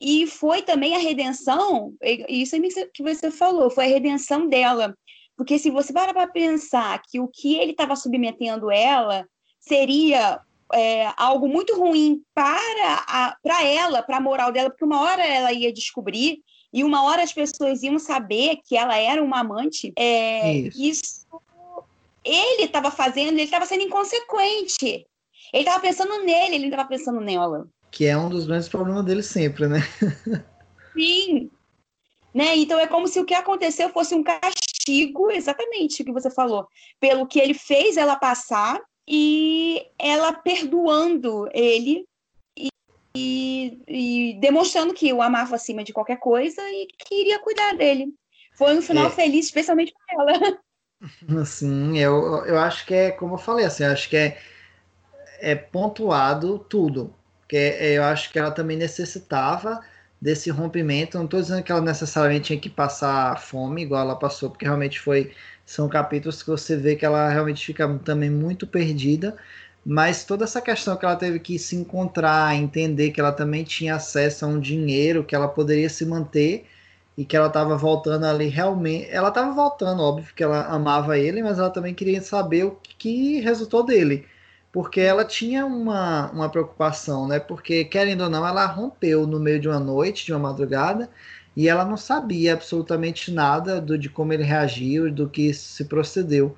E 0.00 0.26
foi 0.26 0.62
também 0.62 0.94
a 0.94 0.98
redenção, 0.98 1.94
isso 2.28 2.56
que 2.92 3.02
você 3.02 3.30
falou, 3.30 3.70
foi 3.70 3.84
a 3.84 3.88
redenção 3.88 4.48
dela. 4.48 4.96
Porque 5.36 5.58
se 5.58 5.70
você 5.70 5.92
para 5.92 6.12
para 6.12 6.26
pensar 6.26 7.00
que 7.02 7.20
o 7.20 7.28
que 7.28 7.56
ele 7.56 7.72
estava 7.72 7.96
submetendo 7.96 8.70
ela 8.70 9.26
seria 9.60 10.40
é, 10.72 11.12
algo 11.16 11.48
muito 11.48 11.76
ruim 11.76 12.22
para, 12.34 13.36
para 13.42 13.64
ela, 13.64 14.02
para 14.02 14.18
a 14.18 14.20
moral 14.20 14.52
dela, 14.52 14.70
porque 14.70 14.84
uma 14.84 15.00
hora 15.00 15.24
ela 15.24 15.52
ia 15.52 15.72
descobrir 15.72 16.40
e 16.72 16.82
uma 16.82 17.04
hora 17.04 17.22
as 17.22 17.32
pessoas 17.32 17.82
iam 17.82 17.98
saber 17.98 18.58
que 18.64 18.76
ela 18.76 18.96
era 18.96 19.22
uma 19.22 19.40
amante. 19.40 19.92
É, 19.96 20.54
isso. 20.54 20.82
isso. 20.82 21.23
Ele 22.24 22.64
estava 22.64 22.90
fazendo, 22.90 23.32
ele 23.32 23.42
estava 23.42 23.66
sendo 23.66 23.82
inconsequente. 23.82 25.06
Ele 25.52 25.62
estava 25.62 25.80
pensando 25.80 26.24
nele, 26.24 26.56
ele 26.56 26.66
estava 26.66 26.88
pensando 26.88 27.20
nela. 27.20 27.68
Que 27.90 28.06
é 28.06 28.16
um 28.16 28.28
dos 28.28 28.46
grandes 28.46 28.68
problemas 28.68 29.04
dele 29.04 29.22
sempre, 29.22 29.68
né? 29.68 29.80
Sim. 30.96 31.50
Né? 32.34 32.56
Então 32.56 32.78
é 32.80 32.86
como 32.86 33.06
se 33.06 33.20
o 33.20 33.24
que 33.24 33.34
aconteceu 33.34 33.88
fosse 33.90 34.14
um 34.14 34.22
castigo, 34.24 35.30
exatamente 35.30 36.02
o 36.02 36.04
que 36.04 36.12
você 36.12 36.30
falou, 36.30 36.66
pelo 36.98 37.26
que 37.26 37.38
ele 37.38 37.54
fez 37.54 37.96
ela 37.96 38.16
passar 38.16 38.80
e 39.06 39.86
ela 39.98 40.32
perdoando 40.32 41.48
ele 41.52 42.04
e, 42.58 42.68
e, 43.16 43.78
e, 43.86 44.40
demonstrando 44.40 44.94
que 44.94 45.12
o 45.12 45.22
amava 45.22 45.54
acima 45.54 45.84
de 45.84 45.92
qualquer 45.92 46.18
coisa 46.18 46.60
e 46.62 46.88
que 46.98 47.14
iria 47.14 47.38
cuidar 47.38 47.76
dele. 47.76 48.12
Foi 48.56 48.76
um 48.76 48.82
final 48.82 49.06
é. 49.06 49.10
feliz, 49.10 49.46
especialmente 49.46 49.92
para 49.92 50.22
ela. 50.22 50.58
Assim, 51.38 51.98
eu, 51.98 52.44
eu 52.46 52.58
acho 52.58 52.86
que 52.86 52.94
é, 52.94 53.10
como 53.10 53.34
eu 53.34 53.38
falei, 53.38 53.64
assim, 53.66 53.84
eu 53.84 53.90
acho 53.92 54.08
que 54.08 54.16
é, 54.16 54.38
é 55.40 55.54
pontuado 55.54 56.58
tudo. 56.58 57.14
Porque 57.40 57.56
eu 57.56 58.02
acho 58.04 58.32
que 58.32 58.38
ela 58.38 58.50
também 58.50 58.76
necessitava 58.76 59.80
desse 60.20 60.50
rompimento. 60.50 61.18
Não 61.18 61.24
estou 61.26 61.40
dizendo 61.40 61.62
que 61.62 61.70
ela 61.70 61.80
necessariamente 61.80 62.46
tinha 62.46 62.60
que 62.60 62.70
passar 62.70 63.38
fome, 63.40 63.82
igual 63.82 64.02
ela 64.02 64.16
passou, 64.18 64.50
porque 64.50 64.64
realmente 64.64 65.00
foi 65.00 65.32
são 65.66 65.88
capítulos 65.88 66.42
que 66.42 66.50
você 66.50 66.76
vê 66.76 66.94
que 66.96 67.06
ela 67.06 67.28
realmente 67.30 67.64
fica 67.64 67.88
também 68.04 68.30
muito 68.30 68.66
perdida, 68.66 69.34
mas 69.84 70.22
toda 70.24 70.44
essa 70.44 70.60
questão 70.60 70.94
que 70.96 71.04
ela 71.06 71.16
teve 71.16 71.38
que 71.40 71.58
se 71.58 71.74
encontrar, 71.76 72.54
entender 72.54 73.10
que 73.12 73.20
ela 73.20 73.32
também 73.32 73.64
tinha 73.64 73.94
acesso 73.94 74.44
a 74.44 74.48
um 74.48 74.60
dinheiro 74.60 75.24
que 75.24 75.34
ela 75.34 75.48
poderia 75.48 75.88
se 75.88 76.04
manter 76.04 76.66
e 77.16 77.24
que 77.24 77.36
ela 77.36 77.46
estava 77.48 77.76
voltando 77.76 78.24
ali 78.24 78.48
realmente. 78.48 79.08
Ela 79.10 79.28
estava 79.28 79.52
voltando, 79.52 80.02
óbvio 80.02 80.34
que 80.34 80.42
ela 80.42 80.66
amava 80.66 81.18
ele, 81.18 81.42
mas 81.42 81.58
ela 81.58 81.70
também 81.70 81.94
queria 81.94 82.20
saber 82.20 82.64
o 82.64 82.78
que 82.98 83.40
resultou 83.40 83.84
dele. 83.84 84.26
Porque 84.72 85.00
ela 85.00 85.24
tinha 85.24 85.64
uma, 85.64 86.30
uma 86.32 86.48
preocupação, 86.48 87.28
né? 87.28 87.38
Porque, 87.38 87.84
querendo 87.84 88.22
ou 88.24 88.30
não, 88.30 88.46
ela 88.46 88.66
rompeu 88.66 89.26
no 89.26 89.38
meio 89.38 89.60
de 89.60 89.68
uma 89.68 89.78
noite, 89.78 90.26
de 90.26 90.32
uma 90.32 90.40
madrugada, 90.50 91.08
e 91.56 91.68
ela 91.68 91.84
não 91.84 91.96
sabia 91.96 92.54
absolutamente 92.54 93.30
nada 93.30 93.80
do, 93.80 93.96
de 93.96 94.08
como 94.08 94.32
ele 94.32 94.42
reagiu, 94.42 95.12
do 95.12 95.28
que 95.28 95.54
se 95.54 95.84
procedeu. 95.84 96.56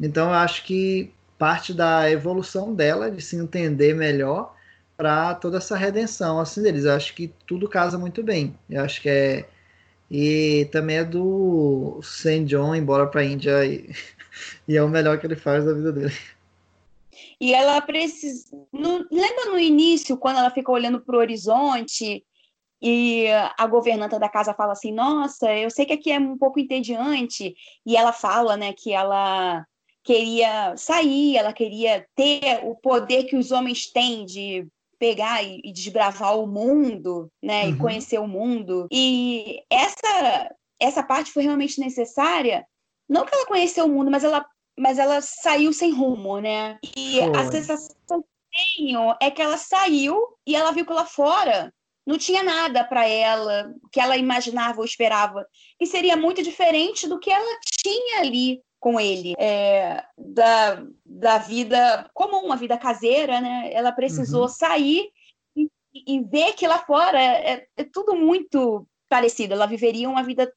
Então 0.00 0.28
eu 0.28 0.34
acho 0.34 0.64
que 0.64 1.12
parte 1.38 1.74
da 1.74 2.10
evolução 2.10 2.74
dela, 2.74 3.10
de 3.10 3.22
se 3.22 3.36
entender 3.36 3.94
melhor, 3.94 4.54
para 4.96 5.34
toda 5.34 5.58
essa 5.58 5.76
redenção 5.76 6.38
assim 6.38 6.62
deles. 6.62 6.84
Eu 6.84 6.92
acho 6.92 7.14
que 7.14 7.32
tudo 7.46 7.68
casa 7.68 7.98
muito 7.98 8.22
bem. 8.22 8.56
Eu 8.68 8.84
acho 8.84 9.00
que 9.00 9.08
é 9.08 9.48
e 10.10 10.68
também 10.72 10.96
é 10.96 11.04
do 11.04 12.00
Saint 12.02 12.48
John 12.48 12.74
embora 12.74 13.06
para 13.06 13.20
a 13.20 13.24
Índia 13.24 13.64
e, 13.64 13.90
e, 14.66 14.76
é 14.76 14.82
o 14.82 14.88
melhor 14.88 15.18
que 15.18 15.26
ele 15.26 15.36
faz 15.36 15.64
da 15.64 15.72
vida 15.72 15.92
dele. 15.92 16.14
E 17.40 17.54
ela 17.54 17.80
precisa. 17.80 18.46
No, 18.72 19.06
lembra 19.10 19.46
no 19.46 19.58
início, 19.58 20.16
quando 20.16 20.38
ela 20.38 20.50
fica 20.50 20.70
olhando 20.70 21.00
para 21.00 21.16
o 21.16 21.18
horizonte 21.18 22.24
e 22.82 23.26
a 23.56 23.66
governanta 23.66 24.18
da 24.18 24.28
casa 24.28 24.52
fala 24.52 24.72
assim: 24.72 24.92
Nossa, 24.92 25.54
eu 25.54 25.70
sei 25.70 25.86
que 25.86 25.92
aqui 25.92 26.10
é 26.10 26.18
um 26.18 26.36
pouco 26.36 26.58
entediante. 26.58 27.54
E 27.86 27.96
ela 27.96 28.12
fala 28.12 28.56
né, 28.56 28.72
que 28.72 28.92
ela 28.92 29.64
queria 30.02 30.76
sair, 30.76 31.36
ela 31.36 31.52
queria 31.52 32.06
ter 32.14 32.60
o 32.64 32.74
poder 32.74 33.24
que 33.24 33.36
os 33.36 33.52
homens 33.52 33.86
têm 33.86 34.24
de 34.24 34.66
pegar 35.00 35.42
e, 35.42 35.62
e 35.64 35.72
desbravar 35.72 36.38
o 36.38 36.46
mundo, 36.46 37.32
né, 37.42 37.64
uhum. 37.64 37.70
e 37.70 37.78
conhecer 37.78 38.20
o 38.20 38.28
mundo. 38.28 38.86
E 38.92 39.62
essa 39.70 40.54
essa 40.78 41.02
parte 41.02 41.32
foi 41.32 41.42
realmente 41.42 41.80
necessária. 41.80 42.64
Não 43.08 43.24
que 43.24 43.34
ela 43.34 43.46
conheceu 43.46 43.86
o 43.86 43.88
mundo, 43.88 44.10
mas 44.10 44.22
ela 44.22 44.46
mas 44.78 44.98
ela 44.98 45.20
saiu 45.20 45.72
sem 45.72 45.90
rumo, 45.90 46.38
né? 46.38 46.78
E 46.96 47.18
foi. 47.18 47.36
a 47.36 47.50
sensação 47.50 47.96
que 48.06 48.14
eu 48.14 48.24
tenho 48.76 49.16
é 49.20 49.30
que 49.30 49.42
ela 49.42 49.56
saiu 49.56 50.18
e 50.46 50.54
ela 50.54 50.70
viu 50.70 50.86
que 50.86 50.92
lá 50.92 51.04
fora 51.04 51.72
não 52.06 52.16
tinha 52.16 52.42
nada 52.42 52.82
para 52.84 53.06
ela 53.06 53.72
que 53.92 54.00
ela 54.00 54.16
imaginava 54.16 54.78
ou 54.78 54.84
esperava, 54.84 55.46
e 55.80 55.86
seria 55.86 56.16
muito 56.16 56.42
diferente 56.42 57.06
do 57.06 57.18
que 57.18 57.30
ela 57.30 57.58
tinha 57.82 58.20
ali 58.20 58.62
com 58.80 58.98
ele, 58.98 59.34
é, 59.38 60.02
da, 60.16 60.82
da 61.04 61.38
vida 61.38 62.08
comum, 62.14 62.46
uma 62.46 62.56
vida 62.56 62.78
caseira, 62.78 63.38
né? 63.38 63.70
Ela 63.72 63.92
precisou 63.92 64.42
uhum. 64.42 64.48
sair 64.48 65.10
e, 65.54 65.68
e, 65.94 66.20
ver 66.24 66.54
que 66.54 66.66
lá 66.66 66.78
fora 66.78 67.20
é, 67.20 67.66
é, 67.76 67.84
tudo 67.84 68.16
muito 68.16 68.86
parecido. 69.06 69.52
Ela 69.52 69.66
viveria 69.66 70.08
uma 70.08 70.22
vida 70.22 70.50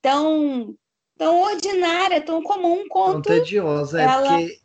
tão 0.00 0.74
tão 1.18 1.42
ordinária, 1.42 2.20
tão 2.20 2.42
comum 2.42 2.88
quanto 2.88 3.22
tão 3.22 3.38
tediosa, 3.38 4.00
é 4.00 4.04
ela... 4.04 4.40
é 4.40 4.46
porque 4.46 4.60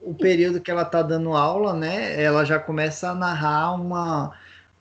o 0.00 0.14
período 0.14 0.60
que 0.60 0.70
ela 0.70 0.82
está 0.82 1.02
dando 1.02 1.34
aula, 1.34 1.74
né? 1.74 2.22
Ela 2.22 2.44
já 2.44 2.58
começa 2.58 3.10
a 3.10 3.14
narrar 3.14 3.74
uma 3.74 4.32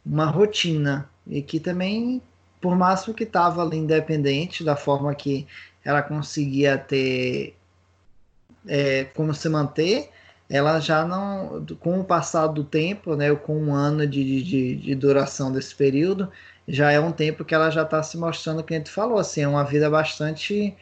uma 0.06 0.28
rotina 0.28 1.10
e 1.28 1.42
que 1.42 1.60
também, 1.60 2.22
por 2.62 2.76
máximo 2.76 3.16
que 3.16 3.24
estava 3.24 3.64
ali 3.64 3.78
independente 3.78 4.64
da 4.64 4.76
forma 4.76 5.14
que 5.16 5.48
ela 5.84 6.02
conseguia 6.02 6.78
ter 6.78 7.56
é, 8.68 9.06
como 9.06 9.34
se 9.34 9.48
manter, 9.50 10.10
ela 10.50 10.80
já 10.80 11.06
não, 11.06 11.66
com 11.80 12.00
o 12.00 12.04
passar 12.04 12.48
do 12.48 12.64
tempo, 12.64 13.16
né, 13.16 13.34
com 13.36 13.58
um 13.58 13.74
ano 13.74 14.06
de, 14.06 14.44
de, 14.44 14.76
de 14.76 14.96
duração 14.96 15.52
desse 15.52 15.74
período, 15.76 16.32
já 16.68 16.92
é 16.92 17.00
um 17.00 17.12
tempo 17.12 17.44
que 17.44 17.54
ela 17.54 17.70
já 17.70 17.84
está 17.84 18.02
se 18.04 18.18
mostrando, 18.18 18.64
que 18.64 18.74
a 18.74 18.78
gente 18.78 18.90
falou, 18.90 19.18
assim, 19.18 19.42
é 19.42 19.48
uma 19.48 19.64
vida 19.64 19.90
bastante 19.90 20.76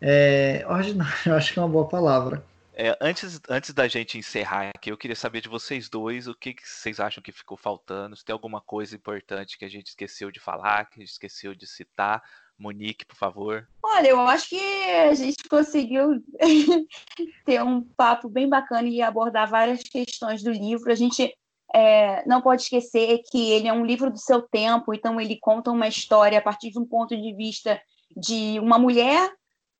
é, 0.00 0.64
ordinária, 0.68 1.34
acho 1.34 1.52
que 1.52 1.58
é 1.58 1.62
uma 1.62 1.68
boa 1.68 1.88
palavra. 1.88 2.44
É, 2.80 2.96
antes, 3.00 3.40
antes 3.48 3.74
da 3.74 3.88
gente 3.88 4.16
encerrar 4.16 4.70
aqui, 4.72 4.92
eu 4.92 4.96
queria 4.96 5.16
saber 5.16 5.40
de 5.40 5.48
vocês 5.48 5.88
dois 5.88 6.28
o 6.28 6.34
que, 6.34 6.54
que, 6.54 6.62
vocês 6.64 7.00
acham 7.00 7.20
que 7.20 7.32
ficou 7.32 7.56
faltando, 7.56 8.14
se 8.14 8.24
tem 8.24 8.32
alguma 8.32 8.60
coisa 8.60 8.94
importante 8.94 9.58
que 9.58 9.64
a 9.64 9.68
gente 9.68 9.88
esqueceu 9.88 10.30
de 10.30 10.38
falar, 10.38 10.84
que 10.84 11.00
a 11.00 11.00
gente 11.00 11.10
esqueceu 11.10 11.56
de 11.56 11.66
citar. 11.66 12.22
Monique, 12.58 13.06
por 13.06 13.16
favor. 13.16 13.68
Olha, 13.82 14.08
eu 14.08 14.20
acho 14.20 14.48
que 14.48 14.60
a 14.60 15.14
gente 15.14 15.48
conseguiu 15.48 16.22
ter 17.46 17.62
um 17.62 17.82
papo 17.96 18.28
bem 18.28 18.48
bacana 18.48 18.88
e 18.88 19.00
abordar 19.00 19.48
várias 19.48 19.82
questões 19.82 20.42
do 20.42 20.50
livro. 20.50 20.90
A 20.90 20.94
gente 20.94 21.32
é, 21.74 22.26
não 22.26 22.42
pode 22.42 22.62
esquecer 22.62 23.20
que 23.30 23.52
ele 23.52 23.68
é 23.68 23.72
um 23.72 23.86
livro 23.86 24.10
do 24.10 24.18
seu 24.18 24.42
tempo, 24.42 24.92
então 24.92 25.20
ele 25.20 25.38
conta 25.40 25.70
uma 25.70 25.86
história 25.86 26.38
a 26.38 26.42
partir 26.42 26.70
de 26.70 26.78
um 26.78 26.84
ponto 26.84 27.16
de 27.16 27.34
vista 27.34 27.80
de 28.16 28.58
uma 28.58 28.78
mulher 28.78 29.32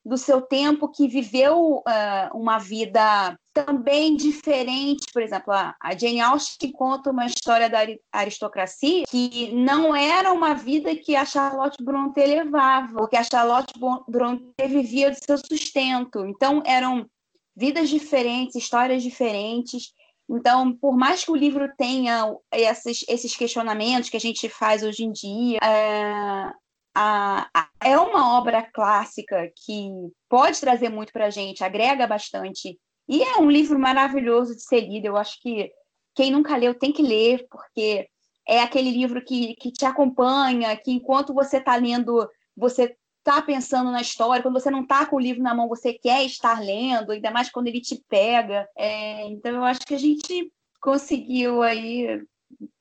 do 0.04 0.16
seu 0.16 0.40
tempo 0.40 0.90
que 0.90 1.08
viveu 1.08 1.78
uh, 1.78 2.34
uma 2.34 2.58
vida 2.58 3.36
também 3.64 4.16
diferente. 4.16 5.06
Por 5.12 5.22
exemplo, 5.22 5.52
a 5.52 5.74
Jane 5.98 6.20
Austen 6.20 6.70
conta 6.72 7.10
uma 7.10 7.26
história 7.26 7.68
da 7.68 7.80
aristocracia 8.12 9.04
que 9.08 9.52
não 9.52 9.94
era 9.94 10.32
uma 10.32 10.54
vida 10.54 10.94
que 10.94 11.16
a 11.16 11.24
Charlotte 11.24 11.82
Brontë 11.82 12.24
levava, 12.26 12.94
porque 12.96 13.16
a 13.16 13.24
Charlotte 13.24 13.72
Brontë 14.08 14.68
vivia 14.68 15.10
do 15.10 15.16
seu 15.24 15.38
sustento. 15.38 16.24
Então, 16.26 16.62
eram 16.64 17.08
vidas 17.56 17.88
diferentes, 17.88 18.54
histórias 18.54 19.02
diferentes. 19.02 19.92
Então, 20.30 20.72
por 20.72 20.96
mais 20.96 21.24
que 21.24 21.32
o 21.32 21.36
livro 21.36 21.68
tenha 21.76 22.32
esses, 22.52 23.04
esses 23.08 23.34
questionamentos 23.34 24.10
que 24.10 24.16
a 24.16 24.20
gente 24.20 24.48
faz 24.48 24.82
hoje 24.82 25.04
em 25.04 25.10
dia, 25.10 25.58
é, 25.62 26.52
a, 26.94 27.48
a, 27.54 27.68
é 27.82 27.98
uma 27.98 28.36
obra 28.38 28.62
clássica 28.62 29.50
que 29.64 29.88
pode 30.28 30.60
trazer 30.60 30.88
muito 30.88 31.12
para 31.12 31.26
a 31.26 31.30
gente, 31.30 31.64
agrega 31.64 32.06
bastante. 32.06 32.78
E 33.08 33.22
é 33.22 33.38
um 33.38 33.50
livro 33.50 33.78
maravilhoso 33.78 34.54
de 34.54 34.62
ser 34.62 34.80
lido. 34.80 35.06
Eu 35.06 35.16
acho 35.16 35.40
que 35.40 35.72
quem 36.14 36.30
nunca 36.30 36.56
leu 36.56 36.74
tem 36.74 36.92
que 36.92 37.02
ler, 37.02 37.46
porque 37.50 38.08
é 38.46 38.60
aquele 38.60 38.90
livro 38.90 39.24
que, 39.24 39.54
que 39.56 39.72
te 39.72 39.84
acompanha, 39.84 40.76
que 40.76 40.90
enquanto 40.90 41.32
você 41.32 41.58
está 41.58 41.76
lendo, 41.76 42.28
você 42.56 42.96
está 43.18 43.42
pensando 43.42 43.90
na 43.90 44.00
história, 44.00 44.42
quando 44.42 44.58
você 44.58 44.70
não 44.70 44.82
está 44.82 45.06
com 45.06 45.16
o 45.16 45.20
livro 45.20 45.42
na 45.42 45.54
mão, 45.54 45.68
você 45.68 45.92
quer 45.92 46.24
estar 46.24 46.60
lendo, 46.60 47.12
ainda 47.12 47.30
mais 47.30 47.50
quando 47.50 47.68
ele 47.68 47.80
te 47.80 48.02
pega. 48.08 48.68
É, 48.76 49.26
então, 49.26 49.52
eu 49.54 49.64
acho 49.64 49.80
que 49.80 49.94
a 49.94 49.98
gente 49.98 50.52
conseguiu 50.80 51.62
aí 51.62 52.22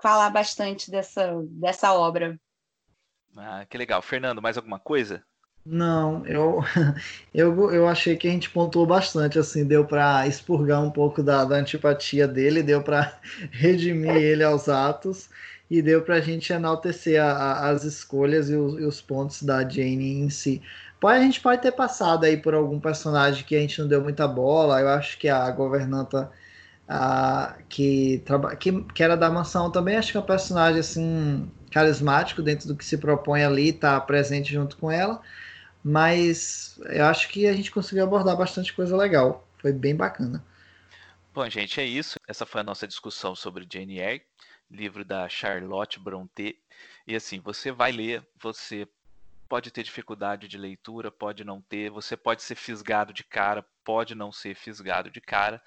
falar 0.01 0.29
bastante 0.29 0.89
dessa, 0.89 1.35
dessa 1.49 1.93
obra. 1.93 2.39
Ah, 3.35 3.65
que 3.69 3.77
legal. 3.77 4.01
Fernando, 4.01 4.41
mais 4.41 4.57
alguma 4.57 4.79
coisa? 4.79 5.23
Não, 5.69 6.25
eu, 6.25 6.63
eu, 7.33 7.71
eu 7.73 7.87
achei 7.89 8.15
que 8.15 8.25
a 8.27 8.31
gente 8.31 8.49
pontuou 8.49 8.85
bastante, 8.85 9.37
assim, 9.37 9.65
deu 9.65 9.83
para 9.85 10.25
expurgar 10.25 10.81
um 10.81 10.89
pouco 10.89 11.21
da, 11.21 11.43
da 11.43 11.57
antipatia 11.57 12.25
dele, 12.25 12.63
deu 12.63 12.81
para 12.81 13.19
redimir 13.51 14.15
ele 14.15 14.43
aos 14.45 14.69
atos 14.69 15.29
e 15.69 15.81
deu 15.81 16.01
para 16.01 16.15
a 16.15 16.21
gente 16.21 16.53
enaltecer 16.53 17.21
a, 17.21 17.33
a, 17.33 17.69
as 17.69 17.83
escolhas 17.83 18.49
e 18.49 18.55
os, 18.55 18.79
e 18.79 18.85
os, 18.85 19.01
pontos 19.01 19.43
da 19.43 19.67
Jane 19.67 20.21
em 20.21 20.29
si. 20.29 20.61
Pode, 21.01 21.19
a 21.19 21.21
gente 21.21 21.41
pode 21.41 21.61
ter 21.61 21.73
passado 21.73 22.23
aí 22.23 22.37
por 22.37 22.53
algum 22.53 22.79
personagem 22.79 23.43
que 23.43 23.55
a 23.55 23.59
gente 23.59 23.81
não 23.81 23.89
deu 23.89 24.01
muita 24.01 24.25
bola, 24.25 24.79
eu 24.79 24.87
acho 24.87 25.17
que 25.19 25.27
a 25.27 25.51
governanta 25.51 26.31
a, 26.87 27.57
que, 27.67 28.23
que, 28.59 28.83
que 28.93 29.03
era 29.03 29.17
da 29.17 29.29
mansão 29.29 29.69
também, 29.69 29.97
acho 29.97 30.11
que 30.13 30.17
é 30.17 30.21
um 30.21 30.25
personagem 30.25 30.79
assim 30.79 31.51
carismático 31.71 32.41
dentro 32.41 32.69
do 32.69 32.75
que 32.75 32.85
se 32.85 32.97
propõe 32.97 33.43
ali, 33.43 33.73
tá 33.73 33.99
presente 33.99 34.53
junto 34.53 34.77
com 34.77 34.89
ela 34.89 35.21
mas 35.87 36.77
eu 36.87 37.05
acho 37.05 37.29
que 37.29 37.47
a 37.47 37.53
gente 37.53 37.71
conseguiu 37.71 38.03
abordar 38.03 38.35
bastante 38.35 38.73
coisa 38.73 38.97
legal. 38.97 39.47
Foi 39.57 39.71
bem 39.71 39.95
bacana. 39.95 40.43
Bom, 41.33 41.49
gente, 41.49 41.79
é 41.79 41.85
isso. 41.85 42.19
Essa 42.27 42.45
foi 42.45 42.59
a 42.59 42.63
nossa 42.63 42.85
discussão 42.85 43.33
sobre 43.33 43.65
Jane 43.71 43.97
Eyre, 43.97 44.21
livro 44.69 45.05
da 45.05 45.29
Charlotte 45.29 45.97
Brontë. 45.97 46.59
E 47.07 47.15
assim, 47.15 47.39
você 47.39 47.71
vai 47.71 47.93
ler, 47.93 48.21
você 48.37 48.85
pode 49.47 49.71
ter 49.71 49.81
dificuldade 49.81 50.49
de 50.49 50.57
leitura, 50.57 51.09
pode 51.09 51.45
não 51.45 51.61
ter, 51.61 51.89
você 51.89 52.17
pode 52.17 52.43
ser 52.43 52.55
fisgado 52.55 53.13
de 53.13 53.23
cara, 53.23 53.65
pode 53.85 54.13
não 54.13 54.29
ser 54.29 54.55
fisgado 54.55 55.09
de 55.09 55.21
cara, 55.21 55.61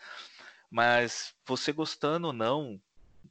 mas 0.71 1.33
você 1.47 1.73
gostando 1.73 2.27
ou 2.27 2.33
não 2.35 2.79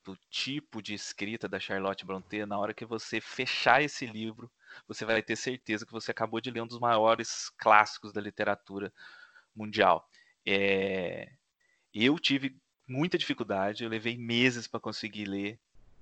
do 0.03 0.17
tipo 0.31 0.81
de 0.81 0.95
escrita 0.95 1.47
da 1.47 1.59
Charlotte 1.59 2.03
Brontë, 2.03 2.47
na 2.47 2.57
hora 2.57 2.73
que 2.73 2.83
você 2.83 3.21
fechar 3.21 3.83
esse 3.83 4.07
livro, 4.07 4.49
você 4.87 5.05
vai 5.05 5.21
ter 5.21 5.35
certeza 5.35 5.85
que 5.85 5.91
você 5.91 6.11
acabou 6.11 6.39
de 6.41 6.51
ler 6.51 6.61
um 6.61 6.67
dos 6.67 6.79
maiores 6.79 7.49
clássicos 7.57 8.11
da 8.11 8.21
literatura 8.21 8.93
mundial. 9.55 10.07
É... 10.45 11.31
Eu 11.93 12.17
tive 12.19 12.55
muita 12.87 13.17
dificuldade, 13.17 13.83
eu 13.83 13.89
levei 13.89 14.17
meses 14.17 14.67
para 14.67 14.79
conseguir 14.79 15.25
ler, 15.25 15.59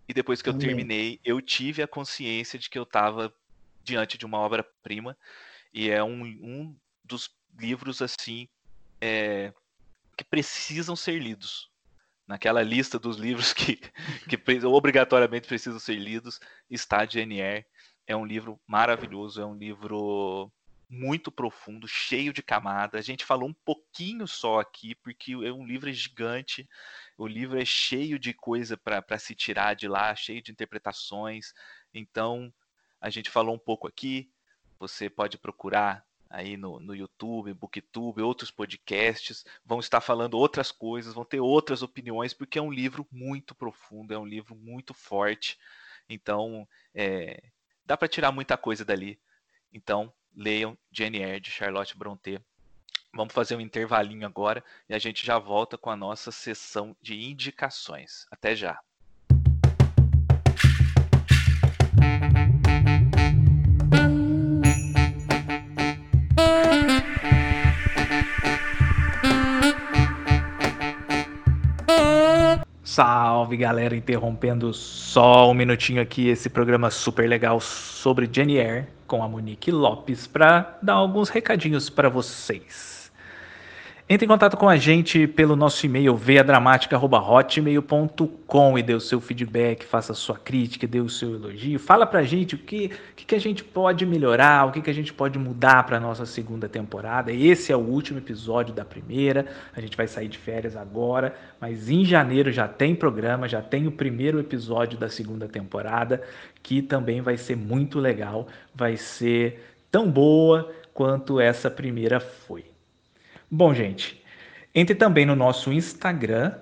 e 0.08 0.14
depois 0.14 0.42
que 0.42 0.50
eu 0.50 0.58
terminei, 0.58 1.20
eu 1.24 1.42
tive 1.42 1.84
a 1.84 1.88
consciência 1.88 2.58
de 2.58 2.70
que 2.70 2.80
eu 2.80 2.84
estava 2.84 3.34
diante 3.84 4.18
de 4.18 4.26
uma 4.26 4.38
obra-prima, 4.38 5.18
e 5.74 5.90
é 5.90 6.02
um, 6.04 6.24
um 6.24 6.76
dos 7.04 7.30
livros 7.60 8.02
assim 8.02 8.48
é... 9.02 9.54
que 10.16 10.24
precisam 10.24 10.96
ser 10.96 11.20
lidos. 11.20 11.70
Naquela 12.26 12.62
lista 12.62 13.00
dos 13.00 13.18
livros 13.18 13.52
que, 13.54 13.78
que 13.78 14.66
obrigatoriamente 14.66 15.48
precisam 15.48 15.80
ser 15.80 15.96
lidos 15.96 16.40
está 16.70 17.06
Jane 17.06 17.40
Eyre. 17.40 17.66
É 18.08 18.16
um 18.16 18.26
livro 18.26 18.60
maravilhoso, 18.66 19.42
é 19.42 19.46
um 19.46 19.56
livro 19.56 20.52
muito 20.90 21.32
profundo, 21.32 21.88
cheio 21.88 22.32
de 22.32 22.42
camadas. 22.42 23.00
A 23.00 23.04
gente 23.04 23.26
falou 23.26 23.50
um 23.50 23.54
pouquinho 23.54 24.26
só 24.26 24.60
aqui, 24.60 24.96
porque 24.96 25.34
é 25.34 25.52
um 25.52 25.66
livro 25.66 25.92
gigante, 25.92 26.68
o 27.18 27.28
livro 27.28 27.60
é 27.60 27.66
cheio 27.66 28.18
de 28.18 28.34
coisa 28.34 28.78
para 28.78 29.20
se 29.20 29.36
tirar 29.36 29.76
de 29.76 29.88
lá, 29.88 30.16
cheio 30.16 30.42
de 30.42 30.52
interpretações. 30.52 31.54
Então, 31.94 32.54
a 33.02 33.10
gente 33.10 33.30
falou 33.30 33.54
um 33.54 33.60
pouco 33.60 33.88
aqui. 33.88 34.32
Você 34.80 35.10
pode 35.10 35.38
procurar 35.38 36.06
aí 36.30 36.58
no, 36.58 36.80
no 36.80 36.96
YouTube, 36.96 37.54
Booktube, 37.54 38.22
outros 38.22 38.52
podcasts, 38.52 39.46
vão 39.66 39.80
estar 39.80 40.02
falando 40.02 40.36
outras 40.36 40.72
coisas, 40.72 41.14
vão 41.14 41.26
ter 41.26 41.40
outras 41.40 41.82
opiniões, 41.82 42.34
porque 42.34 42.60
é 42.60 42.62
um 42.62 42.72
livro 42.72 43.08
muito 43.12 43.56
profundo, 43.56 44.14
é 44.14 44.18
um 44.18 44.26
livro 44.26 44.56
muito 44.56 44.94
forte. 44.94 45.58
Então, 46.10 46.68
é, 46.94 47.42
dá 47.88 47.98
para 47.98 48.08
tirar 48.08 48.32
muita 48.32 48.58
coisa 48.58 48.84
dali. 48.84 49.18
Então, 49.74 50.14
leiam 50.36 50.78
Jane 50.92 51.20
Eyre 51.20 51.40
de 51.40 51.50
Charlotte 51.50 51.98
Brontë. 51.98 52.40
Vamos 53.14 53.34
fazer 53.34 53.56
um 53.56 53.62
intervalinho 53.62 54.28
agora 54.28 54.64
e 54.90 54.94
a 54.94 55.00
gente 55.00 55.26
já 55.26 55.40
volta 55.40 55.78
com 55.78 55.90
a 55.90 55.96
nossa 55.96 56.32
sessão 56.32 56.96
de 57.02 57.16
indicações. 57.16 58.28
Até 58.30 58.56
já. 58.56 58.80
Salve 72.98 73.56
galera, 73.58 73.96
interrompendo 73.96 74.74
só 74.74 75.52
um 75.52 75.54
minutinho 75.54 76.02
aqui 76.02 76.30
esse 76.30 76.50
programa 76.50 76.90
super 76.90 77.30
legal 77.30 77.60
sobre 77.60 78.28
Jenny 78.32 78.58
Eyre 78.58 78.88
com 79.06 79.22
a 79.22 79.28
Monique 79.28 79.70
Lopes 79.70 80.26
para 80.26 80.80
dar 80.82 80.94
alguns 80.94 81.30
recadinhos 81.30 81.92
para 81.92 82.10
vocês. 82.10 82.97
Entre 84.10 84.24
em 84.24 84.28
contato 84.30 84.56
com 84.56 84.70
a 84.70 84.78
gente 84.78 85.28
pelo 85.28 85.54
nosso 85.54 85.86
e-mail 85.86 86.16
veiadramática.hotmail.com 86.16 88.78
e 88.78 88.82
dê 88.82 88.94
o 88.94 89.02
seu 89.02 89.20
feedback, 89.20 89.84
faça 89.84 90.14
a 90.14 90.16
sua 90.16 90.38
crítica, 90.38 90.88
dê 90.88 91.02
o 91.02 91.10
seu 91.10 91.36
elogio. 91.36 91.78
Fala 91.78 92.06
pra 92.06 92.24
gente 92.24 92.56
o 92.56 92.58
que, 92.58 92.90
o 93.12 93.16
que 93.18 93.36
a 93.36 93.40
gente 93.40 93.66
pode 93.66 94.06
melhorar, 94.06 94.66
o 94.66 94.72
que, 94.72 94.82
que 94.82 94.90
a 94.90 94.94
gente 94.94 95.14
pode 95.14 95.38
mudar 95.38 95.86
para 95.86 96.00
nossa 96.00 96.26
segunda 96.26 96.70
temporada. 96.70 97.34
Esse 97.34 97.74
é 97.74 97.76
o 97.76 97.82
último 97.82 98.20
episódio 98.20 98.74
da 98.74 98.86
primeira. 98.86 99.46
A 99.76 99.82
gente 99.82 99.98
vai 99.98 100.08
sair 100.08 100.30
de 100.30 100.38
férias 100.38 100.78
agora, 100.78 101.36
mas 101.60 101.90
em 101.90 102.06
janeiro 102.06 102.50
já 102.50 102.66
tem 102.66 102.96
programa, 102.96 103.46
já 103.46 103.62
tem 103.62 103.88
o 103.88 103.92
primeiro 103.92 104.40
episódio 104.40 104.98
da 104.98 105.10
segunda 105.10 105.50
temporada, 105.50 106.24
que 106.64 106.82
também 106.82 107.20
vai 107.20 107.36
ser 107.36 107.58
muito 107.58 108.00
legal, 108.00 108.48
vai 108.74 108.96
ser 108.96 109.62
tão 109.92 110.10
boa 110.10 110.72
quanto 110.94 111.42
essa 111.42 111.70
primeira 111.70 112.22
foi. 112.22 112.77
Bom, 113.50 113.74
gente, 113.74 114.22
entre 114.76 114.94
também 114.94 115.26
no 115.26 115.36
nosso 115.36 115.72
Instagram, 115.72 116.54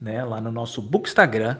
né, 0.00 0.22
lá 0.22 0.40
no 0.40 0.52
nosso 0.52 0.82
Bookstagram, 0.82 1.58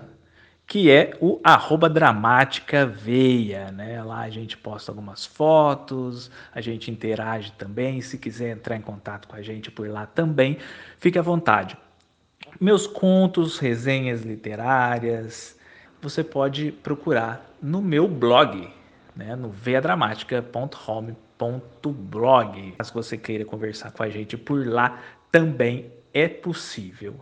que 0.66 0.90
é 0.90 1.16
o 1.20 1.40
arroba 1.42 1.88
dramática 1.88 2.84
veia, 2.84 3.70
né? 3.70 4.02
Lá 4.02 4.20
a 4.22 4.30
gente 4.30 4.56
posta 4.56 4.90
algumas 4.90 5.24
fotos, 5.24 6.30
a 6.52 6.60
gente 6.60 6.90
interage 6.90 7.52
também. 7.52 8.00
Se 8.00 8.18
quiser 8.18 8.50
entrar 8.50 8.76
em 8.76 8.80
contato 8.80 9.28
com 9.28 9.36
a 9.36 9.42
gente 9.42 9.70
por 9.70 9.88
lá 9.88 10.06
também, 10.06 10.58
fique 10.98 11.18
à 11.18 11.22
vontade. 11.22 11.78
Meus 12.60 12.86
contos, 12.86 13.58
resenhas 13.58 14.22
literárias, 14.22 15.56
você 16.02 16.24
pode 16.24 16.72
procurar 16.72 17.48
no 17.62 17.80
meu 17.80 18.08
blog, 18.08 18.68
né? 19.14 19.36
No 19.36 19.50
veiadramática.home.com 19.50 21.25
blog. 21.92 22.74
Se 22.82 22.92
você 22.92 23.16
queira 23.16 23.44
conversar 23.44 23.90
com 23.92 24.02
a 24.02 24.08
gente 24.08 24.36
por 24.36 24.66
lá, 24.66 25.00
também 25.30 25.92
é 26.12 26.28
possível. 26.28 27.20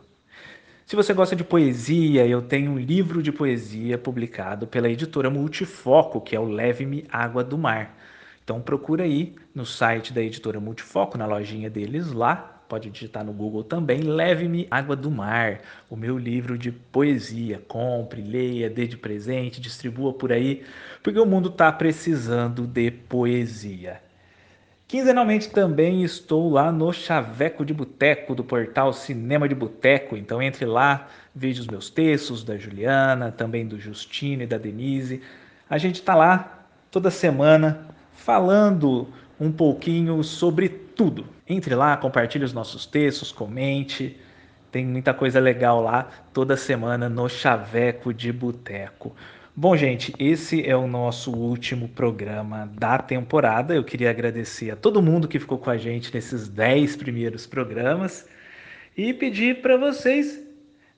Se 0.87 0.95
você 0.95 1.15
gosta 1.15 1.35
de 1.35 1.43
poesia, 1.43 2.27
eu 2.27 2.43
tenho 2.43 2.73
um 2.73 2.79
livro 2.79 3.23
de 3.23 3.33
poesia 3.33 3.97
publicado 3.97 4.67
pela 4.67 4.89
editora 4.89 5.31
Multifoco, 5.31 6.21
que 6.21 6.37
é 6.37 6.39
o 6.39 6.45
Leve-me 6.45 7.07
Água 7.11 7.43
do 7.43 7.57
Mar. 7.57 7.97
Então 8.45 8.61
procura 8.61 9.05
aí 9.05 9.35
no 9.55 9.65
site 9.65 10.13
da 10.13 10.23
editora 10.23 10.61
Multifoco, 10.61 11.17
na 11.17 11.25
lojinha 11.25 11.71
deles 11.71 12.13
lá, 12.13 12.37
pode 12.69 12.91
digitar 12.91 13.25
no 13.25 13.33
Google 13.33 13.65
também, 13.65 14.03
Leve-me 14.03 14.67
Água 14.71 14.95
do 14.95 15.11
Mar, 15.11 15.63
o 15.89 15.97
meu 15.97 16.19
livro 16.19 16.59
de 16.59 16.71
poesia. 16.71 17.63
Compre, 17.67 18.21
leia, 18.21 18.69
dê 18.69 18.87
de 18.87 18.99
presente, 18.99 19.63
distribua 19.63 20.13
por 20.13 20.33
aí, 20.33 20.65
porque 21.03 21.19
o 21.19 21.25
mundo 21.25 21.49
está 21.49 21.73
precisando 21.73 22.67
de 22.67 22.91
poesia. 22.91 24.04
Quinzenalmente 24.87 25.49
também 25.49 26.03
estou 26.05 26.51
lá 26.51 26.71
no 26.71 26.93
Chaveco 26.93 27.65
de 27.65 27.73
Boteco 27.73 28.35
do 28.35 28.45
portal 28.45 28.93
Cinema 28.93 29.49
de 29.49 29.55
Boteco. 29.55 30.17
Então 30.17 30.43
entre 30.43 30.67
lá, 30.67 31.09
veja 31.35 31.63
os 31.63 31.67
meus 31.67 31.89
textos 31.89 32.45
da 32.45 32.59
Juliana, 32.59 33.33
também 33.33 33.67
do 33.67 33.81
Justino 33.81 34.43
e 34.43 34.47
da 34.47 34.59
Denise. 34.59 35.23
A 35.69 35.79
gente 35.79 35.97
está 35.97 36.15
lá 36.15 36.67
toda 36.91 37.11
semana 37.11 37.89
falando 38.13 39.09
um 39.41 39.51
pouquinho 39.51 40.23
sobre 40.23 40.69
tudo. 40.69 41.27
Entre 41.49 41.75
lá, 41.75 41.97
compartilhe 41.97 42.45
os 42.45 42.53
nossos 42.53 42.85
textos, 42.85 43.33
comente. 43.33 44.21
Tem 44.71 44.85
muita 44.85 45.15
coisa 45.15 45.41
legal 45.41 45.83
lá 45.83 46.09
toda 46.33 46.57
semana 46.57 47.09
no 47.09 47.29
Chaveco 47.29 48.13
de 48.13 48.33
Boteco. 48.33 49.15
Bom, 49.57 49.77
gente, 49.77 50.13
esse 50.19 50.69
é 50.69 50.75
o 50.75 50.89
nosso 50.89 51.31
último 51.31 51.89
programa 51.89 52.69
da 52.77 52.99
temporada. 52.99 53.73
Eu 53.73 53.85
queria 53.85 54.11
agradecer 54.11 54.73
a 54.73 54.77
todo 54.77 55.01
mundo 55.01 55.29
que 55.29 55.39
ficou 55.39 55.59
com 55.59 55.71
a 55.71 55.77
gente 55.77 56.13
nesses 56.13 56.49
10 56.49 56.97
primeiros 56.97 57.47
programas 57.47 58.27
e 58.97 59.15
pedir 59.15 59.63
para 59.63 59.77
vocês 59.77 60.43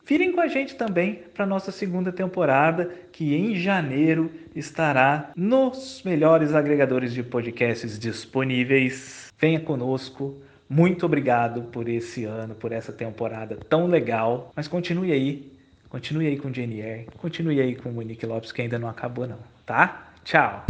virem 0.07 0.33
com 0.33 0.41
a 0.41 0.49
gente 0.49 0.75
também 0.75 1.21
para 1.35 1.45
nossa 1.45 1.71
segunda 1.71 2.11
temporada, 2.11 2.91
que 3.13 3.35
em 3.35 3.57
janeiro 3.57 4.33
estará 4.55 5.33
nos 5.37 6.01
melhores 6.03 6.55
agregadores 6.55 7.13
de 7.13 7.23
podcasts 7.23 7.99
disponíveis. 7.99 9.31
Venha 9.39 9.61
conosco. 9.61 10.35
Muito 10.67 11.05
obrigado 11.05 11.65
por 11.65 11.91
esse 11.91 12.25
ano, 12.25 12.55
por 12.55 12.73
essa 12.73 12.91
temporada 12.91 13.55
tão 13.69 13.87
legal. 13.87 14.51
Mas 14.57 14.67
continue 14.67 15.13
aí 15.13 15.56
Continue 15.89 16.27
aí 16.27 16.37
com 16.37 16.49
o 16.49 16.55
Janier, 16.55 17.07
continue 17.19 17.61
aí 17.61 17.77
com 17.77 17.91
o 17.91 17.93
Monique 17.93 18.27
Lopes, 18.27 18.51
que 18.51 18.61
ainda 18.61 18.79
não 18.79 18.89
acabou 18.89 19.27
não, 19.27 19.39
tá? 19.65 20.13
Tchau! 20.25 20.67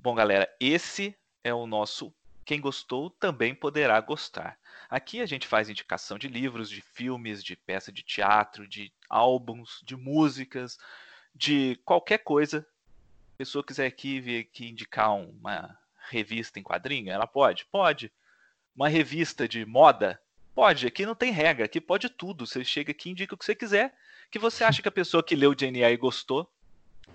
Bom, 0.00 0.14
galera, 0.14 0.48
esse 0.60 1.16
é 1.42 1.52
o 1.52 1.66
nosso 1.66 2.14
quem 2.44 2.60
gostou 2.60 3.08
também 3.08 3.54
poderá 3.54 3.98
gostar. 4.00 4.58
Aqui 4.90 5.20
a 5.20 5.26
gente 5.26 5.46
faz 5.46 5.70
indicação 5.70 6.18
de 6.18 6.28
livros, 6.28 6.68
de 6.68 6.82
filmes, 6.82 7.42
de 7.42 7.56
peça 7.56 7.90
de 7.90 8.02
teatro, 8.02 8.68
de 8.68 8.92
álbuns, 9.08 9.80
de 9.82 9.96
músicas, 9.96 10.78
de 11.34 11.78
qualquer 11.84 12.18
coisa. 12.18 12.66
A 13.34 13.36
pessoa 13.38 13.64
quiser 13.64 13.86
aqui 13.86 14.20
vir 14.20 14.40
aqui 14.40 14.68
indicar 14.68 15.14
uma 15.14 15.76
revista 16.08 16.58
em 16.58 16.62
quadrinho, 16.62 17.10
ela 17.10 17.26
pode? 17.26 17.64
Pode. 17.66 18.12
Uma 18.76 18.88
revista 18.88 19.48
de 19.48 19.64
moda? 19.64 20.20
Pode. 20.54 20.86
Aqui 20.86 21.04
não 21.04 21.14
tem 21.14 21.32
regra, 21.32 21.64
aqui 21.64 21.80
pode 21.80 22.08
tudo. 22.08 22.46
Você 22.46 22.64
chega 22.64 22.92
aqui 22.92 23.08
e 23.08 23.12
indica 23.12 23.34
o 23.34 23.38
que 23.38 23.44
você 23.44 23.54
quiser, 23.54 23.94
que 24.30 24.38
você 24.38 24.62
acha 24.62 24.82
que 24.82 24.88
a 24.88 24.92
pessoa 24.92 25.22
que 25.22 25.34
leu 25.34 25.50
o 25.50 25.54
DNA 25.54 25.90
e 25.90 25.96
gostou 25.96 26.50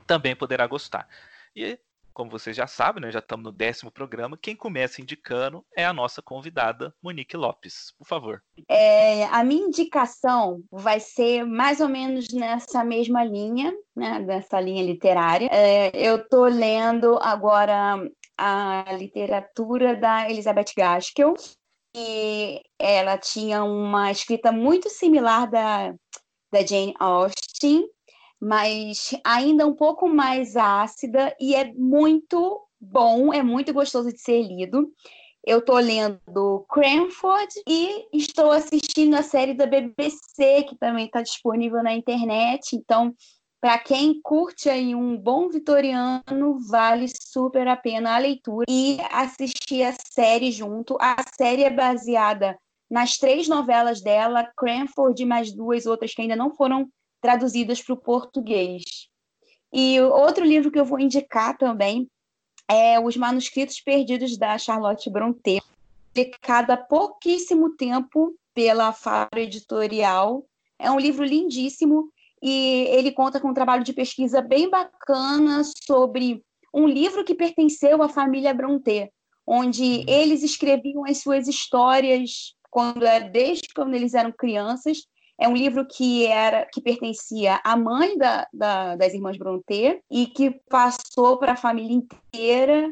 também 0.06 0.36
poderá 0.36 0.68
gostar. 0.68 1.08
E 1.56 1.80
como 2.20 2.30
vocês 2.30 2.54
já 2.54 2.68
sabem, 2.68 3.02
né, 3.02 3.12
já 3.12 3.20
estamos 3.20 3.46
no 3.46 3.52
décimo 3.54 3.90
programa, 3.90 4.38
quem 4.38 4.54
começa 4.54 5.02
indicando 5.02 5.66
é 5.74 5.86
a 5.86 5.94
nossa 5.94 6.22
convidada, 6.22 6.94
Monique 7.02 7.38
Lopes. 7.38 7.94
Por 7.98 8.06
favor. 8.06 8.44
É, 8.68 9.24
a 9.28 9.42
minha 9.42 9.68
indicação 9.68 10.62
vai 10.70 11.00
ser 11.00 11.46
mais 11.46 11.80
ou 11.80 11.88
menos 11.88 12.28
nessa 12.34 12.84
mesma 12.84 13.24
linha, 13.24 13.74
né, 13.96 14.20
linha 14.62 14.84
literária. 14.84 15.48
É, 15.50 15.92
eu 15.96 16.18
estou 16.18 16.44
lendo 16.44 17.18
agora 17.22 17.96
a 18.38 18.84
literatura 18.98 19.96
da 19.96 20.30
Elizabeth 20.30 20.74
Gaskell, 20.76 21.36
e 21.96 22.62
ela 22.78 23.18
tinha 23.18 23.64
uma 23.64 24.12
escrita 24.12 24.52
muito 24.52 24.90
similar 24.90 25.50
da, 25.50 25.96
da 26.52 26.66
Jane 26.66 26.94
Austen, 27.00 27.88
mas 28.40 29.12
ainda 29.24 29.68
um 29.68 29.74
pouco 29.74 30.08
mais 30.08 30.56
ácida 30.56 31.36
e 31.40 31.54
é 31.56 31.74
muito 31.74 32.62
bom, 32.80 33.34
é 33.34 33.44
muito 33.44 33.74
gostoso 33.74 34.12
de 34.12 34.20
ser 34.20 34.42
lido. 34.42 34.92
Eu 35.46 35.60
estou 35.60 35.78
lendo 35.78 36.66
Cranford 36.70 37.54
e 37.68 38.08
estou 38.14 38.52
assistindo 38.52 39.16
a 39.16 39.24
série 39.24 39.54
da 39.54 39.66
BBC, 39.66 40.64
que 40.64 40.76
também 40.78 41.06
está 41.06 41.22
disponível 41.22 41.82
na 41.82 41.94
internet. 41.94 42.76
Então, 42.76 43.16
para 43.62 43.78
quem 43.78 44.22
curte 44.22 44.70
aí 44.70 44.96
um 44.96 45.18
bom 45.18 45.50
vitoriano, 45.50 46.60
vale 46.70 47.08
super 47.10 47.68
a 47.68 47.76
pena 47.76 48.16
a 48.16 48.18
leitura 48.18 48.66
e 48.70 48.98
assistir 49.12 49.84
a 49.84 49.94
série 50.14 50.52
junto. 50.52 50.98
A 51.00 51.16
série 51.36 51.64
é 51.64 51.70
baseada 51.70 52.58
nas 52.90 53.18
três 53.18 53.48
novelas 53.48 54.02
dela, 54.02 54.50
Cranford 54.58 55.22
e 55.22 55.26
mais 55.26 55.52
duas 55.54 55.86
outras 55.86 56.14
que 56.14 56.22
ainda 56.22 56.36
não 56.36 56.56
foram 56.56 56.90
traduzidas 57.22 57.82
para 57.82 57.94
o 57.94 57.98
português. 57.98 58.84
E 59.72 60.02
outro 60.02 60.44
livro 60.44 60.72
que 60.72 60.80
eu 60.80 60.86
vou 60.86 61.00
indicar 61.00 61.58
também 61.58 62.10
é 62.68 63.00
Os 63.00 63.16
Manuscritos 63.18 63.82
Perdidos 63.82 64.38
da 64.38 64.58
Charlotte 64.58 65.10
Brontë, 65.10 65.60
publicado 66.14 66.72
há 66.72 66.78
pouquíssimo 66.78 67.76
tempo 67.76 68.36
pela 68.54 68.92
Faro 68.92 69.38
Editorial. 69.38 70.46
É 70.78 70.90
um 70.92 71.00
livro 71.00 71.24
lindíssimo 71.24 72.12
e 72.42 72.86
ele 72.90 73.12
conta 73.12 73.40
com 73.40 73.50
um 73.50 73.54
trabalho 73.54 73.84
de 73.84 73.94
pesquisa 73.94 74.42
bem 74.42 74.70
bacana 74.70 75.62
sobre 75.86 76.44
um 76.74 76.88
livro 76.88 77.24
que 77.24 77.36
pertenceu 77.36 78.02
à 78.02 78.10
família 78.10 78.54
Brontë, 78.54 79.12
onde 79.46 79.84
uhum. 79.84 80.06
eles 80.08 80.44
escreviam 80.44 81.06
as 81.06 81.20
suas 81.20 81.48
histórias 81.48 82.56
quando 82.70 83.02
desde 83.32 83.68
quando 83.74 83.96
eles 83.96 84.14
eram 84.14 84.32
crianças 84.32 85.00
é 85.40 85.48
um 85.48 85.56
livro 85.56 85.86
que 85.86 86.26
era 86.26 86.66
que 86.66 86.82
pertencia 86.82 87.62
à 87.64 87.78
mãe 87.78 88.18
da, 88.18 88.46
da, 88.54 88.96
das 88.98 89.14
irmãs 89.14 89.38
Brontë 89.38 90.02
e 90.12 90.28
que 90.28 90.52
passou 90.70 91.38
para 91.38 91.54
a 91.54 91.58
família 91.58 91.96
inteira. 91.96 92.92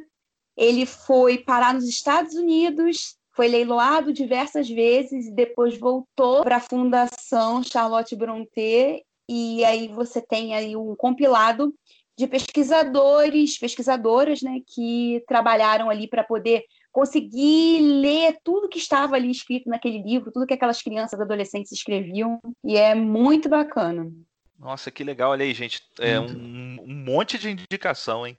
Ele 0.56 0.86
foi 0.86 1.40
parar 1.40 1.74
nos 1.74 1.84
Estados 1.84 2.36
Unidos, 2.36 3.18
foi 3.36 3.50
leiloado 3.50 4.14
diversas 4.14 4.70
vezes 4.70 5.28
e 5.28 5.36
depois 5.36 5.78
voltou 5.78 6.42
para 6.42 6.56
a 6.56 6.62
Fundação 6.62 7.62
Charlotte 7.62 8.16
Brontë 8.16 9.04
e 9.30 9.66
aí 9.66 9.90
você 9.90 10.22
tem 10.22 10.56
aí 10.56 10.76
um 10.76 10.96
compilado 10.96 11.74
de 12.18 12.26
pesquisadores, 12.26 13.60
pesquisadoras, 13.60 14.42
né, 14.42 14.62
que 14.66 15.24
trabalharam 15.28 15.90
ali 15.90 16.08
para 16.08 16.24
poder 16.24 16.64
conseguir 16.98 17.80
ler 17.80 18.40
tudo 18.44 18.68
que 18.68 18.80
estava 18.80 19.16
ali 19.16 19.30
escrito 19.30 19.70
naquele 19.70 20.02
livro, 20.02 20.32
tudo 20.32 20.48
que 20.48 20.56
aquelas 20.56 20.82
crianças, 20.82 21.22
adolescentes 21.22 21.72
escreviam, 21.72 22.40
e 22.66 22.76
é 22.76 22.96
muito 22.96 23.48
bacana. 23.48 24.12
Nossa, 24.58 24.90
que 24.90 25.04
legal, 25.04 25.30
olha 25.30 25.46
aí, 25.46 25.54
gente, 25.54 25.84
é 26.00 26.20
um, 26.20 26.80
um 26.82 26.96
monte 27.06 27.38
de 27.38 27.52
indicação, 27.52 28.26
hein? 28.26 28.36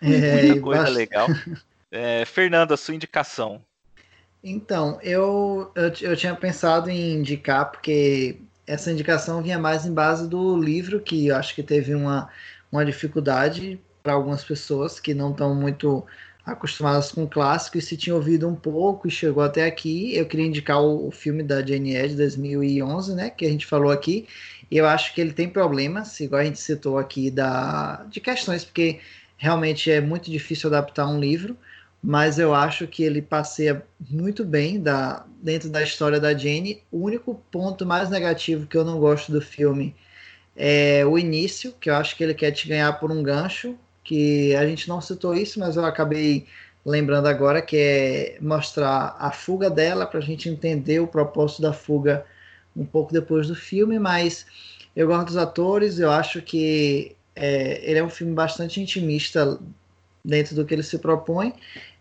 É, 0.00 0.44
Muita 0.44 0.60
coisa 0.60 0.82
bastante... 0.82 0.96
legal. 0.96 1.26
É, 1.88 2.24
Fernando, 2.24 2.74
a 2.74 2.76
sua 2.76 2.94
indicação. 2.94 3.64
Então, 4.42 4.98
eu, 5.02 5.70
eu, 5.74 5.92
eu 6.02 6.16
tinha 6.16 6.34
pensado 6.34 6.90
em 6.90 7.14
indicar, 7.14 7.70
porque 7.70 8.40
essa 8.66 8.90
indicação 8.90 9.40
vinha 9.40 9.58
mais 9.58 9.86
em 9.86 9.94
base 9.94 10.28
do 10.28 10.60
livro, 10.60 11.00
que 11.00 11.28
eu 11.28 11.36
acho 11.36 11.54
que 11.54 11.62
teve 11.62 11.94
uma, 11.94 12.28
uma 12.70 12.84
dificuldade 12.84 13.80
para 14.02 14.12
algumas 14.12 14.44
pessoas 14.44 15.00
que 15.00 15.14
não 15.14 15.30
estão 15.30 15.54
muito 15.54 16.04
acostumadas 16.46 17.10
com 17.10 17.24
o 17.24 17.28
clássico 17.28 17.76
e 17.76 17.82
se 17.82 17.96
tinha 17.96 18.14
ouvido 18.14 18.48
um 18.48 18.54
pouco 18.54 19.08
e 19.08 19.10
chegou 19.10 19.42
até 19.42 19.66
aqui, 19.66 20.14
eu 20.16 20.26
queria 20.26 20.46
indicar 20.46 20.80
o, 20.80 21.08
o 21.08 21.10
filme 21.10 21.42
da 21.42 21.60
Jane 21.60 21.96
Eyre 21.96 22.10
de 22.10 22.16
2011, 22.16 23.14
né, 23.16 23.30
que 23.30 23.44
a 23.44 23.50
gente 23.50 23.66
falou 23.66 23.90
aqui. 23.90 24.28
E 24.70 24.76
eu 24.78 24.86
acho 24.86 25.12
que 25.12 25.20
ele 25.20 25.32
tem 25.32 25.48
problemas, 25.48 26.18
igual 26.20 26.40
a 26.40 26.44
gente 26.44 26.60
citou 26.60 26.98
aqui 26.98 27.30
da 27.30 28.04
de 28.08 28.20
questões, 28.20 28.64
porque 28.64 29.00
realmente 29.36 29.90
é 29.90 30.00
muito 30.00 30.30
difícil 30.30 30.68
adaptar 30.68 31.08
um 31.08 31.18
livro, 31.18 31.56
mas 32.02 32.38
eu 32.38 32.54
acho 32.54 32.86
que 32.86 33.02
ele 33.02 33.20
passeia 33.20 33.84
muito 34.08 34.44
bem 34.44 34.80
da, 34.80 35.26
dentro 35.42 35.68
da 35.68 35.82
história 35.82 36.20
da 36.20 36.32
Jane. 36.36 36.82
O 36.92 37.00
único 37.00 37.34
ponto 37.50 37.84
mais 37.84 38.08
negativo 38.08 38.66
que 38.66 38.76
eu 38.76 38.84
não 38.84 39.00
gosto 39.00 39.32
do 39.32 39.40
filme 39.40 39.94
é 40.54 41.04
o 41.04 41.18
início, 41.18 41.74
que 41.80 41.90
eu 41.90 41.94
acho 41.96 42.16
que 42.16 42.22
ele 42.24 42.34
quer 42.34 42.52
te 42.52 42.68
ganhar 42.68 42.92
por 42.94 43.10
um 43.10 43.22
gancho, 43.22 43.76
que 44.06 44.54
a 44.54 44.66
gente 44.66 44.88
não 44.88 45.00
citou 45.00 45.34
isso, 45.34 45.58
mas 45.58 45.76
eu 45.76 45.84
acabei 45.84 46.46
lembrando 46.84 47.26
agora, 47.26 47.60
que 47.60 47.76
é 47.76 48.38
mostrar 48.40 49.16
a 49.18 49.32
fuga 49.32 49.68
dela, 49.68 50.06
para 50.06 50.20
a 50.20 50.22
gente 50.22 50.48
entender 50.48 51.00
o 51.00 51.06
propósito 51.08 51.62
da 51.62 51.72
fuga 51.72 52.24
um 52.76 52.84
pouco 52.84 53.12
depois 53.12 53.48
do 53.48 53.56
filme, 53.56 53.98
mas 53.98 54.46
eu 54.94 55.08
gosto 55.08 55.26
dos 55.26 55.36
atores, 55.36 55.98
eu 55.98 56.10
acho 56.10 56.40
que 56.40 57.16
é, 57.34 57.80
ele 57.82 57.98
é 57.98 58.04
um 58.04 58.08
filme 58.08 58.32
bastante 58.32 58.80
intimista 58.80 59.58
dentro 60.24 60.54
do 60.54 60.64
que 60.64 60.72
ele 60.72 60.84
se 60.84 60.98
propõe. 60.98 61.52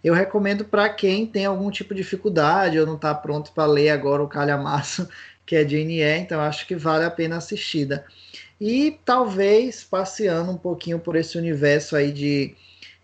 Eu 0.03 0.14
recomendo 0.14 0.64
para 0.64 0.88
quem 0.90 1.26
tem 1.26 1.45
algum 1.45 1.72
tipo 1.72 1.95
de 1.95 2.03
dificuldade 2.03 2.80
ou 2.80 2.86
não 2.86 2.95
está 2.95 3.15
pronto 3.15 3.52
para 3.52 3.65
ler 3.65 3.90
agora 3.90 4.22
o 4.22 4.27
calhamaço, 4.27 5.10
que 5.44 5.56
é 5.56 5.68
Jane 5.68 5.99
Eyre, 6.02 6.22
então 6.22 6.40
acho 6.40 6.68
que 6.68 6.76
vale 6.76 7.06
a 7.06 7.11
pena 7.11 7.38
assistida. 7.38 8.06
E 8.60 8.99
talvez 9.03 9.84
passeando 9.84 10.52
um 10.52 10.57
pouquinho 10.57 10.99
por 10.99 11.15
esse 11.15 11.38
universo 11.38 11.95
aí 11.95 12.11
de, 12.11 12.56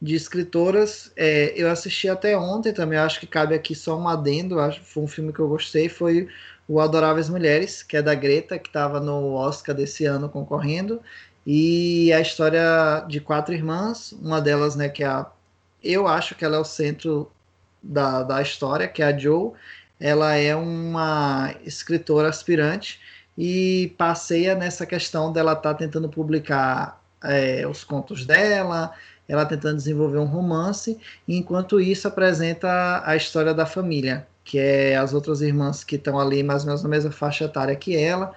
de 0.01 0.15
escritoras, 0.15 1.11
é, 1.15 1.53
eu 1.55 1.69
assisti 1.69 2.07
até 2.07 2.37
ontem 2.37 2.73
também, 2.73 2.97
acho 2.97 3.19
que 3.19 3.27
cabe 3.27 3.53
aqui 3.53 3.75
só 3.75 3.97
um 3.97 4.07
adendo, 4.07 4.59
acho 4.59 4.81
foi 4.81 5.03
um 5.03 5.07
filme 5.07 5.33
que 5.33 5.39
eu 5.39 5.47
gostei, 5.47 5.89
foi 5.89 6.29
o 6.67 6.79
Adoráveis 6.79 7.29
Mulheres, 7.29 7.83
que 7.83 7.97
é 7.97 8.01
da 8.01 8.15
Greta, 8.15 8.57
que 8.57 8.69
estava 8.69 8.99
no 8.99 9.33
Oscar 9.33 9.75
desse 9.75 10.05
ano 10.05 10.29
concorrendo, 10.29 11.01
e 11.45 12.13
a 12.13 12.21
história 12.21 13.03
de 13.07 13.19
quatro 13.19 13.53
irmãs, 13.53 14.13
uma 14.13 14.39
delas, 14.39 14.75
né, 14.75 14.87
que 14.87 15.03
é 15.03 15.07
a, 15.07 15.29
eu 15.83 16.07
acho 16.07 16.35
que 16.35 16.45
ela 16.45 16.55
é 16.57 16.59
o 16.59 16.65
centro 16.65 17.31
da, 17.83 18.23
da 18.23 18.41
história, 18.41 18.87
que 18.87 19.01
é 19.01 19.07
a 19.07 19.17
Joe, 19.17 19.51
ela 19.99 20.33
é 20.35 20.55
uma 20.55 21.53
escritora 21.65 22.29
aspirante, 22.29 22.99
e 23.37 23.93
passeia 23.97 24.55
nessa 24.55 24.85
questão 24.85 25.31
dela 25.31 25.53
estar 25.53 25.73
tá 25.73 25.75
tentando 25.75 26.09
publicar 26.09 27.01
é, 27.23 27.65
os 27.67 27.83
contos 27.83 28.25
dela, 28.25 28.93
ela 29.27 29.45
tentando 29.45 29.77
desenvolver 29.77 30.17
um 30.17 30.25
romance, 30.25 30.97
e 31.27 31.37
enquanto 31.37 31.79
isso 31.79 32.07
apresenta 32.07 33.01
a 33.05 33.15
história 33.15 33.53
da 33.53 33.65
família, 33.65 34.27
que 34.43 34.59
é 34.59 34.95
as 34.97 35.13
outras 35.13 35.41
irmãs 35.41 35.83
que 35.83 35.95
estão 35.95 36.19
ali 36.19 36.43
mais 36.43 36.63
ou 36.63 36.67
menos 36.67 36.83
na 36.83 36.89
mesma 36.89 37.11
faixa 37.11 37.45
etária 37.45 37.75
que 37.75 37.95
ela. 37.95 38.33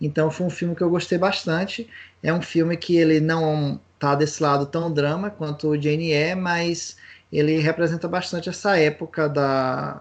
Então 0.00 0.30
foi 0.30 0.46
um 0.46 0.50
filme 0.50 0.74
que 0.74 0.82
eu 0.82 0.90
gostei 0.90 1.18
bastante. 1.18 1.88
É 2.22 2.32
um 2.32 2.40
filme 2.40 2.76
que 2.76 2.96
ele 2.96 3.20
não 3.20 3.80
tá 3.98 4.14
desse 4.14 4.42
lado 4.42 4.66
tão 4.66 4.92
drama 4.92 5.30
quanto 5.30 5.68
o 5.68 5.80
Jane 5.80 6.12
é, 6.12 6.34
mas 6.34 6.96
ele 7.32 7.58
representa 7.58 8.08
bastante 8.08 8.48
essa 8.48 8.78
época 8.78 9.28
da, 9.28 10.00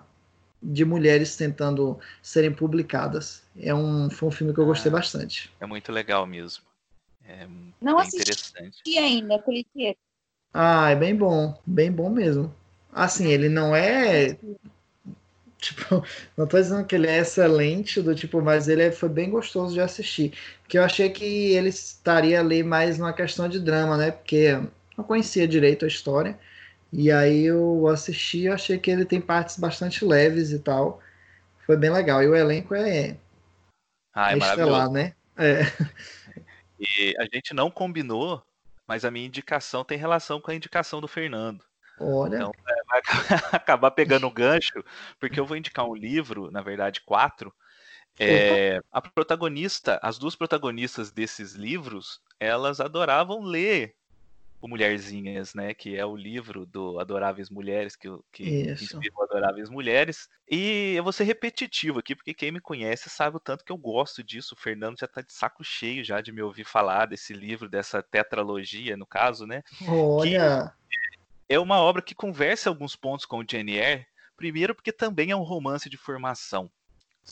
de 0.68 0.84
mulheres 0.84 1.38
tentando 1.38 1.98
serem 2.22 2.52
publicadas. 2.52 3.42
É 3.58 3.74
um, 3.74 4.10
foi 4.10 4.28
um 4.28 4.32
filme 4.32 4.54
que 4.54 4.60
eu 4.60 4.66
gostei 4.66 4.92
ah, 4.92 4.96
bastante. 4.96 5.50
É 5.62 5.66
muito 5.66 5.92
legal 5.92 6.28
mesmo. 6.28 6.64
É 7.26 7.48
Não 7.82 7.98
assisti 7.98 8.98
ainda, 8.98 9.36
acredito. 9.36 9.98
Ah, 10.54 10.90
é 10.90 10.96
bem 10.96 11.16
bom, 11.16 11.58
bem 11.66 11.92
bom 11.92 12.10
mesmo. 12.10 12.54
Assim, 12.92 13.28
ele 13.28 13.48
não 13.48 13.74
é 13.74 14.38
tipo, 15.58 16.04
não 16.36 16.46
tô 16.46 16.58
dizendo 16.58 16.86
que 16.86 16.96
ele 16.96 17.08
é 17.08 17.20
excelente 17.20 18.02
do 18.02 18.14
tipo, 18.14 18.42
mas 18.42 18.68
ele 18.68 18.84
é, 18.84 18.92
foi 18.92 19.10
bem 19.10 19.30
gostoso 19.30 19.74
de 19.74 19.82
assistir, 19.82 20.34
porque 20.62 20.78
eu 20.78 20.84
achei 20.84 21.10
que 21.10 21.54
ele 21.54 21.70
estaria 21.70 22.40
ali 22.40 22.62
mais 22.62 22.98
numa 22.98 23.14
questão 23.14 23.48
de 23.48 23.60
drama, 23.60 23.98
né? 23.98 24.12
Porque 24.12 24.60
não 24.98 25.04
conhecia 25.06 25.48
direito 25.48 25.86
a 25.86 25.88
história, 25.88 26.38
E 26.92 27.12
aí 27.12 27.46
eu 27.46 27.88
assisti, 27.88 28.48
achei 28.48 28.78
que 28.78 28.90
ele 28.90 29.06
tem 29.06 29.20
partes 29.20 29.58
bastante 29.58 30.06
leves 30.06 30.52
e 30.52 30.60
tal. 30.60 31.02
Foi 31.66 31.76
bem 31.76 31.92
legal. 31.92 32.24
E 32.24 32.28
o 32.28 32.36
elenco 32.36 32.74
é, 32.74 33.18
ah, 34.14 34.32
é, 34.32 34.36
é 34.36 34.38
estelar, 34.38 34.90
né? 34.90 35.14
É. 35.38 35.62
E 36.80 37.16
a 37.18 37.24
gente 37.34 37.56
não 37.56 37.72
combinou, 37.72 38.44
mas 38.86 39.04
a 39.04 39.10
minha 39.10 39.26
indicação 39.26 39.84
tem 39.84 39.98
relação 39.98 40.40
com 40.40 40.52
a 40.52 40.54
indicação 40.54 41.02
do 41.02 41.08
Fernando. 41.08 41.64
Olha. 42.00 42.36
Então, 42.36 42.52
é, 42.68 42.84
vai 42.88 43.02
acabar 43.52 43.90
pegando 43.90 44.28
o 44.28 44.32
gancho, 44.32 44.84
porque 45.20 45.40
eu 45.40 45.46
vou 45.46 45.58
indicar 45.58 45.86
um 45.86 45.96
livro, 45.96 46.52
na 46.52 46.62
verdade, 46.62 47.02
quatro. 47.02 47.52
É, 48.20 48.80
a 48.92 49.02
protagonista, 49.02 50.00
as 50.02 50.18
duas 50.18 50.36
protagonistas 50.36 51.12
desses 51.12 51.54
livros, 51.54 52.20
elas 52.40 52.80
adoravam 52.80 53.42
ler 53.42 53.96
o 54.62 54.68
Mulherzinhas, 54.68 55.54
né? 55.54 55.74
Que 55.74 55.96
é 55.96 56.06
o 56.06 56.16
livro 56.16 56.66
do 56.66 57.00
Adoráveis 57.00 57.50
Mulheres, 57.50 57.96
que, 57.96 58.10
que 58.32 58.72
inspirou 58.72 59.24
Adoráveis 59.24 59.70
Mulheres. 59.70 60.28
E 60.50 60.94
eu 60.96 61.04
vou 61.04 61.14
ser 61.14 61.24
repetitivo 61.26 62.00
aqui, 62.00 62.16
porque 62.16 62.34
quem 62.34 62.52
me 62.52 62.60
conhece 62.60 63.10
sabe 63.10 63.38
o 63.38 63.40
tanto 63.40 63.64
que 63.64 63.72
eu 63.72 63.78
gosto 63.78 64.24
disso. 64.24 64.56
O 64.56 64.60
Fernando 64.60 65.00
já 65.00 65.08
tá 65.08 65.22
de 65.22 65.32
saco 65.32 65.64
cheio 65.64 66.04
já 66.04 66.22
de 66.22 66.32
me 66.32 66.42
ouvir 66.42 66.64
falar 66.64 67.06
desse 67.06 67.34
livro, 67.34 67.70
dessa 67.70 68.02
tetralogia, 68.02 68.98
no 68.98 69.06
caso, 69.06 69.46
né? 69.46 69.64
Olha! 69.88 70.74
é 71.50 71.58
uma 71.58 71.78
obra 71.78 72.02
que 72.02 72.14
conversa 72.14 72.70
alguns 72.70 72.96
pontos 72.96 73.26
com 73.26 73.40
o 73.40 73.46
Jane 73.50 73.78
Eyre. 73.78 74.06
Primeiro, 74.36 74.76
porque 74.76 74.92
também 74.92 75.32
é 75.32 75.36
um 75.36 75.44
romance 75.44 75.90
de 75.90 75.98
formação. 75.98 76.70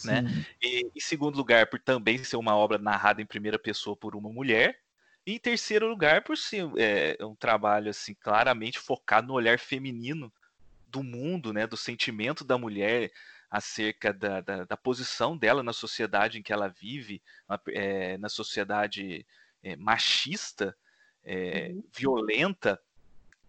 Né? 0.03 0.23
E, 0.61 0.89
em 0.95 0.99
segundo 0.99 1.37
lugar, 1.37 1.67
por 1.69 1.79
também 1.79 2.23
ser 2.23 2.37
uma 2.37 2.55
obra 2.55 2.77
narrada 2.77 3.21
em 3.21 3.25
primeira 3.25 3.59
pessoa 3.59 3.95
por 3.95 4.15
uma 4.15 4.29
mulher, 4.29 4.79
e 5.25 5.33
em 5.33 5.39
terceiro 5.39 5.87
lugar, 5.87 6.23
por 6.23 6.37
ser 6.37 6.65
é, 6.77 7.17
um 7.25 7.35
trabalho 7.35 7.89
assim 7.89 8.13
claramente 8.13 8.77
focado 8.77 9.27
no 9.27 9.33
olhar 9.33 9.57
feminino 9.57 10.31
do 10.87 11.03
mundo, 11.03 11.51
né, 11.51 11.65
do 11.65 11.75
sentimento 11.75 12.43
da 12.43 12.57
mulher 12.57 13.11
acerca 13.49 14.13
da, 14.13 14.41
da, 14.41 14.63
da 14.65 14.77
posição 14.77 15.37
dela 15.37 15.63
na 15.63 15.73
sociedade 15.73 16.37
em 16.37 16.43
que 16.43 16.53
ela 16.53 16.67
vive, 16.67 17.21
é, 17.69 18.17
na 18.17 18.29
sociedade 18.29 19.25
é, 19.63 19.75
machista, 19.75 20.75
é, 21.23 21.69
uhum. 21.71 21.83
violenta, 21.95 22.79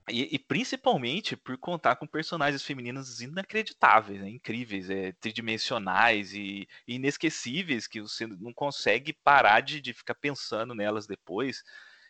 e, 0.09 0.37
e, 0.37 0.39
principalmente 0.39 1.37
por 1.37 1.59
contar 1.59 1.97
com 1.97 2.07
personagens 2.07 2.63
femininas 2.63 3.21
inacreditáveis, 3.21 4.21
né? 4.21 4.29
incríveis, 4.29 4.89
é, 4.89 5.13
tridimensionais 5.13 6.33
e, 6.33 6.69
inesquecíveis, 6.87 7.89
que 7.89 8.01
você 8.01 8.27
não 8.27 8.53
consegue 8.53 9.13
parar 9.13 9.61
de, 9.61 9.81
de, 9.81 9.93
ficar 9.93 10.15
pensando 10.15 10.75
nelas 10.75 11.07
depois. 11.07 11.65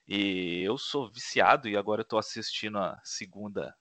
E 0.06 0.62
eu 0.62 0.76
sou 0.76 1.10
viciado 1.10 1.68
e 1.68 1.76
agora 1.76 2.04
tô 2.04 2.18
assistindo 2.18 2.78
a 2.78 3.00
segunda, 3.02 3.74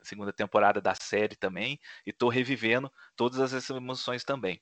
segunda 0.00 0.32
temporada 0.32 0.80
da 0.80 0.94
série 0.94 1.36
também 1.36 1.78
e 2.06 2.12
tô 2.12 2.28
revivendo 2.30 2.90
todas 3.14 3.38
essas 3.52 3.76
emoções 3.76 4.24
também. 4.24 4.60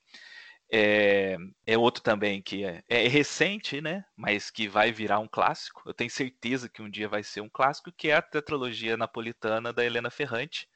É, 0.71 1.37
é, 1.65 1.79
outro 1.79 2.03
também 2.03 2.43
que 2.43 2.65
é, 2.65 2.83
é, 2.89 3.07
recente, 3.07 3.81
né? 3.81 4.05
Mas 4.17 4.51
que 4.51 4.69
vai 4.69 4.91
virar 4.91 5.21
um 5.21 5.29
clássico. 5.29 5.83
Eu 5.87 5.95
tenho 5.95 6.11
certeza 6.11 6.69
que 6.69 6.83
um 6.83 6.91
dia 6.91 7.09
vai 7.09 7.23
ser 7.23 7.41
um 7.41 7.49
clássico, 7.49 7.93
que 7.93 8.11
é 8.11 8.17
a 8.17 8.23
tetralogia 8.23 8.97
napolitana 8.97 9.73
da 9.73 9.85
Helena 9.85 10.11
Ferrante, 10.11 10.69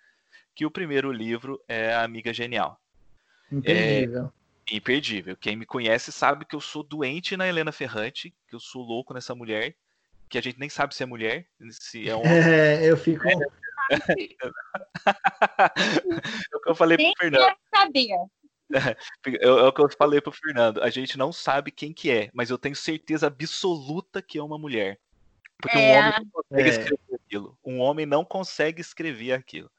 que 0.54 0.64
o 0.64 0.70
primeiro 0.70 1.10
livro 1.10 1.60
é 1.66 1.92
a 1.92 2.04
Amiga 2.04 2.32
Genial. 2.32 2.80
Imperdível. 3.50 4.32
É, 4.70 4.76
imperdível. 4.76 5.36
Quem 5.36 5.56
me 5.56 5.66
conhece 5.66 6.12
sabe 6.12 6.44
que 6.44 6.54
eu 6.54 6.60
sou 6.60 6.84
doente 6.84 7.36
na 7.36 7.48
Helena 7.48 7.72
Ferrante, 7.72 8.32
que 8.46 8.54
eu 8.54 8.60
sou 8.60 8.82
louco 8.82 9.12
nessa 9.12 9.34
mulher, 9.34 9.74
que 10.28 10.38
a 10.38 10.40
gente 10.40 10.60
nem 10.60 10.68
sabe 10.68 10.94
se 10.94 11.02
é 11.02 11.06
mulher, 11.06 11.46
se 11.72 12.08
é 12.08 12.14
um. 12.14 12.22
É, 12.30 12.88
eu 12.88 12.96
fico. 12.96 13.28
é 13.28 13.36
o 16.54 16.60
que 16.60 16.70
eu 16.70 16.74
falei 16.76 16.96
pro 16.96 17.12
Fernando. 17.18 17.56
Sabia. 17.74 18.16
É, 19.26 19.47
é 19.47 19.51
o 19.51 19.72
que 19.72 19.82
eu 19.82 19.88
falei 19.90 20.20
pro 20.20 20.32
Fernando. 20.32 20.82
A 20.82 20.90
gente 20.90 21.18
não 21.18 21.32
sabe 21.32 21.70
quem 21.70 21.92
que 21.92 22.10
é, 22.10 22.30
mas 22.32 22.51
eu 22.51 22.59
tenho 22.59 22.74
certeza 22.74 23.26
absoluta 23.26 24.22
que 24.22 24.38
é 24.38 24.42
uma 24.42 24.59
mulher. 24.59 24.98
Porque 25.60 25.76
é. 25.76 26.01
um 26.01 26.09
homem 26.09 26.24
não 26.24 26.30
consegue 26.32 26.68
é. 26.68 26.70
escrever 26.70 27.14
aquilo. 27.14 27.59
Um 27.64 27.78
homem 27.80 28.06
não 28.06 28.24
consegue 28.24 28.80
escrever 28.80 29.32
aquilo. 29.32 29.70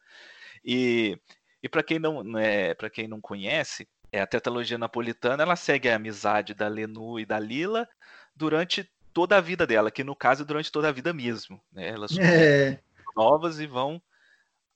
E, 0.63 1.17
e 1.63 1.69
para 1.69 1.81
quem 1.81 1.99
não 1.99 2.37
é, 2.37 2.73
para 2.73 2.89
quem 2.89 3.07
não 3.07 3.19
conhece, 3.19 3.87
é 4.11 4.21
a 4.21 4.27
tetralogia 4.27 4.77
napolitana, 4.77 5.43
ela 5.43 5.55
segue 5.55 5.89
a 5.89 5.95
amizade 5.95 6.53
da 6.53 6.67
Lenu 6.67 7.19
e 7.19 7.25
da 7.25 7.39
Lila 7.39 7.87
durante 8.35 8.89
toda 9.13 9.37
a 9.37 9.41
vida 9.41 9.65
dela, 9.65 9.91
que 9.91 10.03
no 10.03 10.15
caso 10.15 10.43
é 10.43 10.45
durante 10.45 10.71
toda 10.71 10.89
a 10.89 10.91
vida 10.91 11.13
mesmo. 11.13 11.61
Né? 11.71 11.89
Elas 11.89 12.11
são 12.13 12.23
é. 12.23 12.79
novas 13.15 13.59
e 13.59 13.65
vão 13.65 14.01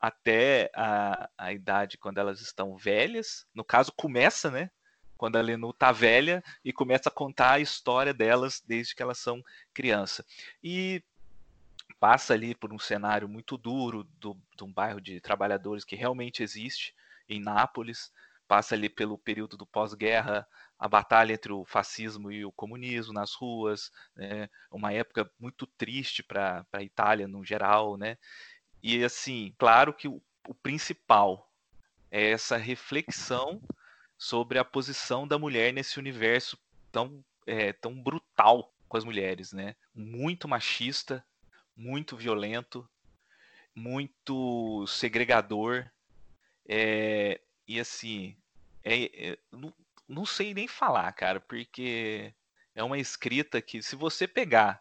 até 0.06 0.69
a, 0.76 1.30
a 1.36 1.52
idade 1.52 1.98
quando 1.98 2.19
elas 2.19 2.40
estão 2.40 2.77
velhas. 2.77 3.48
No 3.56 3.64
caso, 3.64 3.91
começa, 3.91 4.52
né? 4.52 4.69
Quando 5.18 5.38
a 5.38 5.41
Lenu 5.41 5.73
tá 5.73 5.91
velha 5.91 6.44
e 6.64 6.72
começa 6.72 7.10
a 7.10 7.11
contar 7.11 7.53
a 7.53 7.60
história 7.60 8.14
delas 8.14 8.61
desde 8.68 8.94
que 8.94 9.02
elas 9.02 9.18
são 9.18 9.41
criança. 9.73 10.23
E 10.64 11.03
passa 11.99 12.36
ali 12.36 12.53
por 12.53 12.72
um 12.72 12.77
cenário 12.77 13.27
muito 13.27 13.57
duro 13.57 14.03
do, 14.19 14.38
de 14.56 14.64
um 14.64 14.72
bairro 14.72 15.02
de 15.02 15.19
trabalhadores 15.19 15.84
que 15.84 15.95
realmente 15.95 16.44
existe 16.44 16.94
em 17.27 17.41
Nápoles. 17.41 18.11
Passa 18.48 18.76
ali 18.76 18.90
pelo 18.90 19.18
período 19.18 19.57
do 19.57 19.65
pós-guerra, 19.65 20.48
a 20.77 20.88
batalha 20.88 21.34
entre 21.34 21.52
o 21.52 21.65
fascismo 21.65 22.32
e 22.32 22.45
o 22.45 22.52
comunismo 22.52 23.11
nas 23.11 23.34
ruas, 23.34 23.90
né? 24.15 24.48
uma 24.69 24.94
época 24.94 25.27
muito 25.40 25.65
triste 25.65 26.22
para 26.22 26.64
a 26.72 26.84
Itália 26.84 27.27
no 27.27 27.44
geral, 27.44 27.98
né? 27.98 28.18
E 28.87 29.03
assim, 29.03 29.51
claro 29.57 29.91
que 29.91 30.07
o, 30.07 30.21
o 30.47 30.53
principal 30.53 31.51
é 32.11 32.29
essa 32.29 32.55
reflexão 32.55 33.59
sobre 34.15 34.59
a 34.59 34.63
posição 34.63 35.27
da 35.27 35.39
mulher 35.39 35.73
nesse 35.73 35.97
universo 35.97 36.55
tão, 36.91 37.25
é, 37.47 37.73
tão 37.73 37.99
brutal 37.99 38.71
com 38.87 38.95
as 38.95 39.03
mulheres, 39.03 39.51
né? 39.51 39.75
Muito 39.91 40.47
machista, 40.47 41.25
muito 41.75 42.15
violento, 42.15 42.87
muito 43.73 44.85
segregador, 44.85 45.89
é, 46.69 47.41
e 47.67 47.79
assim, 47.79 48.37
é, 48.83 49.29
é, 49.31 49.37
não, 49.51 49.73
não 50.07 50.27
sei 50.27 50.53
nem 50.53 50.67
falar, 50.67 51.11
cara, 51.13 51.39
porque 51.39 52.31
é 52.75 52.83
uma 52.83 52.99
escrita 52.99 53.59
que, 53.63 53.81
se 53.81 53.95
você 53.95 54.27
pegar 54.27 54.79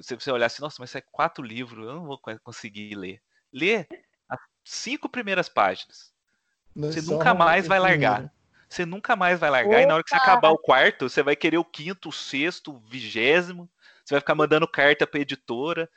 se 0.00 0.14
você 0.14 0.30
olhar 0.30 0.46
assim, 0.46 0.62
nossa, 0.62 0.76
mas 0.80 0.90
isso 0.90 0.98
é 0.98 1.00
quatro 1.00 1.44
livros, 1.44 1.86
eu 1.86 1.94
não 1.94 2.06
vou 2.06 2.20
conseguir 2.42 2.94
ler. 2.94 3.22
Lê 3.52 3.86
as 4.28 4.40
cinco 4.64 5.08
primeiras 5.08 5.48
páginas. 5.48 6.12
Você 6.74 7.02
nunca 7.02 7.34
mais 7.34 7.66
vai 7.66 7.78
largar. 7.78 8.32
Você 8.68 8.86
nunca 8.86 9.14
mais 9.14 9.38
vai 9.38 9.50
largar. 9.50 9.70
Opa! 9.70 9.82
E 9.82 9.86
na 9.86 9.94
hora 9.94 10.02
que 10.02 10.10
você 10.10 10.16
acabar 10.16 10.50
o 10.50 10.58
quarto, 10.58 11.08
você 11.08 11.22
vai 11.22 11.36
querer 11.36 11.58
o 11.58 11.64
quinto, 11.64 12.08
o 12.08 12.12
sexto, 12.12 12.74
o 12.74 12.78
vigésimo. 12.78 13.68
Você 14.04 14.14
vai 14.14 14.20
ficar 14.20 14.34
mandando 14.34 14.66
carta 14.66 15.06
pra 15.06 15.20
editora, 15.20 15.90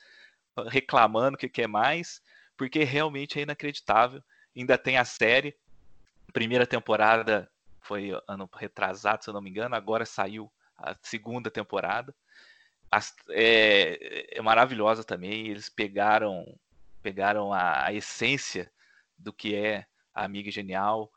reclamando 0.67 1.35
o 1.35 1.39
que 1.39 1.47
quer 1.47 1.67
mais, 1.67 2.21
porque 2.57 2.83
realmente 2.83 3.39
é 3.39 3.43
inacreditável. 3.43 4.21
Ainda 4.55 4.77
tem 4.77 4.97
a 4.97 5.05
série. 5.05 5.55
Primeira 6.33 6.67
temporada 6.67 7.49
foi 7.79 8.11
ano 8.27 8.49
retrasado, 8.53 9.23
se 9.23 9.29
eu 9.29 9.33
não 9.33 9.41
me 9.41 9.49
engano. 9.49 9.75
Agora 9.75 10.05
saiu 10.05 10.51
a 10.77 10.93
segunda 11.01 11.49
temporada 11.49 12.13
é, 13.29 14.37
é 14.37 14.41
maravilhosa 14.41 15.03
também. 15.03 15.47
Eles 15.47 15.69
pegaram 15.69 16.45
pegaram 17.01 17.53
a, 17.53 17.85
a, 17.85 17.93
essência 17.93 18.71
do 19.17 19.31
que 19.31 19.53
é 19.55 19.85
a 20.13 20.25
Amiga 20.25 20.49
Genial. 20.49 21.11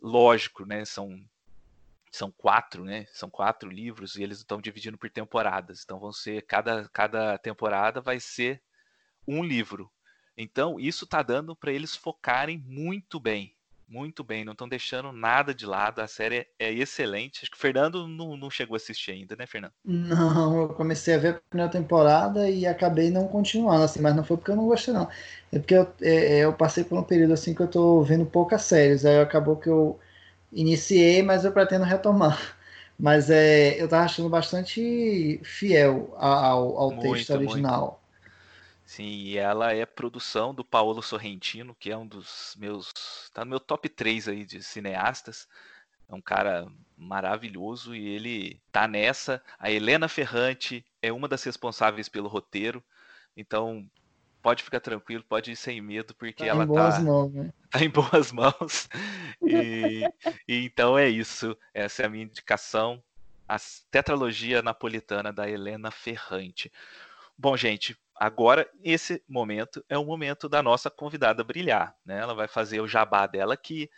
Lógico, 0.00 0.64
né? 0.66 0.84
São 0.84 1.24
são 2.10 2.30
quatro, 2.30 2.84
né? 2.84 3.06
São 3.12 3.28
quatro 3.30 3.70
livros 3.70 4.16
e 4.16 4.22
eles 4.22 4.38
estão 4.38 4.60
dividindo 4.60 4.98
por 4.98 5.10
temporadas. 5.10 5.82
Então 5.84 5.98
vão 5.98 6.12
ser 6.12 6.42
cada 6.42 6.88
cada 6.90 7.38
temporada 7.38 8.00
vai 8.00 8.20
ser 8.20 8.62
um 9.26 9.44
livro. 9.44 9.90
Então 10.36 10.78
isso 10.78 11.04
está 11.04 11.22
dando 11.22 11.56
para 11.56 11.72
eles 11.72 11.96
focarem 11.96 12.58
muito 12.58 13.18
bem 13.20 13.57
muito 13.88 14.22
bem, 14.24 14.44
não 14.44 14.52
estão 14.52 14.68
deixando 14.68 15.12
nada 15.12 15.54
de 15.54 15.66
lado. 15.66 16.00
A 16.00 16.06
série 16.08 16.46
é 16.58 16.72
excelente. 16.72 17.40
Acho 17.42 17.50
que 17.50 17.56
o 17.56 17.60
Fernando 17.60 18.06
não, 18.06 18.36
não 18.36 18.50
chegou 18.50 18.74
a 18.74 18.78
assistir 18.78 19.12
ainda, 19.12 19.34
né, 19.36 19.46
Fernando? 19.46 19.74
Não, 19.84 20.62
eu 20.62 20.68
comecei 20.74 21.14
a 21.14 21.18
ver 21.18 21.28
a 21.36 21.40
primeira 21.48 21.70
temporada 21.72 22.50
e 22.50 22.66
acabei 22.66 23.10
não 23.10 23.26
continuando, 23.26 23.84
assim, 23.84 24.00
mas 24.02 24.14
não 24.14 24.22
foi 24.22 24.36
porque 24.36 24.50
eu 24.50 24.56
não 24.56 24.66
gostei, 24.66 24.92
não. 24.92 25.08
É 25.50 25.58
porque 25.58 25.74
eu, 25.74 25.90
é, 26.02 26.40
é 26.40 26.44
eu 26.44 26.52
passei 26.52 26.84
por 26.84 26.98
um 26.98 27.02
período 27.02 27.32
assim 27.32 27.54
que 27.54 27.62
eu 27.62 27.68
tô 27.68 28.02
vendo 28.02 28.26
poucas 28.26 28.62
séries. 28.62 29.04
Aí 29.06 29.18
acabou 29.20 29.56
que 29.56 29.68
eu 29.68 29.98
iniciei, 30.52 31.22
mas 31.22 31.44
eu 31.44 31.52
pretendo 31.52 31.84
retomar. 31.84 32.56
Mas 32.98 33.30
é, 33.30 33.80
eu 33.82 33.88
tava 33.88 34.04
achando 34.04 34.28
bastante 34.28 35.40
fiel 35.44 36.14
ao, 36.18 36.78
ao 36.78 36.92
muito, 36.92 37.00
texto 37.00 37.30
original. 37.32 37.82
Muito. 37.82 37.97
Sim, 38.88 39.04
e 39.04 39.36
ela 39.36 39.70
é 39.74 39.84
produção 39.84 40.54
do 40.54 40.64
Paulo 40.64 41.02
Sorrentino, 41.02 41.76
que 41.78 41.90
é 41.90 41.96
um 41.96 42.06
dos 42.06 42.56
meus. 42.58 42.90
tá 43.34 43.44
no 43.44 43.50
meu 43.50 43.60
top 43.60 43.86
3 43.86 44.28
aí 44.28 44.46
de 44.46 44.62
cineastas. 44.62 45.46
É 46.08 46.14
um 46.14 46.22
cara 46.22 46.66
maravilhoso 46.96 47.94
e 47.94 48.08
ele 48.08 48.58
tá 48.72 48.88
nessa. 48.88 49.42
A 49.58 49.70
Helena 49.70 50.08
Ferrante 50.08 50.82
é 51.02 51.12
uma 51.12 51.28
das 51.28 51.44
responsáveis 51.44 52.08
pelo 52.08 52.30
roteiro. 52.30 52.82
Então, 53.36 53.86
pode 54.40 54.62
ficar 54.62 54.80
tranquilo, 54.80 55.22
pode 55.22 55.52
ir 55.52 55.56
sem 55.56 55.82
medo, 55.82 56.14
porque 56.14 56.44
Tá 56.44 56.46
ela 56.46 56.64
em 56.64 56.72
tá, 56.72 57.00
mãos, 57.02 57.34
né? 57.34 57.52
tá 57.70 57.84
em 57.84 57.90
boas 57.90 58.32
mãos. 58.32 58.88
E, 59.42 60.02
e 60.48 60.64
então 60.64 60.96
é 60.98 61.10
isso. 61.10 61.54
Essa 61.74 62.04
é 62.04 62.06
a 62.06 62.08
minha 62.08 62.24
indicação. 62.24 63.02
A 63.46 63.58
tetralogia 63.90 64.62
napolitana 64.62 65.30
da 65.30 65.46
Helena 65.46 65.90
Ferrante. 65.90 66.72
Bom, 67.36 67.56
gente, 67.56 67.96
agora 68.18 68.68
esse 68.82 69.22
momento 69.28 69.84
é 69.88 69.96
o 69.96 70.04
momento 70.04 70.48
da 70.48 70.62
nossa 70.62 70.90
convidada 70.90 71.44
brilhar. 71.44 71.94
Né? 72.04 72.18
Ela 72.18 72.34
vai 72.34 72.48
fazer 72.48 72.80
o 72.80 72.88
jabá 72.88 73.26
dela 73.26 73.54
aqui, 73.54 73.88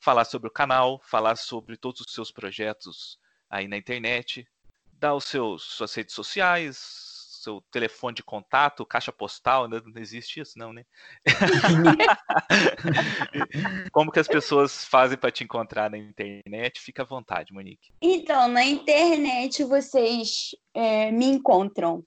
falar 0.00 0.24
sobre 0.24 0.48
o 0.48 0.52
canal, 0.52 1.00
falar 1.04 1.36
sobre 1.36 1.76
todos 1.76 2.00
os 2.00 2.12
seus 2.12 2.30
projetos 2.30 3.18
aí 3.48 3.66
na 3.66 3.76
internet, 3.76 4.46
dar 4.92 5.14
os 5.14 5.24
seus 5.24 5.62
suas 5.62 5.94
redes 5.94 6.14
sociais, 6.14 7.18
seu 7.38 7.62
telefone 7.70 8.16
de 8.16 8.22
contato, 8.22 8.84
caixa 8.84 9.12
postal, 9.12 9.68
não 9.68 9.80
existe 9.96 10.40
isso, 10.40 10.58
não, 10.58 10.72
né? 10.72 10.84
Como 13.92 14.10
que 14.10 14.18
as 14.18 14.28
pessoas 14.28 14.84
fazem 14.84 15.16
para 15.16 15.30
te 15.30 15.44
encontrar 15.44 15.90
na 15.90 15.96
internet? 15.96 16.80
Fica 16.80 17.02
à 17.02 17.06
vontade, 17.06 17.52
Monique. 17.52 17.92
Então, 18.02 18.48
na 18.48 18.64
internet 18.64 19.64
vocês 19.64 20.50
é, 20.74 21.10
me 21.10 21.26
encontram 21.26 22.04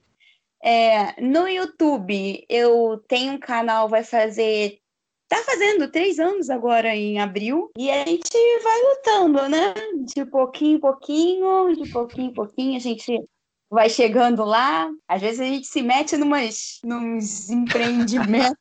É, 0.61 1.21
no 1.21 1.49
YouTube 1.49 2.45
eu 2.49 2.99
tenho 3.07 3.35
um 3.35 3.39
canal, 3.39 3.89
vai 3.89 4.03
fazer. 4.03 4.81
Tá 5.29 5.37
fazendo 5.45 5.91
três 5.93 6.19
anos 6.19 6.51
agora 6.51 6.97
em 6.97 7.21
abril, 7.21 7.71
e 7.77 7.91
a 7.91 8.05
gente 8.05 8.37
vai 8.65 8.81
lutando, 8.83 9.49
né? 9.49 9.75
De 10.07 10.25
pouquinho 10.25 10.79
em 10.79 10.81
pouquinho, 10.81 11.77
de 11.77 11.93
pouquinho 11.93 12.31
em 12.31 12.35
pouquinho, 12.35 12.77
a 12.77 12.81
gente 12.81 13.23
vai 13.71 13.91
chegando 13.91 14.43
lá. 14.45 14.91
Às 15.07 15.21
vezes 15.21 15.41
a 15.41 15.45
gente 15.45 15.67
se 15.67 15.83
mete 15.83 16.17
numas, 16.17 16.81
nos 16.83 17.51
empreendimentos 17.51 18.57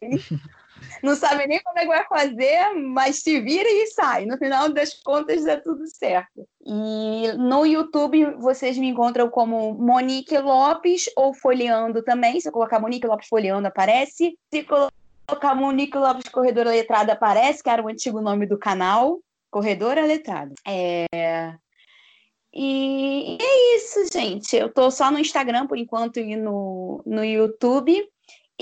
aí. 0.00 0.20
Não 1.02 1.16
sabe 1.16 1.46
nem 1.46 1.60
como 1.62 1.78
é 1.78 1.82
que 1.82 1.88
vai 1.88 2.04
fazer, 2.06 2.72
mas 2.74 3.16
se 3.22 3.40
vira 3.40 3.68
e 3.68 3.86
sai. 3.88 4.24
No 4.24 4.38
final 4.38 4.68
das 4.68 4.94
contas, 4.94 5.44
dá 5.44 5.60
tudo 5.60 5.86
certo. 5.86 6.46
E 6.64 7.32
no 7.36 7.66
YouTube 7.66 8.36
vocês 8.36 8.78
me 8.78 8.88
encontram 8.88 9.28
como 9.28 9.74
Monique 9.74 10.38
Lopes 10.38 11.10
ou 11.16 11.34
Folheando 11.34 12.02
também. 12.02 12.40
Se 12.40 12.48
eu 12.48 12.52
colocar 12.52 12.78
Monique 12.78 13.06
Lopes 13.06 13.28
Folheando, 13.28 13.66
aparece. 13.66 14.38
Se 14.52 14.64
colocar 14.64 15.54
Monique 15.54 15.98
Lopes 15.98 16.28
Corredora 16.28 16.70
Letrada, 16.70 17.14
aparece, 17.14 17.62
que 17.62 17.70
era 17.70 17.82
o 17.82 17.88
antigo 17.88 18.20
nome 18.20 18.46
do 18.46 18.56
canal. 18.56 19.18
Corredora 19.50 20.06
Letrada. 20.06 20.54
É... 20.66 21.54
E 22.54 23.38
é 23.40 23.76
isso, 23.76 24.06
gente. 24.12 24.54
Eu 24.54 24.72
tô 24.72 24.90
só 24.90 25.10
no 25.10 25.18
Instagram 25.18 25.66
por 25.66 25.78
enquanto 25.78 26.18
e 26.18 26.36
no, 26.36 27.02
no 27.06 27.24
YouTube. 27.24 28.06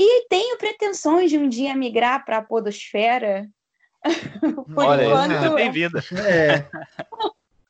E 0.03 0.27
tenho 0.31 0.57
pretensões 0.57 1.29
de 1.29 1.37
um 1.37 1.47
dia 1.47 1.77
migrar 1.77 2.25
para 2.25 2.39
a 2.39 2.43
Podosfera. 2.43 3.47
por 4.75 4.87
Olha, 4.87 5.05
enquanto, 5.05 5.55
bem-vinda. 5.55 6.03
É. 6.27 6.65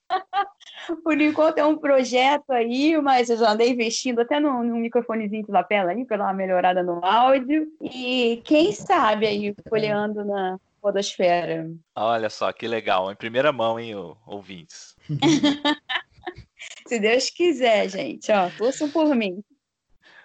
por 1.02 1.20
enquanto 1.20 1.59
é 1.59 1.66
um 1.66 1.77
projeto 1.77 2.48
aí, 2.52 2.97
mas 3.02 3.31
eu 3.31 3.36
já 3.36 3.51
andei 3.51 3.70
investindo 3.70 4.20
até 4.20 4.39
no 4.39 4.62
microfonezinho 4.62 5.44
de 5.44 5.51
lapela 5.51 5.90
aí 5.90 6.05
para 6.05 6.19
dar 6.19 6.24
uma 6.27 6.32
melhorada 6.32 6.85
no 6.85 7.05
áudio. 7.05 7.66
E 7.82 8.40
quem 8.44 8.70
sabe 8.70 9.27
aí 9.27 9.52
folheando 9.69 10.24
na 10.24 10.57
Podosfera. 10.81 11.69
Olha 11.97 12.31
só, 12.31 12.52
que 12.52 12.69
legal. 12.69 13.11
Em 13.11 13.16
primeira 13.16 13.51
mão, 13.51 13.77
hein, 13.77 13.93
ouvintes. 14.24 14.94
Se 16.86 17.01
Deus 17.01 17.28
quiser, 17.28 17.89
gente. 17.89 18.31
Ó, 18.31 18.48
torçam 18.57 18.89
por 18.89 19.16
mim. 19.16 19.43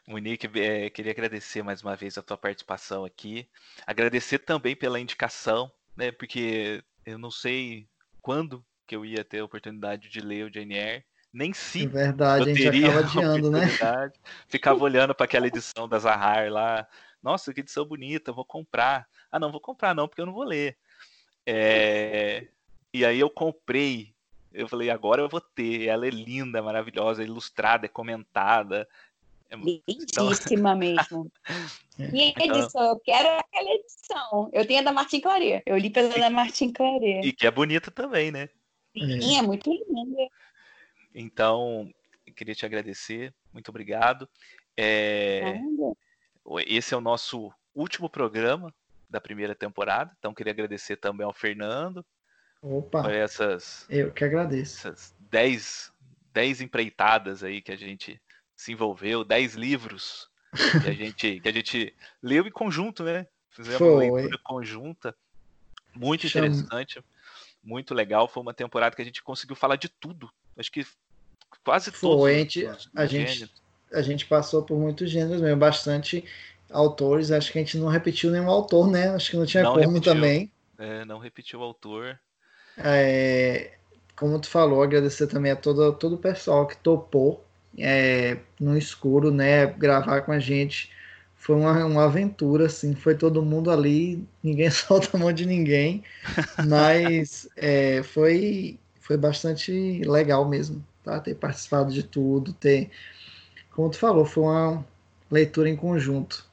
Monique, 0.07 0.47
é, 0.59 0.89
queria 0.89 1.11
agradecer 1.11 1.63
mais 1.63 1.81
uma 1.81 1.95
vez 1.95 2.17
a 2.17 2.21
tua 2.21 2.37
participação 2.37 3.03
aqui. 3.03 3.47
Agradecer 3.87 4.39
também 4.39 4.75
pela 4.75 4.99
indicação, 4.99 5.71
né? 5.97 6.11
Porque 6.11 6.83
eu 7.05 7.17
não 7.17 7.31
sei 7.31 7.87
quando 8.21 8.63
que 8.85 8.95
eu 8.95 9.03
ia 9.03 9.23
ter 9.23 9.39
a 9.39 9.45
oportunidade 9.45 10.09
de 10.09 10.19
ler 10.21 10.45
o 10.45 10.57
Eyre. 10.57 11.03
Nem 11.33 11.53
se 11.53 11.83
é 11.83 11.87
verdade, 11.87 12.45
eu 12.49 12.53
a 12.53 12.55
gente 12.55 12.63
teria 12.63 12.87
adiando, 12.99 13.51
né? 13.51 13.67
Ficava 14.47 14.81
olhando 14.83 15.13
para 15.13 15.25
aquela 15.25 15.47
edição 15.47 15.87
da 15.87 15.99
Zahar 15.99 16.51
lá. 16.51 16.87
Nossa, 17.21 17.51
que 17.51 17.61
edição 17.61 17.83
bonita, 17.83 18.31
vou 18.31 18.45
comprar. 18.45 19.07
Ah, 19.31 19.39
não, 19.39 19.51
vou 19.51 19.59
comprar 19.59 19.95
não, 19.95 20.07
porque 20.07 20.21
eu 20.21 20.25
não 20.27 20.33
vou 20.33 20.43
ler. 20.43 20.77
É... 21.45 22.47
E 22.93 23.03
aí 23.03 23.19
eu 23.19 23.29
comprei. 23.29 24.13
Eu 24.53 24.67
falei, 24.69 24.89
agora 24.89 25.21
eu 25.21 25.27
vou 25.27 25.41
ter. 25.41 25.87
Ela 25.87 26.07
é 26.07 26.11
linda, 26.11 26.61
maravilhosa, 26.61 27.23
ilustrada, 27.23 27.87
é 27.87 27.89
comentada. 27.89 28.87
É 29.55 29.81
Lindíssima 29.87 30.71
então... 30.71 30.77
mesmo. 30.77 31.31
E 31.97 32.33
a 32.35 32.45
edição, 32.45 32.83
eu 32.83 32.99
quero 32.99 33.27
aquela 33.39 33.69
edição. 33.71 34.49
Eu 34.51 34.67
tenho 34.67 34.79
a 34.79 34.83
da 34.83 34.91
Martin 34.91 35.21
Claret. 35.21 35.63
Eu 35.65 35.77
li 35.77 35.89
pela 35.89 36.09
da 36.09 36.29
Martin 36.29 36.71
Claret. 36.71 37.25
E 37.25 37.31
que 37.31 37.47
é 37.47 37.51
bonita 37.51 37.89
também, 37.89 38.31
né? 38.31 38.49
Sim, 38.93 39.35
é, 39.35 39.39
é 39.39 39.41
muito 39.41 39.69
linda. 39.69 40.29
Então, 41.13 41.89
queria 42.35 42.55
te 42.55 42.65
agradecer. 42.65 43.33
Muito 43.53 43.69
obrigado. 43.69 44.27
É... 44.77 45.59
Esse 46.67 46.93
é 46.93 46.97
o 46.97 47.01
nosso 47.01 47.51
último 47.73 48.09
programa 48.09 48.73
da 49.09 49.21
primeira 49.21 49.55
temporada. 49.55 50.13
Então, 50.19 50.33
queria 50.33 50.51
agradecer 50.51 50.97
também 50.97 51.25
ao 51.25 51.33
Fernando. 51.33 52.05
Opa! 52.61 53.03
Por 53.03 53.13
essas. 53.13 53.85
Eu 53.89 54.11
que 54.11 54.23
agradeço. 54.23 54.87
Essas 54.87 55.15
dez, 55.29 55.91
dez 56.33 56.61
empreitadas 56.61 57.43
aí 57.43 57.61
que 57.61 57.71
a 57.71 57.77
gente 57.77 58.19
se 58.55 58.71
envolveu, 58.71 59.23
10 59.23 59.55
livros 59.55 60.29
que 60.81 60.87
a 60.87 60.93
gente, 60.93 61.39
que 61.39 61.49
a 61.49 61.51
gente 61.51 61.93
leu 62.21 62.45
em 62.47 62.51
conjunto, 62.51 63.03
né? 63.03 63.27
Fizemos 63.49 63.77
Foi. 63.77 64.09
uma 64.09 64.15
leitura 64.17 64.39
conjunta, 64.43 65.15
muito 65.93 66.27
Chama. 66.27 66.47
interessante, 66.47 67.01
muito 67.63 67.93
legal. 67.93 68.27
Foi 68.27 68.43
uma 68.43 68.53
temporada 68.53 68.95
que 68.95 69.01
a 69.01 69.05
gente 69.05 69.23
conseguiu 69.23 69.55
falar 69.55 69.75
de 69.77 69.89
tudo. 69.89 70.29
Acho 70.57 70.71
que 70.71 70.85
quase 71.63 71.91
todos. 71.91 72.19
Foi, 72.19 72.35
a 72.35 72.37
gente, 72.39 72.67
a, 72.95 73.05
gente, 73.05 73.51
a 73.93 74.01
gente 74.01 74.25
passou 74.25 74.63
por 74.63 74.77
muitos 74.77 75.09
gêneros 75.09 75.41
mesmo, 75.41 75.57
bastante 75.57 76.23
autores. 76.69 77.31
Acho 77.31 77.51
que 77.51 77.59
a 77.59 77.61
gente 77.61 77.77
não 77.77 77.87
repetiu 77.87 78.29
nenhum 78.29 78.49
autor, 78.49 78.89
né? 78.89 79.09
Acho 79.09 79.31
que 79.31 79.37
não 79.37 79.45
tinha 79.45 79.63
Não 79.63 79.73
como 79.73 79.87
repetiu. 79.87 80.13
também. 80.13 80.51
É, 80.77 81.05
não 81.05 81.17
repetiu 81.17 81.59
o 81.59 81.63
autor. 81.63 82.19
É, 82.77 83.77
como 84.17 84.39
tu 84.39 84.49
falou, 84.49 84.83
agradecer 84.83 85.27
também 85.27 85.51
a 85.51 85.55
todo, 85.55 85.93
todo 85.93 86.15
o 86.15 86.19
pessoal 86.19 86.67
que 86.67 86.75
topou 86.77 87.44
é, 87.77 88.37
no 88.59 88.77
escuro, 88.77 89.31
né? 89.31 89.65
Gravar 89.67 90.21
com 90.21 90.31
a 90.31 90.39
gente. 90.39 90.91
Foi 91.35 91.55
uma, 91.55 91.85
uma 91.85 92.05
aventura, 92.05 92.65
assim. 92.67 92.95
Foi 92.95 93.15
todo 93.15 93.43
mundo 93.43 93.69
ali, 93.69 94.23
ninguém 94.43 94.69
solta 94.71 95.09
a 95.13 95.19
mão 95.19 95.31
de 95.31 95.45
ninguém. 95.45 96.03
Mas 96.67 97.47
é, 97.55 98.01
foi, 98.03 98.79
foi 98.99 99.17
bastante 99.17 100.01
legal 100.05 100.47
mesmo, 100.47 100.83
tá? 101.03 101.19
Ter 101.19 101.35
participado 101.35 101.93
de 101.93 102.03
tudo, 102.03 102.53
ter. 102.53 102.89
Como 103.71 103.89
tu 103.89 103.97
falou, 103.97 104.25
foi 104.25 104.43
uma 104.43 104.85
leitura 105.29 105.69
em 105.69 105.75
conjunto. 105.75 106.45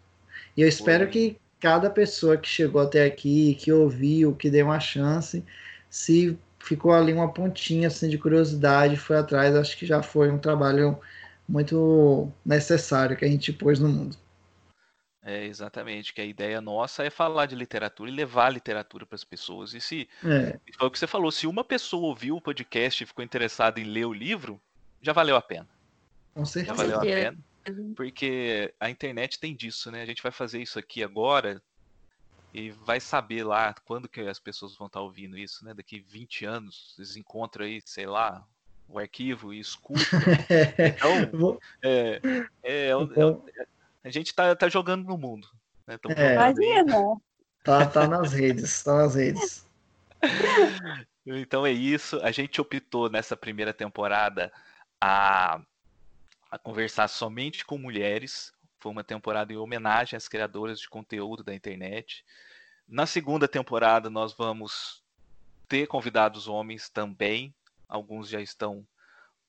E 0.56 0.62
eu 0.62 0.68
espero 0.68 1.08
que 1.08 1.36
cada 1.60 1.88
pessoa 1.88 2.36
que 2.36 2.48
chegou 2.48 2.82
até 2.82 3.04
aqui, 3.04 3.54
que 3.54 3.72
ouviu, 3.72 4.34
que 4.34 4.50
deu 4.50 4.66
uma 4.66 4.80
chance, 4.80 5.44
se 5.88 6.36
ficou 6.62 6.92
ali 6.92 7.12
uma 7.12 7.32
pontinha 7.32 7.88
assim 7.88 8.08
de 8.08 8.18
curiosidade, 8.18 8.96
foi 8.96 9.16
atrás, 9.18 9.54
acho 9.54 9.76
que 9.76 9.86
já 9.86 10.02
foi 10.02 10.30
um 10.30 10.38
trabalho 10.38 10.98
muito 11.48 12.30
necessário 12.44 13.16
que 13.16 13.24
a 13.24 13.28
gente 13.28 13.52
pôs 13.52 13.78
no 13.80 13.88
mundo. 13.88 14.16
É, 15.24 15.44
exatamente, 15.44 16.12
que 16.12 16.20
a 16.20 16.24
ideia 16.24 16.60
nossa 16.60 17.04
é 17.04 17.10
falar 17.10 17.46
de 17.46 17.54
literatura 17.54 18.10
e 18.10 18.14
levar 18.14 18.46
a 18.46 18.50
literatura 18.50 19.06
para 19.06 19.14
as 19.14 19.22
pessoas. 19.24 19.72
E 19.72 19.80
se 19.80 20.08
É, 20.24 20.58
foi 20.76 20.88
o 20.88 20.90
que 20.90 20.98
você 20.98 21.06
falou, 21.06 21.30
se 21.30 21.46
uma 21.46 21.64
pessoa 21.64 22.08
ouviu 22.08 22.36
o 22.36 22.40
podcast 22.40 23.02
e 23.02 23.06
ficou 23.06 23.24
interessada 23.24 23.78
em 23.80 23.84
ler 23.84 24.04
o 24.06 24.12
livro, 24.12 24.60
já 25.00 25.12
valeu 25.12 25.36
a 25.36 25.42
pena. 25.42 25.68
com 26.34 26.44
Já 26.64 26.74
certeza. 26.74 26.74
valeu 26.74 26.98
a 26.98 27.00
pena. 27.02 27.38
Porque 27.94 28.74
a 28.80 28.90
internet 28.90 29.38
tem 29.38 29.54
disso, 29.54 29.90
né? 29.90 30.02
A 30.02 30.06
gente 30.06 30.22
vai 30.22 30.32
fazer 30.32 30.60
isso 30.60 30.78
aqui 30.78 31.02
agora 31.04 31.62
e 32.52 32.70
vai 32.70 33.00
saber 33.00 33.44
lá 33.44 33.74
quando 33.84 34.08
que 34.08 34.20
as 34.20 34.38
pessoas 34.38 34.76
vão 34.76 34.86
estar 34.86 35.00
ouvindo 35.00 35.38
isso, 35.38 35.64
né? 35.64 35.72
Daqui 35.74 35.98
20 36.00 36.44
anos, 36.44 36.94
eles 36.98 37.16
encontram 37.16 37.64
aí, 37.64 37.80
sei 37.84 38.06
lá, 38.06 38.44
o 38.88 38.98
arquivo 38.98 39.54
e 39.54 39.60
escutam. 39.60 40.02
Então, 40.78 41.38
Vou- 41.38 41.60
é, 41.82 42.20
é, 42.62 42.88
é, 42.88 42.92
Então- 42.92 43.42
é- 43.58 43.66
a 44.04 44.10
gente 44.10 44.34
tá, 44.34 44.54
tá 44.54 44.68
jogando 44.68 45.04
no 45.06 45.16
mundo. 45.16 45.48
Né? 45.86 45.96
Tão 45.98 46.10
É. 46.12 46.34
Imagina. 46.34 47.16
Tá, 47.64 47.86
tá 47.86 48.06
nas 48.08 48.32
redes, 48.32 48.82
tá 48.82 48.96
nas 48.96 49.14
redes. 49.14 49.66
Então 51.24 51.64
é 51.64 51.70
isso. 51.70 52.18
A 52.22 52.30
gente 52.32 52.60
optou 52.60 53.08
nessa 53.08 53.36
primeira 53.36 53.72
temporada 53.72 54.52
a, 55.00 55.60
a 56.50 56.58
conversar 56.58 57.08
somente 57.08 57.64
com 57.64 57.78
mulheres. 57.78 58.52
Foi 58.82 58.90
uma 58.90 59.04
temporada 59.04 59.52
em 59.52 59.56
homenagem 59.56 60.16
às 60.16 60.26
criadoras 60.26 60.80
de 60.80 60.90
conteúdo 60.90 61.44
da 61.44 61.54
internet. 61.54 62.24
Na 62.88 63.06
segunda 63.06 63.46
temporada, 63.46 64.10
nós 64.10 64.32
vamos 64.32 65.04
ter 65.68 65.86
convidados 65.86 66.48
homens 66.48 66.88
também. 66.88 67.54
Alguns 67.88 68.28
já 68.28 68.40
estão 68.40 68.84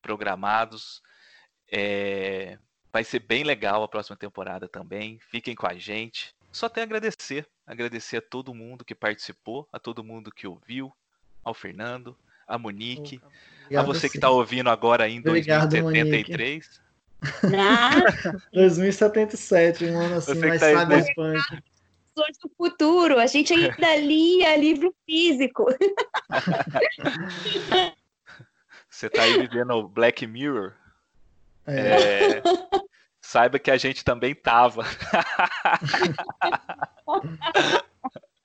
programados. 0.04 1.02
É, 1.68 2.60
vai 2.92 3.04
ser 3.04 3.22
bem 3.22 3.44
legal 3.44 3.82
a 3.82 3.88
próxima 3.88 4.16
temporada 4.16 4.68
também. 4.68 5.18
Fiquem 5.32 5.56
com 5.56 5.66
a 5.66 5.74
gente. 5.74 6.36
Só 6.52 6.70
tenho 6.70 6.86
a 6.86 6.88
agradecer. 6.88 7.50
Agradecer 7.66 8.18
a 8.18 8.22
todo 8.22 8.54
mundo 8.54 8.86
que 8.86 8.94
participou, 8.94 9.68
a 9.74 9.80
todo 9.80 10.04
mundo 10.04 10.32
que 10.32 10.46
ouviu, 10.46 10.96
ao 11.44 11.56
Fernando, 11.56 12.16
a 12.48 12.60
Monique, 12.60 13.20
Obrigado 13.64 13.84
a 13.84 13.88
você 13.88 14.08
que 14.08 14.18
está 14.18 14.30
ouvindo 14.30 14.70
agora 14.70 15.10
em 15.10 15.18
Obrigado, 15.18 15.72
2073. 15.72 16.83
Nada. 17.50 18.42
2077, 18.54 19.86
um 19.86 20.00
ano 20.00 20.16
assim, 20.16 20.40
mas 20.40 20.60
tá 20.60 20.80
cyberpunk. 20.80 21.42
Do 22.16 22.26
futuro, 22.56 23.20
a 23.20 23.26
gente 23.26 23.52
ainda 23.54 23.96
lia 23.96 24.56
livro 24.56 24.94
físico. 25.06 25.66
Você 28.88 29.08
está 29.08 29.24
aí 29.24 29.40
vivendo 29.40 29.72
o 29.72 29.88
Black 29.88 30.28
Mirror? 30.28 30.74
É. 31.66 32.38
É, 32.38 32.44
saiba 33.20 33.58
que 33.58 33.72
a 33.72 33.78
gente 33.78 34.04
também 34.04 34.36
tava. 34.36 34.84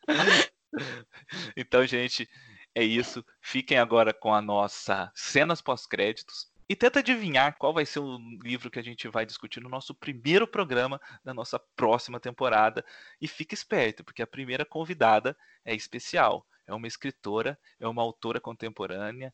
então, 1.55 1.87
gente, 1.87 2.27
é 2.75 2.83
isso. 2.83 3.23
Fiquem 3.43 3.79
agora 3.79 4.15
com 4.15 4.33
a 4.33 4.41
nossa 4.41 5.13
cenas 5.15 5.61
pós-créditos. 5.61 6.48
E 6.69 6.77
tenta 6.77 6.99
adivinhar 6.99 7.57
qual 7.59 7.73
vai 7.73 7.86
ser 7.86 8.01
o 8.01 8.19
livro 8.43 8.70
que 8.70 8.78
a 8.78 8.82
gente 8.82 9.09
vai 9.09 9.24
discutir 9.24 9.61
no 9.61 9.70
nosso 9.70 9.95
primeiro 9.95 10.47
programa 10.47 11.01
da 11.24 11.32
nossa 11.32 11.59
próxima 11.59 12.20
temporada. 12.20 12.85
E 13.20 13.27
fique 13.27 13.55
esperto, 13.55 14.05
porque 14.05 14.23
a 14.23 14.27
primeira 14.27 14.66
convidada 14.66 15.35
é 15.65 15.74
especial. 15.74 16.47
É 16.66 16.74
uma 16.74 16.86
escritora, 16.86 17.59
é 17.81 17.89
uma 17.89 18.03
autora 18.03 18.39
contemporânea, 18.39 19.32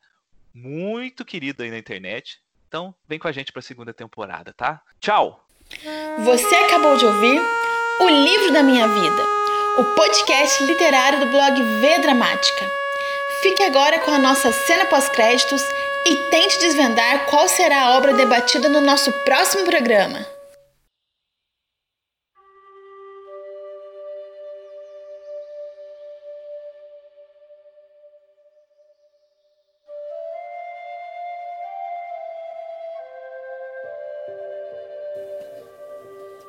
muito 0.55 1.25
querida 1.25 1.65
aí 1.65 1.71
na 1.71 1.79
internet. 1.79 2.41
Então, 2.69 2.95
vem 3.09 3.19
com 3.19 3.27
a 3.27 3.33
gente 3.33 3.51
para 3.51 3.59
a 3.59 3.63
segunda 3.63 3.93
temporada, 3.93 4.53
tá? 4.53 4.81
Tchau! 5.01 5.45
Você 6.25 6.55
acabou 6.55 6.97
de 6.97 7.05
ouvir 7.05 7.41
O 8.01 8.09
Livro 8.09 8.53
da 8.53 8.63
Minha 8.63 8.87
Vida, 8.87 9.23
o 9.79 9.85
podcast 9.97 10.63
literário 10.63 11.19
do 11.19 11.27
blog 11.27 11.61
V 11.81 11.99
Dramática. 11.99 12.71
Fique 13.43 13.63
agora 13.65 13.99
com 14.01 14.13
a 14.13 14.19
nossa 14.19 14.53
cena 14.53 14.87
pós-créditos 14.87 15.63
e 16.07 16.17
tente 16.31 16.59
desvendar 16.59 17.27
qual 17.27 17.49
será 17.49 17.83
a 17.83 17.97
obra 17.97 18.13
debatida 18.13 18.69
no 18.69 18.81
nosso 18.81 19.11
próximo 19.25 19.65
programa. 19.65 20.35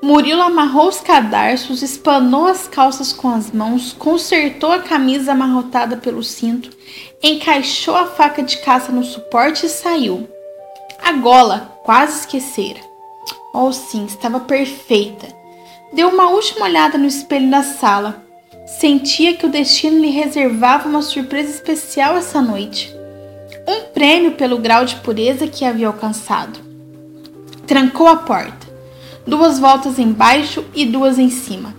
Murilo 0.06 0.44
amarrou 0.44 0.88
os 0.88 1.00
cadarços, 1.00 1.82
espanou 1.82 2.46
as 2.46 2.68
calças 2.68 3.12
com 3.12 3.28
as 3.28 3.50
mãos, 3.52 3.92
consertou 3.92 4.72
a 4.72 4.78
camisa 4.78 5.32
amarrotada 5.32 5.98
pelo 5.98 6.22
cinto, 6.22 6.70
encaixou 7.26 7.96
a 7.96 8.06
faca 8.06 8.44
de 8.44 8.58
caça 8.58 8.92
no 8.92 9.04
suporte 9.04 9.66
e 9.66 9.70
saiu. 9.70 10.30
A 11.04 11.14
gola 11.14 11.80
quase 11.84 12.20
esquecera. 12.20 12.80
Oh, 13.54 13.72
sim, 13.72 14.06
estava 14.06 14.40
perfeita. 14.40 15.28
Deu 15.94 16.10
uma 16.10 16.30
última 16.30 16.66
olhada 16.66 16.98
no 16.98 17.06
espelho 17.06 17.50
da 17.50 17.64
sala. 17.64 18.24
Sentia 18.66 19.36
que 19.36 19.46
o 19.46 19.50
destino 19.50 20.00
lhe 20.00 20.10
reservava 20.10 20.90
uma 20.90 21.02
surpresa 21.02 21.52
especial 21.52 22.18
essa 22.18 22.42
noite. 22.42 22.94
Um 23.68 23.94
prêmio 23.94 24.32
pelo 24.32 24.58
grau 24.58 24.86
de 24.86 24.96
pureza 24.98 25.48
que 25.48 25.64
havia 25.64 25.88
alcançado. 25.88 26.60
Trancou 27.66 28.08
a 28.08 28.18
porta 28.18 28.66
duas 29.26 29.58
voltas 29.58 29.98
embaixo 29.98 30.64
e 30.74 30.86
duas 30.86 31.18
em 31.18 31.30
cima. 31.30 31.74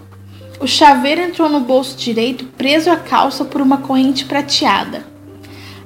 O 0.58 0.66
chaveiro 0.66 1.20
entrou 1.20 1.48
no 1.48 1.60
bolso 1.60 1.96
direito, 1.96 2.44
preso 2.56 2.90
à 2.90 2.96
calça 2.96 3.44
por 3.44 3.60
uma 3.60 3.78
corrente 3.78 4.24
prateada. 4.24 5.04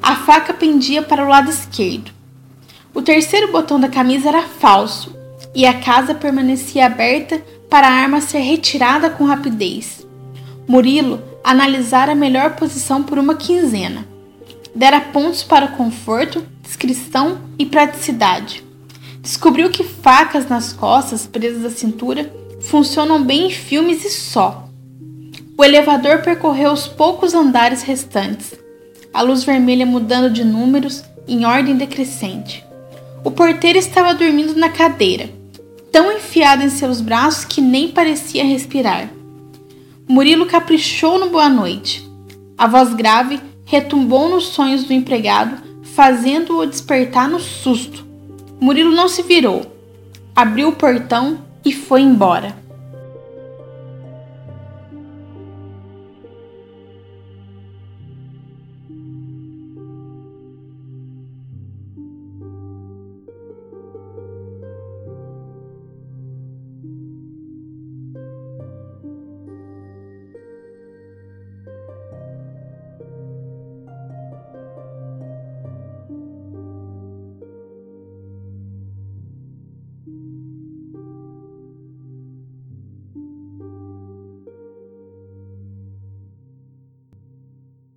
A 0.03 0.17
faca 0.17 0.55
pendia 0.55 1.03
para 1.03 1.25
o 1.25 1.29
lado 1.29 1.51
esquerdo. 1.51 2.11
O 2.95 3.03
terceiro 3.03 3.53
botão 3.53 3.79
da 3.79 3.89
camisa 3.89 4.29
era 4.29 4.43
falso 4.43 5.15
e 5.55 5.67
a 5.67 5.81
casa 5.81 6.15
permanecia 6.15 6.87
aberta 6.87 7.41
para 7.69 7.87
a 7.87 7.93
arma 7.93 8.21
ser 8.21 8.39
retirada 8.39 9.11
com 9.11 9.25
rapidez. 9.25 10.07
Murilo 10.67 11.23
analisara 11.45 12.13
a 12.13 12.17
melhor 12.17 12.57
posição 12.57 13.03
por 13.03 13.19
uma 13.19 13.35
quinzena. 13.35 14.07
Dera 14.75 15.01
pontos 15.01 15.43
para 15.43 15.69
conforto, 15.69 16.45
discrição 16.63 17.39
e 17.59 17.67
praticidade. 17.67 18.65
Descobriu 19.21 19.71
que 19.71 19.85
facas 19.85 20.49
nas 20.49 20.73
costas 20.73 21.27
presas 21.27 21.65
à 21.65 21.71
cintura 21.71 22.33
funcionam 22.61 23.23
bem 23.23 23.49
em 23.49 23.51
filmes 23.51 24.05
e 24.05 24.11
só. 24.11 24.69
O 25.57 25.65
elevador 25.65 26.23
percorreu 26.23 26.73
os 26.73 26.87
poucos 26.87 27.35
andares 27.35 27.83
restantes, 27.83 28.55
a 29.13 29.23
luz 29.23 29.45
vermelha 29.45 29.85
mudando 29.85 30.33
de 30.33 30.45
números 30.45 31.03
em 31.27 31.45
ordem 31.45 31.77
decrescente. 31.77 32.65
O 33.25 33.31
porteiro 33.31 33.79
estava 33.79 34.15
dormindo 34.15 34.55
na 34.55 34.69
cadeira, 34.69 35.29
tão 35.93 36.13
enfiado 36.13 36.63
em 36.63 36.71
seus 36.71 37.01
braços 37.01 37.45
que 37.45 37.61
nem 37.61 37.89
parecia 37.89 38.45
respirar. 38.45 39.11
Murilo 40.09 40.47
caprichou 40.47 41.19
no 41.19 41.31
boa 41.31 41.49
noite. 41.49 42.09
A 42.57 42.67
voz 42.67 42.95
grave 42.95 43.41
retumbou 43.65 44.29
nos 44.29 44.49
sonhos 44.49 44.85
do 44.85 44.93
empregado, 44.93 45.57
fazendo-o 45.83 46.67
despertar 46.67 47.29
no 47.29 47.39
susto. 47.39 48.05
Murilo 48.61 48.95
não 48.95 49.09
se 49.09 49.23
virou, 49.23 49.65
abriu 50.35 50.69
o 50.69 50.77
portão 50.77 51.39
e 51.65 51.73
foi 51.73 52.03
embora. 52.03 52.57